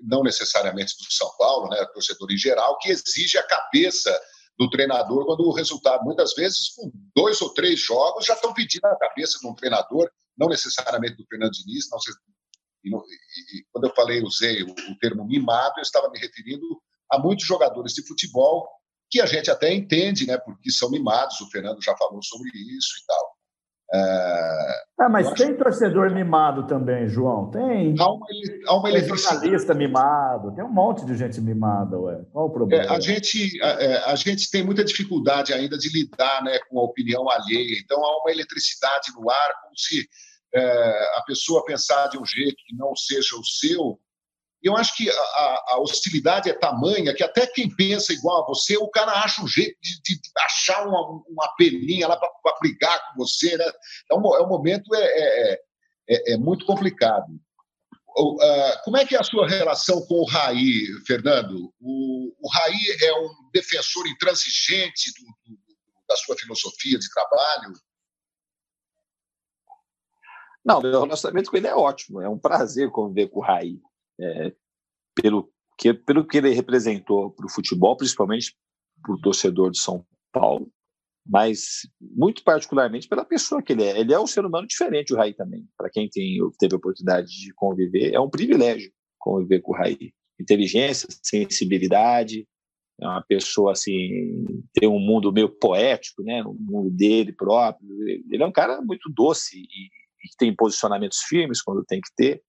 não 0.00 0.24
necessariamente 0.24 0.96
do 0.98 1.12
São 1.12 1.30
Paulo, 1.38 1.68
né, 1.68 1.86
torcedor 1.94 2.32
em 2.32 2.36
geral, 2.36 2.76
que 2.78 2.90
exige 2.90 3.38
a 3.38 3.46
cabeça 3.46 4.20
do 4.58 4.68
treinador 4.68 5.24
quando 5.24 5.46
o 5.46 5.52
resultado, 5.52 6.02
muitas 6.02 6.34
vezes, 6.34 6.70
com 6.74 6.90
dois 7.14 7.40
ou 7.40 7.54
três 7.54 7.78
jogos, 7.78 8.26
já 8.26 8.34
estão 8.34 8.52
pedindo 8.52 8.84
a 8.86 8.98
cabeça 8.98 9.38
de 9.38 9.46
um 9.46 9.54
treinador, 9.54 10.10
não 10.36 10.48
necessariamente 10.48 11.16
do 11.16 11.26
Fernando 11.26 11.52
Diniz, 11.52 11.88
não, 11.88 11.98
e, 12.84 12.88
e, 12.90 13.58
e, 13.60 13.64
quando 13.70 13.86
eu 13.86 13.94
falei, 13.94 14.20
usei 14.20 14.64
o, 14.64 14.70
o 14.70 14.98
termo 15.00 15.24
mimado, 15.24 15.74
eu 15.78 15.82
estava 15.82 16.10
me 16.10 16.18
referindo 16.18 16.66
a 17.08 17.18
muitos 17.18 17.46
jogadores 17.46 17.92
de 17.92 18.04
futebol 18.04 18.68
que 19.08 19.20
a 19.20 19.26
gente 19.26 19.48
até 19.48 19.72
entende, 19.72 20.26
né, 20.26 20.36
porque 20.38 20.72
são 20.72 20.90
mimados, 20.90 21.40
o 21.40 21.50
Fernando 21.50 21.80
já 21.80 21.96
falou 21.96 22.20
sobre 22.22 22.50
isso 22.50 22.94
e 23.00 23.06
tal. 23.06 23.31
É, 23.94 25.08
mas 25.10 25.32
tem 25.32 25.48
acho... 25.48 25.58
torcedor 25.58 26.10
mimado 26.12 26.66
também, 26.66 27.08
João? 27.08 27.50
Tem. 27.50 27.94
Há 27.98 28.10
uma, 28.10 28.26
há 28.66 28.76
uma 28.76 28.90
tem 28.90 29.04
jornalista 29.04 29.74
mimado, 29.74 30.54
tem 30.54 30.64
um 30.64 30.72
monte 30.72 31.04
de 31.04 31.16
gente 31.16 31.40
mimada, 31.40 31.98
ué. 31.98 32.24
Qual 32.32 32.46
o 32.46 32.50
problema? 32.50 32.84
É, 32.84 32.88
a, 32.88 33.00
gente, 33.00 33.60
a, 33.62 33.66
é, 33.66 34.04
a, 34.10 34.14
gente 34.14 34.50
tem 34.50 34.64
muita 34.64 34.84
dificuldade 34.84 35.52
ainda 35.52 35.76
de 35.76 35.90
lidar 35.90 36.42
né, 36.42 36.58
com 36.70 36.78
a 36.78 36.84
opinião 36.84 37.28
alheia. 37.28 37.78
Então 37.84 38.02
há 38.04 38.20
uma 38.22 38.30
eletricidade 38.30 39.12
no 39.14 39.28
ar, 39.28 39.52
como 39.62 39.76
se 39.76 40.08
é, 40.54 41.18
a 41.18 41.22
pessoa 41.26 41.64
pensar 41.64 42.08
de 42.08 42.18
um 42.18 42.24
jeito 42.24 42.56
que 42.66 42.76
não 42.76 42.94
seja 42.94 43.36
o 43.36 43.44
seu, 43.44 43.98
eu 44.62 44.76
acho 44.76 44.96
que 44.96 45.10
a, 45.10 45.64
a, 45.70 45.80
hostilidade 45.80 46.48
é 46.48 46.52
tamanha 46.52 47.14
que 47.14 47.24
até 47.24 47.46
quem 47.46 47.74
pensa 47.74 48.12
igual 48.12 48.42
a 48.42 48.46
você, 48.46 48.76
o 48.76 48.88
cara 48.88 49.12
acha 49.12 49.42
um 49.42 49.48
jeito 49.48 49.76
de, 49.82 50.00
de 50.02 50.20
achar 50.38 50.86
uma, 50.86 51.22
uma 51.28 51.54
peninha 51.56 52.06
lá 52.06 52.16
para 52.16 52.58
brigar 52.60 53.00
com 53.08 53.24
você. 53.24 53.56
Né? 53.56 53.64
É, 54.10 54.14
um, 54.14 54.36
é 54.36 54.42
um 54.42 54.48
momento 54.48 54.94
é, 54.94 55.02
é, 55.02 55.60
é, 56.08 56.32
é 56.34 56.36
muito 56.36 56.64
complicado. 56.64 57.26
Uh, 58.16 58.84
como 58.84 58.98
é 58.98 59.06
que 59.06 59.16
é 59.16 59.18
a 59.18 59.24
sua 59.24 59.48
relação 59.48 60.04
com 60.06 60.16
o 60.16 60.26
Raí, 60.26 60.86
Fernando? 61.06 61.72
O, 61.80 62.32
o 62.40 62.48
Raí 62.52 62.96
é 63.02 63.12
um 63.14 63.50
defensor 63.52 64.06
intransigente 64.06 65.10
do, 65.18 65.24
do, 65.50 65.58
da 66.08 66.16
sua 66.16 66.36
filosofia 66.36 66.98
de 66.98 67.08
trabalho? 67.10 67.72
Não, 70.64 70.80
meu 70.80 71.00
relacionamento 71.00 71.50
com 71.50 71.56
ele 71.56 71.66
é 71.66 71.74
ótimo. 71.74 72.20
É 72.20 72.28
um 72.28 72.38
prazer 72.38 72.90
conviver 72.90 73.28
com 73.28 73.40
o 73.40 73.42
Raí. 73.42 73.80
É, 74.20 74.52
pelo, 75.14 75.52
que, 75.78 75.92
pelo 75.92 76.26
que 76.26 76.38
ele 76.38 76.50
representou 76.50 77.30
para 77.30 77.46
o 77.46 77.50
futebol, 77.50 77.96
principalmente 77.96 78.56
para 79.02 79.14
o 79.14 79.20
torcedor 79.20 79.70
de 79.70 79.78
São 79.78 80.06
Paulo, 80.32 80.70
mas 81.26 81.82
muito 82.00 82.42
particularmente 82.42 83.08
pela 83.08 83.24
pessoa 83.24 83.62
que 83.62 83.72
ele 83.72 83.84
é. 83.84 83.98
Ele 83.98 84.12
é 84.12 84.18
um 84.18 84.26
ser 84.26 84.44
humano 84.44 84.66
diferente, 84.66 85.12
o 85.12 85.16
Raí 85.16 85.34
também. 85.34 85.66
Para 85.76 85.90
quem 85.90 86.08
tem, 86.08 86.38
teve 86.58 86.74
a 86.74 86.78
oportunidade 86.78 87.28
de 87.28 87.52
conviver, 87.54 88.12
é 88.12 88.20
um 88.20 88.30
privilégio 88.30 88.92
conviver 89.18 89.60
com 89.60 89.72
o 89.72 89.76
Raí. 89.76 90.12
Inteligência, 90.40 91.08
sensibilidade, 91.22 92.46
é 93.00 93.06
uma 93.06 93.22
pessoa 93.22 93.72
assim, 93.72 94.44
tem 94.72 94.88
um 94.88 94.98
mundo 94.98 95.32
meio 95.32 95.48
poético, 95.48 96.22
né? 96.22 96.42
Um 96.44 96.56
mundo 96.58 96.90
dele 96.90 97.32
próprio. 97.32 97.88
Ele 98.30 98.42
é 98.42 98.46
um 98.46 98.52
cara 98.52 98.80
muito 98.80 99.10
doce 99.10 99.56
e, 99.56 99.86
e 99.86 100.36
tem 100.38 100.54
posicionamentos 100.54 101.18
firmes 101.20 101.62
quando 101.62 101.84
tem 101.84 102.00
que 102.00 102.10
ter. 102.16 102.42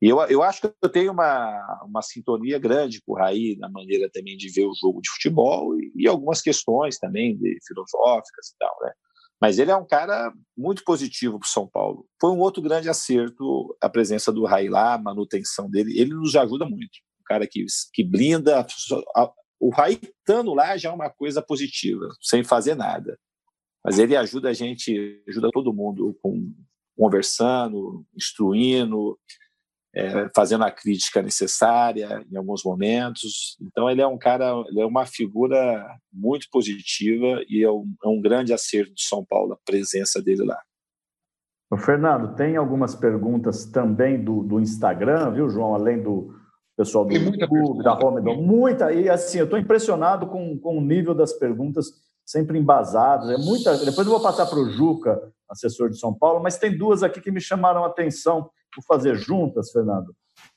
E 0.00 0.08
eu, 0.08 0.20
eu 0.22 0.42
acho 0.42 0.60
que 0.60 0.72
eu 0.80 0.88
tenho 0.88 1.12
uma, 1.12 1.82
uma 1.84 2.02
sintonia 2.02 2.58
grande 2.58 3.00
com 3.04 3.12
o 3.12 3.16
Raí 3.16 3.56
na 3.58 3.68
maneira 3.68 4.08
também 4.12 4.36
de 4.36 4.48
ver 4.48 4.64
o 4.64 4.74
jogo 4.80 5.00
de 5.00 5.10
futebol 5.10 5.76
e, 5.76 5.92
e 5.96 6.06
algumas 6.06 6.40
questões 6.40 6.98
também 6.98 7.36
de 7.36 7.58
filosóficas 7.66 8.48
e 8.48 8.56
tal, 8.58 8.76
né? 8.82 8.92
Mas 9.40 9.58
ele 9.58 9.70
é 9.70 9.76
um 9.76 9.86
cara 9.86 10.32
muito 10.56 10.82
positivo 10.84 11.38
para 11.38 11.46
o 11.46 11.50
São 11.50 11.66
Paulo. 11.66 12.06
Foi 12.20 12.30
um 12.30 12.40
outro 12.40 12.60
grande 12.60 12.88
acerto 12.88 13.76
a 13.80 13.88
presença 13.88 14.32
do 14.32 14.44
Raí 14.44 14.68
lá, 14.68 14.94
a 14.94 14.98
manutenção 14.98 15.70
dele. 15.70 15.98
Ele 15.98 16.12
nos 16.12 16.34
ajuda 16.34 16.64
muito. 16.64 16.98
Um 17.20 17.24
cara 17.24 17.46
que, 17.46 17.64
que 17.92 18.04
blinda. 18.04 18.66
O 19.60 19.70
Raí 19.70 20.00
estando 20.02 20.54
lá 20.54 20.76
já 20.76 20.90
é 20.90 20.92
uma 20.92 21.08
coisa 21.08 21.40
positiva, 21.40 22.08
sem 22.20 22.42
fazer 22.42 22.74
nada. 22.74 23.16
Mas 23.84 23.98
ele 23.98 24.16
ajuda 24.16 24.48
a 24.48 24.52
gente, 24.52 25.22
ajuda 25.28 25.50
todo 25.52 25.72
mundo 25.72 26.18
com, 26.20 26.52
conversando, 26.96 28.04
instruindo, 28.16 29.16
é, 29.94 30.28
fazendo 30.34 30.64
a 30.64 30.70
crítica 30.70 31.22
necessária 31.22 32.24
em 32.30 32.36
alguns 32.36 32.62
momentos. 32.64 33.56
Então, 33.60 33.88
ele 33.88 34.02
é 34.02 34.06
um 34.06 34.18
cara, 34.18 34.52
ele 34.68 34.80
é 34.80 34.86
uma 34.86 35.06
figura 35.06 35.86
muito 36.12 36.46
positiva 36.50 37.42
e 37.48 37.64
é 37.64 37.70
um, 37.70 37.92
é 38.04 38.08
um 38.08 38.20
grande 38.20 38.52
acerto 38.52 38.94
de 38.94 39.02
São 39.02 39.24
Paulo 39.24 39.54
a 39.54 39.58
presença 39.64 40.22
dele 40.22 40.44
lá. 40.44 40.60
O 41.70 41.76
Fernando, 41.76 42.34
tem 42.34 42.56
algumas 42.56 42.94
perguntas 42.94 43.66
também 43.66 44.22
do, 44.22 44.42
do 44.42 44.58
Instagram, 44.58 45.32
viu, 45.32 45.50
João? 45.50 45.74
Além 45.74 46.02
do 46.02 46.34
pessoal 46.76 47.04
do 47.04 47.12
YouTube, 47.12 47.82
da 47.82 47.92
Romedon. 47.92 48.40
Muita, 48.40 48.92
e 48.92 49.08
assim, 49.08 49.38
eu 49.38 49.44
estou 49.44 49.58
impressionado 49.58 50.28
com, 50.28 50.56
com 50.58 50.78
o 50.78 50.80
nível 50.80 51.14
das 51.14 51.32
perguntas 51.32 51.92
sempre 52.24 52.58
embasadas. 52.58 53.28
É 53.30 53.36
muita. 53.36 53.76
Depois 53.84 54.06
eu 54.06 54.12
vou 54.12 54.22
passar 54.22 54.46
para 54.46 54.58
o 54.58 54.70
Juca, 54.70 55.20
assessor 55.50 55.90
de 55.90 55.98
São 55.98 56.14
Paulo, 56.14 56.40
mas 56.42 56.56
tem 56.56 56.76
duas 56.76 57.02
aqui 57.02 57.20
que 57.20 57.30
me 57.30 57.40
chamaram 57.40 57.84
a 57.84 57.88
atenção 57.88 58.48
por 58.74 58.82
fazer 58.84 59.16
juntas, 59.16 59.70
Fernando. 59.70 60.14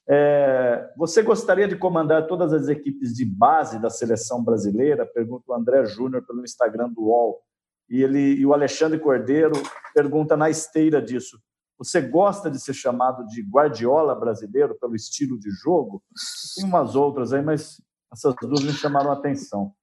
É, 0.07 0.91
você 0.97 1.22
gostaria 1.22 1.68
de 1.68 1.76
comandar 1.76 2.28
todas 2.28 2.53
as 2.53 2.68
equipes 2.68 3.14
de 3.14 3.26
base 3.26 3.80
da 3.80 3.89
seleção 3.89 4.43
brasileira? 4.43 5.05
Pergunta 5.05 5.45
o 5.47 5.53
André 5.53 5.86
Júnior 5.86 6.26
pelo 6.26 6.43
Instagram 6.43 6.89
do 6.89 7.03
UOL. 7.03 7.41
E, 7.89 8.01
ele, 8.01 8.36
e 8.36 8.45
o 8.45 8.53
Alexandre 8.53 8.99
Cordeiro 8.99 9.53
pergunta 9.93 10.38
na 10.38 10.49
esteira 10.49 11.01
disso. 11.01 11.39
Você 11.78 11.99
gosta 11.99 12.49
de 12.49 12.59
ser 12.59 12.74
chamado 12.74 13.26
de 13.26 13.41
Guardiola 13.41 14.14
brasileiro 14.14 14.78
pelo 14.80 14.95
estilo 14.95 15.39
de 15.39 15.49
jogo? 15.49 16.03
Tem 16.55 16.66
umas 16.66 16.95
outras 16.95 17.34
aí, 17.34 17.41
mas 17.41 17.82
essas 18.14 18.36
duas 18.41 18.64
me 18.64 18.72
chamaram 18.72 19.09
a 19.09 19.16
atenção. 19.16 19.74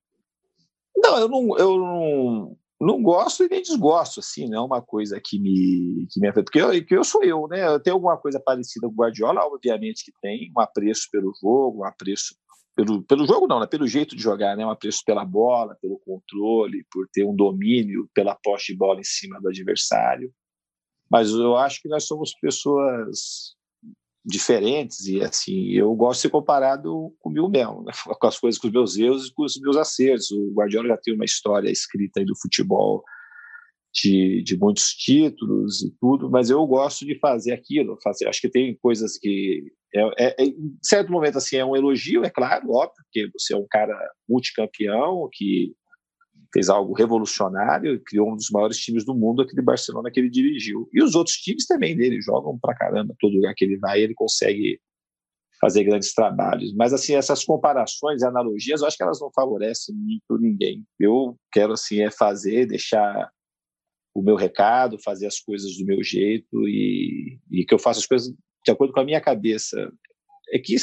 Não, 0.96 1.18
eu 1.18 1.28
não, 1.28 1.58
eu 1.58 1.78
não, 1.78 2.56
não 2.80 3.02
gosto 3.02 3.44
e 3.44 3.48
nem 3.48 3.60
desgosto, 3.60 4.20
assim, 4.20 4.48
não 4.48 4.58
é 4.58 4.66
uma 4.66 4.82
coisa 4.82 5.20
que 5.20 5.38
me, 5.40 6.06
que 6.10 6.20
me 6.20 6.32
porque 6.32 6.60
eu, 6.60 6.84
que 6.84 6.94
eu 6.94 7.02
sou 7.02 7.24
eu, 7.24 7.48
né? 7.48 7.66
Eu 7.66 7.80
tenho 7.80 7.96
alguma 7.96 8.16
coisa 8.16 8.40
parecida 8.40 8.86
com 8.86 8.92
o 8.92 8.96
Guardiola, 8.96 9.44
obviamente 9.44 10.04
que 10.04 10.12
tem, 10.22 10.52
um 10.56 10.60
apreço 10.60 11.08
pelo 11.10 11.32
jogo, 11.40 11.80
um 11.80 11.84
apreço 11.84 12.36
pelo, 12.76 13.02
pelo 13.02 13.26
jogo 13.26 13.48
não, 13.48 13.58
né? 13.58 13.66
pelo 13.66 13.88
jeito 13.88 14.14
de 14.14 14.22
jogar, 14.22 14.56
né? 14.56 14.64
Um 14.64 14.70
apreço 14.70 15.02
pela 15.04 15.24
bola, 15.24 15.76
pelo 15.82 15.98
controle, 15.98 16.86
por 16.92 17.08
ter 17.12 17.24
um 17.24 17.34
domínio 17.34 18.08
pela 18.14 18.36
poste 18.36 18.72
de 18.72 18.78
bola 18.78 19.00
em 19.00 19.04
cima 19.04 19.40
do 19.40 19.48
adversário. 19.48 20.32
Mas 21.10 21.30
eu 21.30 21.56
acho 21.56 21.82
que 21.82 21.88
nós 21.88 22.06
somos 22.06 22.32
pessoas 22.40 23.56
diferentes 24.28 25.06
e 25.06 25.22
assim 25.22 25.70
eu 25.70 25.94
gosto 25.94 26.18
de 26.18 26.22
ser 26.22 26.28
comparado 26.28 27.14
comigo 27.18 27.48
mesmo 27.48 27.82
né? 27.82 27.92
com 28.20 28.26
as 28.26 28.38
coisas 28.38 28.60
com 28.60 28.66
os 28.66 28.72
meus 28.72 28.96
erros 28.98 29.26
e 29.26 29.32
com 29.32 29.44
os 29.44 29.58
meus 29.58 29.76
acertos 29.76 30.30
o 30.30 30.52
Guardiola 30.52 30.88
já 30.88 30.96
tem 30.98 31.14
uma 31.14 31.24
história 31.24 31.70
escrita 31.70 32.20
aí 32.20 32.26
do 32.26 32.38
futebol 32.38 33.02
de, 33.92 34.42
de 34.44 34.58
muitos 34.58 34.90
títulos 34.90 35.82
e 35.82 35.90
tudo 35.98 36.30
mas 36.30 36.50
eu 36.50 36.64
gosto 36.66 37.06
de 37.06 37.18
fazer 37.18 37.52
aquilo 37.52 37.98
fazer 38.02 38.28
acho 38.28 38.40
que 38.42 38.50
tem 38.50 38.76
coisas 38.76 39.16
que 39.16 39.62
é, 39.94 40.26
é, 40.26 40.36
é, 40.38 40.44
em 40.44 40.76
certo 40.82 41.10
momento 41.10 41.38
assim 41.38 41.56
é 41.56 41.64
um 41.64 41.74
elogio 41.74 42.22
é 42.22 42.28
claro 42.28 42.70
óbvio 42.70 43.02
porque 43.04 43.30
você 43.32 43.54
é 43.54 43.56
um 43.56 43.66
cara 43.68 43.98
multicampeão 44.28 45.26
que 45.32 45.72
fez 46.52 46.68
algo 46.68 46.94
revolucionário, 46.94 48.00
criou 48.04 48.32
um 48.32 48.36
dos 48.36 48.50
maiores 48.50 48.78
times 48.78 49.04
do 49.04 49.14
mundo, 49.14 49.42
aquele 49.42 49.62
Barcelona 49.62 50.10
que 50.10 50.18
ele 50.18 50.30
dirigiu. 50.30 50.88
E 50.92 51.02
os 51.02 51.14
outros 51.14 51.36
times 51.36 51.66
também 51.66 51.96
dele 51.96 52.20
jogam 52.20 52.58
pra 52.58 52.74
caramba, 52.74 53.14
todo 53.18 53.34
lugar 53.34 53.54
que 53.54 53.64
ele 53.64 53.78
vai, 53.78 54.00
ele 54.00 54.14
consegue 54.14 54.80
fazer 55.60 55.84
grandes 55.84 56.14
trabalhos. 56.14 56.72
Mas 56.74 56.92
assim, 56.92 57.14
essas 57.14 57.44
comparações 57.44 58.22
e 58.22 58.26
analogias, 58.26 58.80
eu 58.80 58.86
acho 58.86 58.96
que 58.96 59.02
elas 59.02 59.20
não 59.20 59.30
favorecem 59.32 59.94
muito 59.94 60.38
ninguém. 60.38 60.84
Eu 60.98 61.36
quero 61.52 61.72
assim 61.72 62.00
é 62.00 62.10
fazer, 62.10 62.66
deixar 62.66 63.30
o 64.14 64.22
meu 64.22 64.36
recado, 64.36 64.98
fazer 65.02 65.26
as 65.26 65.38
coisas 65.38 65.76
do 65.76 65.84
meu 65.84 66.02
jeito 66.02 66.66
e, 66.66 67.38
e 67.50 67.64
que 67.64 67.74
eu 67.74 67.78
faça 67.78 68.00
as 68.00 68.06
coisas 68.06 68.32
de 68.64 68.72
acordo 68.72 68.92
com 68.92 69.00
a 69.00 69.04
minha 69.04 69.20
cabeça. 69.20 69.92
É 70.50 70.58
que 70.58 70.76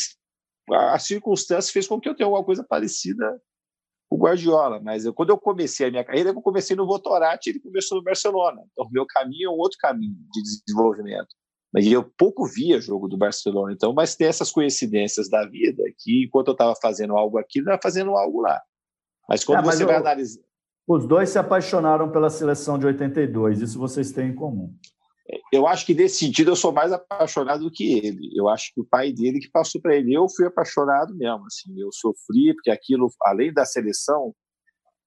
a 0.72 1.00
circunstância 1.00 1.72
fez 1.72 1.88
com 1.88 2.00
que 2.00 2.10
eu 2.10 2.16
tenha 2.16 2.28
alguma 2.28 2.44
coisa 2.44 2.64
parecida 2.64 3.42
o 4.10 4.18
Guardiola, 4.18 4.80
mas 4.80 5.06
eu, 5.06 5.14
quando 5.14 5.32
eu 5.32 5.38
comecei 5.38 5.88
a 5.88 5.92
minha 5.92 6.04
carreira, 6.04 6.30
eu 6.30 6.42
comecei 6.42 6.76
no 6.76 6.86
Votorati, 6.86 7.50
ele 7.50 7.60
começou 7.60 7.98
no 7.98 8.04
Barcelona. 8.04 8.62
Então, 8.72 8.86
o 8.86 8.92
meu 8.92 9.06
caminho 9.06 9.50
é 9.50 9.52
um 9.52 9.58
outro 9.58 9.78
caminho 9.80 10.16
de 10.32 10.42
desenvolvimento. 10.42 11.28
Mas 11.74 11.86
eu 11.88 12.04
pouco 12.04 12.46
via 12.46 12.80
jogo 12.80 13.08
do 13.08 13.18
Barcelona, 13.18 13.74
então, 13.74 13.94
mas 13.94 14.16
tem 14.16 14.28
essas 14.28 14.52
coincidências 14.52 15.30
da 15.30 15.46
vida 15.46 15.84
que, 16.00 16.26
enquanto 16.26 16.50
eu 16.50 16.54
estava 16.54 16.74
fazendo 16.82 17.18
algo 17.18 17.38
aqui, 17.38 17.60
eu 17.60 17.64
estava 17.64 17.80
fazendo 17.82 18.12
algo 18.12 18.42
lá. 18.42 18.62
Mas 19.28 19.44
quando 19.44 19.60
é, 19.60 19.66
mas 19.66 19.76
você 19.76 19.84
eu, 19.84 19.88
vai 19.88 19.98
analisar. 19.98 20.42
Os 20.88 21.06
dois 21.06 21.30
se 21.30 21.40
apaixonaram 21.40 22.12
pela 22.12 22.30
seleção 22.30 22.78
de 22.78 22.86
82, 22.86 23.62
isso 23.62 23.80
vocês 23.80 24.12
têm 24.12 24.30
em 24.30 24.36
comum 24.36 24.74
eu 25.56 25.68
acho 25.68 25.86
que 25.86 25.94
nesse 25.94 26.20
sentido 26.20 26.52
eu 26.52 26.56
sou 26.56 26.72
mais 26.72 26.92
apaixonado 26.92 27.64
do 27.64 27.72
que 27.72 27.94
ele. 27.94 28.32
Eu 28.36 28.50
acho 28.50 28.74
que 28.74 28.82
o 28.82 28.86
pai 28.86 29.12
dele 29.12 29.40
que 29.40 29.50
passou 29.50 29.82
para 29.82 29.96
ele. 29.96 30.14
Eu 30.14 30.28
fui 30.30 30.46
apaixonado 30.46 31.16
mesmo. 31.16 31.46
Assim, 31.46 31.74
eu 31.80 31.90
sofri 31.92 32.54
porque 32.54 32.72
aquilo, 32.72 33.10
além 33.22 33.54
da 33.54 33.66
seleção, 33.66 34.34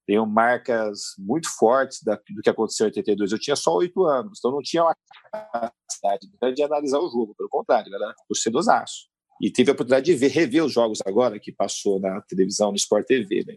tem 0.07 0.19
marcas 0.27 1.01
muito 1.19 1.49
fortes 1.59 2.03
da, 2.03 2.15
do 2.15 2.43
que 2.43 2.49
aconteceu 2.49 2.87
em 2.87 2.89
82. 2.89 3.33
Eu 3.33 3.39
tinha 3.39 3.57
só 3.57 3.75
oito 3.77 4.05
anos, 4.05 4.39
então 4.39 4.51
não 4.51 4.63
tinha 4.63 4.83
uma 4.83 4.97
capacidade 5.31 6.55
de 6.55 6.63
analisar 6.63 6.99
o 6.99 7.11
jogo. 7.11 7.35
Pelo 7.37 7.49
contrário, 7.49 7.95
era 7.95 8.15
torcedorzaço. 8.27 9.09
E 9.41 9.51
tive 9.53 9.71
a 9.71 9.75
oportunidade 9.75 10.07
de 10.07 10.15
ver, 10.15 10.29
rever 10.29 10.65
os 10.65 10.73
jogos 10.73 11.01
agora 11.07 11.39
que 11.39 11.53
passou 11.53 12.01
na 12.01 12.21
televisão, 12.23 12.71
no 12.71 12.77
Sport 12.77 13.07
TV. 13.07 13.45
Né? 13.47 13.57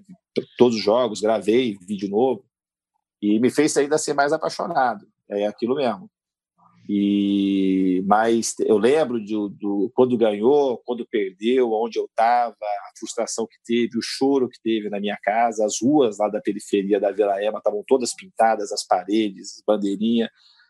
Todos 0.57 0.77
os 0.77 0.83
jogos, 0.83 1.21
gravei, 1.21 1.77
vi 1.87 1.95
de 1.95 2.09
novo. 2.09 2.45
E 3.21 3.39
me 3.39 3.49
fez 3.49 3.75
ainda 3.77 3.97
ser 3.97 4.13
mais 4.13 4.33
apaixonado. 4.33 5.07
É 5.29 5.47
aquilo 5.47 5.75
mesmo. 5.75 6.09
E 6.89 8.03
mas 8.07 8.55
eu 8.59 8.77
lembro 8.77 9.23
de, 9.23 9.33
do 9.33 9.91
quando 9.93 10.17
ganhou, 10.17 10.81
quando 10.85 11.07
perdeu, 11.07 11.71
onde 11.71 11.99
eu 11.99 12.05
estava, 12.05 12.55
a 12.55 12.99
frustração 12.99 13.47
que 13.47 13.57
teve, 13.63 13.97
o 13.97 14.01
choro 14.01 14.49
que 14.49 14.59
teve 14.61 14.89
na 14.89 14.99
minha 14.99 15.17
casa, 15.21 15.65
as 15.65 15.75
ruas 15.81 16.17
lá 16.17 16.27
da 16.27 16.41
periferia 16.41 16.99
da 16.99 17.11
Vila 17.11 17.41
Ema 17.43 17.59
estavam 17.59 17.83
todas 17.87 18.15
pintadas, 18.15 18.71
as 18.71 18.85
paredes, 18.85 19.57
as 19.57 19.63
bandeirinhas. 19.65 20.29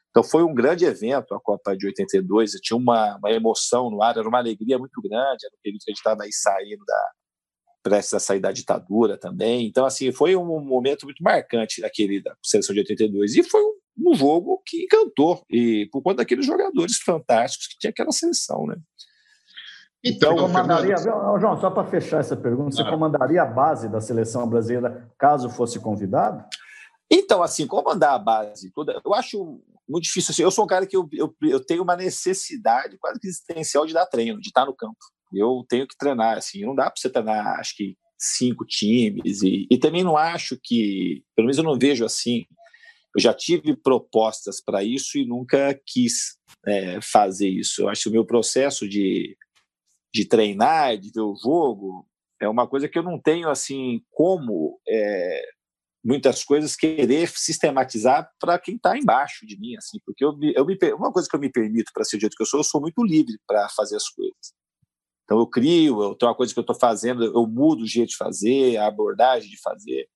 Então 0.09 0.23
foi 0.23 0.43
um 0.43 0.53
grande 0.53 0.85
evento 0.85 1.33
a 1.33 1.39
Copa 1.39 1.75
de 1.75 1.87
82, 1.87 2.51
tinha 2.61 2.77
uma, 2.77 3.17
uma 3.17 3.31
emoção 3.31 3.89
no 3.89 4.03
ar, 4.03 4.17
era 4.17 4.27
uma 4.27 4.39
alegria 4.39 4.77
muito 4.77 5.01
grande, 5.01 5.45
era 5.45 5.55
um 5.55 5.61
período 5.63 5.81
que 5.83 5.89
a 5.89 5.93
gente 5.93 5.99
estava 5.99 6.23
aí 6.23 6.33
saindo 6.33 6.83
da 6.85 7.11
prestes 7.83 8.13
a 8.13 8.19
sair 8.19 8.39
da 8.39 8.51
ditadura 8.51 9.17
também. 9.17 9.65
Então 9.65 9.85
assim, 9.85 10.11
foi 10.11 10.35
um 10.35 10.59
momento 10.59 11.05
muito 11.05 11.23
marcante 11.23 11.83
aquele 11.83 12.21
da 12.21 12.35
seleção 12.43 12.73
de 12.73 12.81
82 12.81 13.37
e 13.37 13.43
foi 13.43 13.61
um 13.63 13.80
um 13.97 14.13
jogo 14.13 14.61
que 14.65 14.83
encantou, 14.83 15.43
e 15.49 15.87
por 15.91 16.01
conta 16.01 16.17
daqueles 16.17 16.45
jogadores 16.45 16.97
fantásticos 16.97 17.67
que 17.67 17.77
tinha 17.77 17.91
aquela 17.91 18.11
seleção, 18.11 18.65
né? 18.65 18.75
Então, 20.03 20.35
você 20.35 20.41
comandaria, 20.41 20.97
Fernando... 20.97 21.39
João, 21.39 21.59
só 21.59 21.69
para 21.69 21.87
fechar 21.87 22.19
essa 22.19 22.35
pergunta, 22.35 22.75
você 22.75 22.81
ah. 22.81 22.89
comandaria 22.89 23.43
a 23.43 23.45
base 23.45 23.87
da 23.87 24.01
seleção 24.01 24.49
brasileira 24.49 25.11
caso 25.17 25.49
fosse 25.49 25.79
convidado? 25.79 26.43
Então, 27.11 27.43
assim, 27.43 27.67
comandar 27.67 28.13
a 28.13 28.19
base 28.19 28.71
toda, 28.71 28.99
eu 29.03 29.13
acho 29.13 29.61
muito 29.87 30.05
difícil. 30.05 30.31
Assim, 30.31 30.43
eu 30.43 30.49
sou 30.49 30.63
um 30.63 30.67
cara 30.67 30.87
que 30.87 30.95
eu, 30.95 31.07
eu, 31.11 31.35
eu, 31.43 31.63
tenho 31.63 31.83
uma 31.83 31.95
necessidade 31.95 32.97
quase 32.97 33.19
que 33.19 33.27
existencial 33.27 33.85
de 33.85 33.93
dar 33.93 34.05
treino, 34.05 34.39
de 34.39 34.47
estar 34.47 34.65
no 34.65 34.73
campo. 34.73 34.97
Eu 35.33 35.63
tenho 35.69 35.87
que 35.87 35.95
treinar, 35.97 36.37
assim, 36.37 36.65
não 36.65 36.73
dá 36.73 36.85
para 36.85 36.93
você 36.97 37.09
treinar, 37.09 37.59
acho 37.59 37.75
que 37.75 37.95
cinco 38.17 38.65
times, 38.65 39.41
e, 39.41 39.67
e 39.69 39.77
também 39.77 40.03
não 40.03 40.15
acho 40.15 40.57
que, 40.63 41.23
pelo 41.35 41.47
menos 41.47 41.57
eu 41.57 41.63
não 41.63 41.77
vejo 41.77 42.05
assim, 42.05 42.45
eu 43.15 43.21
já 43.21 43.33
tive 43.33 43.75
propostas 43.75 44.61
para 44.61 44.83
isso 44.83 45.17
e 45.17 45.25
nunca 45.25 45.79
quis 45.85 46.37
é, 46.65 46.99
fazer 47.01 47.49
isso. 47.49 47.81
Eu 47.81 47.89
acho 47.89 48.03
que 48.03 48.09
o 48.09 48.13
meu 48.13 48.25
processo 48.25 48.87
de, 48.87 49.37
de 50.13 50.25
treinar, 50.25 50.97
de 50.97 51.11
ver 51.13 51.21
o 51.21 51.35
jogo, 51.35 52.07
é 52.39 52.47
uma 52.47 52.67
coisa 52.67 52.87
que 52.87 52.97
eu 52.97 53.03
não 53.03 53.19
tenho 53.19 53.49
assim 53.49 54.01
como 54.11 54.79
é, 54.87 55.43
muitas 56.03 56.43
coisas 56.43 56.75
querer 56.75 57.29
sistematizar 57.29 58.29
para 58.39 58.57
quem 58.57 58.75
está 58.75 58.97
embaixo 58.97 59.45
de 59.45 59.59
mim, 59.59 59.75
assim, 59.77 59.99
porque 60.05 60.23
eu, 60.23 60.35
eu 60.55 60.65
me, 60.65 60.77
uma 60.93 61.11
coisa 61.11 61.29
que 61.29 61.35
eu 61.35 61.39
me 61.39 61.51
permito 61.51 61.91
para 61.93 62.03
ser 62.03 62.17
o 62.17 62.19
jeito 62.19 62.35
que 62.35 62.41
eu 62.41 62.47
sou, 62.47 62.59
eu 62.59 62.63
sou 62.63 62.81
muito 62.81 63.03
livre 63.03 63.37
para 63.45 63.69
fazer 63.69 63.95
as 63.95 64.09
coisas. 64.09 64.53
Então 65.23 65.39
eu 65.39 65.47
crio, 65.47 66.01
eu 66.01 66.15
tenho 66.15 66.29
uma 66.29 66.35
coisa 66.35 66.53
que 66.53 66.59
eu 66.59 66.61
estou 66.61 66.75
fazendo, 66.75 67.23
eu 67.23 67.47
mudo 67.47 67.83
o 67.83 67.87
jeito 67.87 68.09
de 68.09 68.17
fazer, 68.17 68.77
a 68.77 68.87
abordagem 68.87 69.49
de 69.49 69.61
fazer. 69.61 70.09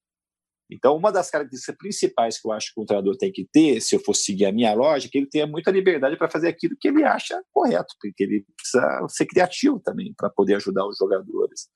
Então, 0.70 0.96
uma 0.96 1.12
das 1.12 1.30
características 1.30 1.76
principais 1.76 2.40
que 2.40 2.48
eu 2.48 2.52
acho 2.52 2.74
que 2.74 2.80
o 2.80 2.84
treinador 2.84 3.16
tem 3.16 3.30
que 3.30 3.46
ter, 3.52 3.80
se 3.80 3.94
eu 3.94 4.00
for 4.00 4.14
seguir 4.14 4.46
a 4.46 4.52
minha 4.52 4.74
lógica, 4.74 5.16
é 5.16 5.20
ele 5.20 5.28
tenha 5.28 5.46
muita 5.46 5.70
liberdade 5.70 6.16
para 6.16 6.28
fazer 6.28 6.48
aquilo 6.48 6.76
que 6.78 6.88
ele 6.88 7.04
acha 7.04 7.40
correto, 7.52 7.94
porque 8.00 8.24
ele 8.24 8.44
precisa 8.56 9.06
ser 9.08 9.26
criativo 9.26 9.80
também 9.80 10.12
para 10.16 10.28
poder 10.28 10.56
ajudar 10.56 10.86
os 10.86 10.96
jogadores. 10.98 11.68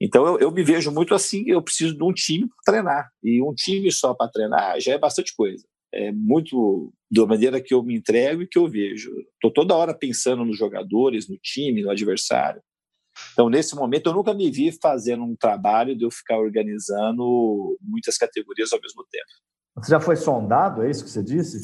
Então, 0.00 0.26
eu, 0.26 0.38
eu, 0.38 0.50
me 0.50 0.62
vejo 0.62 0.90
muito 0.90 1.14
assim, 1.14 1.44
eu 1.46 1.62
preciso 1.62 1.96
de 1.96 2.04
um 2.04 2.12
time 2.12 2.48
para 2.48 2.74
treinar. 2.74 3.10
E 3.22 3.42
um 3.42 3.54
time 3.54 3.90
só 3.90 4.14
para 4.14 4.30
treinar 4.30 4.80
já 4.80 4.92
é 4.92 4.98
bastante 4.98 5.34
coisa. 5.34 5.66
É 5.92 6.12
muito 6.12 6.92
da 7.10 7.26
maneira 7.26 7.60
que 7.60 7.72
eu 7.72 7.82
me 7.82 7.96
entrego 7.96 8.42
e 8.42 8.46
que 8.46 8.58
eu 8.58 8.68
vejo. 8.68 9.10
Estou 9.34 9.50
toda 9.50 9.76
hora 9.76 9.94
pensando 9.94 10.44
nos 10.44 10.58
jogadores, 10.58 11.28
no 11.28 11.38
time, 11.38 11.82
no 11.82 11.90
adversário. 11.90 12.60
Então, 13.32 13.48
nesse 13.48 13.74
momento, 13.74 14.08
eu 14.08 14.14
nunca 14.14 14.32
me 14.34 14.50
vi 14.50 14.72
fazendo 14.72 15.24
um 15.24 15.36
trabalho 15.36 15.96
de 15.96 16.04
eu 16.04 16.10
ficar 16.10 16.38
organizando 16.38 17.78
muitas 17.80 18.16
categorias 18.16 18.72
ao 18.72 18.80
mesmo 18.80 19.04
tempo. 19.10 19.24
Você 19.76 19.90
já 19.90 20.00
foi 20.00 20.16
sondado, 20.16 20.82
é 20.82 20.90
isso 20.90 21.04
que 21.04 21.10
você 21.10 21.22
disse? 21.22 21.60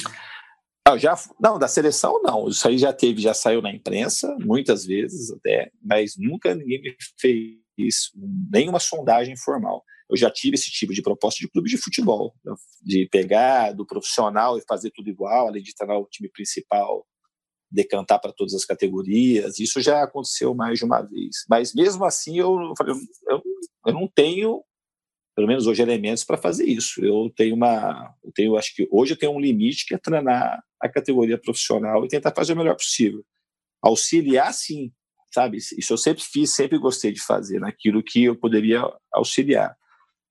Não, 0.87 0.99
já, 0.99 1.15
não, 1.41 1.59
da 1.59 1.69
seleção 1.69 2.21
não. 2.23 2.49
Isso 2.49 2.67
aí 2.67 2.77
já 2.77 2.93
teve, 2.93 3.23
já 3.23 3.33
saiu 3.33 3.63
na 3.63 3.73
imprensa, 3.73 4.37
muitas 4.41 4.85
vezes 4.85 5.31
até, 5.33 5.71
mas 5.83 6.15
nunca 6.19 6.55
ninguém 6.55 6.83
me 6.83 6.97
fez 7.19 8.11
nenhuma 8.51 8.81
sondagem 8.81 9.37
formal. 9.37 9.83
Eu 10.11 10.17
já 10.17 10.31
tive 10.31 10.57
esse 10.57 10.71
tipo 10.71 10.93
de 10.93 11.01
proposta 11.01 11.39
de 11.41 11.51
clube 11.51 11.71
de 11.71 11.79
futebol, 11.79 12.35
de 12.83 13.09
pegar 13.11 13.73
do 13.73 13.87
profissional 13.87 14.59
e 14.59 14.65
fazer 14.69 14.91
tudo 14.91 15.09
igual, 15.09 15.49
além 15.49 15.63
de 15.63 15.75
treinar 15.75 15.99
o 15.99 16.07
time 16.07 16.29
principal 16.29 17.07
decantar 17.73 18.21
para 18.21 18.33
todas 18.33 18.55
as 18.55 18.65
categorias. 18.65 19.59
Isso 19.59 19.81
já 19.81 20.03
aconteceu 20.03 20.55
mais 20.55 20.79
de 20.79 20.85
uma 20.85 21.01
vez. 21.01 21.45
Mas 21.49 21.75
mesmo 21.75 22.05
assim, 22.05 22.39
eu, 22.39 22.75
eu, 23.29 23.43
eu 23.87 23.93
não 23.93 24.07
tenho, 24.07 24.63
pelo 25.35 25.49
menos 25.49 25.67
hoje, 25.67 25.83
elementos 25.83 26.25
para 26.25 26.37
fazer 26.37 26.67
isso. 26.67 27.05
Eu 27.05 27.33
tenho 27.35 27.55
uma, 27.55 28.15
eu 28.23 28.31
tenho, 28.33 28.57
acho 28.57 28.75
que 28.75 28.87
hoje 28.91 29.15
eu 29.15 29.19
tenho 29.19 29.33
um 29.33 29.41
limite 29.41 29.87
que 29.87 29.95
é 29.95 29.99
treinar 29.99 30.63
a 30.81 30.89
categoria 30.89 31.39
profissional 31.39 32.05
e 32.05 32.09
tentar 32.09 32.33
fazer 32.35 32.53
o 32.53 32.57
melhor 32.57 32.77
possível. 32.77 33.25
Auxiliar, 33.83 34.53
sim, 34.53 34.93
sabe? 35.33 35.57
Isso 35.57 35.93
eu 35.93 35.97
sempre 35.97 36.23
fiz, 36.23 36.51
sempre 36.51 36.79
gostei 36.79 37.13
de 37.13 37.21
fazer, 37.21 37.59
naquilo 37.59 38.03
que 38.03 38.25
eu 38.25 38.37
poderia 38.37 38.83
auxiliar. 39.13 39.75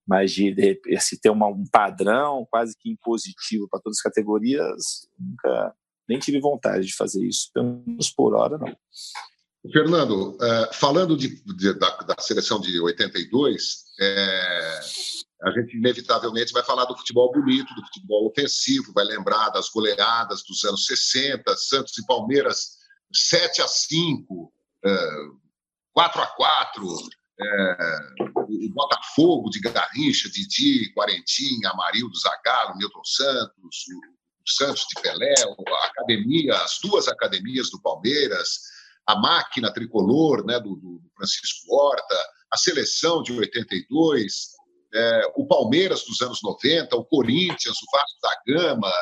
Mas 0.07 0.31
de, 0.31 0.53
de 0.53 0.79
assim, 0.95 1.17
ter 1.17 1.29
uma, 1.29 1.47
um 1.47 1.65
padrão 1.71 2.45
quase 2.49 2.75
que 2.77 2.89
impositivo 2.89 3.67
para 3.69 3.79
todas 3.79 3.97
as 3.97 4.03
categorias, 4.03 5.07
nunca, 5.17 5.73
nem 6.11 6.19
tive 6.19 6.41
vontade 6.41 6.85
de 6.85 6.95
fazer 6.95 7.25
isso, 7.25 7.49
pelo 7.53 7.81
menos 7.87 8.11
por 8.11 8.35
hora, 8.35 8.57
não. 8.57 8.75
Fernando, 9.71 10.37
é, 10.41 10.73
falando 10.73 11.15
de, 11.15 11.41
de, 11.55 11.73
da, 11.73 11.97
da, 11.97 12.15
seleção 12.19 12.59
de 12.59 12.79
82, 12.81 13.85
é, 13.99 14.79
a 15.43 15.51
gente 15.51 15.77
inevitavelmente 15.77 16.51
vai 16.51 16.63
falar 16.63 16.85
do 16.85 16.97
futebol 16.97 17.31
bonito, 17.31 17.73
do 17.75 17.85
futebol 17.85 18.27
ofensivo, 18.27 18.91
vai 18.91 19.05
lembrar 19.05 19.49
das 19.49 19.69
goleadas 19.69 20.43
dos 20.43 20.63
anos 20.65 20.85
60, 20.85 21.55
Santos 21.55 21.97
e 21.97 22.05
Palmeiras 22.05 22.79
7 23.13 23.61
a 23.61 23.67
5, 23.67 24.51
é, 24.83 25.07
4 25.93 26.21
a 26.21 26.27
4, 26.27 26.97
é, 27.39 27.77
o 28.35 28.73
Botafogo 28.73 29.49
de 29.49 29.59
Garrincha, 29.61 30.29
Didi, 30.29 30.91
Quarentinha, 30.93 31.69
Amarildo, 31.69 32.17
Zagallo, 32.17 32.77
Milton 32.77 33.03
Santos, 33.05 33.85
Santos 34.45 34.85
de 34.93 35.01
Pelé, 35.01 35.33
a 35.41 35.87
academia, 35.87 36.55
as 36.55 36.79
duas 36.81 37.07
academias 37.07 37.69
do 37.69 37.81
Palmeiras, 37.81 38.59
a 39.05 39.15
máquina 39.15 39.73
tricolor 39.73 40.45
né, 40.45 40.59
do, 40.59 40.75
do 40.75 41.01
Francisco 41.15 41.73
Horta, 41.73 42.15
a 42.51 42.57
seleção 42.57 43.23
de 43.23 43.33
82, 43.33 44.51
é, 44.93 45.21
o 45.35 45.47
Palmeiras 45.47 46.03
dos 46.03 46.21
anos 46.21 46.39
90, 46.43 46.95
o 46.95 47.05
Corinthians, 47.05 47.77
o 47.77 47.97
Vasco 47.97 48.19
da 48.21 48.41
Gama, 48.45 48.93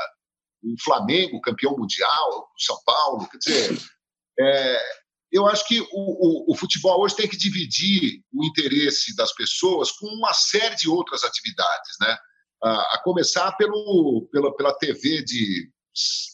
o 0.63 0.75
Flamengo, 0.83 1.41
campeão 1.41 1.75
mundial, 1.77 2.49
o 2.55 2.61
São 2.61 2.77
Paulo. 2.85 3.27
Quer 3.29 3.37
dizer, 3.37 3.81
é, 4.39 4.81
eu 5.31 5.47
acho 5.47 5.67
que 5.67 5.79
o, 5.79 5.87
o, 5.91 6.51
o, 6.51 6.55
futebol 6.55 7.01
hoje 7.01 7.15
tem 7.15 7.27
que 7.27 7.37
dividir 7.37 8.21
o 8.33 8.43
interesse 8.45 9.15
das 9.15 9.33
pessoas 9.33 9.91
com 9.91 10.07
uma 10.07 10.33
série 10.33 10.75
de 10.75 10.89
outras 10.89 11.23
atividades, 11.23 11.95
né? 12.01 12.17
A, 12.63 13.01
começar 13.03 13.51
pelo, 13.53 14.27
pela, 14.31 14.55
pela 14.55 14.73
TV 14.73 15.23
de 15.23 15.71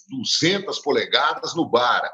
200 0.09 0.79
polegadas 0.79 1.55
no 1.55 1.69
bar, 1.69 2.09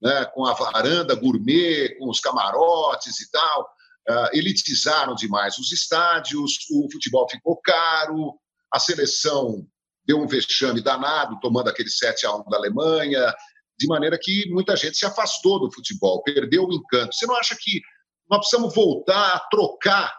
né, 0.00 0.24
com 0.34 0.44
a 0.44 0.52
varanda 0.52 1.14
gourmet, 1.14 1.96
com 1.98 2.10
os 2.10 2.20
camarotes 2.20 3.20
e 3.20 3.30
tal. 3.30 3.70
Uh, 4.08 4.36
elitizaram 4.36 5.14
demais 5.14 5.58
os 5.58 5.70
estádios, 5.70 6.58
o 6.72 6.90
futebol 6.90 7.28
ficou 7.30 7.60
caro, 7.62 8.34
a 8.72 8.80
seleção 8.80 9.64
deu 10.04 10.18
um 10.18 10.26
vexame 10.26 10.80
danado, 10.80 11.38
tomando 11.40 11.68
aquele 11.68 11.88
7 11.88 12.26
a 12.26 12.34
1 12.34 12.50
da 12.50 12.56
Alemanha, 12.56 13.32
de 13.78 13.86
maneira 13.86 14.18
que 14.20 14.50
muita 14.50 14.76
gente 14.76 14.96
se 14.96 15.06
afastou 15.06 15.60
do 15.60 15.72
futebol, 15.72 16.20
perdeu 16.24 16.64
o 16.64 16.72
encanto. 16.72 17.14
Você 17.14 17.26
não 17.26 17.36
acha 17.36 17.56
que 17.58 17.80
nós 18.28 18.40
precisamos 18.40 18.74
voltar 18.74 19.36
a 19.36 19.40
trocar, 19.50 20.12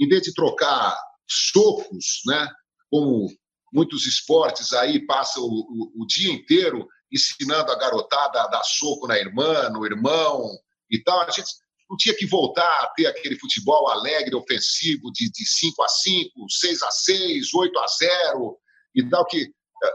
em 0.00 0.08
vez 0.08 0.22
de 0.22 0.32
trocar 0.32 0.96
socos, 1.28 2.22
né, 2.26 2.48
como 2.90 3.28
muitos 3.72 4.06
esportes 4.06 4.72
aí 4.72 5.04
passam 5.06 5.42
o, 5.42 5.48
o, 5.48 6.02
o, 6.02 6.06
dia 6.06 6.32
inteiro 6.32 6.86
ensinando 7.12 7.70
a 7.70 7.78
garotada 7.78 8.42
a 8.42 8.46
dar 8.46 8.62
soco 8.62 9.06
na 9.06 9.18
irmã, 9.18 9.68
no 9.70 9.84
irmão 9.84 10.50
e 10.90 11.02
tal. 11.02 11.20
A 11.20 11.30
gente 11.30 11.50
não 11.88 11.96
tinha 11.96 12.14
que 12.14 12.26
voltar 12.26 12.82
a 12.82 12.88
ter 12.96 13.06
aquele 13.06 13.38
futebol 13.38 13.88
alegre, 13.88 14.34
ofensivo, 14.34 15.10
de, 15.12 15.30
de 15.30 15.46
5 15.46 15.82
a 15.82 15.88
5, 15.88 16.30
6 16.50 16.82
a 16.82 16.90
6, 16.90 17.54
8 17.54 17.78
a 17.78 17.86
0 17.86 18.58
e 18.94 19.08
tal, 19.08 19.26
que 19.26 19.42
eh, 19.42 19.94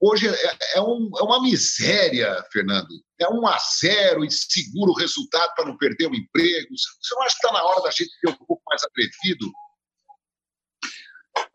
hoje 0.00 0.28
é, 0.28 0.58
é, 0.76 0.80
um, 0.80 1.10
é 1.18 1.22
uma 1.22 1.42
miséria, 1.42 2.44
Fernando. 2.52 2.88
É 3.18 3.28
um 3.28 3.46
a 3.46 3.56
zero 3.80 4.24
e 4.24 4.30
segura 4.30 4.90
o 4.90 4.96
resultado 4.96 5.54
para 5.54 5.64
não 5.64 5.76
perder 5.76 6.08
o 6.08 6.14
emprego. 6.14 6.68
Você 6.70 7.14
não 7.14 7.22
acha 7.22 7.36
que 7.36 7.46
está 7.46 7.52
na 7.52 7.64
hora 7.64 7.82
da 7.82 7.90
gente 7.90 8.10
ser 8.18 8.28
um 8.28 8.46
pouco 8.46 8.62
mais 8.68 8.82
atrevido 8.82 9.50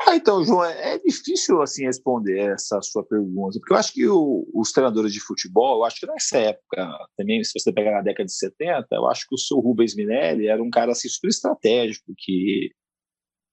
ah, 0.06 0.16
então, 0.16 0.44
João, 0.44 0.64
é, 0.64 0.96
é 0.96 1.00
difícil 1.00 1.62
assim 1.62 1.86
responder 1.86 2.54
essa 2.54 2.80
sua 2.82 3.04
pergunta, 3.04 3.60
porque 3.60 3.74
eu 3.74 3.78
acho 3.78 3.94
que 3.94 4.08
o, 4.08 4.48
os 4.54 4.72
treinadores 4.72 5.12
de 5.12 5.20
futebol, 5.20 5.80
eu 5.80 5.86
acho 5.86 6.00
que 6.00 6.06
nessa 6.06 6.38
época, 6.38 7.08
também, 7.18 7.44
se 7.44 7.60
você 7.60 7.74
pegar 7.74 7.92
na 7.92 8.02
década 8.02 8.26
de 8.26 8.34
70, 8.34 8.88
eu 8.92 9.08
acho 9.08 9.28
que 9.28 9.36
o 9.36 9.38
seu 9.38 9.60
Rubens 9.60 9.96
Minelli 9.96 10.48
era 10.48 10.62
um 10.62 10.70
cara 10.70 10.92
assim, 10.92 11.10
super 11.10 11.30
estratégico, 11.30 12.14
que 12.18 12.72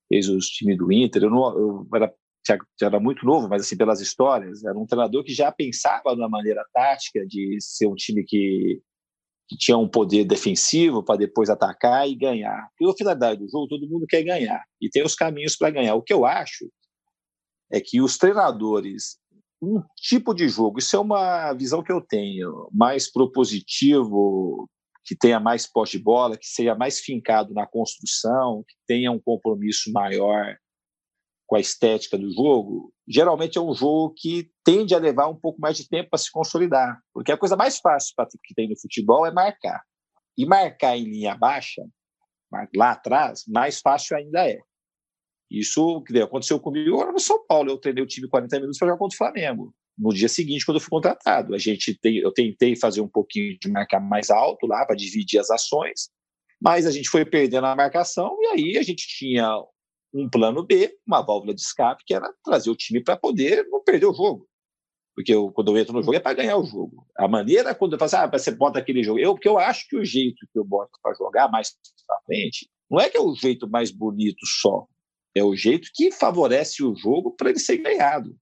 fez 0.09 0.29
os 0.29 0.47
times 0.47 0.77
do 0.77 0.93
Inter. 0.93 1.23
Eu, 1.23 1.31
não, 1.31 1.59
eu 1.59 1.89
era, 1.95 2.15
já, 2.47 2.59
já 2.79 2.87
era 2.89 3.01
muito 3.01 3.25
novo, 3.25 3.49
mas 3.49 3.63
assim, 3.63 3.77
pelas 3.77 4.01
histórias, 4.01 4.63
era 4.65 4.79
um 4.79 4.87
treinador 4.87 5.25
que 5.25 5.33
já 5.33 5.51
pensava 5.51 6.15
na 6.15 6.29
maneira 6.29 6.65
tática 6.75 7.27
de 7.27 7.57
ser 7.61 7.87
um 7.87 7.95
time 7.95 8.23
que 8.23 8.83
que 9.49 9.57
tinha 9.57 9.77
um 9.77 9.89
poder 9.89 10.25
defensivo 10.25 11.03
para 11.03 11.19
depois 11.19 11.51
atacar 11.51 12.09
e 12.09 12.15
ganhar. 12.15 12.69
Porque 12.77 12.93
a 12.93 12.97
finalidade 12.97 13.41
do 13.41 13.49
jogo, 13.49 13.69
todo 13.69 13.89
mundo 13.89 14.07
quer 14.09 14.23
ganhar. 14.23 14.65
E 14.81 14.89
tem 14.89 15.03
os 15.05 15.15
caminhos 15.15 15.57
para 15.57 15.71
ganhar. 15.71 15.95
O 15.95 16.03
que 16.03 16.13
eu 16.13 16.25
acho 16.25 16.71
é 17.71 17.81
que 17.81 18.01
os 18.01 18.17
treinadores, 18.17 19.19
um 19.61 19.83
tipo 19.97 20.35
de 20.35 20.49
jogo, 20.49 20.79
isso 20.79 20.97
é 20.97 20.99
uma 20.99 21.53
visão 21.53 21.83
que 21.83 21.93
eu 21.93 22.01
tenho, 22.01 22.69
mais 22.73 23.11
propositivo, 23.11 24.69
que 25.05 25.15
tenha 25.15 25.39
mais 25.39 25.71
posse 25.71 25.99
de 25.99 26.03
bola, 26.03 26.37
que 26.37 26.47
seja 26.47 26.75
mais 26.75 27.01
fincado 27.01 27.53
na 27.53 27.67
construção, 27.67 28.65
que 28.67 28.75
tenha 28.87 29.13
um 29.13 29.21
compromisso 29.21 29.93
maior 29.93 30.57
com 31.47 31.57
a 31.57 31.61
estética 31.61 32.17
do 32.17 32.33
jogo, 32.33 32.93
geralmente 33.07 33.59
é 33.59 33.61
um 33.61 33.75
jogo 33.75 34.15
que 34.17 34.51
tende 34.65 34.95
a 34.95 34.99
levar 34.99 35.29
um 35.29 35.37
pouco 35.37 35.61
mais 35.61 35.77
de 35.77 35.89
tempo 35.89 36.11
para 36.11 36.19
se 36.19 36.31
consolidar, 36.31 36.99
porque 37.13 37.33
a 37.33 37.37
coisa 37.37 37.57
mais 37.57 37.79
fácil 37.79 38.15
que 38.43 38.55
tem 38.55 38.69
no 38.69 38.79
futebol 38.79 39.27
é 39.27 39.31
marcar. 39.31 39.83
E 40.37 40.47
marcar 40.47 40.97
em 40.97 41.05
linha 41.05 41.37
baixa, 41.37 41.83
lá 42.75 42.93
atrás, 42.93 43.45
mais 43.47 43.81
fácil 43.81 44.17
ainda 44.17 44.49
é. 44.49 44.59
Isso 45.51 46.03
que 46.03 46.19
aconteceu 46.21 46.59
comigo 46.59 46.97
agora 46.97 47.13
no 47.13 47.21
São 47.21 47.45
Paulo. 47.47 47.71
Eu 47.71 47.79
treinei 47.79 48.03
o 48.03 48.07
time 48.07 48.29
40 48.29 48.57
minutos 48.57 48.79
para 48.79 48.89
jogar 48.89 48.99
contra 48.99 49.15
o 49.15 49.19
Flamengo. 49.19 49.75
No 49.97 50.13
dia 50.13 50.29
seguinte, 50.29 50.67
quando 50.67 50.79
eu 50.79 50.81
fui 50.81 50.91
contratado, 50.91 51.55
a 51.55 51.59
gente 51.59 51.97
tem, 52.01 52.17
eu 52.17 52.33
tentei 52.33 52.75
fazer 52.75 53.01
um 53.01 53.09
pouquinho 53.09 53.57
de 53.61 53.71
marcar 53.71 54.01
mais 54.01 54.31
alto 54.31 54.67
lá 54.67 54.85
para 54.85 54.97
dividir 54.97 55.39
as 55.39 55.51
ações, 55.51 56.11
mas 56.61 56.87
a 56.87 56.91
gente 56.91 57.09
foi 57.09 57.25
perdendo 57.25 57.67
a 57.67 57.77
marcação 57.77 58.37
e 58.41 58.47
aí 58.47 58.79
a 58.79 58.83
gente 58.83 59.07
tinha 59.07 59.49
um 60.15 60.29
plano 60.29 60.65
B, 60.65 60.97
uma 61.05 61.21
válvula 61.21 61.53
de 61.53 61.61
escape, 61.61 62.05
que 62.07 62.15
era 62.15 62.33
trazer 62.45 62.71
o 62.71 62.77
time 62.77 63.03
para 63.03 63.17
poder 63.17 63.67
não 63.69 63.83
perder 63.83 64.07
o 64.07 64.15
jogo. 64.15 64.49
Porque 65.15 65.35
eu, 65.35 65.51
quando 65.51 65.73
eu 65.73 65.79
entro 65.79 65.93
no 65.93 66.03
jogo 66.03 66.17
é 66.17 66.21
para 66.21 66.35
ganhar 66.35 66.57
o 66.57 66.65
jogo. 66.65 67.07
A 67.17 67.29
maneira 67.29 67.75
quando 67.75 67.93
eu 67.95 67.99
faço, 67.99 68.17
ah, 68.17 68.27
você 68.27 68.51
bota 68.51 68.79
aquele 68.79 69.03
jogo. 69.03 69.19
Eu, 69.19 69.35
porque 69.35 69.49
eu 69.49 69.59
acho 69.59 69.89
que 69.89 69.97
o 69.97 70.05
jeito 70.05 70.47
que 70.53 70.59
eu 70.59 70.65
boto 70.65 70.99
para 71.03 71.15
jogar 71.15 71.49
mais 71.49 71.71
para 72.07 72.21
frente 72.27 72.69
não 72.91 73.01
é 73.01 73.09
que 73.09 73.17
é 73.17 73.21
o 73.21 73.35
jeito 73.35 73.69
mais 73.69 73.91
bonito 73.91 74.45
só. 74.61 74.87
É 75.35 75.43
o 75.43 75.57
jeito 75.57 75.91
que 75.93 76.13
favorece 76.13 76.83
o 76.83 76.95
jogo 76.95 77.33
para 77.33 77.51
ele 77.51 77.59
ser 77.59 77.79
ganhado. 77.79 78.37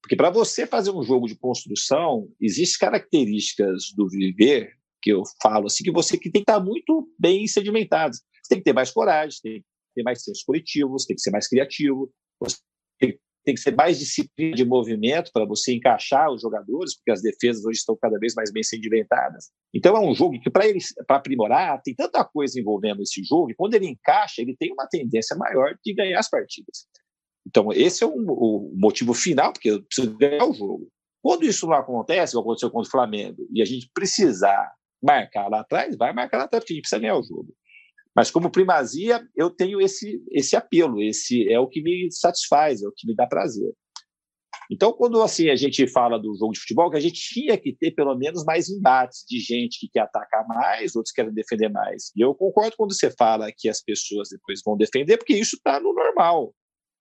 Porque 0.00 0.16
para 0.16 0.30
você 0.30 0.66
fazer 0.66 0.90
um 0.90 1.02
jogo 1.02 1.26
de 1.26 1.36
construção, 1.36 2.28
existem 2.40 2.78
características 2.78 3.92
do 3.94 4.08
viver 4.08 4.72
que 5.00 5.10
eu 5.10 5.22
falo 5.42 5.66
assim 5.66 5.84
que 5.84 5.92
você 5.92 6.16
que 6.16 6.30
tem 6.30 6.44
que 6.44 6.50
estar 6.50 6.60
muito 6.60 7.08
bem 7.18 7.46
sedimentado. 7.46 8.14
Você 8.14 8.48
tem 8.48 8.58
que 8.58 8.64
ter 8.64 8.72
mais 8.72 8.90
coragem, 8.90 9.38
tem 9.42 9.60
que 9.60 9.67
ter 9.94 10.02
mais 10.02 10.22
senso 10.22 10.42
coletivo, 10.46 10.90
você 10.90 11.08
tem 11.08 11.16
que 11.16 11.22
ser 11.22 11.30
mais 11.30 11.48
criativo, 11.48 12.10
você 12.40 12.56
tem, 12.98 13.54
que 13.54 13.60
ser 13.60 13.74
mais 13.74 13.98
disciplina 13.98 14.54
de 14.54 14.64
movimento 14.64 15.30
para 15.32 15.46
você 15.46 15.72
encaixar 15.72 16.30
os 16.30 16.42
jogadores, 16.42 16.96
porque 16.96 17.10
as 17.10 17.22
defesas 17.22 17.64
hoje 17.64 17.78
estão 17.78 17.96
cada 18.00 18.18
vez 18.18 18.34
mais 18.34 18.52
bem 18.52 18.62
sedimentadas. 18.62 19.50
Então 19.74 19.96
é 19.96 20.00
um 20.00 20.14
jogo 20.14 20.38
que 20.38 20.50
para 20.50 20.66
ele 20.66 20.78
para 21.06 21.16
aprimorar 21.16 21.80
tem 21.82 21.94
tanta 21.94 22.22
coisa 22.24 22.60
envolvendo 22.60 23.00
esse 23.00 23.24
jogo 23.24 23.50
e 23.50 23.54
quando 23.54 23.72
ele 23.74 23.86
encaixa 23.86 24.42
ele 24.42 24.54
tem 24.54 24.70
uma 24.72 24.86
tendência 24.86 25.34
maior 25.34 25.74
de 25.82 25.94
ganhar 25.94 26.18
as 26.18 26.28
partidas. 26.28 26.86
Então, 27.48 27.72
esse 27.72 28.04
é 28.04 28.06
o, 28.06 28.12
o 28.14 28.72
motivo 28.76 29.14
final, 29.14 29.52
porque 29.52 29.70
eu 29.70 29.82
preciso 29.82 30.14
ganhar 30.18 30.44
o 30.44 30.52
jogo. 30.52 30.86
Quando 31.22 31.44
isso 31.44 31.66
não 31.66 31.74
acontece, 31.74 32.34
como 32.34 32.44
aconteceu 32.44 32.70
contra 32.70 32.88
o 32.88 32.90
Flamengo, 32.90 33.48
e 33.52 33.62
a 33.62 33.64
gente 33.64 33.90
precisar 33.94 34.70
marcar 35.02 35.48
lá 35.48 35.60
atrás, 35.60 35.96
vai 35.96 36.12
marcar 36.12 36.38
lá 36.38 36.44
atrás, 36.44 36.62
porque 36.62 36.74
a 36.74 36.76
gente 36.76 36.82
precisa 36.82 37.00
ganhar 37.00 37.16
o 37.16 37.22
jogo. 37.22 37.48
Mas 38.18 38.32
como 38.32 38.50
primazia, 38.50 39.24
eu 39.36 39.48
tenho 39.48 39.80
esse, 39.80 40.20
esse 40.32 40.56
apelo, 40.56 41.00
esse 41.00 41.48
é 41.48 41.60
o 41.60 41.68
que 41.68 41.80
me 41.80 42.10
satisfaz, 42.10 42.82
é 42.82 42.88
o 42.88 42.92
que 42.92 43.06
me 43.06 43.14
dá 43.14 43.28
prazer. 43.28 43.72
Então, 44.68 44.92
quando 44.92 45.22
assim 45.22 45.50
a 45.50 45.54
gente 45.54 45.86
fala 45.86 46.18
do 46.18 46.34
jogo 46.36 46.52
de 46.52 46.58
futebol, 46.58 46.90
que 46.90 46.96
a 46.96 47.00
gente 47.00 47.14
tinha 47.14 47.56
que 47.56 47.72
ter 47.72 47.92
pelo 47.92 48.16
menos 48.16 48.44
mais 48.44 48.68
embates 48.68 49.24
de 49.24 49.38
gente 49.38 49.78
que 49.78 49.88
quer 49.88 50.00
atacar 50.00 50.44
mais, 50.48 50.96
outros 50.96 51.12
querem 51.12 51.32
defender 51.32 51.68
mais. 51.68 52.10
E 52.16 52.20
eu 52.20 52.34
concordo 52.34 52.74
quando 52.76 52.92
você 52.92 53.08
fala 53.08 53.52
que 53.56 53.68
as 53.68 53.80
pessoas 53.80 54.30
depois 54.30 54.62
vão 54.66 54.76
defender, 54.76 55.16
porque 55.16 55.36
isso 55.36 55.54
está 55.54 55.78
no 55.78 55.94
normal. 55.94 56.52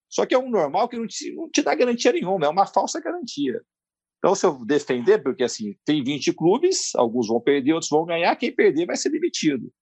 Só 0.08 0.24
que 0.24 0.36
é 0.36 0.38
um 0.38 0.52
normal 0.52 0.88
que 0.88 1.00
não 1.00 1.08
te, 1.08 1.34
não 1.34 1.50
te 1.50 1.64
dá 1.64 1.74
garantia 1.74 2.12
nenhuma, 2.12 2.46
é 2.46 2.50
uma 2.50 2.68
falsa 2.68 3.02
garantia. 3.02 3.60
Então, 4.20 4.36
se 4.36 4.46
eu 4.46 4.64
defender, 4.64 5.24
porque 5.24 5.44
assim, 5.44 5.76
tem 5.84 6.04
20 6.04 6.32
clubes, 6.34 6.94
alguns 6.94 7.28
vão 7.28 7.42
perder, 7.42 7.74
outros 7.74 7.90
vão 7.90 8.06
ganhar, 8.06 8.36
quem 8.36 8.54
perder 8.54 8.86
vai 8.86 8.96
ser 8.96 9.10
demitido. 9.10 9.74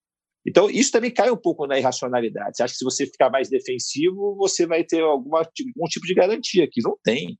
Então, 0.46 0.70
isso 0.70 0.92
também 0.92 1.10
cai 1.10 1.30
um 1.30 1.36
pouco 1.36 1.66
na 1.66 1.76
irracionalidade. 1.76 2.56
Você 2.56 2.62
acha 2.62 2.72
que 2.72 2.78
se 2.78 2.84
você 2.84 3.04
ficar 3.04 3.30
mais 3.30 3.48
defensivo, 3.48 4.36
você 4.36 4.64
vai 4.64 4.84
ter 4.84 5.02
alguma, 5.02 5.38
algum 5.40 5.88
tipo 5.88 6.06
de 6.06 6.14
garantia, 6.14 6.68
que 6.70 6.80
não 6.82 6.96
tem. 7.02 7.36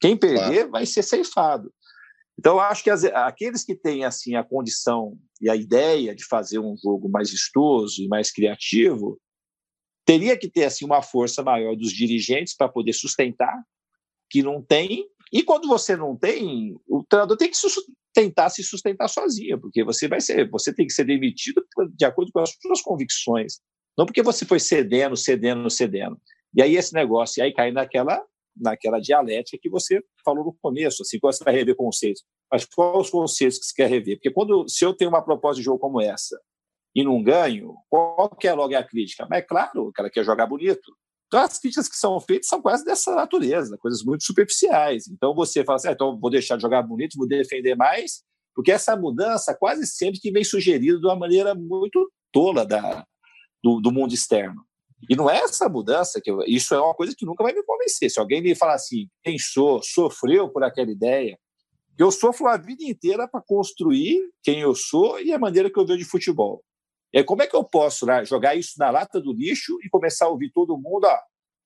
Quem 0.00 0.16
perder 0.16 0.54
claro. 0.54 0.70
vai 0.70 0.86
ser 0.86 1.02
ceifado. 1.02 1.72
Então, 2.38 2.54
eu 2.54 2.60
acho 2.60 2.82
que 2.82 2.88
as, 2.88 3.04
aqueles 3.04 3.64
que 3.64 3.74
têm 3.74 4.04
assim 4.04 4.34
a 4.34 4.44
condição 4.44 5.18
e 5.42 5.50
a 5.50 5.56
ideia 5.56 6.14
de 6.14 6.24
fazer 6.24 6.58
um 6.58 6.74
jogo 6.82 7.08
mais 7.08 7.30
vistoso 7.30 8.02
e 8.02 8.08
mais 8.08 8.30
criativo, 8.30 9.20
teria 10.06 10.38
que 10.38 10.48
ter 10.48 10.64
assim 10.64 10.86
uma 10.86 11.02
força 11.02 11.42
maior 11.42 11.76
dos 11.76 11.92
dirigentes 11.92 12.56
para 12.56 12.68
poder 12.68 12.94
sustentar, 12.94 13.62
que 14.30 14.42
não 14.42 14.62
tem. 14.62 15.06
E 15.30 15.42
quando 15.42 15.68
você 15.68 15.96
não 15.96 16.16
tem, 16.16 16.74
o 16.88 17.04
treinador 17.04 17.36
tem 17.36 17.50
que 17.50 17.56
tentar 18.18 18.50
se 18.50 18.64
sustentar 18.64 19.06
sozinho, 19.06 19.60
porque 19.60 19.84
você 19.84 20.08
vai 20.08 20.20
ser, 20.20 20.50
você 20.50 20.74
tem 20.74 20.84
que 20.84 20.92
ser 20.92 21.04
demitido 21.04 21.64
de 21.94 22.04
acordo 22.04 22.32
com 22.32 22.40
as 22.40 22.50
suas 22.60 22.82
convicções, 22.82 23.60
não 23.96 24.04
porque 24.04 24.22
você 24.22 24.44
foi 24.44 24.58
cedendo, 24.58 25.16
cedendo, 25.16 25.70
cedendo. 25.70 26.20
E 26.52 26.60
aí 26.60 26.76
esse 26.76 26.92
negócio, 26.92 27.40
e 27.40 27.42
aí 27.42 27.52
cai 27.52 27.70
naquela 27.70 28.20
naquela 28.60 28.98
dialética 28.98 29.56
que 29.62 29.70
você 29.70 30.02
falou 30.24 30.44
no 30.44 30.56
começo, 30.60 31.02
assim, 31.02 31.20
quando 31.20 31.34
você 31.34 31.44
vai 31.44 31.54
rever 31.54 31.76
conceitos. 31.76 32.24
Mas 32.50 32.64
quais 32.64 33.02
os 33.02 33.10
conceitos 33.10 33.58
que 33.58 33.66
você 33.66 33.74
quer 33.76 33.88
rever? 33.88 34.16
Porque 34.16 34.32
quando, 34.32 34.68
se 34.68 34.84
eu 34.84 34.92
tenho 34.92 35.10
uma 35.10 35.22
proposta 35.22 35.60
de 35.60 35.64
jogo 35.64 35.78
como 35.78 36.00
essa, 36.00 36.36
e 36.92 37.04
não 37.04 37.22
ganho, 37.22 37.76
qual 37.88 38.28
que 38.30 38.48
é 38.48 38.52
logo 38.52 38.76
a 38.76 38.82
crítica? 38.82 39.28
Mas 39.30 39.38
é 39.38 39.42
claro, 39.42 39.86
o 39.86 39.92
cara 39.92 40.10
quer 40.10 40.24
jogar 40.24 40.46
bonito. 40.48 40.92
Então, 41.28 41.40
as 41.40 41.58
críticas 41.58 41.88
que 41.88 41.96
são 41.96 42.18
feitas 42.18 42.48
são 42.48 42.60
quase 42.60 42.84
dessa 42.84 43.14
natureza, 43.14 43.76
coisas 43.78 44.02
muito 44.02 44.24
superficiais. 44.24 45.06
Então, 45.08 45.34
você 45.34 45.62
fala 45.62 45.76
assim, 45.76 45.88
ah, 45.88 45.92
então 45.92 46.18
vou 46.18 46.30
deixar 46.30 46.56
de 46.56 46.62
jogar 46.62 46.82
bonito, 46.82 47.18
vou 47.18 47.28
defender 47.28 47.76
mais, 47.76 48.22
porque 48.54 48.72
essa 48.72 48.96
mudança 48.96 49.54
quase 49.54 49.86
sempre 49.86 50.18
que 50.18 50.32
vem 50.32 50.42
sugerida 50.42 50.98
de 50.98 51.06
uma 51.06 51.14
maneira 51.14 51.54
muito 51.54 52.10
tola 52.32 52.64
da, 52.64 53.06
do, 53.62 53.78
do 53.78 53.92
mundo 53.92 54.14
externo. 54.14 54.64
E 55.08 55.14
não 55.14 55.30
é 55.30 55.38
essa 55.38 55.68
mudança 55.68 56.20
que 56.20 56.30
eu, 56.30 56.40
isso 56.46 56.74
é 56.74 56.80
uma 56.80 56.94
coisa 56.94 57.14
que 57.16 57.26
nunca 57.26 57.44
vai 57.44 57.52
me 57.52 57.62
convencer. 57.62 58.10
Se 58.10 58.18
alguém 58.18 58.42
me 58.42 58.54
falar 58.54 58.74
assim, 58.74 59.06
pensou, 59.22 59.80
sofreu 59.82 60.48
por 60.48 60.64
aquela 60.64 60.90
ideia, 60.90 61.38
eu 61.98 62.10
sofro 62.10 62.48
a 62.48 62.56
vida 62.56 62.82
inteira 62.84 63.28
para 63.28 63.42
construir 63.46 64.18
quem 64.42 64.60
eu 64.60 64.74
sou 64.74 65.20
e 65.20 65.32
a 65.32 65.38
maneira 65.38 65.70
que 65.70 65.78
eu 65.78 65.86
vejo 65.86 65.98
de 65.98 66.04
futebol. 66.04 66.62
Aí, 67.14 67.24
como 67.24 67.42
é 67.42 67.46
que 67.46 67.56
eu 67.56 67.64
posso 67.64 68.04
né, 68.04 68.24
jogar 68.24 68.54
isso 68.54 68.74
na 68.78 68.90
lata 68.90 69.20
do 69.20 69.32
lixo 69.32 69.78
e 69.82 69.88
começar 69.88 70.26
a 70.26 70.28
ouvir 70.28 70.50
todo 70.52 70.76
mundo? 70.76 71.04
Ó, 71.04 71.18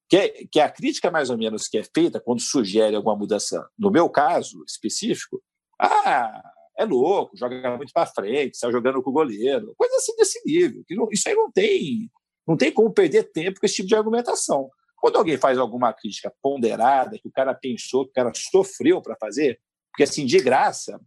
que, 0.08 0.16
é, 0.16 0.28
que 0.50 0.60
é 0.60 0.62
a 0.62 0.70
crítica, 0.70 1.10
mais 1.10 1.30
ou 1.30 1.38
menos, 1.38 1.68
que 1.68 1.78
é 1.78 1.82
feita 1.82 2.20
quando 2.20 2.40
sugere 2.40 2.94
alguma 2.94 3.16
mudança, 3.16 3.66
no 3.78 3.90
meu 3.90 4.08
caso 4.08 4.62
específico, 4.66 5.42
ah, 5.80 6.42
é 6.78 6.84
louco, 6.84 7.36
joga 7.36 7.76
muito 7.76 7.92
para 7.92 8.06
frente, 8.06 8.56
sai 8.56 8.70
jogando 8.70 9.02
com 9.02 9.10
o 9.10 9.12
goleiro, 9.12 9.74
coisa 9.76 9.96
assim 9.96 10.14
desse 10.16 10.40
nível. 10.46 10.84
Não, 10.90 11.08
isso 11.10 11.28
aí 11.28 11.34
não 11.34 11.50
tem, 11.50 12.10
não 12.46 12.56
tem 12.56 12.72
como 12.72 12.92
perder 12.92 13.32
tempo 13.32 13.58
com 13.58 13.66
esse 13.66 13.76
tipo 13.76 13.88
de 13.88 13.96
argumentação. 13.96 14.70
Quando 14.96 15.16
alguém 15.16 15.36
faz 15.36 15.58
alguma 15.58 15.92
crítica 15.92 16.32
ponderada, 16.40 17.18
que 17.18 17.26
o 17.26 17.32
cara 17.32 17.52
pensou, 17.52 18.04
que 18.04 18.10
o 18.10 18.14
cara 18.14 18.32
sofreu 18.34 19.02
para 19.02 19.16
fazer, 19.16 19.60
porque 19.90 20.04
assim, 20.04 20.24
de 20.24 20.38
graça, 20.38 21.00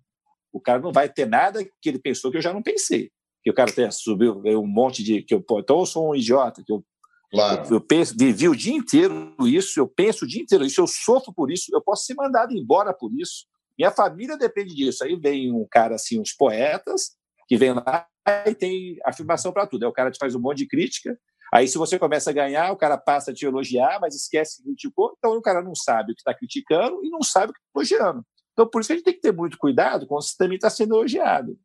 o 0.51 0.59
cara 0.59 0.79
não 0.79 0.91
vai 0.91 1.07
ter 1.07 1.25
nada 1.25 1.63
que 1.63 1.89
ele 1.89 1.99
pensou 1.99 2.29
que 2.29 2.37
eu 2.37 2.41
já 2.41 2.51
não 2.51 2.61
pensei 2.61 3.11
que 3.45 3.51
o 3.51 3.53
cara 3.53 3.71
tenha 3.71 3.91
subiu 3.91 4.41
um 4.43 4.65
monte 4.65 5.03
de. 5.03 5.21
que 5.21 5.35
eu, 5.35 5.45
então 5.59 5.79
eu 5.79 5.85
sou 5.85 6.09
um 6.09 6.15
idiota, 6.15 6.63
que 6.65 6.73
eu, 6.73 6.83
claro. 7.31 7.63
eu, 7.67 7.75
eu 7.75 7.81
penso, 7.81 8.15
vivi 8.17 8.49
o 8.49 8.55
dia 8.55 8.73
inteiro 8.73 9.35
isso, 9.41 9.79
eu 9.79 9.87
penso 9.87 10.25
o 10.25 10.27
dia 10.27 10.41
inteiro 10.41 10.65
isso, 10.65 10.81
eu 10.81 10.87
sofro 10.87 11.31
por 11.31 11.51
isso, 11.51 11.65
eu 11.71 11.79
posso 11.79 12.05
ser 12.05 12.15
mandado 12.15 12.57
embora 12.57 12.91
por 12.91 13.13
isso. 13.13 13.45
Minha 13.77 13.91
família 13.91 14.35
depende 14.35 14.73
disso. 14.73 15.03
Aí 15.03 15.15
vem 15.15 15.51
um 15.53 15.67
cara 15.69 15.93
assim, 15.93 16.19
uns 16.19 16.33
poetas, 16.33 17.11
que 17.47 17.55
vem 17.55 17.73
lá 17.73 18.07
e 18.47 18.55
tem 18.55 18.97
afirmação 19.05 19.51
para 19.51 19.67
tudo. 19.67 19.83
Aí 19.83 19.89
o 19.89 19.93
cara 19.93 20.09
te 20.09 20.17
faz 20.17 20.33
um 20.33 20.39
monte 20.39 20.59
de 20.59 20.67
crítica. 20.67 21.15
Aí, 21.53 21.67
se 21.67 21.77
você 21.77 21.99
começa 21.99 22.31
a 22.31 22.33
ganhar, 22.33 22.71
o 22.71 22.77
cara 22.77 22.97
passa 22.97 23.29
a 23.29 23.33
te 23.33 23.45
elogiar, 23.45 23.99
mas 24.01 24.15
esquece 24.15 24.57
que 24.57 24.63
criticou. 24.63 25.13
Então, 25.17 25.37
o 25.37 25.41
cara 25.41 25.61
não 25.61 25.75
sabe 25.75 26.11
o 26.11 26.15
que 26.15 26.21
está 26.21 26.33
criticando 26.33 27.05
e 27.05 27.09
não 27.09 27.21
sabe 27.21 27.51
o 27.51 27.53
que 27.53 27.59
está 27.59 27.95
elogiando. 27.99 28.25
Então, 28.53 28.67
por 28.67 28.81
isso 28.81 28.87
que 28.87 28.93
a 28.93 28.95
gente 28.95 29.05
tem 29.05 29.13
que 29.13 29.21
ter 29.21 29.33
muito 29.33 29.57
cuidado 29.57 30.07
quando 30.07 30.23
você 30.23 30.33
também 30.37 30.55
está 30.55 30.69
sendo 30.69 30.95
elogiado. 30.95 31.59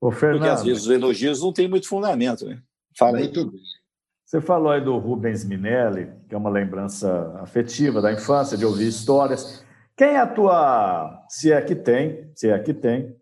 Ô, 0.00 0.10
Fernando, 0.10 0.40
Porque 0.40 0.52
às 0.52 0.62
vezes 0.62 0.82
os 0.84 0.90
elogios 0.90 1.42
não 1.42 1.52
têm 1.52 1.68
muito 1.68 1.88
fundamento, 1.88 2.46
né? 2.46 2.60
Fala 2.98 3.18
muito 3.18 3.40
aí. 3.40 3.46
Bem. 3.46 3.60
Você 4.24 4.40
falou 4.40 4.72
aí 4.72 4.80
do 4.80 4.96
Rubens 4.98 5.44
Minelli, 5.44 6.10
que 6.28 6.34
é 6.34 6.38
uma 6.38 6.50
lembrança 6.50 7.38
afetiva 7.40 8.02
da 8.02 8.12
infância, 8.12 8.56
de 8.56 8.64
ouvir 8.64 8.88
histórias. 8.88 9.64
Quem 9.96 10.08
é 10.08 10.18
a 10.18 10.26
tua, 10.26 11.24
se 11.28 11.52
é 11.52 11.60
que 11.60 11.74
tem, 11.74 12.30
se 12.34 12.48
é 12.48 12.58
que 12.58 12.74
tem, 12.74 13.14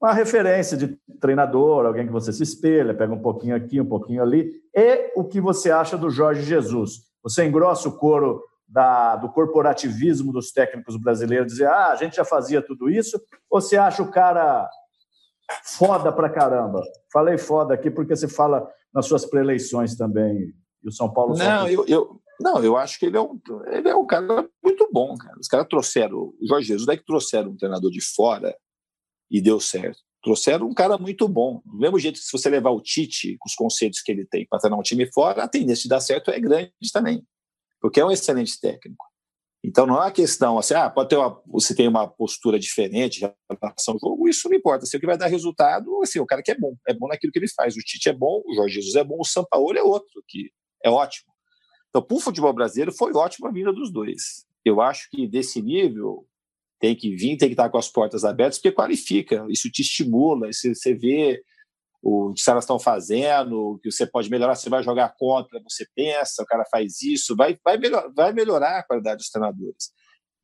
uma 0.00 0.12
referência 0.12 0.76
de 0.76 0.98
treinador, 1.20 1.86
alguém 1.86 2.06
que 2.06 2.12
você 2.12 2.32
se 2.32 2.42
espelha, 2.42 2.94
pega 2.94 3.12
um 3.12 3.20
pouquinho 3.20 3.56
aqui, 3.56 3.80
um 3.80 3.86
pouquinho 3.86 4.22
ali, 4.22 4.52
e 4.74 5.12
o 5.16 5.24
que 5.24 5.40
você 5.40 5.70
acha 5.70 5.96
do 5.96 6.10
Jorge 6.10 6.42
Jesus? 6.42 7.02
Você 7.22 7.44
engrossa 7.44 7.88
o 7.88 7.96
coro 7.96 8.42
da, 8.68 9.16
do 9.16 9.30
corporativismo 9.30 10.32
dos 10.32 10.52
técnicos 10.52 10.96
brasileiros, 10.96 11.52
dizer, 11.52 11.68
ah, 11.68 11.88
a 11.88 11.96
gente 11.96 12.16
já 12.16 12.24
fazia 12.24 12.60
tudo 12.60 12.90
isso, 12.90 13.20
ou 13.50 13.60
você 13.60 13.76
acha 13.76 14.02
o 14.02 14.10
cara 14.10 14.68
foda 15.62 16.12
pra 16.12 16.30
caramba. 16.30 16.82
Falei 17.12 17.38
foda 17.38 17.74
aqui 17.74 17.90
porque 17.90 18.14
você 18.14 18.28
fala 18.28 18.66
nas 18.92 19.06
suas 19.06 19.24
preeleições 19.26 19.96
também. 19.96 20.52
E 20.82 20.88
o 20.88 20.92
São 20.92 21.12
Paulo. 21.12 21.36
Não, 21.36 21.68
eu, 21.68 21.84
eu, 21.86 22.20
não, 22.40 22.62
eu 22.62 22.76
acho 22.76 22.98
que 22.98 23.06
ele 23.06 23.16
é 23.16 23.20
um, 23.20 23.40
ele 23.66 23.88
é 23.88 23.94
um 23.94 24.06
cara 24.06 24.48
muito 24.62 24.88
bom, 24.92 25.16
cara. 25.16 25.38
Os 25.38 25.48
caras 25.48 25.66
trouxeram, 25.68 26.16
o 26.18 26.46
Jorge 26.46 26.68
Jesus, 26.68 26.86
daí 26.86 26.98
que 26.98 27.04
trouxeram 27.04 27.50
um 27.50 27.56
treinador 27.56 27.90
de 27.90 28.00
fora 28.00 28.56
e 29.30 29.40
deu 29.40 29.60
certo. 29.60 29.98
Trouxeram 30.22 30.66
um 30.66 30.74
cara 30.74 30.96
muito 30.96 31.28
bom. 31.28 31.60
Do 31.64 31.78
mesmo 31.78 31.98
jeito 31.98 32.18
que 32.18 32.24
se 32.24 32.32
você 32.32 32.48
levar 32.48 32.70
o 32.70 32.80
Tite, 32.80 33.36
com 33.38 33.48
os 33.48 33.54
conceitos 33.54 34.00
que 34.00 34.10
ele 34.10 34.26
tem 34.26 34.46
para 34.48 34.58
treinar 34.58 34.78
um 34.78 34.82
time 34.82 35.10
fora, 35.12 35.44
a 35.44 35.48
tendência 35.48 35.82
de 35.82 35.88
dar 35.88 36.00
certo 36.00 36.30
é 36.30 36.40
grande 36.40 36.72
também. 36.92 37.22
Porque 37.80 38.00
é 38.00 38.04
um 38.04 38.10
excelente 38.10 38.58
técnico. 38.58 39.04
Então 39.64 39.86
não 39.86 39.96
é 39.96 40.00
uma 40.00 40.10
questão 40.10 40.58
assim, 40.58 40.74
ah, 40.74 40.90
pode 40.90 41.08
ter 41.08 41.16
uma, 41.16 41.40
você 41.46 41.74
tem 41.74 41.88
uma 41.88 42.06
postura 42.06 42.58
diferente 42.58 43.24
em 43.24 43.56
relação 43.62 43.94
ao 43.94 44.00
jogo, 44.00 44.28
isso 44.28 44.46
não 44.46 44.56
importa. 44.56 44.84
Assim, 44.84 44.98
o 44.98 45.00
que 45.00 45.06
vai 45.06 45.16
dar 45.16 45.26
resultado, 45.26 46.02
assim, 46.02 46.20
o 46.20 46.26
cara 46.26 46.42
que 46.42 46.50
é 46.50 46.54
bom, 46.54 46.76
é 46.86 46.92
bom 46.92 47.08
naquilo 47.08 47.32
que 47.32 47.38
ele 47.38 47.48
faz. 47.48 47.74
O 47.74 47.80
Tite 47.80 48.10
é 48.10 48.12
bom, 48.12 48.42
o 48.44 48.54
Jorge 48.54 48.74
Jesus 48.74 48.94
é 48.94 49.02
bom, 49.02 49.16
o 49.18 49.24
Sampaoli 49.24 49.78
é 49.78 49.82
outro, 49.82 50.22
que 50.28 50.50
é 50.84 50.90
ótimo. 50.90 51.32
Então, 51.88 52.02
para 52.02 52.14
o 52.14 52.20
futebol 52.20 52.52
brasileiro, 52.52 52.92
foi 52.92 53.14
ótima 53.14 53.48
a 53.48 53.52
vinda 53.52 53.72
dos 53.72 53.90
dois. 53.90 54.44
Eu 54.62 54.82
acho 54.82 55.08
que 55.10 55.26
desse 55.26 55.62
nível 55.62 56.26
tem 56.78 56.94
que 56.94 57.16
vir, 57.16 57.38
tem 57.38 57.48
que 57.48 57.54
estar 57.54 57.70
com 57.70 57.78
as 57.78 57.88
portas 57.88 58.22
abertas, 58.22 58.58
porque 58.58 58.70
qualifica, 58.70 59.46
isso 59.48 59.70
te 59.70 59.80
estimula, 59.80 60.50
isso 60.50 60.74
você 60.74 60.92
vê 60.92 61.42
o 62.04 62.34
que 62.34 62.40
os 62.40 62.44
caras 62.44 62.64
estão 62.64 62.78
fazendo, 62.78 63.58
o 63.58 63.78
que 63.78 63.90
você 63.90 64.06
pode 64.06 64.28
melhorar, 64.28 64.54
você 64.54 64.68
vai 64.68 64.82
jogar 64.82 65.14
contra, 65.18 65.58
você 65.62 65.86
pensa, 65.96 66.42
o 66.42 66.46
cara 66.46 66.62
faz 66.70 67.00
isso, 67.00 67.34
vai, 67.34 67.58
vai, 67.64 67.78
melhor, 67.78 68.12
vai 68.14 68.30
melhorar 68.30 68.78
a 68.78 68.82
qualidade 68.82 69.18
dos 69.18 69.30
treinadores. 69.30 69.90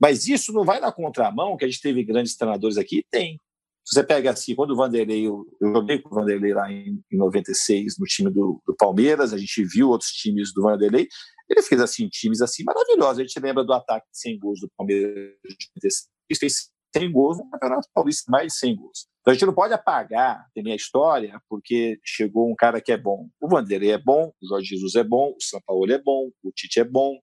Mas 0.00 0.26
isso 0.26 0.54
não 0.54 0.64
vai 0.64 0.80
na 0.80 0.90
contramão, 0.90 1.58
que 1.58 1.66
a 1.66 1.68
gente 1.68 1.82
teve 1.82 2.02
grandes 2.02 2.34
treinadores 2.34 2.78
aqui, 2.78 3.04
tem. 3.10 3.38
Você 3.84 4.02
pega 4.02 4.30
assim, 4.30 4.54
quando 4.54 4.70
o 4.70 4.76
Vanderlei, 4.76 5.26
eu, 5.26 5.44
eu 5.60 5.72
joguei 5.74 5.98
com 5.98 6.08
o 6.08 6.14
Vanderlei 6.14 6.54
lá 6.54 6.72
em, 6.72 6.98
em 7.12 7.16
96 7.18 7.98
no 7.98 8.06
time 8.06 8.30
do, 8.30 8.62
do, 8.66 8.74
Palmeiras, 8.74 9.34
a 9.34 9.38
gente 9.38 9.62
viu 9.64 9.90
outros 9.90 10.10
times 10.12 10.54
do 10.54 10.62
Vanderlei, 10.62 11.08
ele 11.46 11.62
fez 11.62 11.80
assim 11.80 12.08
times 12.08 12.40
assim 12.40 12.64
maravilhosos. 12.64 13.18
A 13.18 13.22
gente 13.22 13.38
lembra 13.38 13.62
do 13.64 13.72
ataque 13.74 14.06
de 14.10 14.18
100 14.18 14.38
gols 14.38 14.60
do 14.60 14.70
Palmeiras 14.78 15.12
de 15.44 15.68
96, 15.76 16.08
fez 16.38 16.70
100 16.96 17.12
gols 17.12 17.36
no 17.36 17.50
Campeonato 17.50 17.88
Paulista, 17.92 18.30
mais 18.30 18.52
de 18.52 18.58
100 18.58 18.76
gols. 18.76 19.09
Então 19.20 19.32
a 19.32 19.34
gente 19.34 19.46
não 19.46 19.54
pode 19.54 19.74
apagar 19.74 20.46
a 20.56 20.74
história 20.74 21.40
porque 21.48 22.00
chegou 22.04 22.50
um 22.50 22.54
cara 22.54 22.80
que 22.80 22.90
é 22.90 22.96
bom. 22.96 23.28
O 23.40 23.48
Vanderlei 23.48 23.92
é 23.92 23.98
bom, 23.98 24.32
o 24.42 24.48
Jorge 24.48 24.68
Jesus 24.68 24.94
é 24.94 25.04
bom, 25.04 25.34
o 25.36 25.42
São 25.42 25.60
Paulo 25.66 25.90
é 25.92 25.98
bom, 25.98 26.30
o 26.42 26.50
Tite 26.52 26.80
é 26.80 26.84
bom. 26.84 27.18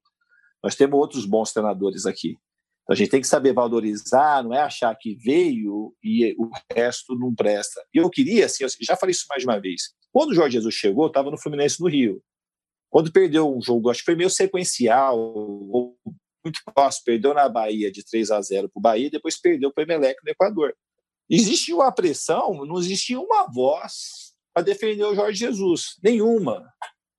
Nós 0.62 0.76
temos 0.76 0.98
outros 0.98 1.26
bons 1.26 1.52
treinadores 1.52 2.06
aqui. 2.06 2.36
Então 2.82 2.94
a 2.94 2.94
gente 2.94 3.10
tem 3.10 3.20
que 3.20 3.26
saber 3.26 3.52
valorizar, 3.52 4.42
não 4.42 4.54
é 4.54 4.60
achar 4.60 4.94
que 4.96 5.14
veio 5.16 5.94
e 6.02 6.34
o 6.38 6.48
resto 6.72 7.14
não 7.16 7.34
presta. 7.34 7.84
E 7.92 7.98
eu 7.98 8.08
queria, 8.08 8.46
assim, 8.46 8.64
eu 8.64 8.70
já 8.80 8.96
falei 8.96 9.10
isso 9.10 9.26
mais 9.28 9.42
de 9.42 9.48
uma 9.48 9.60
vez. 9.60 9.92
Quando 10.12 10.30
o 10.30 10.34
Jorge 10.34 10.54
Jesus 10.54 10.74
chegou, 10.74 11.08
estava 11.08 11.30
no 11.30 11.38
Fluminense 11.38 11.80
no 11.80 11.88
Rio. 11.88 12.22
Quando 12.88 13.12
perdeu 13.12 13.54
um 13.54 13.60
jogo, 13.60 13.90
acho 13.90 14.00
que 14.00 14.06
foi 14.06 14.16
meio 14.16 14.30
sequencial, 14.30 15.18
muito 16.42 16.60
próximo, 16.74 17.04
perdeu 17.04 17.34
na 17.34 17.48
Bahia 17.48 17.90
de 17.92 18.02
3 18.04 18.30
a 18.30 18.40
0 18.40 18.70
para 18.70 18.78
o 18.78 18.82
Bahia, 18.82 19.10
depois 19.10 19.38
perdeu 19.38 19.70
para 19.72 19.82
o 19.82 19.84
Emelec 19.84 20.16
no 20.24 20.30
Equador. 20.30 20.74
Existia 21.30 21.74
uma 21.74 21.92
pressão, 21.92 22.64
não 22.64 22.78
existia 22.78 23.20
uma 23.20 23.46
voz 23.50 24.32
para 24.54 24.62
defender 24.62 25.04
o 25.04 25.14
Jorge 25.14 25.38
Jesus, 25.38 25.96
nenhuma. 26.02 26.64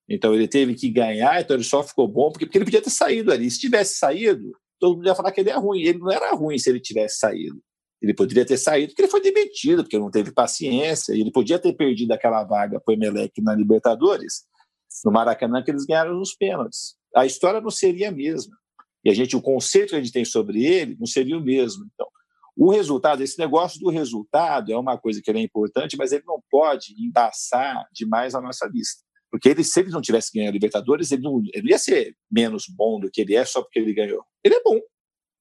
Então 0.09 0.33
ele 0.33 0.47
teve 0.47 0.73
que 0.73 0.89
ganhar, 0.89 1.39
então 1.39 1.55
ele 1.55 1.63
só 1.63 1.83
ficou 1.83 2.07
bom 2.07 2.31
porque, 2.31 2.45
porque 2.45 2.57
ele 2.57 2.65
podia 2.65 2.81
ter 2.81 2.89
saído 2.89 3.31
ali. 3.31 3.49
Se 3.49 3.59
tivesse 3.59 3.97
saído, 3.97 4.51
todo 4.79 4.95
mundo 4.95 5.05
ia 5.05 5.13
falar 5.13 5.31
que 5.31 5.39
ele 5.39 5.51
é 5.51 5.55
ruim. 5.55 5.81
Ele 5.81 5.99
não 5.99 6.11
era 6.11 6.33
ruim 6.33 6.57
se 6.57 6.69
ele 6.69 6.79
tivesse 6.79 7.19
saído. 7.19 7.61
Ele 8.01 8.13
poderia 8.13 8.45
ter 8.45 8.57
saído 8.57 8.87
porque 8.89 9.03
ele 9.03 9.11
foi 9.11 9.21
demitido, 9.21 9.83
porque 9.83 9.99
não 9.99 10.09
teve 10.09 10.31
paciência. 10.31 11.13
Ele 11.13 11.31
podia 11.31 11.59
ter 11.59 11.73
perdido 11.73 12.11
aquela 12.11 12.43
vaga 12.43 12.79
para 12.79 12.91
o 12.91 12.95
Emelec 12.95 13.41
na 13.41 13.53
Libertadores, 13.53 14.45
no 15.05 15.11
Maracanã, 15.11 15.61
que 15.61 15.69
eles 15.69 15.85
ganharam 15.85 16.15
nos 16.15 16.33
pênaltis. 16.33 16.95
A 17.15 17.25
história 17.25 17.61
não 17.61 17.69
seria 17.69 18.09
a 18.09 18.11
mesma. 18.11 18.57
E 19.03 19.09
a 19.09 19.13
gente, 19.13 19.35
o 19.35 19.41
conceito 19.41 19.89
que 19.89 19.95
a 19.95 19.99
gente 20.01 20.11
tem 20.11 20.25
sobre 20.25 20.65
ele 20.65 20.95
não 20.97 21.05
seria 21.05 21.37
o 21.37 21.43
mesmo. 21.43 21.85
Então, 21.93 22.07
o 22.61 22.71
resultado, 22.71 23.23
esse 23.23 23.39
negócio 23.39 23.79
do 23.79 23.89
resultado 23.89 24.69
é 24.69 24.77
uma 24.77 24.97
coisa 24.97 25.21
que 25.21 25.31
é 25.31 25.39
importante, 25.39 25.95
mas 25.95 26.11
ele 26.11 26.25
não 26.27 26.43
pode 26.51 26.93
embaçar 26.97 27.87
demais 27.93 28.35
a 28.35 28.41
nossa 28.41 28.69
vista. 28.69 29.01
Porque 29.31 29.47
ele, 29.47 29.63
se 29.63 29.79
ele 29.79 29.91
não 29.91 30.01
tivesse 30.01 30.29
ganho 30.33 30.49
a 30.49 30.51
Libertadores, 30.51 31.09
ele 31.11 31.21
não, 31.21 31.39
ele 31.53 31.61
não 31.63 31.69
ia 31.69 31.79
ser 31.79 32.17
menos 32.29 32.65
bom 32.67 32.99
do 32.99 33.09
que 33.09 33.21
ele 33.21 33.33
é 33.33 33.45
só 33.45 33.61
porque 33.61 33.79
ele 33.79 33.93
ganhou. 33.93 34.25
Ele 34.43 34.55
é 34.55 34.61
bom. 34.61 34.77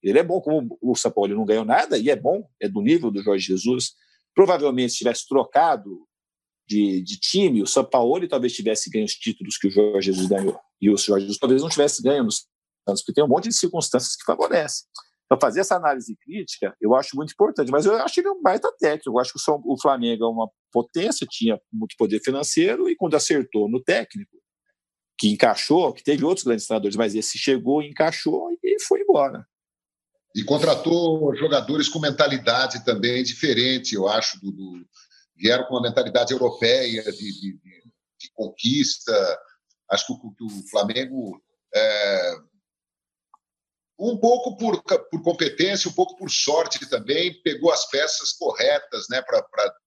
Ele 0.01 0.17
é 0.17 0.23
bom, 0.23 0.41
como 0.41 0.79
o 0.81 0.95
São 0.95 1.11
Paulo 1.11 1.35
não 1.35 1.45
ganhou 1.45 1.65
nada, 1.65 1.99
e 1.99 2.09
é 2.09 2.15
bom, 2.15 2.49
é 2.61 2.69
do 2.69 2.81
nível 2.81 3.11
do 3.11 3.21
Jorge 3.21 3.47
Jesus. 3.47 3.95
Provavelmente, 4.33 4.93
se 4.93 4.99
tivesse 4.99 5.27
trocado 5.27 6.07
de, 6.69 7.03
de 7.03 7.19
time, 7.19 7.63
o 7.63 7.67
São 7.67 7.85
Paulo 7.85 8.29
talvez 8.29 8.53
tivesse 8.53 8.91
ganho 8.91 9.07
os 9.07 9.15
títulos 9.15 9.57
que 9.57 9.67
o 9.67 9.71
Jorge 9.73 10.13
Jesus 10.13 10.29
ganhou. 10.29 10.57
E 10.81 10.89
o 10.89 10.97
Jorge 10.97 11.25
Jesus 11.25 11.39
talvez 11.39 11.63
não 11.63 11.69
tivesse 11.69 12.01
ganho 12.01 12.23
nos 12.23 12.47
Santos, 12.89 13.03
porque 13.03 13.15
tem 13.15 13.25
um 13.25 13.29
monte 13.29 13.49
de 13.49 13.55
circunstâncias 13.55 14.15
que 14.15 14.25
favorecem. 14.25 14.87
Então, 15.29 15.39
fazer 15.39 15.61
essa 15.61 15.77
análise 15.77 16.17
crítica 16.17 16.75
eu 16.81 16.95
acho 16.95 17.15
muito 17.15 17.33
importante, 17.33 17.71
mas 17.71 17.85
eu 17.85 17.95
acho 17.97 18.19
ele 18.19 18.31
um 18.31 18.41
baita 18.41 18.73
técnico. 18.79 19.11
Eu 19.11 19.19
acho 19.19 19.35
que 19.35 19.39
o 19.47 19.79
Flamengo 19.79 20.25
é 20.25 20.29
uma 20.29 20.51
potência, 20.73 21.27
tinha 21.29 21.61
muito 21.71 21.95
poder 21.99 22.21
financeiro, 22.21 22.89
e 22.89 22.97
quando 22.97 23.15
acertou 23.15 23.69
no 23.69 23.83
técnico, 23.83 24.39
que 25.19 25.29
encaixou, 25.29 25.93
que 25.93 26.03
teve 26.03 26.25
outros 26.25 26.47
grandes 26.47 26.67
treinadores, 26.67 26.97
mas 26.97 27.15
esse 27.15 27.37
chegou, 27.37 27.83
encaixou 27.83 28.49
e 28.63 28.81
foi 28.85 29.01
embora. 29.01 29.47
E 30.35 30.45
contratou 30.45 31.35
jogadores 31.37 31.89
com 31.89 31.99
mentalidade 31.99 32.85
também 32.85 33.23
diferente, 33.23 33.95
eu 33.95 34.09
acho, 34.09 34.41
do, 34.41 34.51
do 34.53 34.87
vieram 35.37 35.65
com 35.65 35.75
uma 35.75 35.83
mentalidade 35.83 36.33
europeia 36.33 37.03
de, 37.03 37.41
de, 37.41 37.59
de 38.19 38.31
conquista. 38.35 39.13
Acho 39.91 40.07
que 40.07 40.13
o, 40.13 40.33
que 40.33 40.45
o 40.45 40.69
Flamengo 40.71 41.41
é, 41.75 42.35
um 43.99 44.17
pouco 44.17 44.57
por, 44.57 44.81
por 44.83 45.23
competência, 45.23 45.91
um 45.91 45.95
pouco 45.95 46.17
por 46.17 46.31
sorte 46.31 46.89
também, 46.89 47.43
pegou 47.43 47.73
as 47.73 47.89
peças 47.91 48.33
corretas 48.33 49.07
né, 49.11 49.21
para 49.23 49.45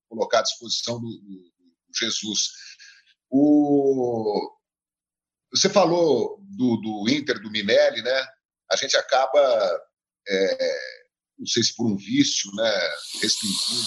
colocar 0.09 0.39
à 0.39 0.43
disposição 0.43 0.99
do, 0.99 1.07
do, 1.07 1.51
Jesus. 1.97 2.49
O, 3.30 4.51
você 5.53 5.70
falou 5.70 6.38
do, 6.41 6.78
do, 6.78 7.09
Inter, 7.09 7.41
do 7.41 7.49
Minelli, 7.49 8.01
né? 8.01 8.28
A 8.70 8.76
gente 8.76 8.95
acaba, 8.97 9.82
é, 10.28 10.80
não 11.38 11.45
sei 11.45 11.64
se 11.64 11.76
por 11.76 11.86
um 11.86 11.95
vício, 11.95 12.49
né, 12.55 12.93
restringindo, 13.22 13.86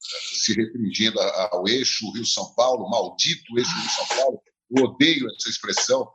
se 0.00 0.54
restringindo 0.54 1.20
ao 1.20 1.66
eixo 1.68 2.10
Rio-São 2.12 2.54
Paulo, 2.54 2.88
maldito 2.88 3.58
eixo 3.58 3.70
Rio-São 3.70 4.06
Paulo, 4.16 4.42
eu 4.76 4.84
odeio 4.84 5.26
essa 5.34 5.48
expressão. 5.48 6.12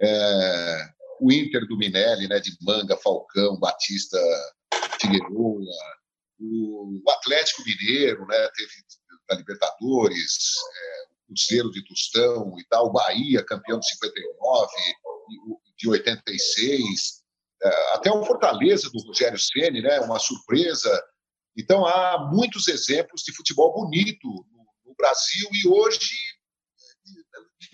É, 0.00 0.97
o 1.20 1.32
Inter 1.32 1.66
do 1.66 1.76
Minelli, 1.76 2.28
né, 2.28 2.40
de 2.40 2.56
Manga, 2.62 2.96
Falcão, 2.96 3.58
Batista, 3.58 4.18
Figueiredo, 5.00 5.60
o, 6.40 7.02
Atlético 7.08 7.62
Mineiro, 7.64 8.26
né, 8.26 8.48
teve 8.54 8.72
da 9.28 9.34
Libertadores, 9.36 10.54
é, 10.74 11.04
o 11.12 11.34
Cruzeiro 11.34 11.70
de 11.70 11.84
Tostão 11.84 12.54
e 12.58 12.64
tal, 12.68 12.86
o 12.86 12.92
Bahia, 12.92 13.44
campeão 13.44 13.78
de 13.78 13.88
59, 13.88 14.72
de 15.76 15.88
86, 15.88 17.22
é, 17.62 17.94
até 17.94 18.10
o 18.10 18.24
Fortaleza 18.24 18.88
do 18.90 19.02
Rogério 19.02 19.38
Ceni, 19.38 19.82
né, 19.82 20.00
uma 20.00 20.18
surpresa. 20.18 20.90
Então 21.56 21.84
há 21.84 22.30
muitos 22.32 22.68
exemplos 22.68 23.22
de 23.22 23.34
futebol 23.34 23.74
bonito 23.74 24.26
no, 24.26 24.66
no 24.86 24.94
Brasil 24.96 25.48
e 25.52 25.68
hoje 25.68 26.16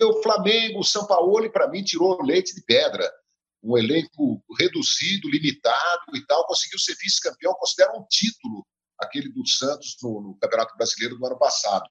o 0.01 0.21
Flamengo, 0.21 0.79
o 0.79 0.83
São 0.83 1.05
Paulo, 1.07 1.49
para 1.51 1.69
mim, 1.69 1.83
tirou 1.83 2.21
leite 2.21 2.53
de 2.53 2.61
pedra 2.63 3.09
um 3.65 3.75
elenco 3.77 4.43
reduzido, 4.59 5.27
limitado 5.27 6.15
e 6.15 6.23
tal, 6.27 6.45
conseguiu 6.45 6.77
ser 6.77 6.95
vice-campeão, 6.95 7.55
considera 7.55 7.97
um 7.97 8.05
título 8.07 8.65
aquele 8.99 9.29
do 9.29 9.45
Santos 9.47 9.97
no, 10.03 10.21
no, 10.21 10.37
Campeonato 10.37 10.77
Brasileiro 10.77 11.17
do 11.17 11.25
ano 11.25 11.37
passado. 11.37 11.89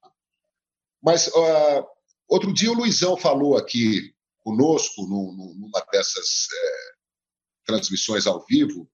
Mas 1.03 1.27
uh, 1.27 1.85
outro 2.29 2.53
dia 2.53 2.71
o 2.71 2.75
Luizão 2.75 3.17
falou 3.17 3.57
aqui 3.57 4.15
conosco, 4.41 5.01
no, 5.03 5.33
no, 5.33 5.55
numa 5.55 5.85
dessas 5.91 6.47
é, 6.53 6.93
transmissões 7.65 8.25
ao 8.25 8.45
vivo, 8.45 8.89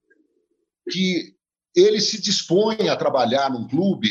que 0.90 1.36
ele 1.74 2.00
se 2.00 2.20
dispõe 2.20 2.88
a 2.88 2.96
trabalhar 2.96 3.50
num 3.50 3.68
clube 3.68 4.10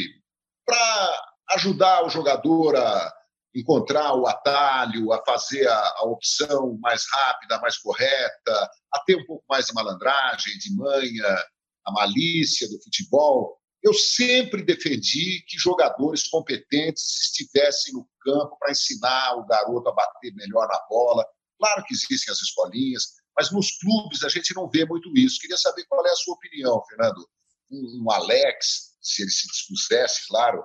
para 0.66 1.36
ajudar 1.50 2.06
o 2.06 2.10
jogador 2.10 2.78
a 2.78 3.14
encontrar 3.54 4.14
o 4.16 4.28
atalho, 4.28 5.12
a 5.12 5.24
fazer 5.26 5.68
a, 5.68 5.78
a, 5.98 6.04
opção 6.06 6.78
mais 6.80 7.04
rápida, 7.12 7.60
mais 7.60 7.78
correta, 7.78 8.70
a 8.94 9.00
ter 9.06 9.16
um 9.16 9.26
pouco 9.26 9.44
mais 9.50 9.66
de 9.66 9.74
malandragem, 9.74 10.58
de 10.58 10.76
manha, 10.76 11.46
a 11.86 11.92
malícia 11.92 12.68
do 12.70 12.82
futebol. 12.82 13.58
Eu 13.84 13.94
sempre 13.94 14.64
defendi 14.64 15.44
que 15.48 15.58
jogadores 15.58 16.28
competentes 16.28 17.04
estivessem 17.24 17.94
no 17.94 18.08
campo 18.22 18.56
para 18.60 18.72
ensinar 18.72 19.36
o 19.36 19.46
garoto 19.46 19.90
a 19.90 19.94
bater 19.94 20.34
melhor 20.36 20.68
na 20.68 20.80
bola. 20.90 21.26
Claro 21.58 21.84
que 21.86 21.94
existem 21.94 22.32
as 22.32 22.42
escolinhas, 22.42 23.04
mas 23.36 23.52
nos 23.52 23.78
clubes 23.80 24.24
a 24.24 24.30
gente 24.30 24.56
não 24.56 24.70
vê 24.70 24.86
muito 24.86 25.12
isso. 25.18 25.40
Queria 25.40 25.58
saber 25.58 25.84
qual 25.86 26.06
é 26.06 26.12
a 26.12 26.16
sua 26.16 26.36
opinião, 26.36 26.82
Fernando. 26.88 27.28
Um, 27.72 28.04
um 28.04 28.12
Alex, 28.12 28.98
se 29.02 29.24
ele 29.24 29.32
se 29.32 29.48
dispusesse, 29.48 30.28
claro, 30.28 30.64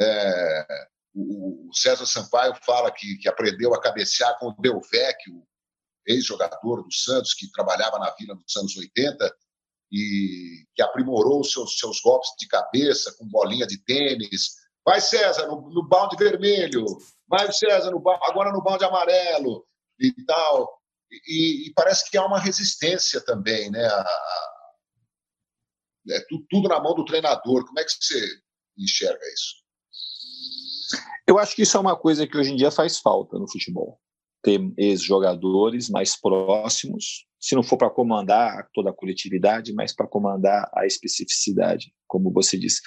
é, 0.00 0.86
o, 1.14 1.70
César 1.72 2.06
Sampaio 2.06 2.54
fala 2.64 2.90
que, 2.90 3.16
que 3.18 3.28
aprendeu 3.28 3.74
a 3.74 3.80
cabecear 3.80 4.38
com 4.38 4.48
o 4.48 4.56
Delvecchio, 4.60 5.46
ex-jogador 6.06 6.82
do 6.82 6.92
Santos, 6.92 7.34
que 7.34 7.50
trabalhava 7.50 7.98
na 7.98 8.10
Vila 8.10 8.34
nos 8.34 8.56
anos 8.56 8.76
80 8.76 9.34
e 9.90 10.66
que 10.74 10.82
aprimorou 10.82 11.44
seus, 11.44 11.78
seus 11.78 12.00
golpes 12.00 12.30
de 12.38 12.48
cabeça 12.48 13.14
com 13.16 13.28
bolinha 13.28 13.66
de 13.66 13.78
tênis. 13.84 14.56
Vai, 14.84 15.00
César, 15.00 15.46
no, 15.46 15.70
no 15.70 15.86
balde 15.86 16.16
vermelho. 16.16 16.84
Vai, 17.28 17.50
César, 17.52 17.90
no, 17.90 18.02
agora 18.24 18.52
no 18.52 18.62
balde 18.62 18.84
amarelo 18.84 19.66
e 19.98 20.12
tal. 20.26 20.82
e, 21.10 21.68
e, 21.68 21.72
parece 21.74 22.10
que 22.10 22.18
há 22.18 22.26
uma 22.26 22.40
resistência 22.40 23.20
também, 23.20 23.70
né? 23.70 23.86
A, 23.86 24.00
a, 24.00 24.54
é 26.10 26.20
tudo, 26.28 26.46
tudo 26.50 26.68
na 26.68 26.80
mão 26.80 26.94
do 26.94 27.04
treinador. 27.04 27.64
Como 27.64 27.80
é 27.80 27.84
que 27.84 27.90
você 27.90 28.28
enxerga 28.76 29.24
isso? 29.32 29.63
Eu 31.26 31.38
acho 31.38 31.56
que 31.56 31.62
isso 31.62 31.76
é 31.76 31.80
uma 31.80 31.96
coisa 31.96 32.26
que 32.26 32.36
hoje 32.36 32.52
em 32.52 32.56
dia 32.56 32.70
faz 32.70 32.98
falta 32.98 33.38
no 33.38 33.50
futebol. 33.50 33.98
Ter 34.42 34.60
ex-jogadores 34.76 35.88
mais 35.88 36.20
próximos, 36.20 37.26
se 37.40 37.54
não 37.54 37.62
for 37.62 37.78
para 37.78 37.90
comandar 37.90 38.68
toda 38.74 38.90
a 38.90 38.92
coletividade, 38.92 39.72
mas 39.72 39.94
para 39.94 40.06
comandar 40.06 40.70
a 40.74 40.86
especificidade, 40.86 41.92
como 42.06 42.30
você 42.30 42.58
disse. 42.58 42.82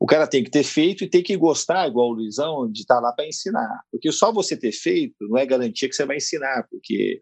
O 0.00 0.06
cara 0.06 0.26
tem 0.26 0.42
que 0.42 0.50
ter 0.50 0.64
feito 0.64 1.04
e 1.04 1.08
tem 1.08 1.22
que 1.22 1.36
gostar, 1.36 1.88
igual 1.88 2.10
o 2.10 2.14
Luizão, 2.14 2.70
de 2.70 2.80
estar 2.80 2.96
tá 2.96 3.00
lá 3.00 3.12
para 3.12 3.26
ensinar. 3.26 3.82
Porque 3.90 4.10
só 4.10 4.32
você 4.32 4.56
ter 4.56 4.72
feito 4.72 5.16
não 5.20 5.38
é 5.38 5.46
garantia 5.46 5.88
que 5.88 5.94
você 5.94 6.04
vai 6.04 6.16
ensinar, 6.16 6.66
porque 6.68 7.20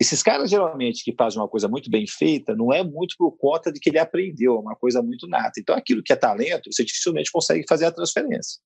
esses 0.00 0.22
caras, 0.22 0.48
geralmente, 0.48 1.04
que 1.04 1.14
fazem 1.14 1.38
uma 1.38 1.48
coisa 1.48 1.68
muito 1.68 1.90
bem 1.90 2.06
feita, 2.06 2.56
não 2.56 2.72
é 2.72 2.82
muito 2.82 3.16
por 3.18 3.32
conta 3.32 3.70
de 3.70 3.78
que 3.78 3.90
ele 3.90 3.98
aprendeu, 3.98 4.54
é 4.54 4.60
uma 4.60 4.74
coisa 4.74 5.02
muito 5.02 5.26
nata. 5.26 5.60
Então, 5.60 5.74
aquilo 5.74 6.02
que 6.02 6.12
é 6.12 6.16
talento, 6.16 6.72
você 6.72 6.82
dificilmente 6.82 7.30
consegue 7.30 7.66
fazer 7.68 7.84
a 7.84 7.92
transferência. 7.92 8.60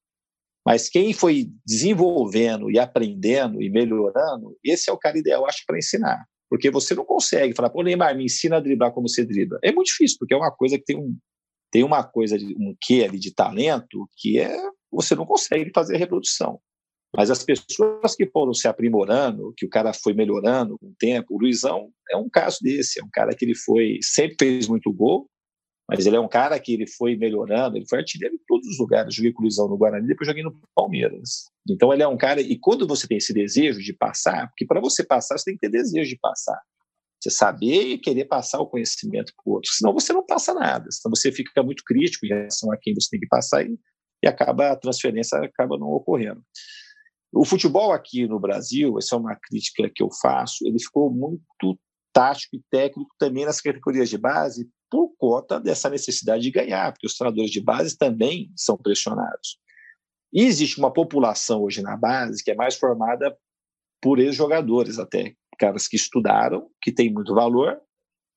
Mas 0.64 0.88
quem 0.88 1.12
foi 1.12 1.50
desenvolvendo 1.66 2.70
e 2.70 2.78
aprendendo 2.78 3.60
e 3.62 3.68
melhorando, 3.68 4.56
esse 4.64 4.88
é 4.88 4.92
o 4.92 4.98
cara 4.98 5.18
ideal, 5.18 5.46
acho, 5.46 5.62
para 5.66 5.78
ensinar. 5.78 6.24
Porque 6.48 6.70
você 6.70 6.94
não 6.94 7.04
consegue 7.04 7.54
falar, 7.54 7.68
pô, 7.68 7.82
Neymar, 7.82 8.16
me 8.16 8.24
ensina 8.24 8.56
a 8.56 8.60
driblar 8.60 8.92
como 8.92 9.08
você 9.08 9.24
dribla. 9.24 9.58
É 9.62 9.72
muito 9.72 9.88
difícil, 9.88 10.16
porque 10.18 10.32
é 10.32 10.36
uma 10.36 10.50
coisa 10.50 10.78
que 10.78 10.84
tem 10.84 10.96
um, 10.96 11.16
tem 11.70 11.82
uma 11.82 12.02
coisa, 12.02 12.36
um 12.36 12.74
quê 12.80 13.04
ali 13.06 13.18
de 13.18 13.34
talento, 13.34 14.08
que 14.16 14.38
é 14.38 14.56
você 14.90 15.14
não 15.14 15.26
consegue 15.26 15.70
fazer 15.74 15.96
a 15.96 15.98
reprodução. 15.98 16.60
Mas 17.16 17.30
as 17.30 17.44
pessoas 17.44 18.14
que 18.16 18.26
foram 18.26 18.52
se 18.52 18.66
aprimorando, 18.66 19.52
que 19.56 19.66
o 19.66 19.68
cara 19.68 19.92
foi 19.92 20.14
melhorando 20.14 20.78
com 20.78 20.86
o 20.86 20.94
tempo, 20.98 21.34
o 21.34 21.38
Luizão 21.38 21.90
é 22.10 22.16
um 22.16 22.28
caso 22.28 22.58
desse, 22.60 23.00
é 23.00 23.04
um 23.04 23.10
cara 23.12 23.34
que 23.34 23.44
ele 23.44 23.54
foi, 23.54 23.98
sempre 24.02 24.36
fez 24.38 24.66
muito 24.66 24.92
gol, 24.92 25.28
mas 25.88 26.06
ele 26.06 26.16
é 26.16 26.20
um 26.20 26.28
cara 26.28 26.58
que 26.58 26.72
ele 26.72 26.86
foi 26.86 27.14
melhorando, 27.14 27.76
ele 27.76 27.86
foi 27.86 27.98
artilheiro 27.98 28.34
em 28.34 28.40
todos 28.46 28.66
os 28.66 28.78
lugares. 28.78 29.14
Joguei 29.14 29.32
com 29.32 29.40
o 29.40 29.42
Luizão 29.42 29.68
no 29.68 29.76
Guarani, 29.76 30.06
depois 30.06 30.26
joguei 30.26 30.42
no 30.42 30.58
Palmeiras. 30.74 31.50
Então 31.68 31.92
ele 31.92 32.02
é 32.02 32.08
um 32.08 32.16
cara, 32.16 32.40
e 32.40 32.58
quando 32.58 32.86
você 32.86 33.06
tem 33.06 33.18
esse 33.18 33.34
desejo 33.34 33.80
de 33.80 33.92
passar, 33.92 34.48
porque 34.48 34.64
para 34.64 34.80
você 34.80 35.04
passar, 35.04 35.36
você 35.36 35.44
tem 35.44 35.54
que 35.54 35.60
ter 35.60 35.70
desejo 35.70 36.08
de 36.08 36.18
passar. 36.18 36.58
Você 37.22 37.30
saber 37.30 37.82
e 37.82 37.98
querer 37.98 38.24
passar 38.24 38.60
o 38.60 38.66
conhecimento 38.66 39.32
para 39.36 39.50
o 39.50 39.54
outro, 39.54 39.70
senão 39.72 39.92
você 39.92 40.12
não 40.12 40.24
passa 40.24 40.54
nada, 40.54 40.86
senão 40.90 41.14
você 41.14 41.30
fica 41.30 41.62
muito 41.62 41.82
crítico 41.84 42.26
em 42.26 42.30
relação 42.30 42.72
a 42.72 42.76
quem 42.76 42.94
você 42.94 43.10
tem 43.10 43.20
que 43.20 43.28
passar 43.28 43.64
e, 43.64 43.78
e 44.22 44.28
acaba 44.28 44.70
a 44.70 44.76
transferência 44.76 45.38
acaba 45.38 45.78
não 45.78 45.88
ocorrendo. 45.88 46.42
O 47.32 47.44
futebol 47.44 47.92
aqui 47.92 48.26
no 48.26 48.38
Brasil, 48.38 48.96
essa 48.98 49.16
é 49.16 49.18
uma 49.18 49.36
crítica 49.36 49.90
que 49.94 50.02
eu 50.02 50.08
faço, 50.22 50.66
ele 50.66 50.78
ficou 50.78 51.10
muito 51.10 51.78
tático 52.12 52.56
e 52.56 52.62
técnico 52.70 53.10
também 53.18 53.44
nas 53.44 53.60
categorias 53.60 54.08
de 54.08 54.16
base 54.16 54.68
por 54.94 55.12
conta 55.18 55.58
dessa 55.58 55.90
necessidade 55.90 56.44
de 56.44 56.52
ganhar, 56.52 56.92
porque 56.92 57.08
os 57.08 57.16
treinadores 57.16 57.50
de 57.50 57.60
base 57.60 57.98
também 57.98 58.52
são 58.54 58.76
pressionados. 58.76 59.58
E 60.32 60.42
existe 60.44 60.78
uma 60.78 60.92
população 60.92 61.62
hoje 61.62 61.82
na 61.82 61.96
base 61.96 62.44
que 62.44 62.52
é 62.52 62.54
mais 62.54 62.76
formada 62.76 63.36
por 64.00 64.20
ex-jogadores 64.20 65.00
até, 65.00 65.34
caras 65.58 65.88
que 65.88 65.96
estudaram, 65.96 66.70
que 66.80 66.92
tem 66.92 67.12
muito 67.12 67.34
valor, 67.34 67.80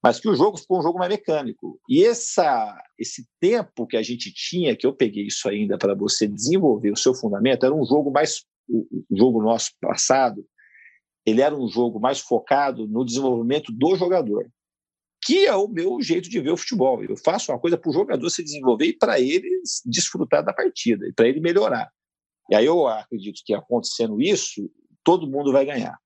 mas 0.03 0.19
que 0.19 0.27
o 0.27 0.35
jogo 0.35 0.57
ficou 0.57 0.79
um 0.79 0.81
jogo 0.81 0.97
mais 0.97 1.11
mecânico. 1.11 1.79
E 1.87 2.03
essa, 2.03 2.75
esse 2.97 3.27
tempo 3.39 3.85
que 3.85 3.97
a 3.97 4.01
gente 4.01 4.33
tinha, 4.33 4.75
que 4.75 4.87
eu 4.87 4.93
peguei 4.93 5.27
isso 5.27 5.47
ainda 5.47 5.77
para 5.77 5.93
você 5.93 6.27
desenvolver 6.27 6.91
o 6.91 6.97
seu 6.97 7.13
fundamento, 7.13 7.65
era 7.67 7.75
um 7.75 7.85
jogo 7.85 8.11
mais 8.11 8.41
o, 8.67 9.05
jogo 9.15 9.43
nosso 9.43 9.71
passado, 9.79 10.43
ele 11.23 11.41
era 11.41 11.55
um 11.55 11.67
jogo 11.67 11.99
mais 11.99 12.19
focado 12.19 12.87
no 12.87 13.05
desenvolvimento 13.05 13.71
do 13.71 13.95
jogador, 13.95 14.49
que 15.27 15.45
é 15.45 15.53
o 15.53 15.67
meu 15.67 16.01
jeito 16.01 16.29
de 16.29 16.39
ver 16.39 16.51
o 16.51 16.57
futebol. 16.57 17.03
Eu 17.03 17.17
faço 17.17 17.51
uma 17.51 17.59
coisa 17.59 17.77
para 17.77 17.89
o 17.89 17.93
jogador 17.93 18.29
se 18.29 18.41
desenvolver 18.41 18.85
e 18.85 18.97
para 18.97 19.19
ele 19.19 19.61
desfrutar 19.85 20.41
da 20.41 20.53
partida, 20.53 21.05
e 21.05 21.11
para 21.11 21.27
ele 21.27 21.41
melhorar. 21.41 21.91
E 22.49 22.55
aí 22.55 22.65
eu 22.65 22.87
acredito 22.87 23.41
que 23.45 23.53
acontecendo 23.53 24.21
isso, 24.21 24.71
todo 25.03 25.29
mundo 25.29 25.51
vai 25.51 25.65
ganhar. 25.65 25.99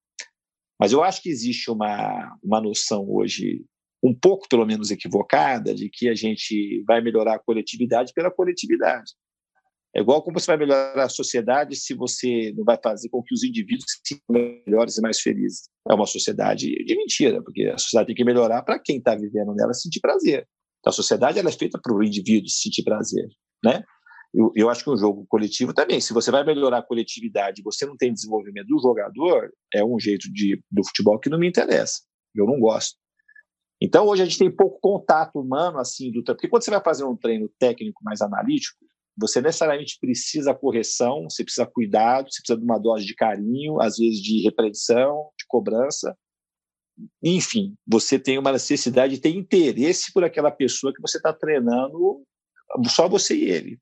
Mas 0.80 0.92
eu 0.92 1.04
acho 1.04 1.22
que 1.22 1.30
existe 1.30 1.70
uma, 1.70 2.36
uma 2.42 2.60
noção 2.60 3.08
hoje, 3.08 3.64
um 4.02 4.12
pouco 4.12 4.50
pelo 4.50 4.66
menos 4.66 4.90
equivocada, 4.90 5.76
de 5.76 5.88
que 5.88 6.10
a 6.10 6.16
gente 6.16 6.84
vai 6.88 7.00
melhorar 7.00 7.36
a 7.36 7.40
coletividade 7.40 8.14
pela 8.16 8.32
coletividade. 8.32 9.12
É 9.94 10.00
igual 10.00 10.24
como 10.24 10.40
você 10.40 10.48
vai 10.48 10.58
melhorar 10.58 11.04
a 11.04 11.10
sociedade 11.10 11.76
se 11.76 11.94
você 11.94 12.54
não 12.56 12.64
vai 12.64 12.80
fazer 12.82 13.10
com 13.10 13.22
que 13.22 13.34
os 13.34 13.44
indivíduos 13.44 13.86
sejam 14.06 14.24
melhores 14.66 14.98
e 14.98 15.02
mais 15.02 15.20
felizes. 15.20 15.70
É 15.90 15.94
uma 15.94 16.06
sociedade 16.06 16.68
de 16.68 16.96
mentira, 16.96 17.44
porque 17.44 17.66
a 17.66 17.78
sociedade 17.78 18.08
tem 18.08 18.16
que 18.16 18.24
melhorar 18.24 18.64
para 18.64 18.80
quem 18.80 18.98
está 18.98 19.16
vivendo 19.16 19.54
nela 19.54 19.74
sentir 19.74 20.00
prazer. 20.00 20.48
Então, 20.80 20.92
a 20.92 20.94
sociedade 20.94 21.40
ela 21.40 21.50
é 21.50 21.52
feita 21.52 21.80
para 21.82 21.94
o 21.94 22.04
indivíduo 22.04 22.50
sentir 22.50 22.84
prazer, 22.84 23.28
né? 23.64 23.84
Eu, 24.34 24.50
eu, 24.56 24.70
acho 24.70 24.82
que 24.82 24.90
um 24.90 24.98
jogo 24.98 25.26
coletivo 25.28 25.74
também, 25.74 26.00
se 26.00 26.14
você 26.14 26.32
vai 26.32 26.46
melhorar 26.46 26.78
a 26.78 26.82
coletividade 26.82 27.62
você 27.62 27.86
não 27.86 27.98
tem 27.98 28.14
desenvolvimento 28.14 28.68
do 28.68 28.80
jogador, 28.80 29.52
é 29.74 29.84
um 29.84 30.00
jeito 30.00 30.32
de, 30.32 30.64
do 30.72 30.88
futebol 30.88 31.20
que 31.20 31.30
não 31.30 31.38
me 31.38 31.50
interessa. 31.50 32.00
Eu 32.34 32.46
não 32.46 32.58
gosto. 32.58 32.96
Então, 33.82 34.06
hoje 34.08 34.22
a 34.22 34.26
gente 34.26 34.38
tem 34.38 34.50
pouco 34.50 34.80
contato 34.80 35.38
humano, 35.38 35.80
assim, 35.80 36.12
do 36.12 36.24
porque 36.24 36.48
quando 36.48 36.64
você 36.64 36.72
vai 36.72 36.82
fazer 36.82 37.04
um 37.04 37.18
treino 37.18 37.50
técnico 37.60 38.02
mais 38.04 38.22
analítico, 38.22 38.78
você 39.18 39.42
necessariamente 39.42 39.98
precisa 40.00 40.54
correção, 40.54 41.24
você 41.30 41.44
precisa 41.44 41.66
cuidado, 41.66 42.32
você 42.32 42.42
precisa 42.42 42.58
de 42.58 42.64
uma 42.64 42.80
dose 42.80 43.06
de 43.06 43.16
carinho, 43.16 43.82
às 43.82 43.98
vezes 43.98 44.20
de 44.20 44.42
repreensão, 44.42 45.30
de 45.38 45.46
cobrança. 45.48 46.16
Enfim, 47.22 47.76
você 47.86 48.18
tem 48.20 48.38
uma 48.38 48.52
necessidade 48.52 49.16
de 49.16 49.22
ter 49.22 49.30
interesse 49.30 50.12
por 50.14 50.24
aquela 50.24 50.52
pessoa 50.52 50.94
que 50.94 51.02
você 51.02 51.18
está 51.18 51.34
treinando, 51.34 52.24
só 52.88 53.08
você 53.08 53.36
e 53.36 53.50
ele. 53.50 53.80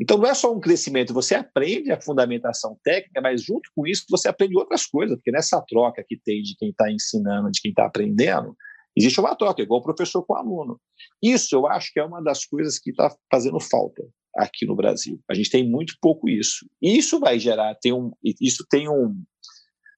Então 0.00 0.16
não 0.16 0.26
é 0.26 0.34
só 0.34 0.54
um 0.54 0.60
crescimento, 0.60 1.12
você 1.12 1.34
aprende 1.34 1.92
a 1.92 2.00
fundamentação 2.00 2.78
técnica, 2.82 3.20
mas 3.20 3.42
junto 3.42 3.70
com 3.76 3.86
isso 3.86 4.06
você 4.08 4.28
aprende 4.28 4.56
outras 4.56 4.86
coisas, 4.86 5.16
porque 5.16 5.30
nessa 5.30 5.60
troca 5.68 6.02
que 6.06 6.18
tem 6.18 6.42
de 6.42 6.56
quem 6.56 6.70
está 6.70 6.90
ensinando, 6.90 7.50
de 7.50 7.60
quem 7.60 7.70
está 7.70 7.84
aprendendo, 7.84 8.56
existe 8.96 9.20
uma 9.20 9.36
troca, 9.36 9.60
igual 9.60 9.80
o 9.80 9.84
professor 9.84 10.24
com 10.24 10.32
o 10.32 10.36
aluno. 10.36 10.80
Isso 11.22 11.54
eu 11.54 11.66
acho 11.66 11.92
que 11.92 12.00
é 12.00 12.04
uma 12.04 12.22
das 12.22 12.46
coisas 12.46 12.78
que 12.78 12.90
está 12.90 13.14
fazendo 13.30 13.60
falta 13.60 14.02
aqui 14.36 14.66
no 14.66 14.76
Brasil. 14.76 15.20
A 15.28 15.34
gente 15.34 15.50
tem 15.50 15.68
muito 15.68 15.94
pouco 16.00 16.28
isso. 16.28 16.66
E 16.80 16.96
isso 16.96 17.18
vai 17.18 17.38
gerar, 17.38 17.74
tem 17.76 17.92
um, 17.92 18.12
isso 18.40 18.64
tem 18.68 18.88
um, 18.88 19.22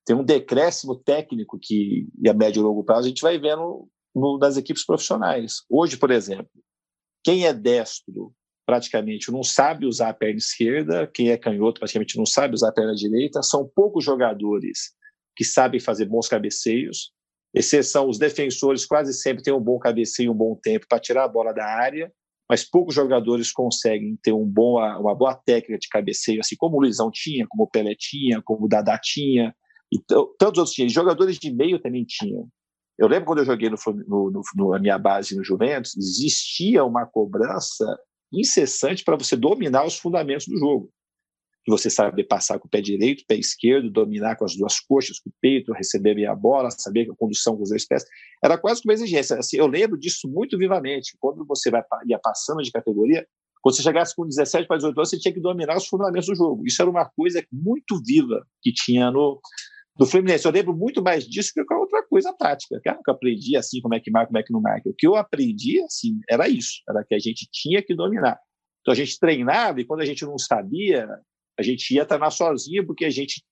tem 0.04 0.16
um 0.16 0.24
decréscimo 0.24 0.96
técnico 0.96 1.58
que, 1.60 2.06
e 2.22 2.28
a 2.28 2.34
médio 2.34 2.60
e 2.60 2.62
longo 2.62 2.84
prazo, 2.84 3.06
a 3.06 3.08
gente 3.08 3.22
vai 3.22 3.38
vendo 3.38 3.88
no, 4.14 4.38
nas 4.38 4.56
equipes 4.56 4.84
profissionais. 4.84 5.62
Hoje, 5.70 5.96
por 5.96 6.10
exemplo, 6.10 6.50
quem 7.24 7.46
é 7.46 7.52
destro 7.52 8.34
praticamente 8.64 9.30
não 9.30 9.42
sabe 9.42 9.86
usar 9.86 10.10
a 10.10 10.14
perna 10.14 10.38
esquerda, 10.38 11.10
quem 11.12 11.30
é 11.30 11.36
canhoto 11.36 11.80
praticamente 11.80 12.16
não 12.16 12.26
sabe 12.26 12.54
usar 12.54 12.68
a 12.68 12.72
perna 12.72 12.94
direita. 12.94 13.42
São 13.42 13.68
poucos 13.74 14.04
jogadores 14.04 14.92
que 15.36 15.44
sabem 15.44 15.80
fazer 15.80 16.06
bons 16.06 16.28
cabeceios, 16.28 17.12
exceção 17.54 18.08
os 18.08 18.18
defensores 18.18 18.86
quase 18.86 19.12
sempre 19.12 19.42
têm 19.42 19.52
um 19.52 19.60
bom 19.60 19.78
cabeceio, 19.78 20.32
um 20.32 20.36
bom 20.36 20.58
tempo 20.60 20.86
para 20.88 21.00
tirar 21.00 21.24
a 21.24 21.28
bola 21.28 21.52
da 21.52 21.64
área 21.64 22.12
mas 22.52 22.68
poucos 22.68 22.94
jogadores 22.94 23.50
conseguem 23.50 24.14
ter 24.22 24.34
um 24.34 24.44
bom, 24.44 24.76
uma 24.76 25.14
boa 25.14 25.34
técnica 25.34 25.78
de 25.78 25.88
cabeceio, 25.88 26.40
assim 26.40 26.54
como 26.54 26.76
o 26.76 26.80
Luizão 26.80 27.10
tinha, 27.10 27.46
como 27.48 27.62
o 27.62 27.66
Pelé 27.66 27.94
tinha, 27.98 28.42
como 28.44 28.66
o 28.66 28.68
Dadá 28.68 28.98
tinha, 29.02 29.54
e 29.90 29.98
tantos 30.38 30.58
outros 30.58 30.72
tinham. 30.72 30.90
Jogadores 30.90 31.38
de 31.38 31.50
meio 31.50 31.80
também 31.80 32.04
tinham. 32.04 32.46
Eu 32.98 33.08
lembro 33.08 33.24
quando 33.24 33.38
eu 33.38 33.46
joguei 33.46 33.70
no, 33.70 33.76
no, 34.06 34.42
no, 34.54 34.70
na 34.72 34.78
minha 34.78 34.98
base 34.98 35.34
no 35.34 35.42
Juventus, 35.42 35.96
existia 35.96 36.84
uma 36.84 37.06
cobrança 37.06 37.86
incessante 38.30 39.02
para 39.02 39.16
você 39.16 39.34
dominar 39.34 39.86
os 39.86 39.96
fundamentos 39.96 40.44
do 40.46 40.58
jogo 40.58 40.90
que 41.64 41.70
você 41.70 41.88
saber 41.88 42.24
passar 42.24 42.58
com 42.58 42.66
o 42.66 42.70
pé 42.70 42.80
direito, 42.80 43.24
pé 43.26 43.36
esquerdo, 43.36 43.90
dominar 43.90 44.36
com 44.36 44.44
as 44.44 44.56
duas 44.56 44.80
coxas, 44.80 45.20
com 45.20 45.30
o 45.30 45.32
peito, 45.40 45.72
receber 45.72 46.14
bem 46.14 46.26
a 46.26 46.34
bola, 46.34 46.70
saber 46.70 47.08
a 47.10 47.14
condução 47.14 47.56
com 47.56 47.62
os 47.62 47.70
dois 47.70 47.86
pés. 47.86 48.04
Era 48.42 48.58
quase 48.58 48.82
que 48.82 48.88
uma 48.88 48.94
exigência. 48.94 49.38
Assim, 49.38 49.56
eu 49.56 49.66
lembro 49.66 49.98
disso 49.98 50.28
muito 50.28 50.58
vivamente. 50.58 51.16
Quando 51.20 51.44
você 51.46 51.70
vai, 51.70 51.82
ia 52.06 52.18
passando 52.18 52.62
de 52.62 52.70
categoria, 52.70 53.26
quando 53.62 53.76
você 53.76 53.82
chegasse 53.82 54.14
com 54.14 54.26
17 54.26 54.66
para 54.66 54.76
18 54.76 54.98
anos, 54.98 55.10
você 55.10 55.18
tinha 55.18 55.32
que 55.32 55.40
dominar 55.40 55.76
os 55.76 55.86
fundamentos 55.86 56.26
do 56.26 56.34
jogo. 56.34 56.64
Isso 56.66 56.82
era 56.82 56.90
uma 56.90 57.08
coisa 57.08 57.44
muito 57.52 58.02
viva 58.04 58.44
que 58.60 58.72
tinha 58.72 59.08
no, 59.12 59.40
no 59.96 60.04
Fluminense. 60.04 60.44
Eu 60.44 60.50
lembro 60.50 60.74
muito 60.74 61.00
mais 61.00 61.24
disso 61.24 61.52
que 61.54 61.64
qualquer 61.64 61.80
outra 61.80 62.02
coisa 62.08 62.34
tática. 62.36 62.80
Que 62.80 62.90
eu 62.90 63.14
aprendi 63.14 63.56
assim, 63.56 63.80
como 63.80 63.94
é 63.94 64.00
que 64.00 64.10
marca, 64.10 64.26
como 64.26 64.38
é 64.38 64.42
que 64.42 64.52
não 64.52 64.60
marca. 64.60 64.90
O 64.90 64.94
que 64.94 65.06
eu 65.06 65.14
aprendi, 65.14 65.80
assim, 65.82 66.18
era 66.28 66.48
isso. 66.48 66.82
Era 66.88 67.04
que 67.04 67.14
a 67.14 67.20
gente 67.20 67.48
tinha 67.52 67.80
que 67.80 67.94
dominar. 67.94 68.36
Então 68.80 68.90
a 68.90 68.96
gente 68.96 69.16
treinava 69.20 69.80
e 69.80 69.84
quando 69.84 70.00
a 70.00 70.04
gente 70.04 70.24
não 70.24 70.36
sabia, 70.36 71.08
a 71.62 71.64
gente 71.64 71.94
ia 71.94 72.04
treinar 72.04 72.30
sozinho 72.30 72.86
porque 72.86 73.04
a 73.04 73.10
gente 73.10 73.42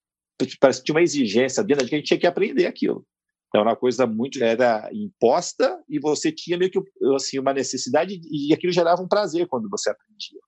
parece 0.59 0.79
que 0.79 0.85
tinha 0.85 0.95
uma 0.95 1.01
exigência 1.01 1.63
dentro 1.63 1.83
de 1.83 1.89
que 1.89 1.95
a 1.95 1.97
gente 1.97 2.07
tinha 2.07 2.19
que 2.19 2.27
aprender 2.27 2.65
aquilo. 2.65 3.05
Então, 3.47 3.61
era 3.61 3.69
uma 3.69 3.75
coisa 3.75 4.07
muito 4.07 4.41
era 4.41 4.89
imposta 4.93 5.81
e 5.89 5.99
você 5.99 6.31
tinha 6.31 6.57
meio 6.57 6.71
que 6.71 6.79
assim 7.15 7.37
uma 7.37 7.53
necessidade 7.53 8.19
e 8.23 8.53
aquilo 8.53 8.71
gerava 8.71 9.01
um 9.01 9.07
prazer 9.07 9.47
quando 9.47 9.69
você 9.69 9.89
aprendia. 9.89 10.39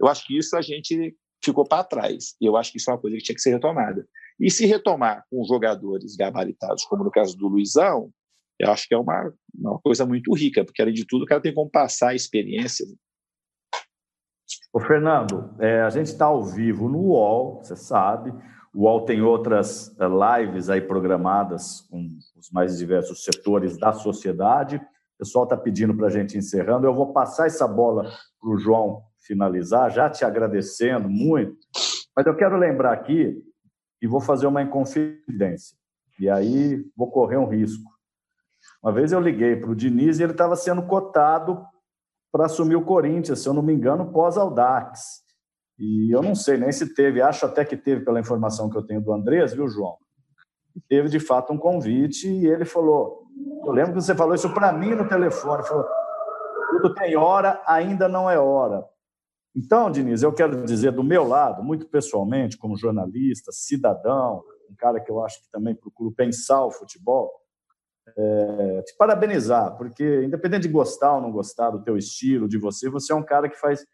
Eu 0.00 0.06
acho 0.06 0.26
que 0.26 0.38
isso 0.38 0.56
a 0.56 0.62
gente 0.62 1.16
ficou 1.44 1.66
para 1.66 1.84
trás. 1.84 2.34
E 2.40 2.46
eu 2.46 2.56
acho 2.56 2.70
que 2.70 2.78
isso 2.78 2.90
é 2.90 2.94
uma 2.94 3.00
coisa 3.00 3.16
que 3.16 3.22
tinha 3.22 3.34
que 3.34 3.42
ser 3.42 3.50
retomada. 3.50 4.06
E 4.38 4.50
se 4.50 4.66
retomar 4.66 5.24
com 5.30 5.44
jogadores 5.44 6.14
gabaritados, 6.14 6.84
como 6.84 7.04
no 7.04 7.10
caso 7.10 7.36
do 7.36 7.48
Luizão, 7.48 8.12
eu 8.58 8.70
acho 8.70 8.86
que 8.86 8.94
é 8.94 8.98
uma, 8.98 9.32
uma 9.54 9.78
coisa 9.80 10.06
muito 10.06 10.32
rica, 10.34 10.64
porque, 10.64 10.80
além 10.80 10.94
de 10.94 11.06
tudo, 11.06 11.24
o 11.24 11.26
cara 11.26 11.40
tem 11.40 11.54
como 11.54 11.70
passar 11.70 12.10
a 12.10 12.14
experiência. 12.14 12.86
Ô, 14.76 14.78
Fernando, 14.78 15.54
é, 15.58 15.80
a 15.80 15.88
gente 15.88 16.08
está 16.08 16.26
ao 16.26 16.44
vivo 16.44 16.86
no 16.86 16.98
UOL, 16.98 17.62
você 17.62 17.74
sabe. 17.74 18.30
O 18.74 18.82
UOL 18.82 19.06
tem 19.06 19.22
outras 19.22 19.98
é, 19.98 20.04
lives 20.06 20.68
aí 20.68 20.82
programadas 20.82 21.80
com 21.90 22.06
os 22.36 22.50
mais 22.50 22.76
diversos 22.76 23.24
setores 23.24 23.78
da 23.78 23.94
sociedade. 23.94 24.76
O 24.76 25.18
pessoal 25.20 25.44
está 25.44 25.56
pedindo 25.56 25.96
para 25.96 26.08
a 26.08 26.10
gente 26.10 26.36
encerrando. 26.36 26.86
Eu 26.86 26.94
vou 26.94 27.10
passar 27.14 27.46
essa 27.46 27.66
bola 27.66 28.02
para 28.38 28.50
o 28.50 28.58
João 28.58 29.02
finalizar, 29.26 29.90
já 29.90 30.10
te 30.10 30.26
agradecendo 30.26 31.08
muito. 31.08 31.56
Mas 32.14 32.26
eu 32.26 32.36
quero 32.36 32.58
lembrar 32.58 32.92
aqui 32.92 33.42
e 34.02 34.06
vou 34.06 34.20
fazer 34.20 34.46
uma 34.46 34.60
inconfidência. 34.60 35.74
E 36.20 36.28
aí 36.28 36.84
vou 36.94 37.10
correr 37.10 37.38
um 37.38 37.48
risco. 37.48 37.90
Uma 38.82 38.92
vez 38.92 39.10
eu 39.10 39.20
liguei 39.20 39.56
para 39.56 39.70
o 39.70 39.74
Diniz 39.74 40.18
e 40.18 40.22
ele 40.22 40.32
estava 40.32 40.54
sendo 40.54 40.82
cotado 40.82 41.64
para 42.36 42.44
assumir 42.44 42.76
o 42.76 42.84
Corinthians, 42.84 43.40
se 43.40 43.48
eu 43.48 43.54
não 43.54 43.62
me 43.62 43.72
engano, 43.72 44.12
pós-Aldax. 44.12 45.24
E 45.78 46.14
eu 46.14 46.20
não 46.22 46.34
sei 46.34 46.58
nem 46.58 46.70
se 46.70 46.92
teve, 46.92 47.22
acho 47.22 47.46
até 47.46 47.64
que 47.64 47.78
teve, 47.78 48.04
pela 48.04 48.20
informação 48.20 48.68
que 48.68 48.76
eu 48.76 48.84
tenho 48.84 49.00
do 49.00 49.10
Andrés, 49.10 49.54
viu, 49.54 49.66
João? 49.66 49.96
Teve 50.86 51.08
de 51.08 51.18
fato 51.18 51.54
um 51.54 51.56
convite 51.56 52.28
e 52.28 52.46
ele 52.46 52.66
falou. 52.66 53.22
Eu 53.64 53.72
lembro 53.72 53.94
que 53.94 54.02
você 54.02 54.14
falou 54.14 54.34
isso 54.34 54.52
para 54.52 54.70
mim 54.70 54.94
no 54.94 55.08
telefone. 55.08 55.64
Falou: 55.64 55.86
tudo 56.72 56.94
tem 56.94 57.16
hora, 57.16 57.62
ainda 57.66 58.06
não 58.06 58.28
é 58.28 58.38
hora. 58.38 58.84
Então, 59.54 59.90
Diniz, 59.90 60.22
eu 60.22 60.34
quero 60.34 60.62
dizer 60.62 60.92
do 60.92 61.02
meu 61.02 61.26
lado, 61.26 61.64
muito 61.64 61.86
pessoalmente, 61.86 62.58
como 62.58 62.76
jornalista, 62.76 63.50
cidadão, 63.50 64.42
um 64.70 64.76
cara 64.76 65.00
que 65.00 65.10
eu 65.10 65.24
acho 65.24 65.42
que 65.42 65.50
também 65.50 65.74
procuro 65.74 66.12
pensar 66.12 66.66
o 66.66 66.70
futebol, 66.70 67.30
é, 68.16 68.82
te 68.82 68.96
parabenizar, 68.96 69.76
porque 69.76 70.24
independente 70.24 70.62
de 70.62 70.72
gostar 70.72 71.14
ou 71.16 71.20
não 71.20 71.32
gostar 71.32 71.70
do 71.70 71.82
teu 71.82 71.96
estilo, 71.96 72.48
de 72.48 72.58
você, 72.58 72.88
você 72.88 73.12
é 73.12 73.16
um 73.16 73.22
cara 73.22 73.48
que 73.48 73.58
faz 73.58 73.84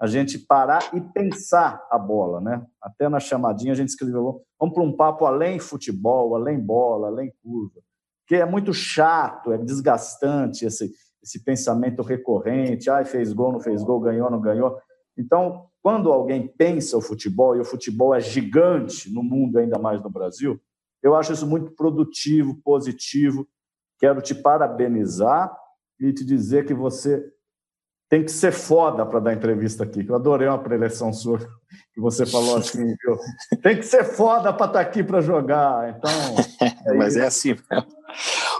a 0.00 0.06
gente 0.06 0.38
parar 0.38 0.94
e 0.94 1.00
pensar 1.00 1.86
a 1.90 1.98
bola, 1.98 2.40
né? 2.40 2.66
Até 2.80 3.08
na 3.08 3.20
chamadinha 3.20 3.72
a 3.72 3.76
gente 3.76 3.90
escreveu, 3.90 4.42
vamos 4.58 4.74
para 4.74 4.82
um 4.82 4.96
papo 4.96 5.26
além 5.26 5.58
futebol, 5.58 6.34
além 6.34 6.58
bola, 6.58 7.08
além 7.08 7.32
curva, 7.42 7.80
que 8.26 8.34
é 8.34 8.46
muito 8.46 8.72
chato, 8.72 9.52
é 9.52 9.58
desgastante 9.58 10.64
esse, 10.64 10.90
esse 11.22 11.44
pensamento 11.44 12.02
recorrente, 12.02 12.88
ai, 12.88 13.04
fez 13.04 13.32
gol, 13.32 13.52
não 13.52 13.60
fez 13.60 13.82
gol, 13.82 14.00
ganhou, 14.00 14.30
não 14.30 14.40
ganhou. 14.40 14.78
Então, 15.18 15.66
quando 15.82 16.10
alguém 16.10 16.48
pensa 16.48 16.96
o 16.96 17.02
futebol, 17.02 17.56
e 17.56 17.60
o 17.60 17.64
futebol 17.64 18.14
é 18.14 18.20
gigante 18.20 19.12
no 19.12 19.22
mundo, 19.22 19.58
ainda 19.58 19.78
mais 19.78 20.02
no 20.02 20.10
Brasil, 20.10 20.58
eu 21.02 21.14
acho 21.14 21.32
isso 21.32 21.46
muito 21.46 21.72
produtivo, 21.72 22.58
positivo, 22.62 23.46
Quero 24.00 24.20
te 24.20 24.34
parabenizar 24.34 25.54
e 26.00 26.12
te 26.12 26.24
dizer 26.24 26.66
que 26.66 26.74
você 26.74 27.22
tem 28.10 28.24
que 28.24 28.32
ser 28.32 28.50
foda 28.50 29.06
para 29.06 29.20
dar 29.20 29.32
entrevista 29.32 29.84
aqui. 29.84 30.04
Eu 30.04 30.16
adorei 30.16 30.48
uma 30.48 30.58
preleção 30.58 31.12
sua 31.12 31.38
que 31.94 32.00
você 32.00 32.26
falou 32.26 32.56
assim, 32.56 32.84
viu? 32.84 33.16
Tem 33.62 33.76
que 33.76 33.84
ser 33.84 34.02
foda 34.02 34.52
para 34.52 34.66
estar 34.66 34.68
tá 34.68 34.80
aqui 34.80 35.04
para 35.04 35.20
jogar. 35.20 35.90
Então, 35.90 36.10
é 36.86 36.94
mas 36.94 37.16
é 37.16 37.26
assim 37.26 37.50
mesmo. 37.70 37.86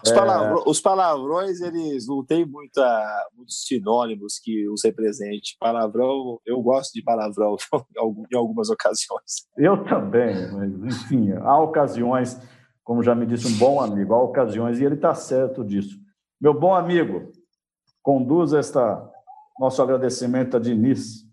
Os, 0.05 0.11
é... 0.13 0.55
os, 0.67 0.81
palavrões, 0.81 1.61
eles 1.61 2.07
não 2.07 2.25
têm 2.25 2.47
muita, 2.47 3.29
muitos 3.37 3.65
sinônimos 3.67 4.39
que 4.39 4.69
os 4.69 4.85
representem. 4.85 5.57
Palavrão, 5.59 6.41
eu 6.47 6.63
gosto 6.63 6.93
de 6.93 7.03
palavrão 7.03 7.57
em 8.33 8.37
algumas 8.37 8.71
ocasiões. 8.71 9.49
Eu 9.57 9.83
também, 9.83 10.53
mas 10.53 10.95
enfim, 10.95 11.33
há 11.33 11.61
ocasiões 11.61 12.39
como 12.85 13.03
já 13.03 13.15
me 13.15 13.27
disse 13.27 13.47
um 13.47 13.57
bom 13.59 13.81
amigo, 13.81 14.15
há 14.15 14.23
ocasiões, 14.23 14.79
e 14.79 14.85
ele 14.85 14.95
está 14.95 15.15
certo 15.15 15.65
disso. 15.65 15.99
Meu 16.41 16.53
bom 16.53 16.75
amigo, 16.75 17.33
conduz 18.03 18.53
esta 18.53 19.09
nosso 19.59 19.83
agradecimento 19.83 20.57
a 20.57 20.61
Diniz. 20.61 21.27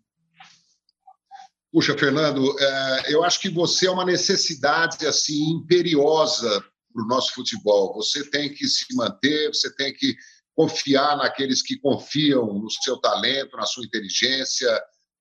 Puxa, 1.72 1.98
Fernando, 1.98 2.44
é, 2.60 3.14
eu 3.14 3.24
acho 3.24 3.40
que 3.40 3.50
você 3.50 3.88
é 3.88 3.92
uma 3.92 4.04
necessidade 4.04 5.08
assim 5.08 5.52
imperiosa 5.52 6.50
para 6.94 7.04
o 7.04 7.08
nosso 7.08 7.34
futebol. 7.34 7.94
Você 7.96 8.30
tem 8.30 8.54
que 8.54 8.68
se 8.68 8.94
manter, 8.96 9.48
você 9.48 9.74
tem 9.76 9.94
que 9.94 10.16
confiar 10.54 11.16
naqueles 11.16 11.62
que 11.62 11.80
confiam 11.80 12.54
no 12.54 12.70
seu 12.70 12.98
talento, 12.98 13.56
na 13.56 13.66
sua 13.66 13.86
inteligência, 13.86 14.68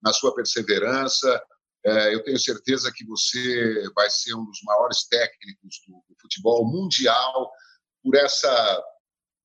na 0.02 0.12
sua 0.12 0.34
perseverança. 0.34 1.42
É, 1.86 2.12
eu 2.12 2.20
tenho 2.24 2.38
certeza 2.38 2.92
que 2.92 3.06
você 3.06 3.88
vai 3.94 4.10
ser 4.10 4.34
um 4.34 4.44
dos 4.44 4.60
maiores 4.64 5.06
técnicos 5.06 5.80
do, 5.86 5.94
do 6.08 6.16
futebol 6.20 6.66
mundial 6.66 7.52
por 8.02 8.16
essa 8.16 8.84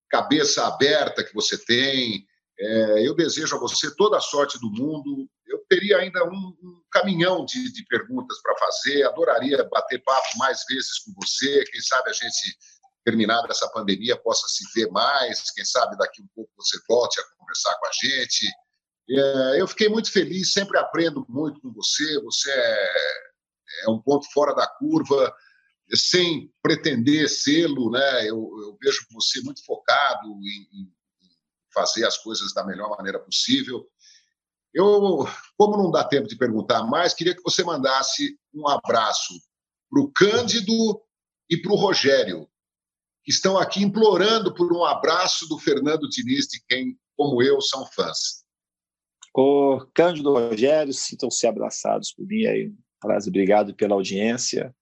cabeça 0.10 0.66
aberta 0.66 1.24
que 1.24 1.36
você 1.36 1.56
tem. 1.66 2.26
É, 2.60 3.08
eu 3.08 3.16
desejo 3.16 3.56
a 3.56 3.60
você 3.60 3.96
toda 3.96 4.18
a 4.18 4.22
sorte 4.22 4.60
do 4.60 4.72
mundo. 4.72 5.30
Eu 5.46 5.64
teria 5.70 5.98
ainda 5.98 6.26
um, 6.26 6.58
um 6.64 6.82
caminhão 6.92 7.46
de, 7.46 7.72
de 7.72 7.86
perguntas 7.86 8.42
para 8.42 8.58
fazer. 8.58 9.04
Adoraria 9.04 9.64
bater 9.70 10.04
papo 10.04 10.38
mais 10.38 10.64
vezes 10.68 10.98
com 11.00 11.14
você. 11.22 11.64
Quem 11.66 11.82
sabe 11.82 12.10
a 12.10 12.14
gente, 12.14 12.58
terminada 13.06 13.50
essa 13.52 13.70
pandemia, 13.70 14.18
possa 14.18 14.48
se 14.48 14.64
ver 14.74 14.90
mais. 14.90 15.52
Quem 15.52 15.64
sabe 15.64 15.96
daqui 15.96 16.24
um 16.24 16.28
pouco 16.34 16.52
você 16.58 16.80
volte 16.90 17.22
a 17.22 17.24
conversar 17.38 17.78
com 17.78 17.86
a 17.86 17.92
gente. 18.04 18.48
É, 19.14 19.60
eu 19.60 19.68
fiquei 19.68 19.90
muito 19.90 20.12
feliz, 20.12 20.54
sempre 20.54 20.78
aprendo 20.78 21.26
muito 21.28 21.60
com 21.60 21.72
você. 21.72 22.22
Você 22.22 22.50
é, 22.50 22.88
é 23.86 23.90
um 23.90 24.02
ponto 24.02 24.26
fora 24.32 24.54
da 24.54 24.66
curva, 24.66 25.34
sem 25.94 26.54
pretender 26.62 27.30
sê-lo, 27.30 27.92
né? 27.92 28.22
Eu, 28.22 28.38
eu, 28.62 28.78
vejo 28.82 29.06
você 29.12 29.42
muito 29.42 29.64
focado 29.66 30.28
em, 30.30 30.80
em, 30.80 30.94
fazer 31.74 32.06
as 32.06 32.18
coisas 32.18 32.54
da 32.54 32.66
melhor 32.66 32.90
maneira 32.90 33.20
possível. 33.20 33.86
Eu, 34.74 35.28
como 35.58 35.78
não 35.78 35.92
dá 35.92 36.04
tempo 36.04 36.28
de 36.28 36.38
perguntar 36.38 36.84
mais, 36.84 37.14
queria 37.14 37.36
que 37.36 37.44
você 37.44 37.64
mandasse 37.64 38.38
um 38.54 38.68
abraço 38.70 39.34
para 39.90 40.02
o 40.02 40.12
Cândido 40.14 40.74
e 41.50 41.58
para 41.58 41.74
o 41.74 41.76
Rogério, 41.76 42.48
que 43.26 43.32
estão 43.32 43.58
aqui 43.58 43.84
implorando 43.84 44.54
por 44.54 44.72
um 44.72 44.86
abraço 44.86 45.48
do 45.50 45.60
Fernando 45.60 46.08
Diniz, 46.08 46.48
de 46.48 46.64
quem, 46.66 46.98
como 47.18 47.44
eu, 47.44 47.60
são 47.60 47.86
fãs. 47.88 48.41
O 49.34 49.80
Cândido 49.94 50.34
Rogério, 50.34 50.94
sintam-se 50.94 51.48
abraçados 51.48 52.14
por 52.14 52.26
mim 52.26 52.46
aí. 52.46 52.72
Frase, 53.02 53.30
obrigado 53.30 53.74
pela 53.74 53.96
audiência. 53.96 54.76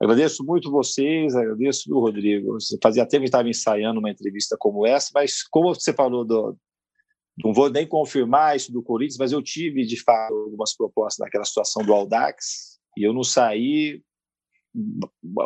Agradeço 0.00 0.44
muito 0.44 0.70
vocês, 0.70 1.34
agradeço 1.34 1.92
o 1.94 2.00
Rodrigo. 2.00 2.56
Fazia 2.82 3.06
tempo 3.06 3.22
que 3.22 3.28
estava 3.28 3.48
ensaiando 3.48 4.00
uma 4.00 4.10
entrevista 4.10 4.56
como 4.58 4.86
essa, 4.86 5.10
mas 5.12 5.42
como 5.42 5.74
você 5.74 5.92
falou 5.92 6.24
do, 6.24 6.56
não 7.42 7.52
vou 7.52 7.70
nem 7.70 7.86
confirmar 7.86 8.56
isso 8.56 8.72
do 8.72 8.82
Corinthians, 8.82 9.18
mas 9.18 9.32
eu 9.32 9.42
tive 9.42 9.84
de 9.84 10.00
fato 10.02 10.34
algumas 10.34 10.74
propostas 10.76 11.24
naquela 11.24 11.44
situação 11.44 11.84
do 11.84 11.92
Aldax 11.92 12.78
e 12.96 13.06
eu 13.06 13.12
não 13.12 13.22
saí. 13.22 14.02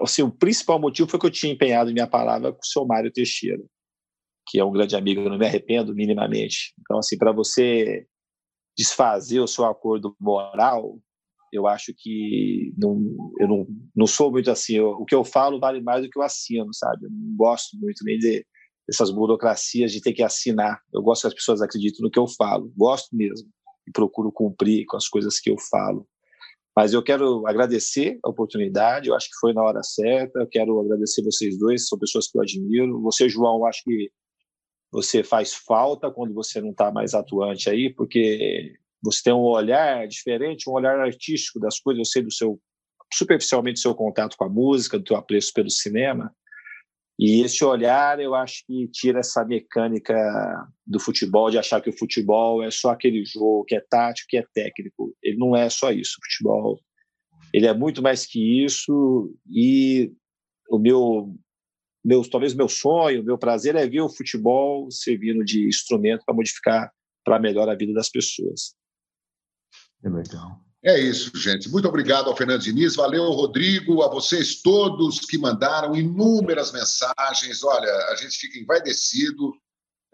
Assim, 0.03 0.23
o 0.23 0.31
principal 0.31 0.79
motivo 0.79 1.09
foi 1.09 1.19
que 1.19 1.27
eu 1.27 1.31
tinha 1.31 1.53
empenhado 1.53 1.93
minha 1.93 2.07
palavra 2.07 2.53
com 2.53 2.61
o 2.61 2.67
seu 2.67 2.85
Mário 2.85 3.13
Teixeira, 3.13 3.63
que 4.49 4.59
é 4.59 4.65
um 4.65 4.73
grande 4.73 4.97
amigo, 4.97 5.21
eu 5.21 5.31
não 5.31 5.39
me 5.39 5.47
arrependo 5.47 5.95
minimamente. 5.95 6.75
Então, 6.81 6.99
assim, 6.99 7.17
para 7.17 7.33
você 7.33 8.07
desfazer 8.77 9.41
o 9.41 9.47
seu 9.47 9.65
acordo 9.65 10.17
moral, 10.21 10.99
eu 11.53 11.67
acho 11.67 11.93
que 11.97 12.73
não, 12.77 13.33
eu 13.39 13.49
não, 13.49 13.67
não 13.95 14.07
sou 14.07 14.31
muito 14.31 14.51
assim. 14.51 14.75
Eu, 14.75 14.91
o 14.91 15.05
que 15.05 15.15
eu 15.15 15.25
falo 15.25 15.61
vale 15.61 15.81
mais 15.81 16.03
do 16.03 16.11
que 16.11 16.19
eu 16.19 16.23
assino, 16.23 16.73
sabe? 16.75 17.07
Eu 17.07 17.11
não 17.11 17.37
gosto 17.37 17.77
muito 17.79 18.05
nem 18.05 18.19
de, 18.19 18.45
dessas 18.89 19.11
burocracias 19.11 19.93
de 19.93 20.01
ter 20.01 20.13
que 20.13 20.23
assinar. 20.23 20.81
Eu 20.93 21.03
gosto 21.03 21.23
que 21.23 21.29
as 21.29 21.35
pessoas 21.35 21.63
acreditem 21.63 22.03
no 22.03 22.11
que 22.11 22.19
eu 22.19 22.27
falo, 22.27 22.73
gosto 22.77 23.15
mesmo 23.15 23.49
e 23.87 23.93
procuro 23.93 24.33
cumprir 24.33 24.85
com 24.87 24.97
as 24.97 25.09
coisas 25.09 25.39
que 25.39 25.51
eu 25.51 25.57
falo. 25.71 26.07
Mas 26.77 26.93
eu 26.93 27.03
quero 27.03 27.47
agradecer 27.47 28.19
a 28.25 28.29
oportunidade, 28.29 29.09
eu 29.09 29.15
acho 29.15 29.29
que 29.29 29.39
foi 29.39 29.53
na 29.53 29.63
hora 29.63 29.83
certa. 29.85 30.41
Eu 30.41 30.49
quero 30.49 30.81
agradecer 30.81 31.23
vocês 31.23 31.57
dois, 31.57 31.87
são 31.87 31.97
pessoas 31.99 32.27
que 32.27 32.37
eu 32.37 32.43
admiro. 32.43 33.01
Você, 33.03 33.29
João, 33.29 33.65
acho 33.65 33.83
que 33.85 34.11
você 34.95 35.25
faz 35.25 35.53
falta 35.53 36.09
quando 36.09 36.33
você 36.33 36.61
não 36.61 36.71
está 36.71 36.93
mais 36.93 37.15
atuante 37.15 37.69
aí, 37.69 37.93
porque 37.93 38.73
você 39.03 39.25
tem 39.25 39.33
um 39.33 39.41
olhar 39.41 40.07
diferente, 40.07 40.71
um 40.71 40.73
olhar 40.73 41.01
artístico 41.01 41.59
das 41.59 41.81
coisas. 41.81 41.99
Eu 41.99 42.05
sei 42.05 42.23
do 42.23 42.33
seu 42.33 42.61
superficialmente 43.13 43.75
do 43.75 43.83
seu 43.83 43.95
contato 43.95 44.37
com 44.37 44.45
a 44.45 44.49
música, 44.49 44.97
do 44.97 45.07
seu 45.07 45.17
apreço 45.17 45.53
pelo 45.53 45.69
cinema. 45.69 46.33
E 47.19 47.43
esse 47.45 47.65
olhar, 47.65 48.21
eu 48.21 48.37
acho 48.37 48.65
que 48.67 48.89
tira 48.89 49.19
essa 49.19 49.45
mecânica 49.45 50.15
do 50.87 51.01
futebol, 51.01 51.51
de 51.51 51.59
achar 51.59 51.81
que 51.81 51.91
o 51.91 51.99
futebol 51.99 52.63
é 52.63 52.71
só 52.71 52.91
aquele 52.91 53.25
jogo 53.25 53.65
que 53.65 53.75
é 53.75 53.81
tático, 53.81 54.29
que 54.29 54.37
é 54.37 54.45
técnico. 54.55 55.13
Ele 55.21 55.39
não 55.39 55.57
é 55.57 55.69
só 55.69 55.91
isso. 55.91 56.19
O 56.21 56.25
futebol, 56.25 56.79
ele 57.53 57.67
é 57.67 57.75
muito 57.75 58.01
mais 58.01 58.25
que 58.27 58.65
isso. 58.65 59.35
E 59.51 60.13
o 60.71 60.79
meu 60.79 61.35
meu, 62.05 62.29
talvez 62.29 62.53
meu 62.53 62.69
sonho, 62.69 63.25
meu 63.25 63.39
prazer 63.39 63.75
é 63.77 63.87
ver 63.87 64.03
o 64.03 64.11
futebol 64.11 64.91
servindo 64.91 65.43
de 65.43 65.67
instrumento 65.67 66.25
para 66.25 66.35
modificar 66.35 66.93
para 67.25 67.39
melhor 67.39 67.69
a 67.69 67.75
vida 67.75 67.95
das 67.95 68.11
pessoas. 68.11 68.75
É 70.05 70.11
legal. 70.11 70.61
É 70.85 71.01
isso, 71.01 71.31
gente. 71.35 71.71
Muito 71.71 71.89
obrigado 71.89 72.29
ao 72.29 72.37
Fernando 72.37 72.61
Diniz, 72.61 72.95
valeu, 72.95 73.25
Rodrigo, 73.31 74.03
a 74.03 74.09
vocês 74.09 74.61
todos 74.61 75.21
que 75.21 75.39
mandaram 75.39 75.97
inúmeras 75.97 76.73
mensagens. 76.73 77.65
Olha, 77.65 77.91
a 78.11 78.17
gente 78.17 78.37
fica 78.37 78.59
envaidecido, 78.59 79.55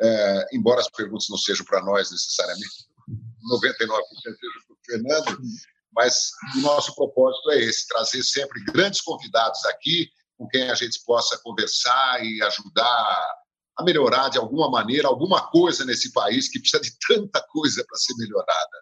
é, 0.01 0.47
embora 0.53 0.81
as 0.81 0.89
perguntas 0.89 1.27
não 1.29 1.37
sejam 1.37 1.67
para 1.67 1.83
nós 1.83 2.12
necessariamente, 2.12 2.69
99% 3.53 3.67
sejam 3.83 4.39
para 4.69 4.75
o 4.75 4.79
Fernando, 4.87 5.39
mas 5.93 6.31
o 6.57 6.61
nosso 6.61 6.95
propósito 6.95 7.51
é 7.51 7.65
esse: 7.65 7.89
trazer 7.89 8.23
sempre 8.23 8.62
grandes 8.67 9.01
convidados 9.01 9.65
aqui 9.65 10.09
com 10.41 10.49
quem 10.49 10.71
a 10.71 10.75
gente 10.75 11.05
possa 11.05 11.39
conversar 11.43 12.25
e 12.25 12.43
ajudar 12.43 13.29
a 13.79 13.85
melhorar 13.85 14.31
de 14.31 14.39
alguma 14.39 14.71
maneira 14.71 15.07
alguma 15.07 15.51
coisa 15.51 15.85
nesse 15.85 16.11
país 16.15 16.49
que 16.49 16.59
precisa 16.59 16.83
de 16.83 16.93
tanta 17.07 17.47
coisa 17.51 17.85
para 17.87 17.99
ser 17.99 18.15
melhorada. 18.17 18.79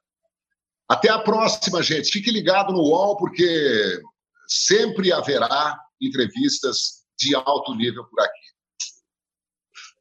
Até 0.88 1.10
a 1.10 1.18
próxima, 1.18 1.82
gente. 1.82 2.12
Fique 2.12 2.30
ligado 2.30 2.72
no 2.72 2.78
UOL, 2.78 3.16
porque 3.16 4.00
sempre 4.46 5.12
haverá 5.12 5.76
entrevistas 6.00 7.04
de 7.18 7.34
alto 7.34 7.74
nível 7.74 8.04
por 8.04 8.22
aqui. 8.22 8.46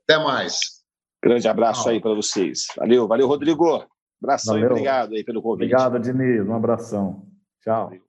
Até 0.03 0.23
mais. 0.23 0.59
Grande 1.23 1.47
abraço 1.47 1.89
aí 1.89 1.99
para 1.99 2.13
vocês. 2.13 2.67
Valeu, 2.77 3.07
valeu, 3.07 3.27
Rodrigo. 3.27 3.84
Abração 4.21 4.53
valeu. 4.53 4.69
e 4.69 4.71
obrigado 4.71 5.15
aí 5.15 5.23
pelo 5.23 5.41
convite. 5.41 5.73
Obrigado, 5.73 5.99
Diniz. 5.99 6.47
Um 6.47 6.55
abração. 6.55 7.27
Tchau. 7.63 8.06